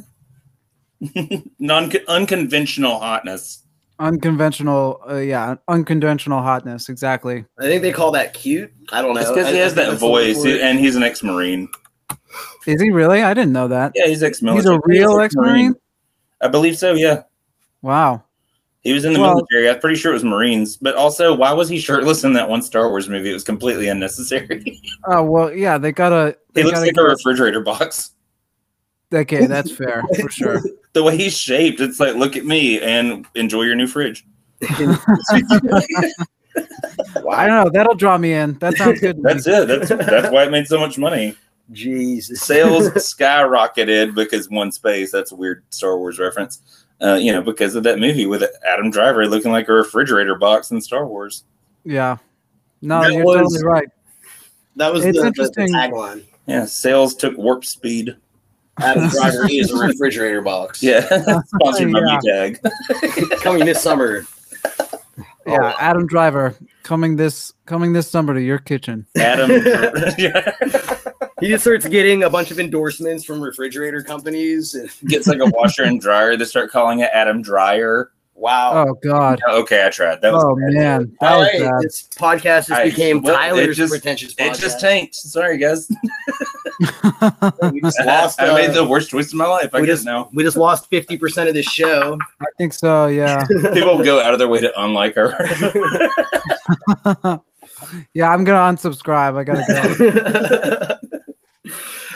Non 1.59 1.91
unconventional 2.07 2.99
hotness. 2.99 3.63
Unconventional 3.99 5.01
uh, 5.09 5.15
yeah, 5.15 5.55
unconventional 5.67 6.41
hotness, 6.41 6.87
exactly. 6.89 7.45
I 7.59 7.63
think 7.63 7.81
they 7.81 7.91
call 7.91 8.11
that 8.11 8.33
cute. 8.33 8.71
I 8.91 9.01
don't 9.01 9.15
know. 9.15 9.21
It's 9.21 9.29
because 9.29 9.47
he 9.49 9.55
I- 9.57 9.61
I 9.61 9.63
has 9.63 9.73
that 9.75 9.87
that's 9.87 9.99
the 9.99 10.05
word 10.05 10.25
voice, 10.35 10.41
for 10.43 10.47
it. 10.49 10.61
and 10.61 10.77
he's 10.79 10.95
an 10.95 11.03
ex-marine. 11.03 11.67
Is 12.67 12.79
he 12.81 12.91
really? 12.91 13.23
I 13.23 13.33
didn't 13.33 13.53
know 13.53 13.67
that. 13.69 13.93
Yeah, 13.95 14.05
he's 14.07 14.21
ex-military. 14.21 14.61
He's 14.61 14.69
a 14.69 14.79
real 14.85 15.17
He's 15.17 15.25
ex-marine? 15.25 15.73
I 16.41 16.47
believe 16.47 16.77
so. 16.77 16.93
Yeah, 16.93 17.23
Wow. 17.81 18.23
he 18.81 18.93
was 18.93 19.03
in 19.03 19.13
the 19.13 19.19
Well- 19.19 19.33
military. 19.35 19.67
I'm 19.69 19.79
pretty 19.79 19.95
sure 19.95 20.11
it 20.11 20.15
was 20.15 20.23
Marines. 20.23 20.77
But 20.77 20.93
also, 20.95 21.33
why 21.33 21.51
was 21.53 21.67
he 21.67 21.79
shirtless 21.79 22.23
in 22.23 22.33
that 22.33 22.47
one 22.47 22.61
Star 22.61 22.89
Wars 22.89 23.09
movie? 23.09 23.31
It 23.31 23.33
was 23.33 23.43
completely 23.43 23.87
unnecessary. 23.87 24.79
Oh 25.07 25.23
well, 25.23 25.51
yeah, 25.53 25.77
they 25.79 25.91
gotta. 25.91 26.37
he 26.53 26.61
looks 26.63 26.75
gotta 26.79 26.87
like 26.87 26.97
a 26.97 27.03
refrigerator 27.03 27.61
box. 27.61 28.11
okay, 29.13 29.45
that's 29.47 29.71
fair 29.71 30.03
for 30.19 30.29
sure. 30.29 30.61
The 30.97 31.03
way 31.03 31.15
he's 31.15 31.37
shaped, 31.37 31.79
it's 31.79 31.99
like, 31.99 32.15
look 32.15 32.35
at 32.35 32.43
me 32.43 32.81
and 32.81 33.23
enjoy 33.35 33.61
your 33.61 33.75
new 33.75 33.85
fridge. 33.85 34.25
I 34.67 34.97
don't 37.45 37.65
know. 37.65 37.69
That'll 37.71 37.93
draw 37.93 38.17
me 38.17 38.33
in. 38.33 38.55
That 38.55 38.75
sounds 38.77 38.99
good. 38.99 39.17
to 39.17 39.21
me. 39.21 39.31
That's 39.31 39.45
it. 39.45 39.67
That's 39.67 39.89
that's 39.89 40.31
why 40.31 40.45
it 40.45 40.49
made 40.51 40.65
so 40.65 40.79
much 40.79 40.97
money. 40.97 41.35
Jesus. 41.71 42.41
Sales 42.41 42.89
skyrocketed 42.89 44.15
because 44.15 44.49
one 44.49 44.71
space. 44.71 45.11
That's 45.11 45.31
a 45.31 45.35
weird 45.35 45.63
Star 45.69 45.99
Wars 45.99 46.17
reference. 46.17 46.83
Uh, 46.99 47.13
you 47.13 47.31
know, 47.31 47.43
because 47.43 47.75
of 47.75 47.83
that 47.83 47.99
movie 47.99 48.25
with 48.25 48.43
Adam 48.67 48.89
Driver 48.89 49.27
looking 49.27 49.51
like 49.51 49.69
a 49.69 49.73
refrigerator 49.73 50.33
box 50.33 50.71
in 50.71 50.81
Star 50.81 51.05
Wars. 51.05 51.43
Yeah. 51.83 52.17
No, 52.81 53.03
That 53.03 53.13
you're 53.13 53.23
was- 53.23 53.35
totally 53.35 53.63
right. 53.63 53.87
That 54.77 54.91
was 54.91 55.05
It's 55.05 55.15
the, 55.15 55.21
the, 55.21 55.21
the 55.21 55.27
interesting. 55.27 55.67
tagline. 55.69 56.23
Yeah, 56.47 56.65
sales 56.65 57.13
took 57.13 57.37
warp 57.37 57.65
speed. 57.65 58.17
Adam 58.79 59.09
Driver 59.09 59.47
is 59.49 59.71
a 59.71 59.77
refrigerator 59.77 60.41
box. 60.41 60.81
Yeah, 60.83 61.01
sponsored 61.45 61.91
by 61.91 62.01
Yeah. 62.23 62.51
tag. 62.51 62.59
Coming 63.41 63.65
this 63.65 63.81
summer. 63.81 64.25
Yeah, 65.45 65.73
Adam 65.79 66.05
Driver 66.07 66.55
coming 66.83 67.15
this 67.15 67.53
coming 67.65 67.93
this 67.93 68.09
summer 68.09 68.33
to 68.33 68.41
your 68.41 68.57
kitchen. 68.59 69.05
Adam. 69.17 69.49
yeah. 70.17 70.51
He 71.39 71.47
just 71.47 71.63
starts 71.63 71.87
getting 71.87 72.23
a 72.23 72.29
bunch 72.29 72.51
of 72.51 72.59
endorsements 72.59 73.23
from 73.23 73.39
refrigerator 73.41 74.03
companies. 74.03 74.73
and- 74.75 74.89
Gets 75.07 75.27
like 75.27 75.39
a 75.39 75.45
washer 75.45 75.83
and 75.83 76.01
dryer. 76.01 76.35
They 76.35 76.43
start 76.45 76.69
calling 76.71 76.99
it 76.99 77.09
Adam 77.13 77.41
Dryer. 77.41 78.11
Wow. 78.35 78.87
Oh 78.89 78.93
God. 79.03 79.39
Okay, 79.49 79.85
I 79.85 79.89
tried. 79.89 80.21
That 80.21 80.33
was 80.33 80.43
Oh 80.43 80.55
bad. 80.55 80.73
man, 80.73 81.17
that 81.21 81.31
All 81.31 81.39
was 81.39 81.47
right, 81.53 81.61
bad. 81.61 81.81
this 81.81 82.07
podcast 82.15 82.67
just 82.67 82.71
I- 82.71 82.89
became 82.89 83.21
well, 83.21 83.35
Tyler's 83.35 83.77
just- 83.77 83.91
pretentious 83.91 84.33
Podcast. 84.35 84.55
It 84.55 84.59
just 84.59 84.79
tanked. 84.81 85.15
Sorry, 85.15 85.57
guys. 85.57 85.89
We 87.71 87.81
just 87.81 87.99
lost. 88.05 88.39
I 88.41 88.49
uh, 88.49 88.55
made 88.55 88.73
the 88.73 88.85
worst 88.87 89.09
choice 89.09 89.27
of 89.27 89.33
my 89.35 89.47
life. 89.47 89.69
I 89.73 89.81
we 89.81 89.87
guess 89.87 89.97
just- 89.97 90.05
now. 90.05 90.29
we 90.33 90.43
just 90.43 90.57
lost 90.57 90.89
fifty 90.89 91.17
percent 91.17 91.49
of 91.49 91.55
this 91.55 91.65
show. 91.65 92.17
I 92.41 92.45
think 92.57 92.73
so. 92.73 93.07
Yeah. 93.07 93.45
People 93.73 94.03
go 94.03 94.19
out 94.21 94.33
of 94.33 94.39
their 94.39 94.47
way 94.47 94.59
to 94.61 94.81
unlike 94.81 95.15
her. 95.15 95.29
yeah, 98.13 98.29
I'm 98.31 98.43
gonna 98.43 98.75
unsubscribe. 98.75 99.37
I 99.37 99.43
gotta 99.43 100.99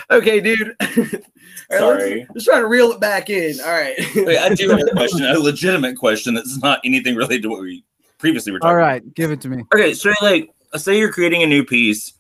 go. 0.10 0.18
okay, 0.18 0.40
dude. 0.40 0.76
All 0.80 0.88
right, 0.88 1.24
let's- 1.70 1.80
Sorry. 1.80 2.28
Let's 2.34 2.46
try 2.46 2.60
to 2.60 2.68
reel 2.68 2.92
it 2.92 3.00
back 3.00 3.30
in. 3.30 3.60
All 3.62 3.72
right. 3.72 3.96
Wait, 4.16 4.38
I 4.38 4.54
do 4.54 4.70
have 4.70 4.80
a 4.82 4.92
question, 4.92 5.26
a 5.26 5.40
legitimate 5.40 5.98
question 5.98 6.34
that's 6.34 6.58
not 6.58 6.80
anything 6.84 7.16
related 7.16 7.44
to 7.44 7.50
what 7.50 7.62
we 7.62 7.84
previously 8.18 8.52
were 8.52 8.60
talking 8.60 8.70
All 8.70 8.76
right, 8.76 9.02
about. 9.02 9.16
give 9.16 9.32
it 9.32 9.40
to 9.42 9.50
me. 9.50 9.64
Okay, 9.74 9.94
so 9.94 10.12
like, 10.22 10.54
say 10.76 10.98
you're 11.00 11.12
creating 11.12 11.44
a 11.44 11.48
new 11.48 11.64
piece 11.66 12.14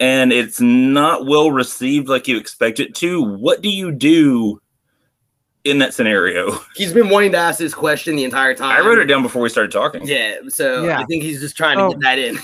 and 0.00 0.32
it's 0.32 0.60
not 0.60 1.26
well 1.26 1.50
received 1.50 2.08
like 2.08 2.28
you 2.28 2.36
expect 2.36 2.80
it 2.80 2.94
to. 2.96 3.22
What 3.22 3.62
do 3.62 3.68
you 3.68 3.92
do 3.92 4.60
in 5.64 5.78
that 5.78 5.94
scenario? 5.94 6.58
He's 6.76 6.92
been 6.92 7.08
wanting 7.08 7.32
to 7.32 7.38
ask 7.38 7.58
this 7.58 7.74
question 7.74 8.16
the 8.16 8.24
entire 8.24 8.54
time. 8.54 8.70
I 8.76 8.86
wrote 8.86 8.98
it 8.98 9.06
down 9.06 9.22
before 9.22 9.42
we 9.42 9.48
started 9.48 9.72
talking. 9.72 10.06
Yeah, 10.06 10.36
so 10.48 10.84
Yeah. 10.84 11.00
I 11.00 11.04
think 11.04 11.22
he's 11.22 11.40
just 11.40 11.56
trying 11.56 11.78
to 11.78 11.84
Oh. 11.84 11.90
get 11.90 12.00
that 12.00 12.18
in. 12.18 12.38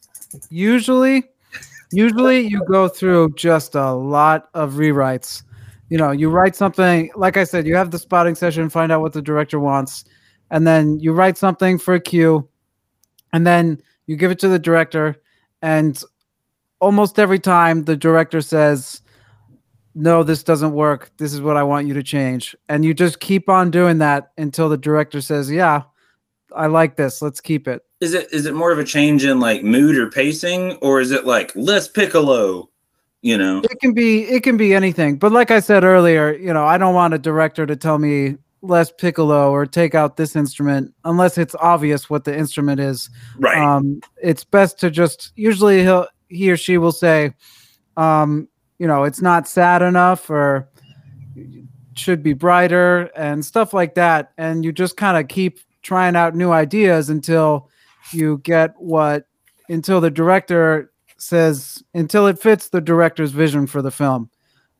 Usually, 0.50 1.24
Usually, 1.90 2.40
you 2.46 2.62
go 2.66 2.86
through 2.86 3.32
just 3.34 3.74
a 3.74 3.92
lot 3.92 4.50
of 4.52 4.74
rewrites. 4.74 5.42
You 5.88 5.96
know, 5.96 6.10
you 6.10 6.28
write 6.28 6.54
something, 6.54 7.10
like 7.16 7.38
I 7.38 7.44
said, 7.44 7.66
you 7.66 7.74
have 7.76 7.90
the 7.90 7.98
spotting 7.98 8.34
session, 8.34 8.68
find 8.68 8.92
out 8.92 9.00
what 9.00 9.14
the 9.14 9.22
director 9.22 9.58
wants, 9.58 10.04
and 10.50 10.66
then 10.66 11.00
you 11.00 11.12
write 11.14 11.38
something 11.38 11.78
for 11.78 11.94
a 11.94 12.00
cue, 12.00 12.46
and 13.32 13.46
then 13.46 13.80
you 14.06 14.16
give 14.16 14.30
it 14.30 14.38
to 14.40 14.48
the 14.48 14.58
director, 14.58 15.16
and 15.62 16.02
almost 16.80 17.18
every 17.18 17.38
time 17.38 17.84
the 17.84 17.96
director 17.96 18.40
says, 18.40 19.02
no, 19.94 20.22
this 20.22 20.42
doesn't 20.42 20.72
work. 20.72 21.10
This 21.18 21.32
is 21.32 21.40
what 21.40 21.56
I 21.56 21.62
want 21.62 21.88
you 21.88 21.94
to 21.94 22.02
change. 22.02 22.54
And 22.68 22.84
you 22.84 22.94
just 22.94 23.20
keep 23.20 23.48
on 23.48 23.70
doing 23.70 23.98
that 23.98 24.32
until 24.38 24.68
the 24.68 24.76
director 24.76 25.20
says, 25.20 25.50
yeah, 25.50 25.82
I 26.54 26.66
like 26.66 26.96
this. 26.96 27.20
Let's 27.20 27.40
keep 27.40 27.66
it. 27.66 27.82
Is 28.00 28.14
it 28.14 28.32
is 28.32 28.46
it 28.46 28.54
more 28.54 28.70
of 28.70 28.78
a 28.78 28.84
change 28.84 29.24
in 29.24 29.40
like 29.40 29.64
mood 29.64 29.96
or 29.96 30.08
pacing, 30.08 30.74
or 30.76 31.00
is 31.00 31.10
it 31.10 31.26
like 31.26 31.54
less 31.56 31.88
piccolo? 31.88 32.70
You 33.22 33.36
know, 33.36 33.62
it 33.64 33.80
can 33.80 33.92
be 33.92 34.22
it 34.22 34.44
can 34.44 34.56
be 34.56 34.72
anything. 34.72 35.16
But 35.16 35.32
like 35.32 35.50
I 35.50 35.58
said 35.58 35.82
earlier, 35.82 36.32
you 36.32 36.52
know, 36.52 36.64
I 36.64 36.78
don't 36.78 36.94
want 36.94 37.14
a 37.14 37.18
director 37.18 37.66
to 37.66 37.74
tell 37.74 37.98
me 37.98 38.36
less 38.62 38.92
piccolo 38.92 39.50
or 39.50 39.66
take 39.66 39.94
out 39.94 40.16
this 40.16 40.36
instrument 40.36 40.94
unless 41.04 41.38
it's 41.38 41.54
obvious 41.60 42.08
what 42.08 42.24
the 42.24 42.36
instrument 42.36 42.80
is. 42.80 43.10
right? 43.38 43.58
Um, 43.58 44.00
it's 44.22 44.44
best 44.44 44.78
to 44.80 44.90
just 44.90 45.32
usually 45.34 45.82
he'll 45.82 46.06
he 46.28 46.50
or 46.50 46.56
she 46.56 46.78
will 46.78 46.92
say, 46.92 47.34
um, 47.96 48.48
you 48.78 48.86
know, 48.86 49.04
it's 49.04 49.20
not 49.20 49.48
sad 49.48 49.82
enough 49.82 50.30
or 50.30 50.68
should 51.94 52.22
be 52.22 52.32
brighter 52.32 53.10
and 53.16 53.44
stuff 53.44 53.74
like 53.74 53.94
that. 53.94 54.32
And 54.38 54.64
you 54.64 54.72
just 54.72 54.96
kind 54.96 55.16
of 55.16 55.28
keep 55.28 55.60
trying 55.82 56.16
out 56.16 56.34
new 56.34 56.52
ideas 56.52 57.10
until 57.10 57.68
you 58.12 58.38
get 58.38 58.74
what 58.78 59.24
until 59.68 60.00
the 60.00 60.10
director 60.10 60.92
says 61.18 61.82
until 61.94 62.26
it 62.26 62.38
fits 62.38 62.68
the 62.68 62.80
director's 62.80 63.32
vision 63.32 63.66
for 63.66 63.82
the 63.82 63.90
film. 63.90 64.30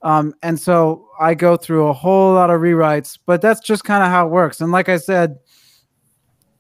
Um, 0.02 0.32
and 0.42 0.58
so 0.58 1.08
I 1.18 1.34
go 1.34 1.56
through 1.56 1.88
a 1.88 1.92
whole 1.92 2.34
lot 2.34 2.50
of 2.50 2.60
rewrites, 2.60 3.18
but 3.26 3.42
that's 3.42 3.60
just 3.60 3.84
kind 3.84 4.04
of 4.04 4.10
how 4.10 4.26
it 4.26 4.30
works. 4.30 4.60
And 4.60 4.70
like 4.70 4.88
I 4.88 4.96
said, 4.96 5.38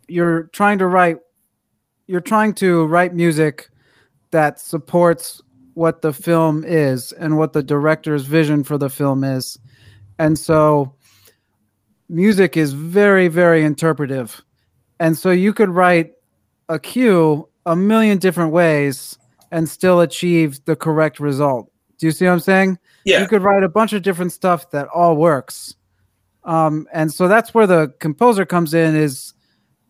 you're 0.08 0.44
trying 0.52 0.78
to 0.78 0.86
write, 0.86 1.18
you're 2.08 2.20
trying 2.20 2.54
to 2.54 2.86
write 2.86 3.14
music 3.14 3.70
that 4.30 4.60
supports 4.60 5.40
what 5.74 6.02
the 6.02 6.12
film 6.12 6.64
is 6.64 7.12
and 7.12 7.38
what 7.38 7.52
the 7.52 7.62
director's 7.62 8.24
vision 8.24 8.64
for 8.64 8.78
the 8.78 8.90
film 8.90 9.22
is. 9.24 9.58
And 10.18 10.38
so 10.38 10.94
music 12.08 12.56
is 12.56 12.72
very, 12.72 13.28
very 13.28 13.64
interpretive. 13.64 14.42
And 14.98 15.16
so 15.16 15.30
you 15.30 15.52
could 15.52 15.70
write 15.70 16.12
a 16.68 16.78
cue 16.78 17.48
a 17.68 17.76
million 17.76 18.16
different 18.18 18.50
ways 18.50 19.18
and 19.52 19.68
still 19.68 20.00
achieve 20.00 20.64
the 20.64 20.74
correct 20.74 21.20
result. 21.20 21.70
Do 21.98 22.06
you 22.06 22.12
see 22.12 22.24
what 22.24 22.32
I'm 22.32 22.40
saying? 22.40 22.78
yeah, 23.04 23.20
You 23.20 23.28
could 23.28 23.42
write 23.42 23.62
a 23.62 23.68
bunch 23.68 23.92
of 23.92 24.02
different 24.02 24.32
stuff 24.32 24.70
that 24.70 24.88
all 24.88 25.16
works. 25.16 25.74
Um, 26.44 26.86
and 26.92 27.12
so 27.12 27.28
that's 27.28 27.52
where 27.52 27.66
the 27.66 27.92
composer 28.00 28.46
comes 28.46 28.72
in 28.72 28.96
is, 28.96 29.34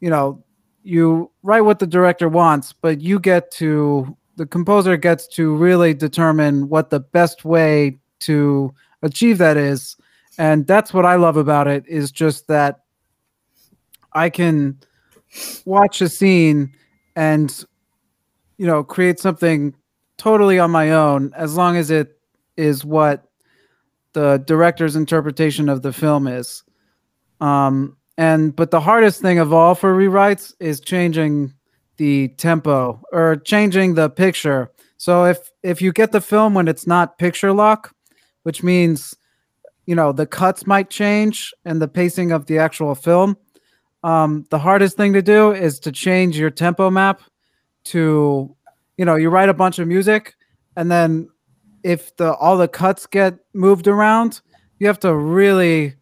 you 0.00 0.10
know, 0.10 0.44
you 0.82 1.30
write 1.42 1.60
what 1.60 1.78
the 1.78 1.86
director 1.86 2.28
wants, 2.28 2.72
but 2.72 3.00
you 3.00 3.20
get 3.20 3.50
to, 3.52 4.16
the 4.38 4.46
composer 4.46 4.96
gets 4.96 5.26
to 5.26 5.54
really 5.54 5.92
determine 5.92 6.68
what 6.68 6.90
the 6.90 7.00
best 7.00 7.44
way 7.44 7.98
to 8.20 8.72
achieve 9.02 9.38
that 9.38 9.56
is. 9.56 9.96
And 10.38 10.66
that's 10.66 10.94
what 10.94 11.04
I 11.04 11.16
love 11.16 11.36
about 11.36 11.66
it 11.66 11.84
is 11.88 12.12
just 12.12 12.46
that 12.46 12.84
I 14.12 14.30
can 14.30 14.78
watch 15.64 16.00
a 16.00 16.08
scene 16.08 16.72
and, 17.16 17.64
you 18.58 18.66
know, 18.66 18.84
create 18.84 19.18
something 19.18 19.74
totally 20.16 20.60
on 20.60 20.70
my 20.70 20.92
own 20.92 21.32
as 21.34 21.56
long 21.56 21.76
as 21.76 21.90
it 21.90 22.20
is 22.56 22.84
what 22.84 23.24
the 24.12 24.38
director's 24.46 24.94
interpretation 24.94 25.68
of 25.68 25.82
the 25.82 25.92
film 25.92 26.28
is. 26.28 26.62
Um, 27.40 27.96
and 28.16 28.54
but 28.54 28.70
the 28.70 28.80
hardest 28.80 29.20
thing 29.20 29.40
of 29.40 29.52
all 29.52 29.74
for 29.74 29.94
rewrites 29.94 30.54
is 30.60 30.80
changing 30.80 31.54
the 31.98 32.28
tempo 32.28 33.02
or 33.12 33.36
changing 33.36 33.94
the 33.94 34.08
picture. 34.08 34.70
So 34.96 35.24
if 35.24 35.50
if 35.62 35.82
you 35.82 35.92
get 35.92 36.12
the 36.12 36.20
film 36.20 36.54
when 36.54 36.68
it's 36.68 36.86
not 36.86 37.18
picture 37.18 37.52
lock, 37.52 37.94
which 38.44 38.62
means 38.62 39.14
you 39.86 39.94
know 39.94 40.12
the 40.12 40.26
cuts 40.26 40.66
might 40.66 40.90
change 40.90 41.52
and 41.64 41.82
the 41.82 41.88
pacing 41.88 42.32
of 42.32 42.46
the 42.46 42.58
actual 42.58 42.94
film. 42.94 43.36
Um, 44.04 44.46
the 44.50 44.60
hardest 44.60 44.96
thing 44.96 45.12
to 45.14 45.22
do 45.22 45.52
is 45.52 45.80
to 45.80 45.92
change 45.92 46.38
your 46.38 46.50
tempo 46.50 46.88
map 46.88 47.20
to 47.84 48.54
you 48.96 49.04
know 49.04 49.16
you 49.16 49.28
write 49.28 49.48
a 49.48 49.54
bunch 49.54 49.78
of 49.78 49.88
music 49.88 50.34
and 50.76 50.90
then 50.90 51.28
if 51.82 52.16
the 52.16 52.34
all 52.34 52.56
the 52.56 52.68
cuts 52.68 53.06
get 53.06 53.38
moved 53.54 53.88
around 53.88 54.40
you 54.78 54.86
have 54.86 55.00
to 55.00 55.14
really 55.14 55.94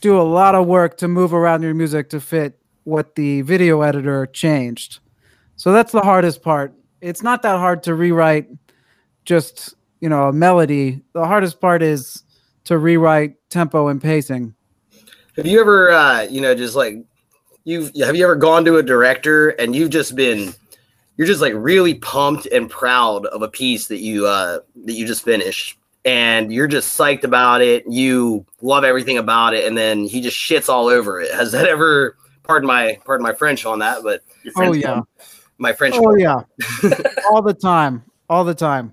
do 0.00 0.20
a 0.20 0.22
lot 0.22 0.54
of 0.54 0.66
work 0.66 0.96
to 0.98 1.08
move 1.08 1.32
around 1.34 1.62
your 1.62 1.74
music 1.74 2.10
to 2.10 2.20
fit 2.20 2.59
what 2.84 3.14
the 3.14 3.42
video 3.42 3.82
editor 3.82 4.26
changed 4.26 4.98
so 5.56 5.72
that's 5.72 5.92
the 5.92 6.00
hardest 6.00 6.42
part 6.42 6.72
it's 7.00 7.22
not 7.22 7.42
that 7.42 7.58
hard 7.58 7.82
to 7.82 7.94
rewrite 7.94 8.48
just 9.24 9.74
you 10.00 10.08
know 10.08 10.28
a 10.28 10.32
melody 10.32 11.00
the 11.12 11.26
hardest 11.26 11.60
part 11.60 11.82
is 11.82 12.24
to 12.64 12.78
rewrite 12.78 13.36
tempo 13.50 13.88
and 13.88 14.00
pacing 14.00 14.54
Have 15.36 15.46
you 15.46 15.60
ever, 15.60 15.90
uh, 15.90 16.22
you 16.22 16.40
know, 16.40 16.54
just 16.54 16.74
like 16.74 16.96
you've 17.64 17.90
have 18.02 18.16
you 18.16 18.24
ever 18.24 18.36
gone 18.36 18.64
to 18.64 18.76
a 18.76 18.82
director 18.82 19.50
and 19.50 19.74
you've 19.74 19.90
just 19.90 20.14
been, 20.14 20.54
you're 21.16 21.26
just 21.26 21.40
like 21.40 21.52
really 21.56 21.94
pumped 21.94 22.46
and 22.46 22.68
proud 22.68 23.26
of 23.26 23.42
a 23.42 23.48
piece 23.48 23.88
that 23.88 23.98
you 24.00 24.26
uh, 24.26 24.60
that 24.84 24.92
you 24.92 25.06
just 25.06 25.24
finished, 25.24 25.78
and 26.04 26.52
you're 26.52 26.66
just 26.66 26.98
psyched 26.98 27.24
about 27.24 27.62
it. 27.62 27.84
You 27.88 28.44
love 28.60 28.84
everything 28.84 29.18
about 29.18 29.54
it, 29.54 29.66
and 29.66 29.76
then 29.76 30.04
he 30.04 30.20
just 30.20 30.36
shits 30.36 30.68
all 30.68 30.86
over 30.86 31.20
it. 31.20 31.32
Has 31.32 31.52
that 31.52 31.66
ever? 31.66 32.16
Pardon 32.50 32.66
my 32.66 32.98
pardon 33.04 33.22
my 33.22 33.32
French 33.32 33.64
on 33.64 33.78
that, 33.78 34.02
but 34.02 34.22
oh 34.56 34.72
yeah 34.72 35.02
my 35.60 35.72
French. 35.72 35.94
Oh 35.96 36.16
yeah, 36.16 36.40
all 37.30 37.42
the 37.42 37.54
time, 37.54 38.02
all 38.28 38.44
the 38.44 38.54
time. 38.54 38.92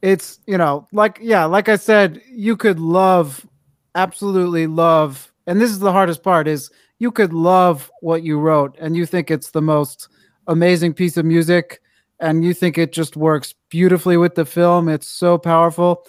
It's 0.00 0.38
you 0.46 0.56
know, 0.56 0.88
like 0.92 1.18
yeah, 1.20 1.44
like 1.44 1.68
I 1.68 1.76
said, 1.76 2.22
you 2.30 2.56
could 2.56 2.80
love, 2.80 3.46
absolutely 3.94 4.66
love, 4.66 5.30
and 5.46 5.60
this 5.60 5.70
is 5.70 5.80
the 5.80 5.92
hardest 5.92 6.22
part: 6.22 6.48
is 6.48 6.70
you 6.98 7.10
could 7.10 7.32
love 7.32 7.90
what 8.00 8.22
you 8.22 8.38
wrote, 8.38 8.76
and 8.80 8.96
you 8.96 9.04
think 9.04 9.30
it's 9.30 9.50
the 9.50 9.60
most 9.60 10.08
amazing 10.46 10.94
piece 10.94 11.16
of 11.16 11.26
music, 11.26 11.82
and 12.20 12.44
you 12.44 12.54
think 12.54 12.78
it 12.78 12.92
just 12.92 13.16
works 13.16 13.54
beautifully 13.68 14.16
with 14.16 14.34
the 14.34 14.46
film. 14.46 14.88
It's 14.88 15.08
so 15.08 15.36
powerful, 15.36 16.06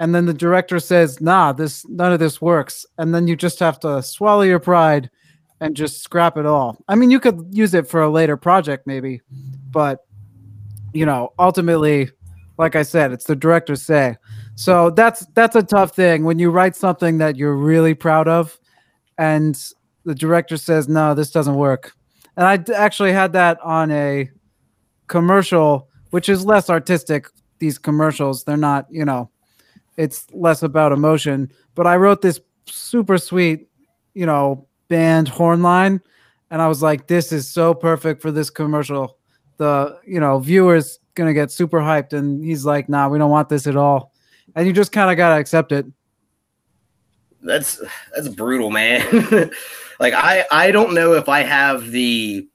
and 0.00 0.14
then 0.14 0.26
the 0.26 0.34
director 0.34 0.80
says, 0.80 1.20
"Nah, 1.20 1.52
this 1.52 1.86
none 1.88 2.12
of 2.12 2.18
this 2.18 2.40
works," 2.40 2.84
and 2.98 3.14
then 3.14 3.28
you 3.28 3.36
just 3.36 3.60
have 3.60 3.78
to 3.80 4.02
swallow 4.02 4.42
your 4.42 4.60
pride 4.60 5.10
and 5.60 5.76
just 5.76 6.02
scrap 6.02 6.36
it 6.36 6.46
all. 6.46 6.82
I 6.88 6.94
mean, 6.94 7.10
you 7.10 7.20
could 7.20 7.48
use 7.50 7.74
it 7.74 7.86
for 7.88 8.02
a 8.02 8.10
later 8.10 8.36
project, 8.36 8.86
maybe, 8.86 9.20
but 9.70 10.00
you 10.92 11.06
know, 11.06 11.32
ultimately, 11.38 12.10
like 12.58 12.76
I 12.76 12.82
said, 12.82 13.12
it's 13.12 13.24
the 13.24 13.36
director's 13.36 13.82
say. 13.82 14.16
So 14.54 14.90
that's 14.90 15.26
that's 15.34 15.56
a 15.56 15.62
tough 15.62 15.94
thing 15.94 16.24
when 16.24 16.38
you 16.38 16.50
write 16.50 16.76
something 16.76 17.18
that 17.18 17.36
you're 17.36 17.56
really 17.56 17.94
proud 17.94 18.28
of, 18.28 18.58
and 19.18 19.58
the 20.04 20.14
director 20.14 20.56
says, 20.56 20.88
"No, 20.88 21.14
this 21.14 21.30
doesn't 21.30 21.54
work." 21.54 21.92
And 22.36 22.46
I 22.46 22.72
actually 22.74 23.12
had 23.12 23.32
that 23.34 23.60
on 23.60 23.90
a 23.90 24.30
commercial, 25.06 25.88
which 26.10 26.28
is 26.28 26.44
less 26.44 26.70
artistic. 26.70 27.26
These 27.58 27.78
commercials, 27.78 28.44
they're 28.44 28.56
not, 28.56 28.86
you 28.90 29.04
know, 29.04 29.30
it's 29.96 30.26
less 30.32 30.62
about 30.62 30.92
emotion. 30.92 31.52
But 31.74 31.86
I 31.86 31.96
wrote 31.96 32.22
this 32.22 32.40
super 32.66 33.18
sweet, 33.18 33.68
you 34.14 34.24
know, 34.24 34.66
band 34.90 35.28
horn 35.28 35.62
line, 35.62 36.02
and 36.50 36.60
I 36.60 36.68
was 36.68 36.82
like, 36.82 37.06
"This 37.06 37.32
is 37.32 37.48
so 37.48 37.72
perfect 37.72 38.20
for 38.20 38.30
this 38.30 38.50
commercial." 38.50 39.16
The 39.56 39.98
you 40.06 40.20
know 40.20 40.38
viewers 40.38 40.98
gonna 41.14 41.32
get 41.32 41.50
super 41.50 41.78
hyped, 41.78 42.12
and 42.12 42.44
he's 42.44 42.66
like, 42.66 42.90
"Nah, 42.90 43.08
we 43.08 43.18
don't 43.18 43.30
want 43.30 43.48
this 43.48 43.66
at 43.66 43.76
all," 43.76 44.12
and 44.54 44.66
you 44.66 44.74
just 44.74 44.92
kind 44.92 45.10
of 45.10 45.16
gotta 45.16 45.40
accept 45.40 45.72
it. 45.72 45.86
that's 47.42 47.80
that's 48.14 48.28
brutal, 48.28 48.70
man. 48.70 49.00
like 50.00 50.12
I 50.12 50.44
I 50.50 50.70
don't 50.70 50.92
know 50.92 51.14
if 51.14 51.30
I 51.30 51.42
have 51.42 51.90
the 51.90 52.46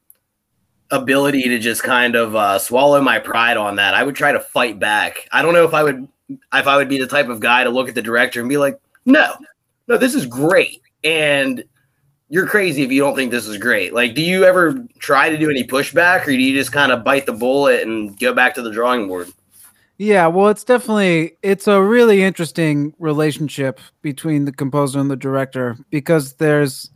ability 0.91 1.43
to 1.43 1.57
just 1.57 1.81
kind 1.81 2.15
of 2.15 2.35
uh, 2.35 2.59
swallow 2.59 3.01
my 3.01 3.17
pride 3.17 3.57
on 3.57 3.77
that. 3.77 3.95
I 3.95 4.03
would 4.03 4.15
try 4.15 4.31
to 4.31 4.39
fight 4.39 4.77
back. 4.77 5.27
I 5.31 5.41
don't 5.41 5.53
know 5.53 5.65
if 5.65 5.73
I 5.73 5.83
would 5.83 6.07
if 6.29 6.67
I 6.67 6.77
would 6.77 6.89
be 6.89 6.99
the 6.99 7.07
type 7.07 7.29
of 7.29 7.39
guy 7.39 7.63
to 7.63 7.69
look 7.69 7.87
at 7.89 7.95
the 7.95 8.01
director 8.01 8.39
and 8.39 8.49
be 8.49 8.57
like, 8.57 8.79
"No, 9.05 9.35
no, 9.87 9.97
this 9.97 10.15
is 10.15 10.25
great," 10.25 10.81
and 11.03 11.63
you're 12.29 12.47
crazy 12.47 12.83
if 12.83 12.91
you 12.91 13.01
don't 13.01 13.15
think 13.15 13.31
this 13.31 13.47
is 13.47 13.57
great. 13.57 13.93
Like, 13.93 14.15
do 14.15 14.21
you 14.21 14.45
ever 14.45 14.73
try 14.99 15.29
to 15.29 15.37
do 15.37 15.49
any 15.49 15.63
pushback, 15.63 16.23
or 16.23 16.31
do 16.31 16.41
you 16.41 16.55
just 16.55 16.71
kind 16.71 16.91
of 16.91 17.03
bite 17.03 17.25
the 17.25 17.33
bullet 17.33 17.83
and 17.83 18.17
go 18.19 18.33
back 18.33 18.55
to 18.55 18.61
the 18.61 18.71
drawing 18.71 19.07
board? 19.07 19.31
Yeah, 19.97 20.27
well, 20.27 20.49
it's 20.49 20.63
definitely 20.63 21.37
it's 21.41 21.67
a 21.67 21.81
really 21.81 22.21
interesting 22.21 22.93
relationship 22.99 23.79
between 24.01 24.45
the 24.45 24.51
composer 24.51 24.99
and 24.99 25.09
the 25.09 25.15
director 25.15 25.77
because 25.89 26.33
there's 26.33 26.89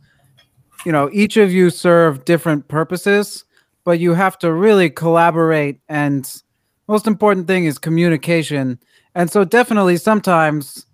you 0.84 0.92
know, 0.92 1.10
each 1.12 1.36
of 1.36 1.52
you 1.52 1.70
serve 1.70 2.24
different 2.24 2.68
purposes, 2.68 3.44
but 3.84 3.98
you 3.98 4.14
have 4.14 4.38
to 4.38 4.52
really 4.52 4.90
collaborate 4.90 5.80
and 5.88 6.42
most 6.88 7.06
important 7.06 7.46
thing 7.46 7.66
is 7.66 7.78
communication. 7.78 8.78
And 9.14 9.30
so 9.30 9.44
definitely 9.44 9.96
sometimes 9.96 10.86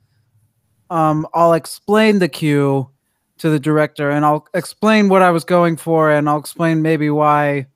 um, 0.90 1.26
I'll 1.34 1.54
explain 1.54 2.18
the 2.18 2.28
cue 2.28 2.90
to 3.38 3.50
the 3.50 3.60
director 3.60 4.10
and 4.10 4.24
I'll 4.24 4.46
explain 4.54 5.08
what 5.08 5.22
I 5.22 5.30
was 5.30 5.44
going 5.44 5.76
for 5.76 6.10
and 6.10 6.28
I'll 6.28 6.38
explain 6.38 6.82
maybe 6.82 7.10
why 7.10 7.66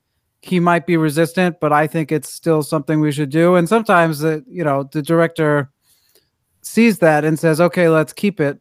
he 0.41 0.59
might 0.59 0.87
be 0.87 0.97
resistant, 0.97 1.59
but 1.59 1.71
I 1.71 1.85
think 1.87 2.11
it's 2.11 2.31
still 2.31 2.63
something 2.63 2.99
we 2.99 3.11
should 3.11 3.29
do. 3.29 3.55
And 3.55 3.69
sometimes 3.69 4.19
the 4.19 4.43
you 4.47 4.63
know 4.63 4.89
the 4.91 5.01
director 5.01 5.69
sees 6.61 6.99
that 6.99 7.23
and 7.23 7.39
says, 7.39 7.61
"Okay, 7.61 7.89
let's 7.89 8.13
keep 8.13 8.39
it." 8.39 8.59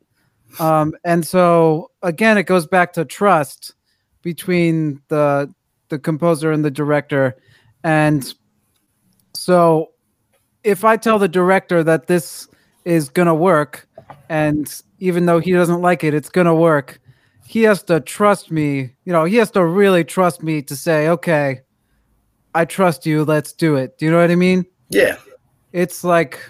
Um, 0.59 0.95
and 1.05 1.27
so 1.27 1.91
again, 2.03 2.37
it 2.37 2.45
goes 2.45 2.67
back 2.67 2.93
to 2.95 3.05
trust 3.05 3.75
between 4.23 5.01
the 5.09 5.53
the 5.89 5.99
composer 5.99 6.53
and 6.53 6.65
the 6.65 6.71
director. 6.71 7.37
And 7.83 8.33
so 9.35 9.93
if 10.65 10.85
I 10.85 10.99
tell 10.99 11.19
the 11.19 11.29
director 11.29 11.83
that 11.83 12.07
this 12.07 12.47
is 12.85 13.09
gonna 13.09 13.35
work, 13.35 13.89
and 14.29 14.83
even 15.01 15.27
though 15.27 15.41
he 15.41 15.53
doesn't 15.53 15.81
like 15.81 16.05
it, 16.05 16.15
it's 16.15 16.29
gonna 16.29 16.55
work. 16.55 17.01
He 17.47 17.63
has 17.63 17.83
to 17.85 18.01
trust 18.01 18.51
me. 18.51 18.95
You 19.05 19.13
know, 19.13 19.25
he 19.25 19.37
has 19.37 19.51
to 19.53 19.65
really 19.65 20.05
trust 20.05 20.43
me 20.43 20.63
to 20.63 20.77
say, 20.77 21.09
"Okay, 21.09 21.63
I 22.55 22.65
trust 22.65 23.07
you. 23.07 23.25
Let's 23.25 23.53
do 23.53 23.77
it." 23.77 23.99
Do 23.99 24.05
you 24.05 24.13
know 24.13 24.21
what 24.21 24.31
I 24.31 24.37
mean? 24.37 24.65
Yeah. 24.89 25.17
It's 25.73 26.05
like 26.05 26.41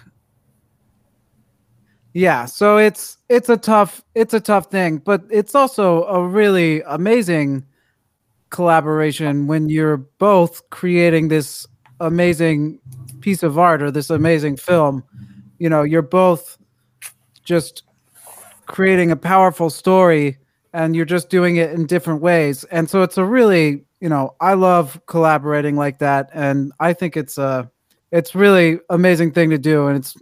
yeah, 2.13 2.45
so 2.47 2.77
it's 2.77 3.19
it's 3.29 3.49
a 3.49 3.57
tough 3.57 4.03
it's 4.15 4.35
a 4.35 4.41
tough 4.41 4.71
thing, 4.71 4.99
but 4.99 5.23
it's 5.31 5.55
also 5.55 6.05
a 6.05 6.27
really 6.27 6.83
amazing 6.83 7.65
collaboration 8.51 9.47
when 9.47 9.69
you're 9.69 9.99
both 10.19 10.69
creating 10.71 11.29
this 11.29 11.67
amazing 12.01 12.81
piece 13.21 13.45
of 13.45 13.59
art 13.59 13.81
or 13.81 13.91
this 13.93 14.11
amazing 14.11 14.57
film. 14.57 15.05
You 15.59 15.69
know, 15.69 15.83
you're 15.83 16.03
both 16.03 16.59
just 17.45 17.85
creating 18.71 19.11
a 19.11 19.17
powerful 19.17 19.69
story 19.69 20.39
and 20.73 20.95
you're 20.95 21.05
just 21.05 21.29
doing 21.29 21.57
it 21.57 21.73
in 21.73 21.87
different 21.87 22.23
ways. 22.23 22.65
And 22.65 22.89
so 22.89 23.03
it's 23.03 23.19
a 23.19 23.25
really, 23.25 23.85
you 24.01 24.09
know, 24.09 24.35
I 24.41 24.55
love 24.55 25.01
collaborating 25.07 25.77
like 25.77 25.99
that 25.99 26.31
and 26.33 26.73
I 26.81 26.93
think 26.93 27.17
it's 27.17 27.37
a 27.37 27.71
it's 28.13 28.35
really 28.35 28.81
amazing 28.89 29.33
thing 29.33 29.51
to 29.51 29.59
do 29.59 29.89
and 29.89 29.97
it's 29.97 30.17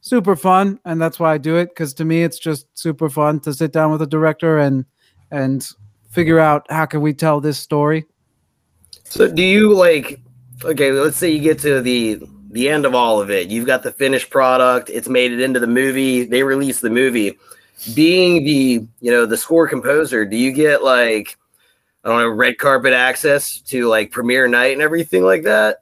super 0.00 0.36
fun 0.36 0.78
and 0.84 1.00
that's 1.00 1.18
why 1.18 1.32
I 1.32 1.38
do 1.38 1.56
it 1.56 1.74
cuz 1.74 1.94
to 1.94 2.04
me 2.04 2.22
it's 2.22 2.38
just 2.38 2.66
super 2.76 3.08
fun 3.08 3.40
to 3.40 3.54
sit 3.54 3.72
down 3.72 3.90
with 3.92 4.02
a 4.02 4.06
director 4.06 4.58
and 4.58 4.84
and 5.30 5.68
figure 6.10 6.38
out 6.38 6.66
how 6.70 6.86
can 6.86 7.00
we 7.00 7.14
tell 7.14 7.40
this 7.40 7.58
story. 7.58 8.06
So 9.04 9.28
do 9.28 9.42
you 9.42 9.72
like 9.72 10.20
okay, 10.64 10.90
let's 10.92 11.16
say 11.16 11.30
you 11.30 11.40
get 11.40 11.58
to 11.60 11.80
the 11.80 12.20
the 12.50 12.68
end 12.68 12.86
of 12.86 12.94
all 12.94 13.20
of 13.20 13.30
it. 13.30 13.48
You've 13.48 13.66
got 13.66 13.82
the 13.82 13.90
finished 13.90 14.30
product, 14.30 14.88
it's 14.88 15.08
made 15.08 15.32
it 15.32 15.40
into 15.40 15.58
the 15.58 15.66
movie, 15.66 16.24
they 16.24 16.42
release 16.42 16.80
the 16.80 16.90
movie. 16.90 17.36
Being 17.94 18.44
the, 18.44 18.86
you 19.00 19.10
know, 19.10 19.26
the 19.26 19.36
score 19.36 19.68
composer, 19.68 20.24
do 20.24 20.36
you 20.36 20.52
get 20.52 20.82
like 20.82 21.36
I 22.04 22.08
don't 22.08 22.18
know, 22.18 22.28
red 22.28 22.58
carpet 22.58 22.92
access 22.92 23.60
to 23.62 23.88
like 23.88 24.10
premiere 24.10 24.46
night 24.46 24.72
and 24.72 24.82
everything 24.82 25.24
like 25.24 25.42
that? 25.44 25.78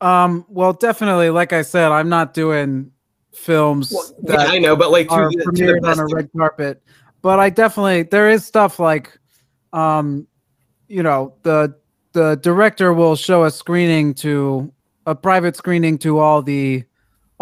Um, 0.00 0.44
well, 0.48 0.72
definitely, 0.72 1.30
like 1.30 1.52
I 1.52 1.62
said, 1.62 1.92
I'm 1.92 2.08
not 2.08 2.34
doing 2.34 2.90
films 3.32 3.92
Well, 3.92 4.12
that 4.24 4.48
yeah, 4.48 4.52
I 4.52 4.58
know, 4.58 4.76
but 4.76 4.90
like 4.90 5.08
to, 5.08 5.14
are 5.14 5.30
the 5.30 5.38
premiered 5.38 5.84
on 5.84 5.98
a 5.98 6.06
red 6.06 6.30
carpet. 6.36 6.82
But 7.22 7.38
I 7.38 7.50
definitely 7.50 8.02
there 8.02 8.28
is 8.28 8.44
stuff 8.44 8.78
like, 8.78 9.18
um, 9.72 10.26
you 10.88 11.02
know, 11.02 11.34
the 11.42 11.74
the 12.12 12.36
director 12.36 12.92
will 12.92 13.16
show 13.16 13.44
a 13.44 13.50
screening 13.50 14.12
to 14.14 14.72
a 15.06 15.14
private 15.14 15.56
screening 15.56 15.98
to 15.98 16.18
all 16.18 16.42
the 16.42 16.84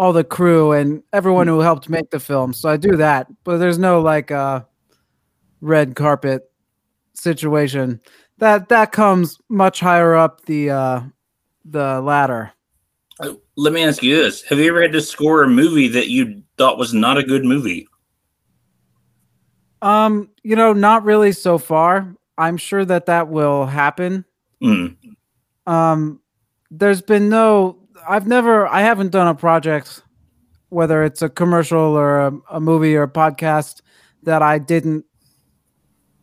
all 0.01 0.13
the 0.13 0.23
crew 0.23 0.71
and 0.71 1.03
everyone 1.13 1.45
who 1.45 1.59
helped 1.59 1.87
make 1.87 2.09
the 2.09 2.19
film. 2.19 2.53
So 2.53 2.67
I 2.67 2.75
do 2.75 2.95
that, 2.95 3.27
but 3.43 3.59
there's 3.59 3.77
no 3.77 4.01
like 4.01 4.31
uh 4.31 4.63
red 5.61 5.95
carpet 5.95 6.51
situation. 7.13 8.01
That 8.39 8.69
that 8.69 8.91
comes 8.91 9.37
much 9.47 9.79
higher 9.79 10.15
up 10.15 10.43
the 10.45 10.71
uh 10.71 11.01
the 11.65 12.01
ladder. 12.01 12.51
Uh, 13.19 13.33
Let 13.55 13.73
me 13.73 13.83
ask 13.83 14.01
you 14.01 14.15
this: 14.15 14.41
Have 14.41 14.57
you 14.57 14.69
ever 14.69 14.81
had 14.81 14.91
to 14.93 15.01
score 15.01 15.43
a 15.43 15.47
movie 15.47 15.89
that 15.89 16.07
you 16.07 16.41
thought 16.57 16.79
was 16.79 16.95
not 16.95 17.19
a 17.19 17.23
good 17.23 17.45
movie? 17.45 17.87
Um, 19.83 20.31
you 20.41 20.55
know, 20.55 20.73
not 20.73 21.03
really 21.03 21.31
so 21.31 21.59
far. 21.59 22.15
I'm 22.39 22.57
sure 22.57 22.83
that 22.85 23.05
that 23.05 23.27
will 23.27 23.67
happen. 23.67 24.25
Mm. 24.63 24.95
Um, 25.67 26.21
there's 26.71 27.03
been 27.03 27.29
no. 27.29 27.80
I've 28.07 28.27
never. 28.27 28.67
I 28.67 28.81
haven't 28.81 29.11
done 29.11 29.27
a 29.27 29.35
project, 29.35 30.03
whether 30.69 31.03
it's 31.03 31.21
a 31.21 31.29
commercial 31.29 31.79
or 31.79 32.19
a, 32.19 32.33
a 32.51 32.59
movie 32.59 32.95
or 32.95 33.03
a 33.03 33.11
podcast, 33.11 33.81
that 34.23 34.41
I 34.41 34.59
didn't. 34.59 35.05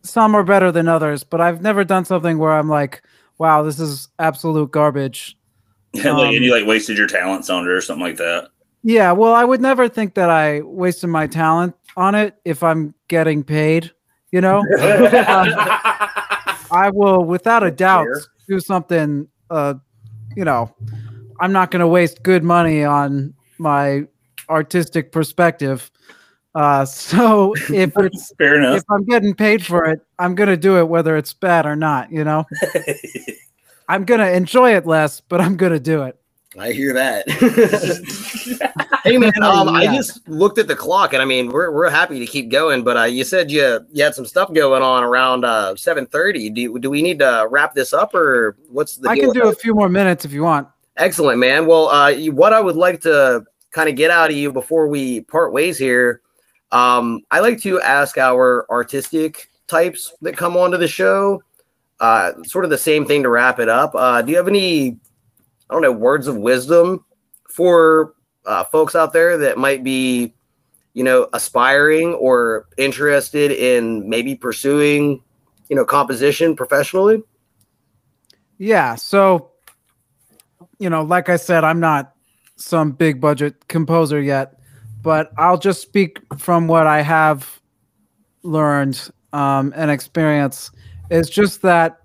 Some 0.02 0.34
are 0.34 0.44
better 0.44 0.72
than 0.72 0.88
others, 0.88 1.24
but 1.24 1.40
I've 1.40 1.60
never 1.60 1.84
done 1.84 2.04
something 2.04 2.38
where 2.38 2.52
I'm 2.52 2.68
like, 2.68 3.02
"Wow, 3.38 3.62
this 3.62 3.78
is 3.80 4.08
absolute 4.18 4.70
garbage." 4.70 5.36
like, 5.94 6.06
Um, 6.06 6.34
and 6.34 6.44
you 6.44 6.52
like 6.52 6.66
wasted 6.66 6.98
your 6.98 7.08
talents 7.08 7.50
on 7.50 7.64
it 7.64 7.70
or 7.70 7.80
something 7.80 8.04
like 8.04 8.16
that. 8.18 8.48
Yeah, 8.82 9.12
well, 9.12 9.34
I 9.34 9.44
would 9.44 9.60
never 9.60 9.88
think 9.88 10.14
that 10.14 10.30
I 10.30 10.60
wasted 10.60 11.10
my 11.10 11.26
talent 11.26 11.74
on 11.96 12.14
it 12.14 12.36
if 12.44 12.62
I'm 12.62 12.94
getting 13.08 13.42
paid. 13.42 13.90
You 14.30 14.40
know, 14.40 14.62
I 16.70 16.90
will, 16.92 17.24
without 17.24 17.62
a 17.62 17.70
doubt, 17.70 18.06
do 18.48 18.60
something. 18.60 19.26
Uh, 19.50 19.74
you 20.36 20.44
know, 20.44 20.72
I'm 21.40 21.52
not 21.52 21.70
going 21.70 21.80
to 21.80 21.88
waste 21.88 22.22
good 22.22 22.44
money 22.44 22.84
on 22.84 23.34
my 23.58 24.06
artistic 24.48 25.12
perspective. 25.12 25.90
Uh, 26.54 26.84
so 26.84 27.54
if 27.72 27.92
it's 27.96 28.32
Fair 28.36 28.56
enough. 28.56 28.78
if 28.78 28.84
I'm 28.90 29.04
getting 29.04 29.34
paid 29.34 29.64
for 29.64 29.84
it, 29.84 30.00
I'm 30.18 30.34
going 30.34 30.48
to 30.48 30.56
do 30.56 30.78
it 30.78 30.88
whether 30.88 31.16
it's 31.16 31.32
bad 31.32 31.66
or 31.66 31.76
not. 31.76 32.10
You 32.10 32.24
know, 32.24 32.44
I'm 33.88 34.04
going 34.04 34.20
to 34.20 34.32
enjoy 34.32 34.74
it 34.74 34.86
less, 34.86 35.20
but 35.20 35.40
I'm 35.40 35.56
going 35.56 35.72
to 35.72 35.80
do 35.80 36.02
it. 36.02 36.18
I 36.58 36.72
hear 36.72 36.92
that. 36.94 37.28
hey 39.04 39.18
man, 39.18 39.32
um, 39.42 39.68
I 39.68 39.84
just 39.94 40.26
looked 40.28 40.58
at 40.58 40.66
the 40.66 40.74
clock, 40.74 41.12
and 41.12 41.20
I 41.20 41.26
mean, 41.26 41.50
we're 41.50 41.70
we're 41.70 41.90
happy 41.90 42.18
to 42.18 42.26
keep 42.26 42.50
going, 42.50 42.82
but 42.82 42.96
uh, 42.96 43.04
you 43.04 43.22
said 43.22 43.50
you 43.50 43.86
you 43.92 44.02
had 44.02 44.14
some 44.14 44.24
stuff 44.24 44.52
going 44.52 44.82
on 44.82 45.04
around 45.04 45.44
uh 45.44 45.76
seven 45.76 46.06
thirty. 46.06 46.48
Do 46.48 46.78
do 46.78 46.88
we 46.88 47.02
need 47.02 47.18
to 47.18 47.46
wrap 47.50 47.74
this 47.74 47.92
up, 47.92 48.14
or 48.14 48.56
what's 48.70 48.96
the? 48.96 49.10
I 49.10 49.14
deal 49.14 49.24
can 49.24 49.28
with 49.28 49.36
do 49.36 49.48
a 49.48 49.54
few 49.54 49.74
more 49.74 49.90
minutes 49.90 50.24
if 50.24 50.32
you 50.32 50.42
want. 50.42 50.68
Excellent, 50.98 51.38
man. 51.38 51.66
Well, 51.66 51.88
uh, 51.88 52.12
what 52.32 52.52
I 52.52 52.60
would 52.60 52.76
like 52.76 53.00
to 53.02 53.44
kind 53.70 53.88
of 53.88 53.94
get 53.94 54.10
out 54.10 54.30
of 54.30 54.36
you 54.36 54.52
before 54.52 54.88
we 54.88 55.20
part 55.22 55.52
ways 55.52 55.78
here, 55.78 56.22
um, 56.72 57.20
I 57.30 57.38
like 57.38 57.60
to 57.62 57.80
ask 57.80 58.18
our 58.18 58.66
artistic 58.68 59.48
types 59.68 60.12
that 60.22 60.36
come 60.36 60.56
onto 60.56 60.76
the 60.76 60.88
show, 60.88 61.40
uh, 62.00 62.32
sort 62.44 62.64
of 62.64 62.70
the 62.70 62.78
same 62.78 63.06
thing 63.06 63.22
to 63.22 63.28
wrap 63.28 63.60
it 63.60 63.68
up. 63.68 63.94
Uh, 63.94 64.22
do 64.22 64.32
you 64.32 64.36
have 64.36 64.48
any, 64.48 64.98
I 65.70 65.74
don't 65.74 65.82
know, 65.82 65.92
words 65.92 66.26
of 66.26 66.36
wisdom 66.36 67.04
for 67.48 68.14
uh, 68.44 68.64
folks 68.64 68.96
out 68.96 69.12
there 69.12 69.38
that 69.38 69.56
might 69.56 69.84
be, 69.84 70.34
you 70.94 71.04
know, 71.04 71.28
aspiring 71.32 72.14
or 72.14 72.66
interested 72.76 73.52
in 73.52 74.08
maybe 74.08 74.34
pursuing, 74.34 75.22
you 75.68 75.76
know, 75.76 75.84
composition 75.84 76.56
professionally? 76.56 77.22
Yeah. 78.58 78.96
So, 78.96 79.52
you 80.78 80.88
know, 80.90 81.02
like 81.02 81.28
I 81.28 81.36
said, 81.36 81.64
I'm 81.64 81.80
not 81.80 82.14
some 82.56 82.92
big 82.92 83.20
budget 83.20 83.68
composer 83.68 84.20
yet, 84.20 84.58
but 85.02 85.32
I'll 85.38 85.58
just 85.58 85.82
speak 85.82 86.20
from 86.38 86.68
what 86.68 86.86
I 86.86 87.02
have 87.02 87.60
learned 88.42 89.10
um, 89.32 89.72
and 89.76 89.90
experience. 89.90 90.70
It's 91.10 91.28
just 91.28 91.62
that, 91.62 91.98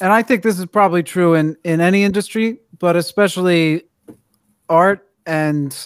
and 0.00 0.12
I 0.12 0.22
think 0.22 0.42
this 0.42 0.58
is 0.58 0.66
probably 0.66 1.02
true 1.02 1.34
in 1.34 1.56
in 1.64 1.80
any 1.80 2.04
industry, 2.04 2.60
but 2.78 2.96
especially 2.96 3.84
art 4.68 5.06
and 5.26 5.76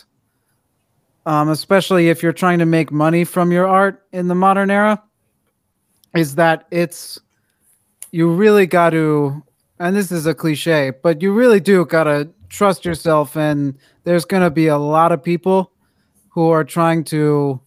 um, 1.26 1.48
especially 1.48 2.08
if 2.08 2.22
you're 2.22 2.32
trying 2.32 2.58
to 2.58 2.66
make 2.66 2.92
money 2.92 3.24
from 3.24 3.50
your 3.50 3.66
art 3.66 4.06
in 4.12 4.28
the 4.28 4.34
modern 4.34 4.70
era, 4.70 5.02
is 6.14 6.34
that 6.36 6.66
it's 6.70 7.18
you 8.12 8.30
really 8.30 8.66
got 8.66 8.90
to 8.90 9.42
and 9.78 9.96
this 9.96 10.12
is 10.12 10.26
a 10.26 10.34
cliche 10.34 10.92
but 11.02 11.22
you 11.22 11.32
really 11.32 11.60
do 11.60 11.84
got 11.84 12.04
to 12.04 12.28
trust 12.48 12.84
yourself 12.84 13.36
and 13.36 13.76
there's 14.04 14.24
to 14.42 14.50
be 14.50 14.66
a 14.66 14.78
lot 14.78 15.12
of 15.12 15.22
people 15.22 15.72
who 16.28 16.50
are 16.50 16.64
trying 16.64 17.02
to 17.04 17.60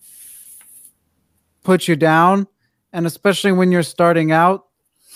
put 1.63 1.87
you 1.87 1.95
down 1.95 2.47
and 2.93 3.05
especially 3.05 3.51
when 3.51 3.71
you're 3.71 3.83
starting 3.83 4.31
out 4.31 4.67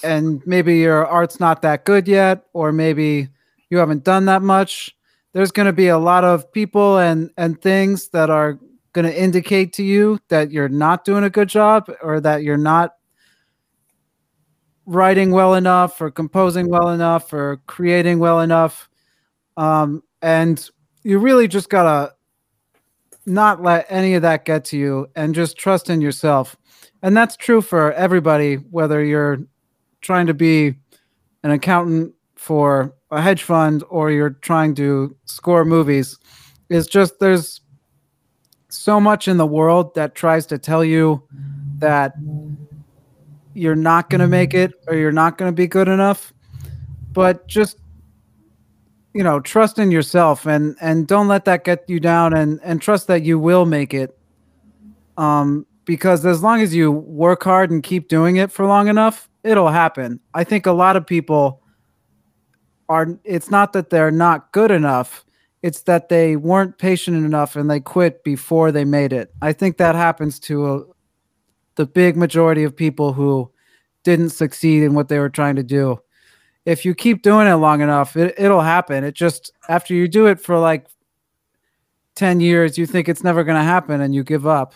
and 0.03 0.45
maybe 0.45 0.77
your 0.77 1.05
art's 1.05 1.39
not 1.39 1.61
that 1.61 1.85
good 1.85 2.07
yet 2.07 2.45
or 2.53 2.71
maybe 2.71 3.29
you 3.69 3.77
haven't 3.77 4.03
done 4.03 4.25
that 4.25 4.41
much. 4.41 4.95
There's 5.33 5.51
to 5.65 5.73
be 5.73 5.87
a 5.87 5.97
lot 5.97 6.23
of 6.23 6.51
people 6.51 6.97
and 6.97 7.31
and 7.37 7.61
things 7.61 8.09
that 8.09 8.29
are 8.29 8.59
going 8.93 9.05
to 9.05 9.21
indicate 9.21 9.71
to 9.73 9.83
you 9.83 10.19
that 10.27 10.51
you're 10.51 10.69
not 10.69 11.05
doing 11.05 11.23
a 11.23 11.29
good 11.29 11.47
job 11.47 11.89
or 12.01 12.19
that 12.19 12.43
you're 12.43 12.57
not 12.57 12.95
writing 14.85 15.31
well 15.31 15.53
enough 15.55 16.01
or 16.01 16.11
composing 16.11 16.69
well 16.69 16.89
enough 16.89 17.31
or 17.33 17.61
creating 17.67 18.19
well 18.19 18.39
enough 18.41 18.89
Um, 19.57 20.03
and 20.21 20.69
you 21.03 21.19
really 21.19 21.47
just 21.47 21.69
gotta 21.69 22.13
not 23.25 23.61
let 23.61 23.85
any 23.89 24.15
of 24.15 24.21
that 24.23 24.45
get 24.45 24.65
to 24.65 24.77
you 24.77 25.07
and 25.15 25.35
just 25.35 25.57
trust 25.57 25.89
in 25.89 26.01
yourself. 26.01 26.55
And 27.03 27.15
that's 27.15 27.35
true 27.37 27.61
for 27.61 27.93
everybody, 27.93 28.55
whether 28.55 29.03
you're 29.03 29.39
trying 30.01 30.27
to 30.27 30.33
be 30.33 30.75
an 31.43 31.51
accountant 31.51 32.13
for 32.35 32.93
a 33.11 33.21
hedge 33.21 33.43
fund 33.43 33.83
or 33.89 34.11
you're 34.11 34.31
trying 34.41 34.73
to 34.75 35.15
score 35.25 35.65
movies. 35.65 36.17
Is 36.69 36.87
just 36.87 37.19
there's 37.19 37.61
so 38.69 38.99
much 38.99 39.27
in 39.27 39.37
the 39.37 39.45
world 39.45 39.93
that 39.95 40.15
tries 40.15 40.45
to 40.47 40.57
tell 40.57 40.83
you 40.83 41.21
that 41.79 42.13
you're 43.53 43.75
not 43.75 44.09
going 44.09 44.21
to 44.21 44.27
make 44.27 44.53
it 44.53 44.73
or 44.87 44.95
you're 44.95 45.11
not 45.11 45.37
going 45.37 45.49
to 45.49 45.55
be 45.55 45.67
good 45.67 45.87
enough. 45.87 46.33
But 47.11 47.47
just 47.47 47.77
you 49.13 49.23
know 49.23 49.41
trust 49.41 49.77
in 49.77 49.91
yourself 49.91 50.45
and 50.45 50.77
and 50.79 51.05
don't 51.07 51.27
let 51.27 51.43
that 51.45 51.65
get 51.65 51.83
you 51.87 51.99
down 51.99 52.33
and 52.33 52.59
and 52.63 52.81
trust 52.81 53.07
that 53.07 53.23
you 53.23 53.37
will 53.37 53.65
make 53.65 53.93
it. 53.93 54.17
Um 55.17 55.65
because 55.83 56.25
as 56.25 56.41
long 56.41 56.61
as 56.61 56.73
you 56.73 56.91
work 56.91 57.43
hard 57.43 57.71
and 57.71 57.83
keep 57.83 58.07
doing 58.07 58.37
it 58.37 58.51
for 58.51 58.65
long 58.65 58.87
enough 58.87 59.29
it'll 59.43 59.69
happen. 59.69 60.19
I 60.33 60.43
think 60.43 60.65
a 60.65 60.71
lot 60.71 60.95
of 60.95 61.05
people 61.05 61.61
are 62.87 63.19
it's 63.25 63.51
not 63.51 63.73
that 63.73 63.89
they're 63.89 64.11
not 64.11 64.51
good 64.53 64.71
enough 64.71 65.25
it's 65.61 65.81
that 65.83 66.09
they 66.09 66.35
weren't 66.35 66.77
patient 66.77 67.17
enough 67.17 67.55
and 67.55 67.69
they 67.69 67.79
quit 67.79 68.23
before 68.23 68.71
they 68.71 68.85
made 68.85 69.13
it. 69.13 69.31
I 69.41 69.53
think 69.53 69.77
that 69.77 69.95
happens 69.95 70.39
to 70.41 70.67
a, 70.67 70.83
the 71.75 71.85
big 71.85 72.17
majority 72.17 72.63
of 72.63 72.75
people 72.75 73.13
who 73.13 73.51
didn't 74.03 74.29
succeed 74.29 74.83
in 74.83 74.93
what 74.93 75.07
they 75.09 75.19
were 75.19 75.29
trying 75.29 75.55
to 75.55 75.63
do 75.63 75.99
if 76.65 76.85
you 76.85 76.93
keep 76.93 77.23
doing 77.23 77.47
it 77.47 77.55
long 77.55 77.81
enough, 77.81 78.15
it, 78.15 78.35
it'll 78.37 78.61
happen. 78.61 79.03
It 79.03 79.15
just 79.15 79.51
after 79.67 79.93
you 79.93 80.07
do 80.07 80.27
it 80.27 80.39
for 80.39 80.57
like 80.59 80.87
10 82.15 82.39
years, 82.39 82.77
you 82.77 82.85
think 82.85 83.09
it's 83.09 83.23
never 83.23 83.43
going 83.43 83.57
to 83.57 83.63
happen 83.63 84.01
and 84.01 84.13
you 84.13 84.23
give 84.23 84.45
up. 84.45 84.75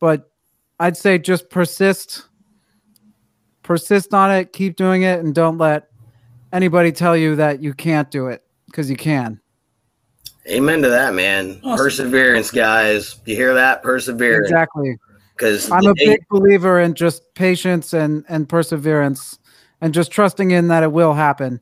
But 0.00 0.30
I'd 0.80 0.96
say 0.96 1.18
just 1.18 1.48
persist, 1.48 2.26
persist 3.62 4.12
on 4.14 4.32
it, 4.32 4.52
keep 4.52 4.76
doing 4.76 5.02
it, 5.02 5.20
and 5.20 5.34
don't 5.34 5.58
let 5.58 5.88
anybody 6.52 6.90
tell 6.90 7.16
you 7.16 7.36
that 7.36 7.62
you 7.62 7.72
can't 7.72 8.10
do 8.10 8.26
it 8.26 8.42
because 8.66 8.90
you 8.90 8.96
can. 8.96 9.40
Amen 10.50 10.82
to 10.82 10.88
that, 10.88 11.14
man. 11.14 11.60
Awesome. 11.62 11.84
Perseverance, 11.84 12.50
guys. 12.50 13.20
You 13.26 13.36
hear 13.36 13.54
that? 13.54 13.84
Perseverance. 13.84 14.48
Exactly. 14.48 14.96
Because 15.36 15.70
I'm 15.70 15.86
a 15.86 15.94
big 15.94 16.20
believer 16.28 16.80
in 16.80 16.94
just 16.94 17.34
patience 17.34 17.92
and 17.92 18.24
and 18.28 18.48
perseverance 18.48 19.38
and 19.80 19.92
just 19.92 20.12
trusting 20.12 20.52
in 20.52 20.68
that 20.68 20.82
it 20.82 20.92
will 20.92 21.14
happen. 21.14 21.60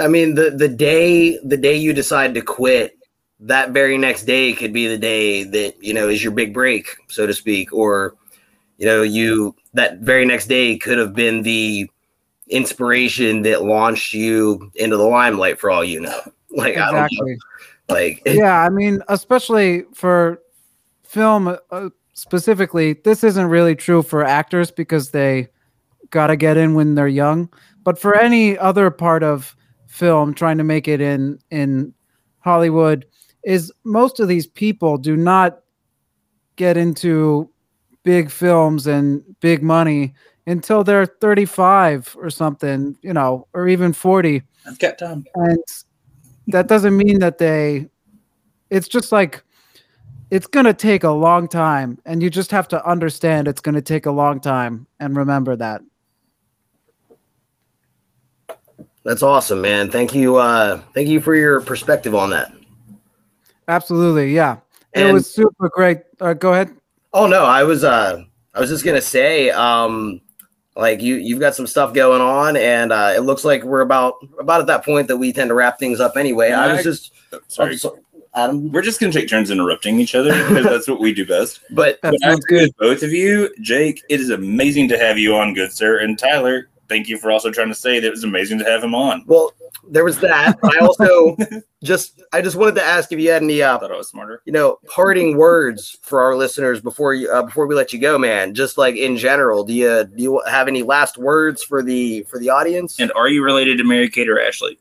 I 0.00 0.08
mean, 0.08 0.34
the 0.34 0.50
the 0.50 0.68
day 0.68 1.38
the 1.44 1.56
day 1.56 1.76
you 1.76 1.92
decide 1.92 2.34
to 2.34 2.42
quit, 2.42 2.96
that 3.40 3.70
very 3.70 3.98
next 3.98 4.24
day 4.24 4.52
could 4.54 4.72
be 4.72 4.86
the 4.86 4.98
day 4.98 5.44
that 5.44 5.82
you 5.82 5.92
know 5.92 6.08
is 6.08 6.22
your 6.22 6.32
big 6.32 6.54
break, 6.54 6.96
so 7.08 7.26
to 7.26 7.34
speak, 7.34 7.72
or 7.72 8.14
you 8.78 8.86
know 8.86 9.02
you 9.02 9.54
that 9.74 9.98
very 9.98 10.24
next 10.24 10.46
day 10.46 10.78
could 10.78 10.98
have 10.98 11.14
been 11.14 11.42
the 11.42 11.90
inspiration 12.48 13.42
that 13.42 13.64
launched 13.64 14.14
you 14.14 14.70
into 14.74 14.96
the 14.96 15.02
limelight 15.02 15.58
for 15.58 15.70
all 15.70 15.84
you 15.84 16.00
know. 16.00 16.20
Like 16.54 16.74
exactly. 16.74 17.18
Know. 17.22 17.36
Like 17.94 18.22
yeah, 18.26 18.60
I 18.60 18.68
mean, 18.68 19.02
especially 19.08 19.84
for 19.94 20.42
film 21.02 21.56
uh, 21.70 21.88
specifically, 22.22 22.92
this 22.92 23.24
isn't 23.24 23.48
really 23.48 23.74
true 23.74 24.00
for 24.00 24.24
actors 24.24 24.70
because 24.70 25.10
they 25.10 25.48
got 26.10 26.28
to 26.28 26.36
get 26.36 26.56
in 26.56 26.74
when 26.74 26.94
they're 26.94 27.08
young. 27.08 27.52
But 27.82 27.98
for 27.98 28.16
any 28.16 28.56
other 28.56 28.90
part 28.90 29.24
of 29.24 29.56
film, 29.88 30.32
trying 30.32 30.58
to 30.58 30.64
make 30.64 30.86
it 30.86 31.00
in 31.00 31.40
in 31.50 31.92
Hollywood, 32.38 33.06
is 33.44 33.72
most 33.84 34.20
of 34.20 34.28
these 34.28 34.46
people 34.46 34.98
do 34.98 35.16
not 35.16 35.62
get 36.54 36.76
into 36.76 37.50
big 38.04 38.30
films 38.30 38.86
and 38.86 39.22
big 39.40 39.60
money 39.60 40.14
until 40.46 40.84
they're 40.84 41.06
35 41.06 42.16
or 42.20 42.30
something, 42.30 42.96
you 43.02 43.12
know, 43.12 43.48
or 43.52 43.68
even 43.68 43.92
40. 43.92 44.42
I've 44.64 44.78
got 44.78 44.96
time. 44.96 45.24
And 45.34 45.64
that 46.48 46.68
doesn't 46.68 46.96
mean 46.96 47.18
that 47.18 47.38
they, 47.38 47.88
it's 48.70 48.88
just 48.88 49.10
like, 49.10 49.42
it's 50.32 50.46
going 50.46 50.64
to 50.64 50.72
take 50.72 51.04
a 51.04 51.10
long 51.10 51.46
time. 51.46 51.98
And 52.06 52.22
you 52.22 52.30
just 52.30 52.50
have 52.52 52.66
to 52.68 52.82
understand 52.88 53.46
it's 53.46 53.60
going 53.60 53.74
to 53.74 53.82
take 53.82 54.06
a 54.06 54.10
long 54.10 54.40
time 54.40 54.86
and 54.98 55.14
remember 55.14 55.54
that. 55.56 55.82
That's 59.04 59.22
awesome, 59.22 59.60
man. 59.60 59.90
Thank 59.90 60.14
you. 60.14 60.36
Uh, 60.36 60.80
thank 60.94 61.08
you 61.08 61.20
for 61.20 61.34
your 61.34 61.60
perspective 61.60 62.14
on 62.14 62.30
that. 62.30 62.50
Absolutely, 63.68 64.34
yeah. 64.34 64.56
And, 64.94 65.08
it 65.08 65.12
was 65.12 65.30
super 65.30 65.68
great. 65.68 65.98
Uh, 66.18 66.32
go 66.32 66.52
ahead. 66.54 66.74
Oh 67.12 67.26
no, 67.26 67.44
I 67.44 67.64
was. 67.64 67.84
Uh, 67.84 68.22
I 68.54 68.60
was 68.60 68.70
just 68.70 68.84
gonna 68.84 69.00
say, 69.00 69.50
um, 69.50 70.20
like 70.76 71.02
you, 71.02 71.16
you've 71.16 71.40
got 71.40 71.54
some 71.54 71.66
stuff 71.66 71.92
going 71.94 72.20
on, 72.20 72.56
and 72.56 72.92
uh, 72.92 73.12
it 73.16 73.20
looks 73.20 73.44
like 73.44 73.64
we're 73.64 73.80
about 73.80 74.14
about 74.38 74.60
at 74.60 74.66
that 74.68 74.84
point 74.84 75.08
that 75.08 75.16
we 75.16 75.32
tend 75.32 75.48
to 75.48 75.54
wrap 75.54 75.78
things 75.78 76.00
up 76.00 76.16
anyway. 76.16 76.50
Yeah, 76.50 76.60
I 76.60 76.72
was 76.72 76.84
just 76.84 77.12
oh, 77.32 77.40
sorry. 77.48 77.76
So, 77.76 77.98
Adam, 78.34 78.72
we're 78.72 78.82
just 78.82 79.00
gonna 79.00 79.12
take 79.12 79.28
turns 79.28 79.50
interrupting 79.50 80.00
each 80.00 80.14
other 80.14 80.30
because 80.48 80.64
that's 80.64 80.88
what 80.88 81.00
we 81.00 81.12
do 81.12 81.26
best. 81.26 81.60
But, 81.70 81.98
but 82.02 82.14
good. 82.48 82.70
both 82.78 83.02
of 83.02 83.12
you, 83.12 83.52
Jake, 83.60 84.02
it 84.08 84.20
is 84.20 84.30
amazing 84.30 84.88
to 84.88 84.98
have 84.98 85.18
you 85.18 85.34
on, 85.34 85.54
good 85.54 85.72
sir, 85.72 85.98
and 85.98 86.18
Tyler 86.18 86.68
thank 86.92 87.08
you 87.08 87.16
for 87.16 87.30
also 87.30 87.50
trying 87.50 87.68
to 87.68 87.74
say 87.74 87.98
that 87.98 88.06
it 88.06 88.10
was 88.10 88.24
amazing 88.24 88.58
to 88.58 88.64
have 88.64 88.84
him 88.84 88.94
on. 88.94 89.24
Well, 89.26 89.52
there 89.88 90.04
was 90.04 90.18
that. 90.20 90.58
I 90.64 90.78
also 90.78 91.36
just 91.82 92.22
I 92.32 92.42
just 92.42 92.56
wanted 92.56 92.74
to 92.76 92.82
ask 92.82 93.10
if 93.12 93.18
you 93.18 93.30
had 93.30 93.42
any 93.42 93.62
uh, 93.62 93.76
I 93.76 93.80
thought 93.80 93.92
I 93.92 93.96
was 93.96 94.08
smarter. 94.08 94.42
You 94.44 94.52
know, 94.52 94.78
parting 94.86 95.36
words 95.36 95.98
for 96.02 96.22
our 96.22 96.36
listeners 96.36 96.80
before 96.80 97.14
you 97.14 97.30
uh, 97.30 97.42
before 97.42 97.66
we 97.66 97.74
let 97.74 97.92
you 97.92 97.98
go, 97.98 98.18
man. 98.18 98.54
Just 98.54 98.78
like 98.78 98.96
in 98.96 99.16
general, 99.16 99.64
do 99.64 99.72
you 99.72 100.04
do 100.04 100.22
you 100.22 100.42
have 100.46 100.68
any 100.68 100.82
last 100.82 101.18
words 101.18 101.62
for 101.62 101.82
the 101.82 102.22
for 102.24 102.38
the 102.38 102.50
audience? 102.50 103.00
And 103.00 103.12
are 103.12 103.28
you 103.28 103.42
related 103.42 103.78
to 103.78 103.84
Mary 103.84 104.10
Kate 104.10 104.28
or 104.28 104.40
Ashley? 104.40 104.78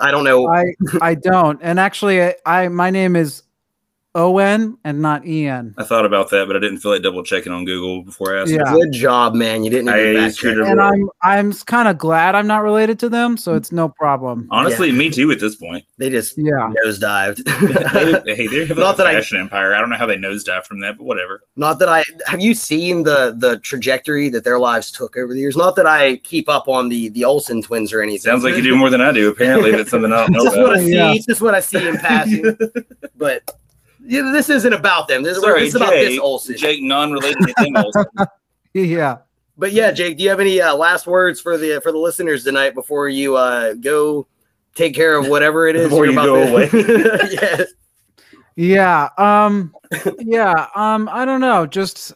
I 0.00 0.10
don't 0.10 0.24
know. 0.24 0.48
I 0.48 0.64
I 1.00 1.14
don't. 1.14 1.60
And 1.62 1.78
actually, 1.78 2.22
I, 2.22 2.34
I 2.46 2.68
my 2.68 2.90
name 2.90 3.16
is 3.16 3.42
O 4.14 4.38
N 4.38 4.76
and 4.84 5.00
not 5.00 5.24
E 5.24 5.46
N. 5.46 5.72
I 5.78 5.84
thought 5.84 6.04
about 6.04 6.30
that, 6.30 6.48
but 6.48 6.56
I 6.56 6.58
didn't 6.58 6.78
feel 6.78 6.90
like 6.90 7.02
double 7.02 7.22
checking 7.22 7.52
on 7.52 7.64
Google 7.64 8.02
before 8.02 8.36
I 8.36 8.42
asked. 8.42 8.50
Yeah. 8.50 8.72
Good 8.72 8.90
job, 8.92 9.34
man. 9.34 9.62
You 9.62 9.70
didn't. 9.70 9.88
Even 9.88 10.64
and 10.66 10.80
I'm 10.80 11.08
I'm 11.22 11.52
kind 11.52 11.86
of 11.86 11.96
glad 11.96 12.34
I'm 12.34 12.48
not 12.48 12.62
related 12.62 12.98
to 13.00 13.08
them, 13.08 13.36
so 13.36 13.54
it's 13.54 13.70
no 13.70 13.88
problem. 13.88 14.48
Honestly, 14.50 14.88
yeah. 14.88 14.94
me 14.94 15.10
too. 15.10 15.30
At 15.30 15.38
this 15.38 15.54
point, 15.54 15.84
they 15.98 16.10
just 16.10 16.36
yeah 16.36 16.72
nosedived. 16.84 17.46
hey, 18.26 18.46
they 18.48 18.66
have 18.66 18.76
not 18.76 18.96
that 18.96 19.06
fashion 19.06 19.38
I, 19.38 19.42
empire. 19.42 19.74
I 19.74 19.78
don't 19.80 19.90
know 19.90 19.96
how 19.96 20.06
they 20.06 20.16
nosedived 20.16 20.64
from 20.66 20.80
that, 20.80 20.98
but 20.98 21.04
whatever. 21.04 21.42
Not 21.54 21.78
that 21.78 21.88
I 21.88 22.02
have 22.26 22.40
you 22.40 22.54
seen 22.54 23.04
the 23.04 23.34
the 23.36 23.58
trajectory 23.58 24.28
that 24.30 24.42
their 24.42 24.58
lives 24.58 24.90
took 24.90 25.16
over 25.16 25.32
the 25.32 25.40
years. 25.40 25.56
Not 25.56 25.76
that 25.76 25.86
I 25.86 26.16
keep 26.16 26.48
up 26.48 26.66
on 26.66 26.88
the 26.88 27.10
the 27.10 27.24
Olsen 27.24 27.62
twins 27.62 27.92
or 27.92 28.02
anything. 28.02 28.30
Sounds 28.30 28.42
like 28.42 28.56
you 28.56 28.62
do 28.62 28.74
more 28.74 28.90
than 28.90 29.00
I 29.00 29.12
do. 29.12 29.30
Apparently, 29.30 29.70
that's 29.70 29.90
something 29.90 30.12
I 30.12 30.26
don't 30.26 30.32
know. 30.32 30.44
just 30.44 30.56
about. 30.56 30.68
what 30.68 30.78
I 30.78 30.84
see. 30.84 30.94
Yeah. 30.94 31.14
Just 31.28 31.40
what 31.40 31.54
I 31.54 31.60
see 31.60 31.86
in 31.86 31.96
passing, 31.96 32.58
but 33.16 33.56
yeah, 34.04 34.22
this 34.32 34.48
isn't 34.48 34.72
about 34.72 35.08
them. 35.08 35.22
This, 35.22 35.40
Sorry, 35.40 35.60
this 35.60 35.74
is 35.74 35.74
about 35.76 35.90
this 35.90 36.18
Olson. 36.18 36.56
Jake, 36.56 36.82
non-related 36.82 37.46
to 37.46 37.54
Tim 37.58 37.76
Olsen. 37.76 38.04
yeah. 38.74 39.18
But 39.56 39.72
yeah, 39.72 39.90
Jake, 39.90 40.16
do 40.16 40.24
you 40.24 40.30
have 40.30 40.40
any 40.40 40.60
uh, 40.60 40.74
last 40.74 41.06
words 41.06 41.40
for 41.40 41.58
the 41.58 41.80
for 41.82 41.92
the 41.92 41.98
listeners 41.98 42.44
tonight 42.44 42.74
before 42.74 43.08
you 43.08 43.36
uh, 43.36 43.74
go 43.74 44.26
take 44.74 44.94
care 44.94 45.16
of 45.16 45.28
whatever 45.28 45.68
it 45.68 45.76
is 45.76 45.90
before 45.90 46.06
you 46.06 46.14
go 46.14 46.44
to- 46.44 46.50
away? 46.50 47.28
yeah. 47.30 47.64
Yeah. 48.56 49.08
Um. 49.18 49.74
Yeah. 50.18 50.68
Um. 50.76 51.08
I 51.12 51.24
don't 51.24 51.40
know. 51.40 51.66
Just 51.66 52.14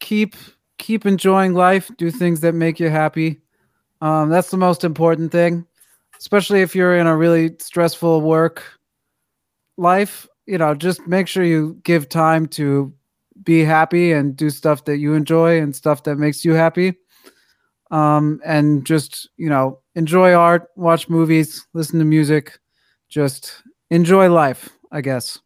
keep 0.00 0.34
keep 0.78 1.06
enjoying 1.06 1.52
life. 1.52 1.90
Do 1.98 2.10
things 2.10 2.40
that 2.40 2.54
make 2.54 2.80
you 2.80 2.88
happy. 2.88 3.40
Um. 4.00 4.28
That's 4.28 4.50
the 4.50 4.56
most 4.56 4.82
important 4.82 5.30
thing, 5.30 5.66
especially 6.18 6.62
if 6.62 6.74
you're 6.74 6.96
in 6.96 7.06
a 7.06 7.16
really 7.16 7.54
stressful 7.58 8.22
work 8.22 8.64
life 9.76 10.26
you 10.52 10.58
know, 10.58 10.74
just 10.74 11.06
make 11.06 11.28
sure 11.28 11.42
you 11.42 11.80
give 11.82 12.10
time 12.10 12.46
to 12.46 12.92
be 13.42 13.64
happy 13.64 14.12
and 14.12 14.36
do 14.36 14.50
stuff 14.50 14.84
that 14.84 14.98
you 14.98 15.14
enjoy 15.14 15.58
and 15.58 15.74
stuff 15.74 16.02
that 16.02 16.16
makes 16.16 16.44
you 16.44 16.52
happy. 16.52 16.92
Um, 17.90 18.38
and 18.44 18.84
just, 18.84 19.30
you 19.38 19.48
know, 19.48 19.78
enjoy 19.94 20.34
art, 20.34 20.68
watch 20.76 21.08
movies, 21.08 21.66
listen 21.72 21.98
to 22.00 22.04
music, 22.04 22.58
just 23.08 23.62
enjoy 23.88 24.30
life, 24.30 24.68
I 24.90 25.00
guess. 25.00 25.38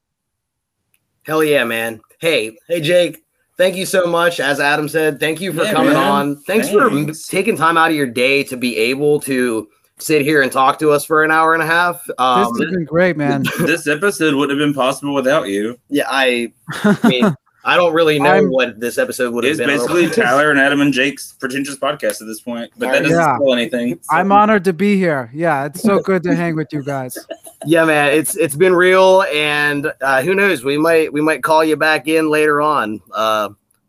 Hell 1.25 1.45
yeah, 1.45 1.63
man. 1.63 2.01
Hey, 2.19 2.59
hey, 2.67 2.81
Jake. 2.81 3.23
Thank 3.57 3.77
you 3.77 3.87
so 3.87 4.09
much. 4.09 4.41
As 4.41 4.59
Adam 4.59 4.89
said, 4.89 5.21
thank 5.21 5.41
you 5.41 5.53
for 5.53 5.63
yeah, 5.63 5.73
coming 5.73 5.93
man. 5.93 6.11
on. 6.11 6.37
Thanks, 6.43 6.69
Thanks, 6.69 7.21
for 7.27 7.31
taking 7.31 7.57
time 7.57 7.77
out 7.77 7.91
of 7.91 7.97
your 7.97 8.07
day 8.07 8.43
to 8.43 8.57
be 8.57 8.77
able 8.77 9.21
to 9.21 9.69
sit 9.99 10.23
here 10.23 10.43
and 10.43 10.53
talk 10.53 10.79
to 10.81 10.91
us 10.91 11.05
for 11.05 11.25
an 11.25 11.31
hour 11.31 11.55
and 11.55 11.63
a 11.63 11.67
half. 11.67 12.07
Um, 12.19 12.53
this 12.55 12.67
has 12.67 12.75
been 12.75 12.85
great, 12.85 13.17
man. 13.17 13.45
this 13.61 13.87
episode 13.87 14.35
wouldn't 14.35 14.59
have 14.59 14.67
been 14.67 14.75
possible 14.75 15.15
without 15.15 15.49
you. 15.49 15.79
Yeah, 15.89 16.05
I, 16.09 16.53
I 16.85 16.99
mean, 17.09 17.35
I 17.65 17.77
don't 17.77 17.95
really 17.95 18.19
know 18.19 18.31
I'm- 18.31 18.51
what 18.51 18.79
this 18.79 18.99
episode 18.99 19.33
would 19.35 19.45
have 19.45 19.53
It's 19.53 19.59
been. 19.59 19.69
basically. 19.69 20.09
Tyler 20.11 20.51
and 20.51 20.61
Adam 20.61 20.81
and 20.81 20.93
Jake's 20.93 21.33
pretentious 21.33 21.77
podcast 21.77 22.21
at 22.21 22.27
this 22.27 22.41
point, 22.41 22.71
but 22.79 22.93
that 22.93 23.03
doesn't 23.03 23.17
Yeah. 23.17 23.37
spoil 23.37 23.55
anything. 23.55 23.99
so- 24.03 24.09
I'm 24.17 24.31
honored 24.33 24.65
to 24.65 24.73
be 24.73 24.97
here. 24.97 25.31
Yeah, 25.35 25.65
it's 25.67 25.83
so 25.83 25.99
good 26.01 26.23
to 26.25 26.35
hang 26.37 26.57
with 26.57 26.69
you 26.73 26.83
guys. 26.83 27.17
yeah, 27.65 27.85
man, 27.85 28.13
it's 28.13 28.37
it's 28.37 28.55
been 28.55 28.75
real, 28.75 29.23
and 29.33 29.91
uh, 30.03 30.23
who 30.23 30.35
knows? 30.35 30.63
We 30.63 30.77
might 30.79 31.13
we 31.13 31.21
might 31.23 31.43
call 31.43 31.65
you 31.65 31.77
back 31.77 32.07
in 32.07 32.29
later 32.31 32.61
on. 32.61 33.01
Uh, 33.13 33.49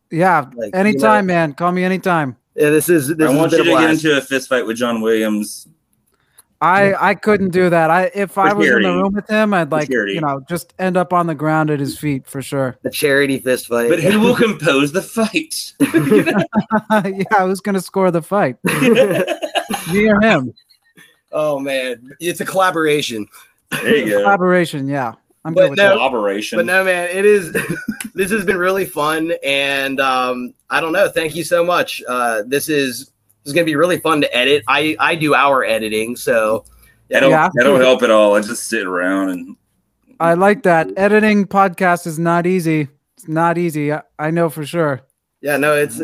Yeah, 0.09 0.45
like, 0.55 0.73
you 0.73 0.79
anytime, 0.79 1.27
know, 1.27 1.33
man. 1.33 1.53
Call 1.53 1.71
me 1.73 1.83
anytime. 1.83 2.37
yeah, 2.55 2.69
this 2.69 2.87
is 2.89 3.09
this 3.15 3.29
I 3.29 3.35
want 3.35 3.51
you 3.51 3.59
a 3.59 3.63
to 3.65 3.69
get 3.71 3.89
into 3.89 4.17
a 4.17 4.21
fist 4.21 4.47
fight 4.49 4.65
with 4.65 4.77
John 4.77 5.01
Williams. 5.01 5.67
I 6.61 7.09
I 7.09 7.15
couldn't 7.15 7.49
do 7.51 7.69
that. 7.69 7.91
I 7.91 8.09
if 8.15 8.37
I 8.37 8.51
was 8.53 8.67
in 8.67 8.81
the 8.81 8.89
room 8.93 9.13
with 9.13 9.29
him, 9.29 9.53
I'd 9.53 9.71
like 9.71 9.89
you 9.89 10.21
know 10.21 10.41
just 10.49 10.73
end 10.79 10.97
up 10.97 11.13
on 11.13 11.27
the 11.27 11.35
ground 11.35 11.69
at 11.69 11.79
his 11.79 11.97
feet 11.99 12.25
for 12.25 12.41
sure. 12.41 12.77
a 12.83 12.89
charity 12.89 13.37
fist 13.39 13.67
fight. 13.67 13.89
But 13.89 13.99
who 14.01 14.19
will 14.19 14.35
compose 14.47 14.91
the 14.91 15.01
fight? 15.03 15.73
yeah, 15.79 17.45
who's 17.45 17.59
gonna 17.61 17.81
score 17.81 18.09
the 18.11 18.21
fight? 18.21 18.57
Me 19.91 20.09
or 20.09 20.19
him? 20.21 20.53
oh 21.31 21.59
man, 21.59 22.09
it's 22.19 22.41
a 22.41 22.45
collaboration. 22.45 23.27
there 23.69 23.95
you 23.97 24.09
go. 24.09 24.21
Collaboration. 24.23 24.87
Yeah, 24.87 25.13
I'm 25.45 25.53
But 25.53 25.61
good 25.61 25.69
with 25.71 25.77
no- 25.77 25.89
that. 25.89 25.93
Collaboration. 25.95 26.57
But 26.57 26.65
no, 26.65 26.83
man, 26.83 27.09
it 27.09 27.25
is. 27.25 27.53
this 28.15 28.31
has 28.31 28.43
been 28.45 28.57
really 28.57 28.85
fun, 28.85 29.33
and 29.43 29.99
um, 29.99 30.53
I 30.71 30.79
don't 30.81 30.93
know. 30.93 31.07
Thank 31.09 31.35
you 31.35 31.43
so 31.43 31.63
much. 31.63 32.01
Uh, 32.07 32.41
this 32.47 32.67
is 32.69 33.11
this 33.47 33.51
is 33.51 33.55
gonna 33.55 33.65
be 33.65 33.77
really 33.77 33.97
fun 33.97 34.19
to 34.19 34.35
edit. 34.35 34.65
I 34.67 34.97
I 34.99 35.15
do 35.15 35.33
our 35.33 35.63
editing, 35.63 36.17
so 36.17 36.65
I 37.15 37.21
don't, 37.21 37.31
Yeah. 37.31 37.47
I 37.57 37.63
don't 37.63 37.79
help 37.79 38.03
at 38.03 38.11
all. 38.11 38.35
I 38.35 38.41
just 38.41 38.67
sit 38.67 38.85
around 38.85 39.29
and 39.29 39.55
I 40.19 40.33
like 40.33 40.63
that. 40.63 40.89
Editing 40.97 41.47
podcast 41.47 42.05
is 42.05 42.19
not 42.19 42.45
easy. 42.45 42.89
It's 43.15 43.29
not 43.29 43.57
easy. 43.57 43.93
I, 43.93 44.01
I 44.19 44.31
know 44.31 44.49
for 44.49 44.65
sure. 44.65 44.99
yeah, 45.39 45.55
no, 45.55 45.73
it's 45.73 46.01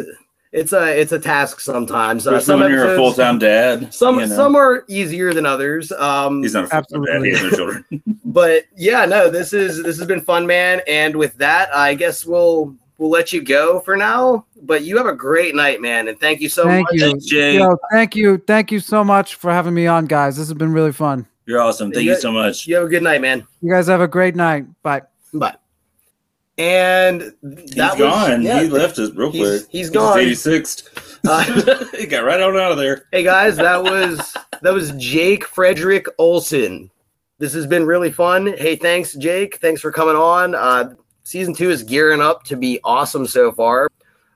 it's 0.53 0.71
a 0.71 0.97
it's 0.97 1.11
a 1.11 1.19
task 1.19 1.59
sometimes. 1.59 2.25
Uh, 2.25 2.35
especially 2.35 2.61
when 2.61 2.71
you're 2.71 2.93
a 2.93 2.95
full 2.95 3.11
time 3.11 3.39
dad. 3.39 3.93
Some 3.93 4.21
you 4.21 4.27
know. 4.27 4.35
some 4.35 4.55
are 4.55 4.85
easier 4.87 5.33
than 5.33 5.45
others. 5.45 5.91
Um, 5.91 6.43
He's 6.43 6.53
not 6.53 6.65
a 6.65 6.67
full 6.69 6.83
time 6.83 7.03
dad. 7.03 7.25
He 7.25 7.31
has 7.31 7.43
no 7.43 7.49
children. 7.49 7.85
but 8.23 8.63
yeah, 8.77 9.03
no, 9.03 9.29
this 9.29 9.51
is 9.51 9.83
this 9.83 9.97
has 9.97 10.07
been 10.07 10.21
fun, 10.21 10.47
man. 10.47 10.81
And 10.87 11.17
with 11.17 11.35
that, 11.39 11.75
I 11.75 11.95
guess 11.95 12.25
we'll 12.25 12.73
we'll 13.03 13.11
let 13.11 13.33
you 13.33 13.41
go 13.43 13.81
for 13.81 13.97
now. 13.97 14.45
But 14.61 14.83
you 14.85 14.95
have 14.97 15.07
a 15.07 15.13
great 15.13 15.55
night, 15.55 15.81
man, 15.81 16.07
and 16.07 16.17
thank 16.19 16.39
you 16.39 16.47
so 16.47 16.63
Thank 16.63 16.85
much. 16.85 16.93
you. 16.93 16.99
Thanks, 17.01 17.25
Jake. 17.25 17.59
Yo, 17.59 17.77
thank 17.91 18.15
you. 18.15 18.37
Thank 18.47 18.71
you 18.71 18.79
so 18.79 19.03
much 19.03 19.35
for 19.35 19.51
having 19.51 19.73
me 19.73 19.87
on, 19.87 20.05
guys. 20.05 20.37
This 20.37 20.47
has 20.47 20.53
been 20.57 20.71
really 20.71 20.93
fun. 20.93 21.27
You're 21.45 21.59
awesome. 21.61 21.91
Thank 21.91 22.05
you 22.05 22.15
so 22.15 22.31
much. 22.31 22.65
You 22.65 22.75
have 22.75 22.85
a 22.85 22.87
good 22.87 23.03
night, 23.03 23.19
man. 23.19 23.45
You 23.61 23.69
guys 23.69 23.87
have 23.87 23.99
a 23.99 24.07
great 24.07 24.35
night. 24.37 24.65
Bye. 24.83 25.01
Bye. 25.33 25.55
And 26.57 27.33
He's 27.41 27.71
that 27.71 27.97
was 27.97 27.99
gone. 27.99 28.41
yeah, 28.43 28.61
he 28.61 28.69
left 28.69 28.97
us 28.99 29.09
real 29.15 29.31
he's- 29.31 29.61
quick. 29.63 29.71
he's 29.71 29.89
gone. 29.89 30.19
86. 30.19 30.83
Uh, 31.27 31.85
he 31.97 32.05
got 32.05 32.23
right 32.23 32.39
on 32.39 32.55
out 32.57 32.71
of 32.71 32.77
there. 32.77 33.07
hey 33.11 33.23
guys, 33.23 33.57
that 33.57 33.81
was 33.83 34.35
that 34.61 34.73
was 34.73 34.91
Jake 34.91 35.45
Frederick 35.45 36.05
Olson. 36.19 36.89
This 37.39 37.53
has 37.53 37.65
been 37.67 37.85
really 37.85 38.11
fun. 38.11 38.53
Hey, 38.57 38.75
thanks, 38.77 39.13
Jake. 39.15 39.57
Thanks 39.57 39.81
for 39.81 39.91
coming 39.91 40.15
on. 40.15 40.53
Uh, 40.55 40.93
season 41.23 41.53
two 41.53 41.69
is 41.69 41.83
gearing 41.83 42.21
up 42.21 42.43
to 42.45 42.55
be 42.55 42.79
awesome 42.83 43.25
so 43.27 43.51
far. 43.51 43.89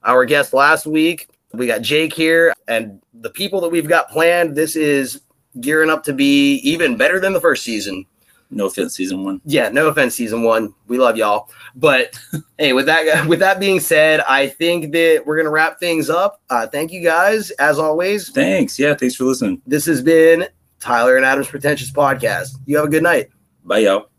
Our 0.04 0.26
guest 0.26 0.54
last 0.54 0.86
week, 0.86 1.30
we 1.54 1.68
got 1.68 1.82
Jake 1.82 2.14
here, 2.14 2.54
and 2.68 3.02
the 3.14 3.30
people 3.30 3.62
that 3.62 3.70
we've 3.70 3.88
got 3.88 4.10
planned. 4.10 4.56
This 4.56 4.76
is 4.76 5.22
gearing 5.60 5.90
up 5.90 6.04
to 6.04 6.14
be 6.14 6.56
even 6.58 6.98
better 6.98 7.20
than 7.20 7.34
the 7.34 7.42
first 7.42 7.64
season. 7.64 8.06
No 8.50 8.68
offense, 8.68 8.96
season 8.96 9.26
one. 9.26 9.42
yeah, 9.44 9.68
no 9.68 9.88
offense, 9.88 10.16
season 10.16 10.42
one. 10.42 10.74
We 10.88 10.98
love 10.98 11.18
y'all. 11.18 11.50
But 11.76 12.18
hey, 12.58 12.72
with 12.72 12.86
that 12.86 13.28
with 13.28 13.40
that 13.40 13.60
being 13.60 13.80
said, 13.82 14.22
I 14.22 14.48
think 14.48 14.94
that 14.94 15.24
we're 15.26 15.36
gonna 15.36 15.50
wrap 15.50 15.80
things 15.80 16.10
up. 16.10 16.42
Uh, 16.50 16.66
thank 16.68 16.92
you 16.92 17.04
guys, 17.04 17.52
as 17.52 17.78
always. 17.78 18.30
Thanks. 18.30 18.80
Yeah, 18.80 18.94
thanks 18.96 19.16
for 19.16 19.26
listening. 19.26 19.62
This 19.68 19.86
has 19.88 20.02
been 20.02 20.48
Tyler 20.80 21.18
and 21.18 21.26
Adam's 21.26 21.48
Pretentious 21.48 21.92
Podcast. 21.92 22.56
You 22.66 22.78
have 22.78 22.86
a 22.86 22.90
good 22.90 23.04
night. 23.04 23.30
Bye, 23.66 23.80
y'all. 23.80 24.10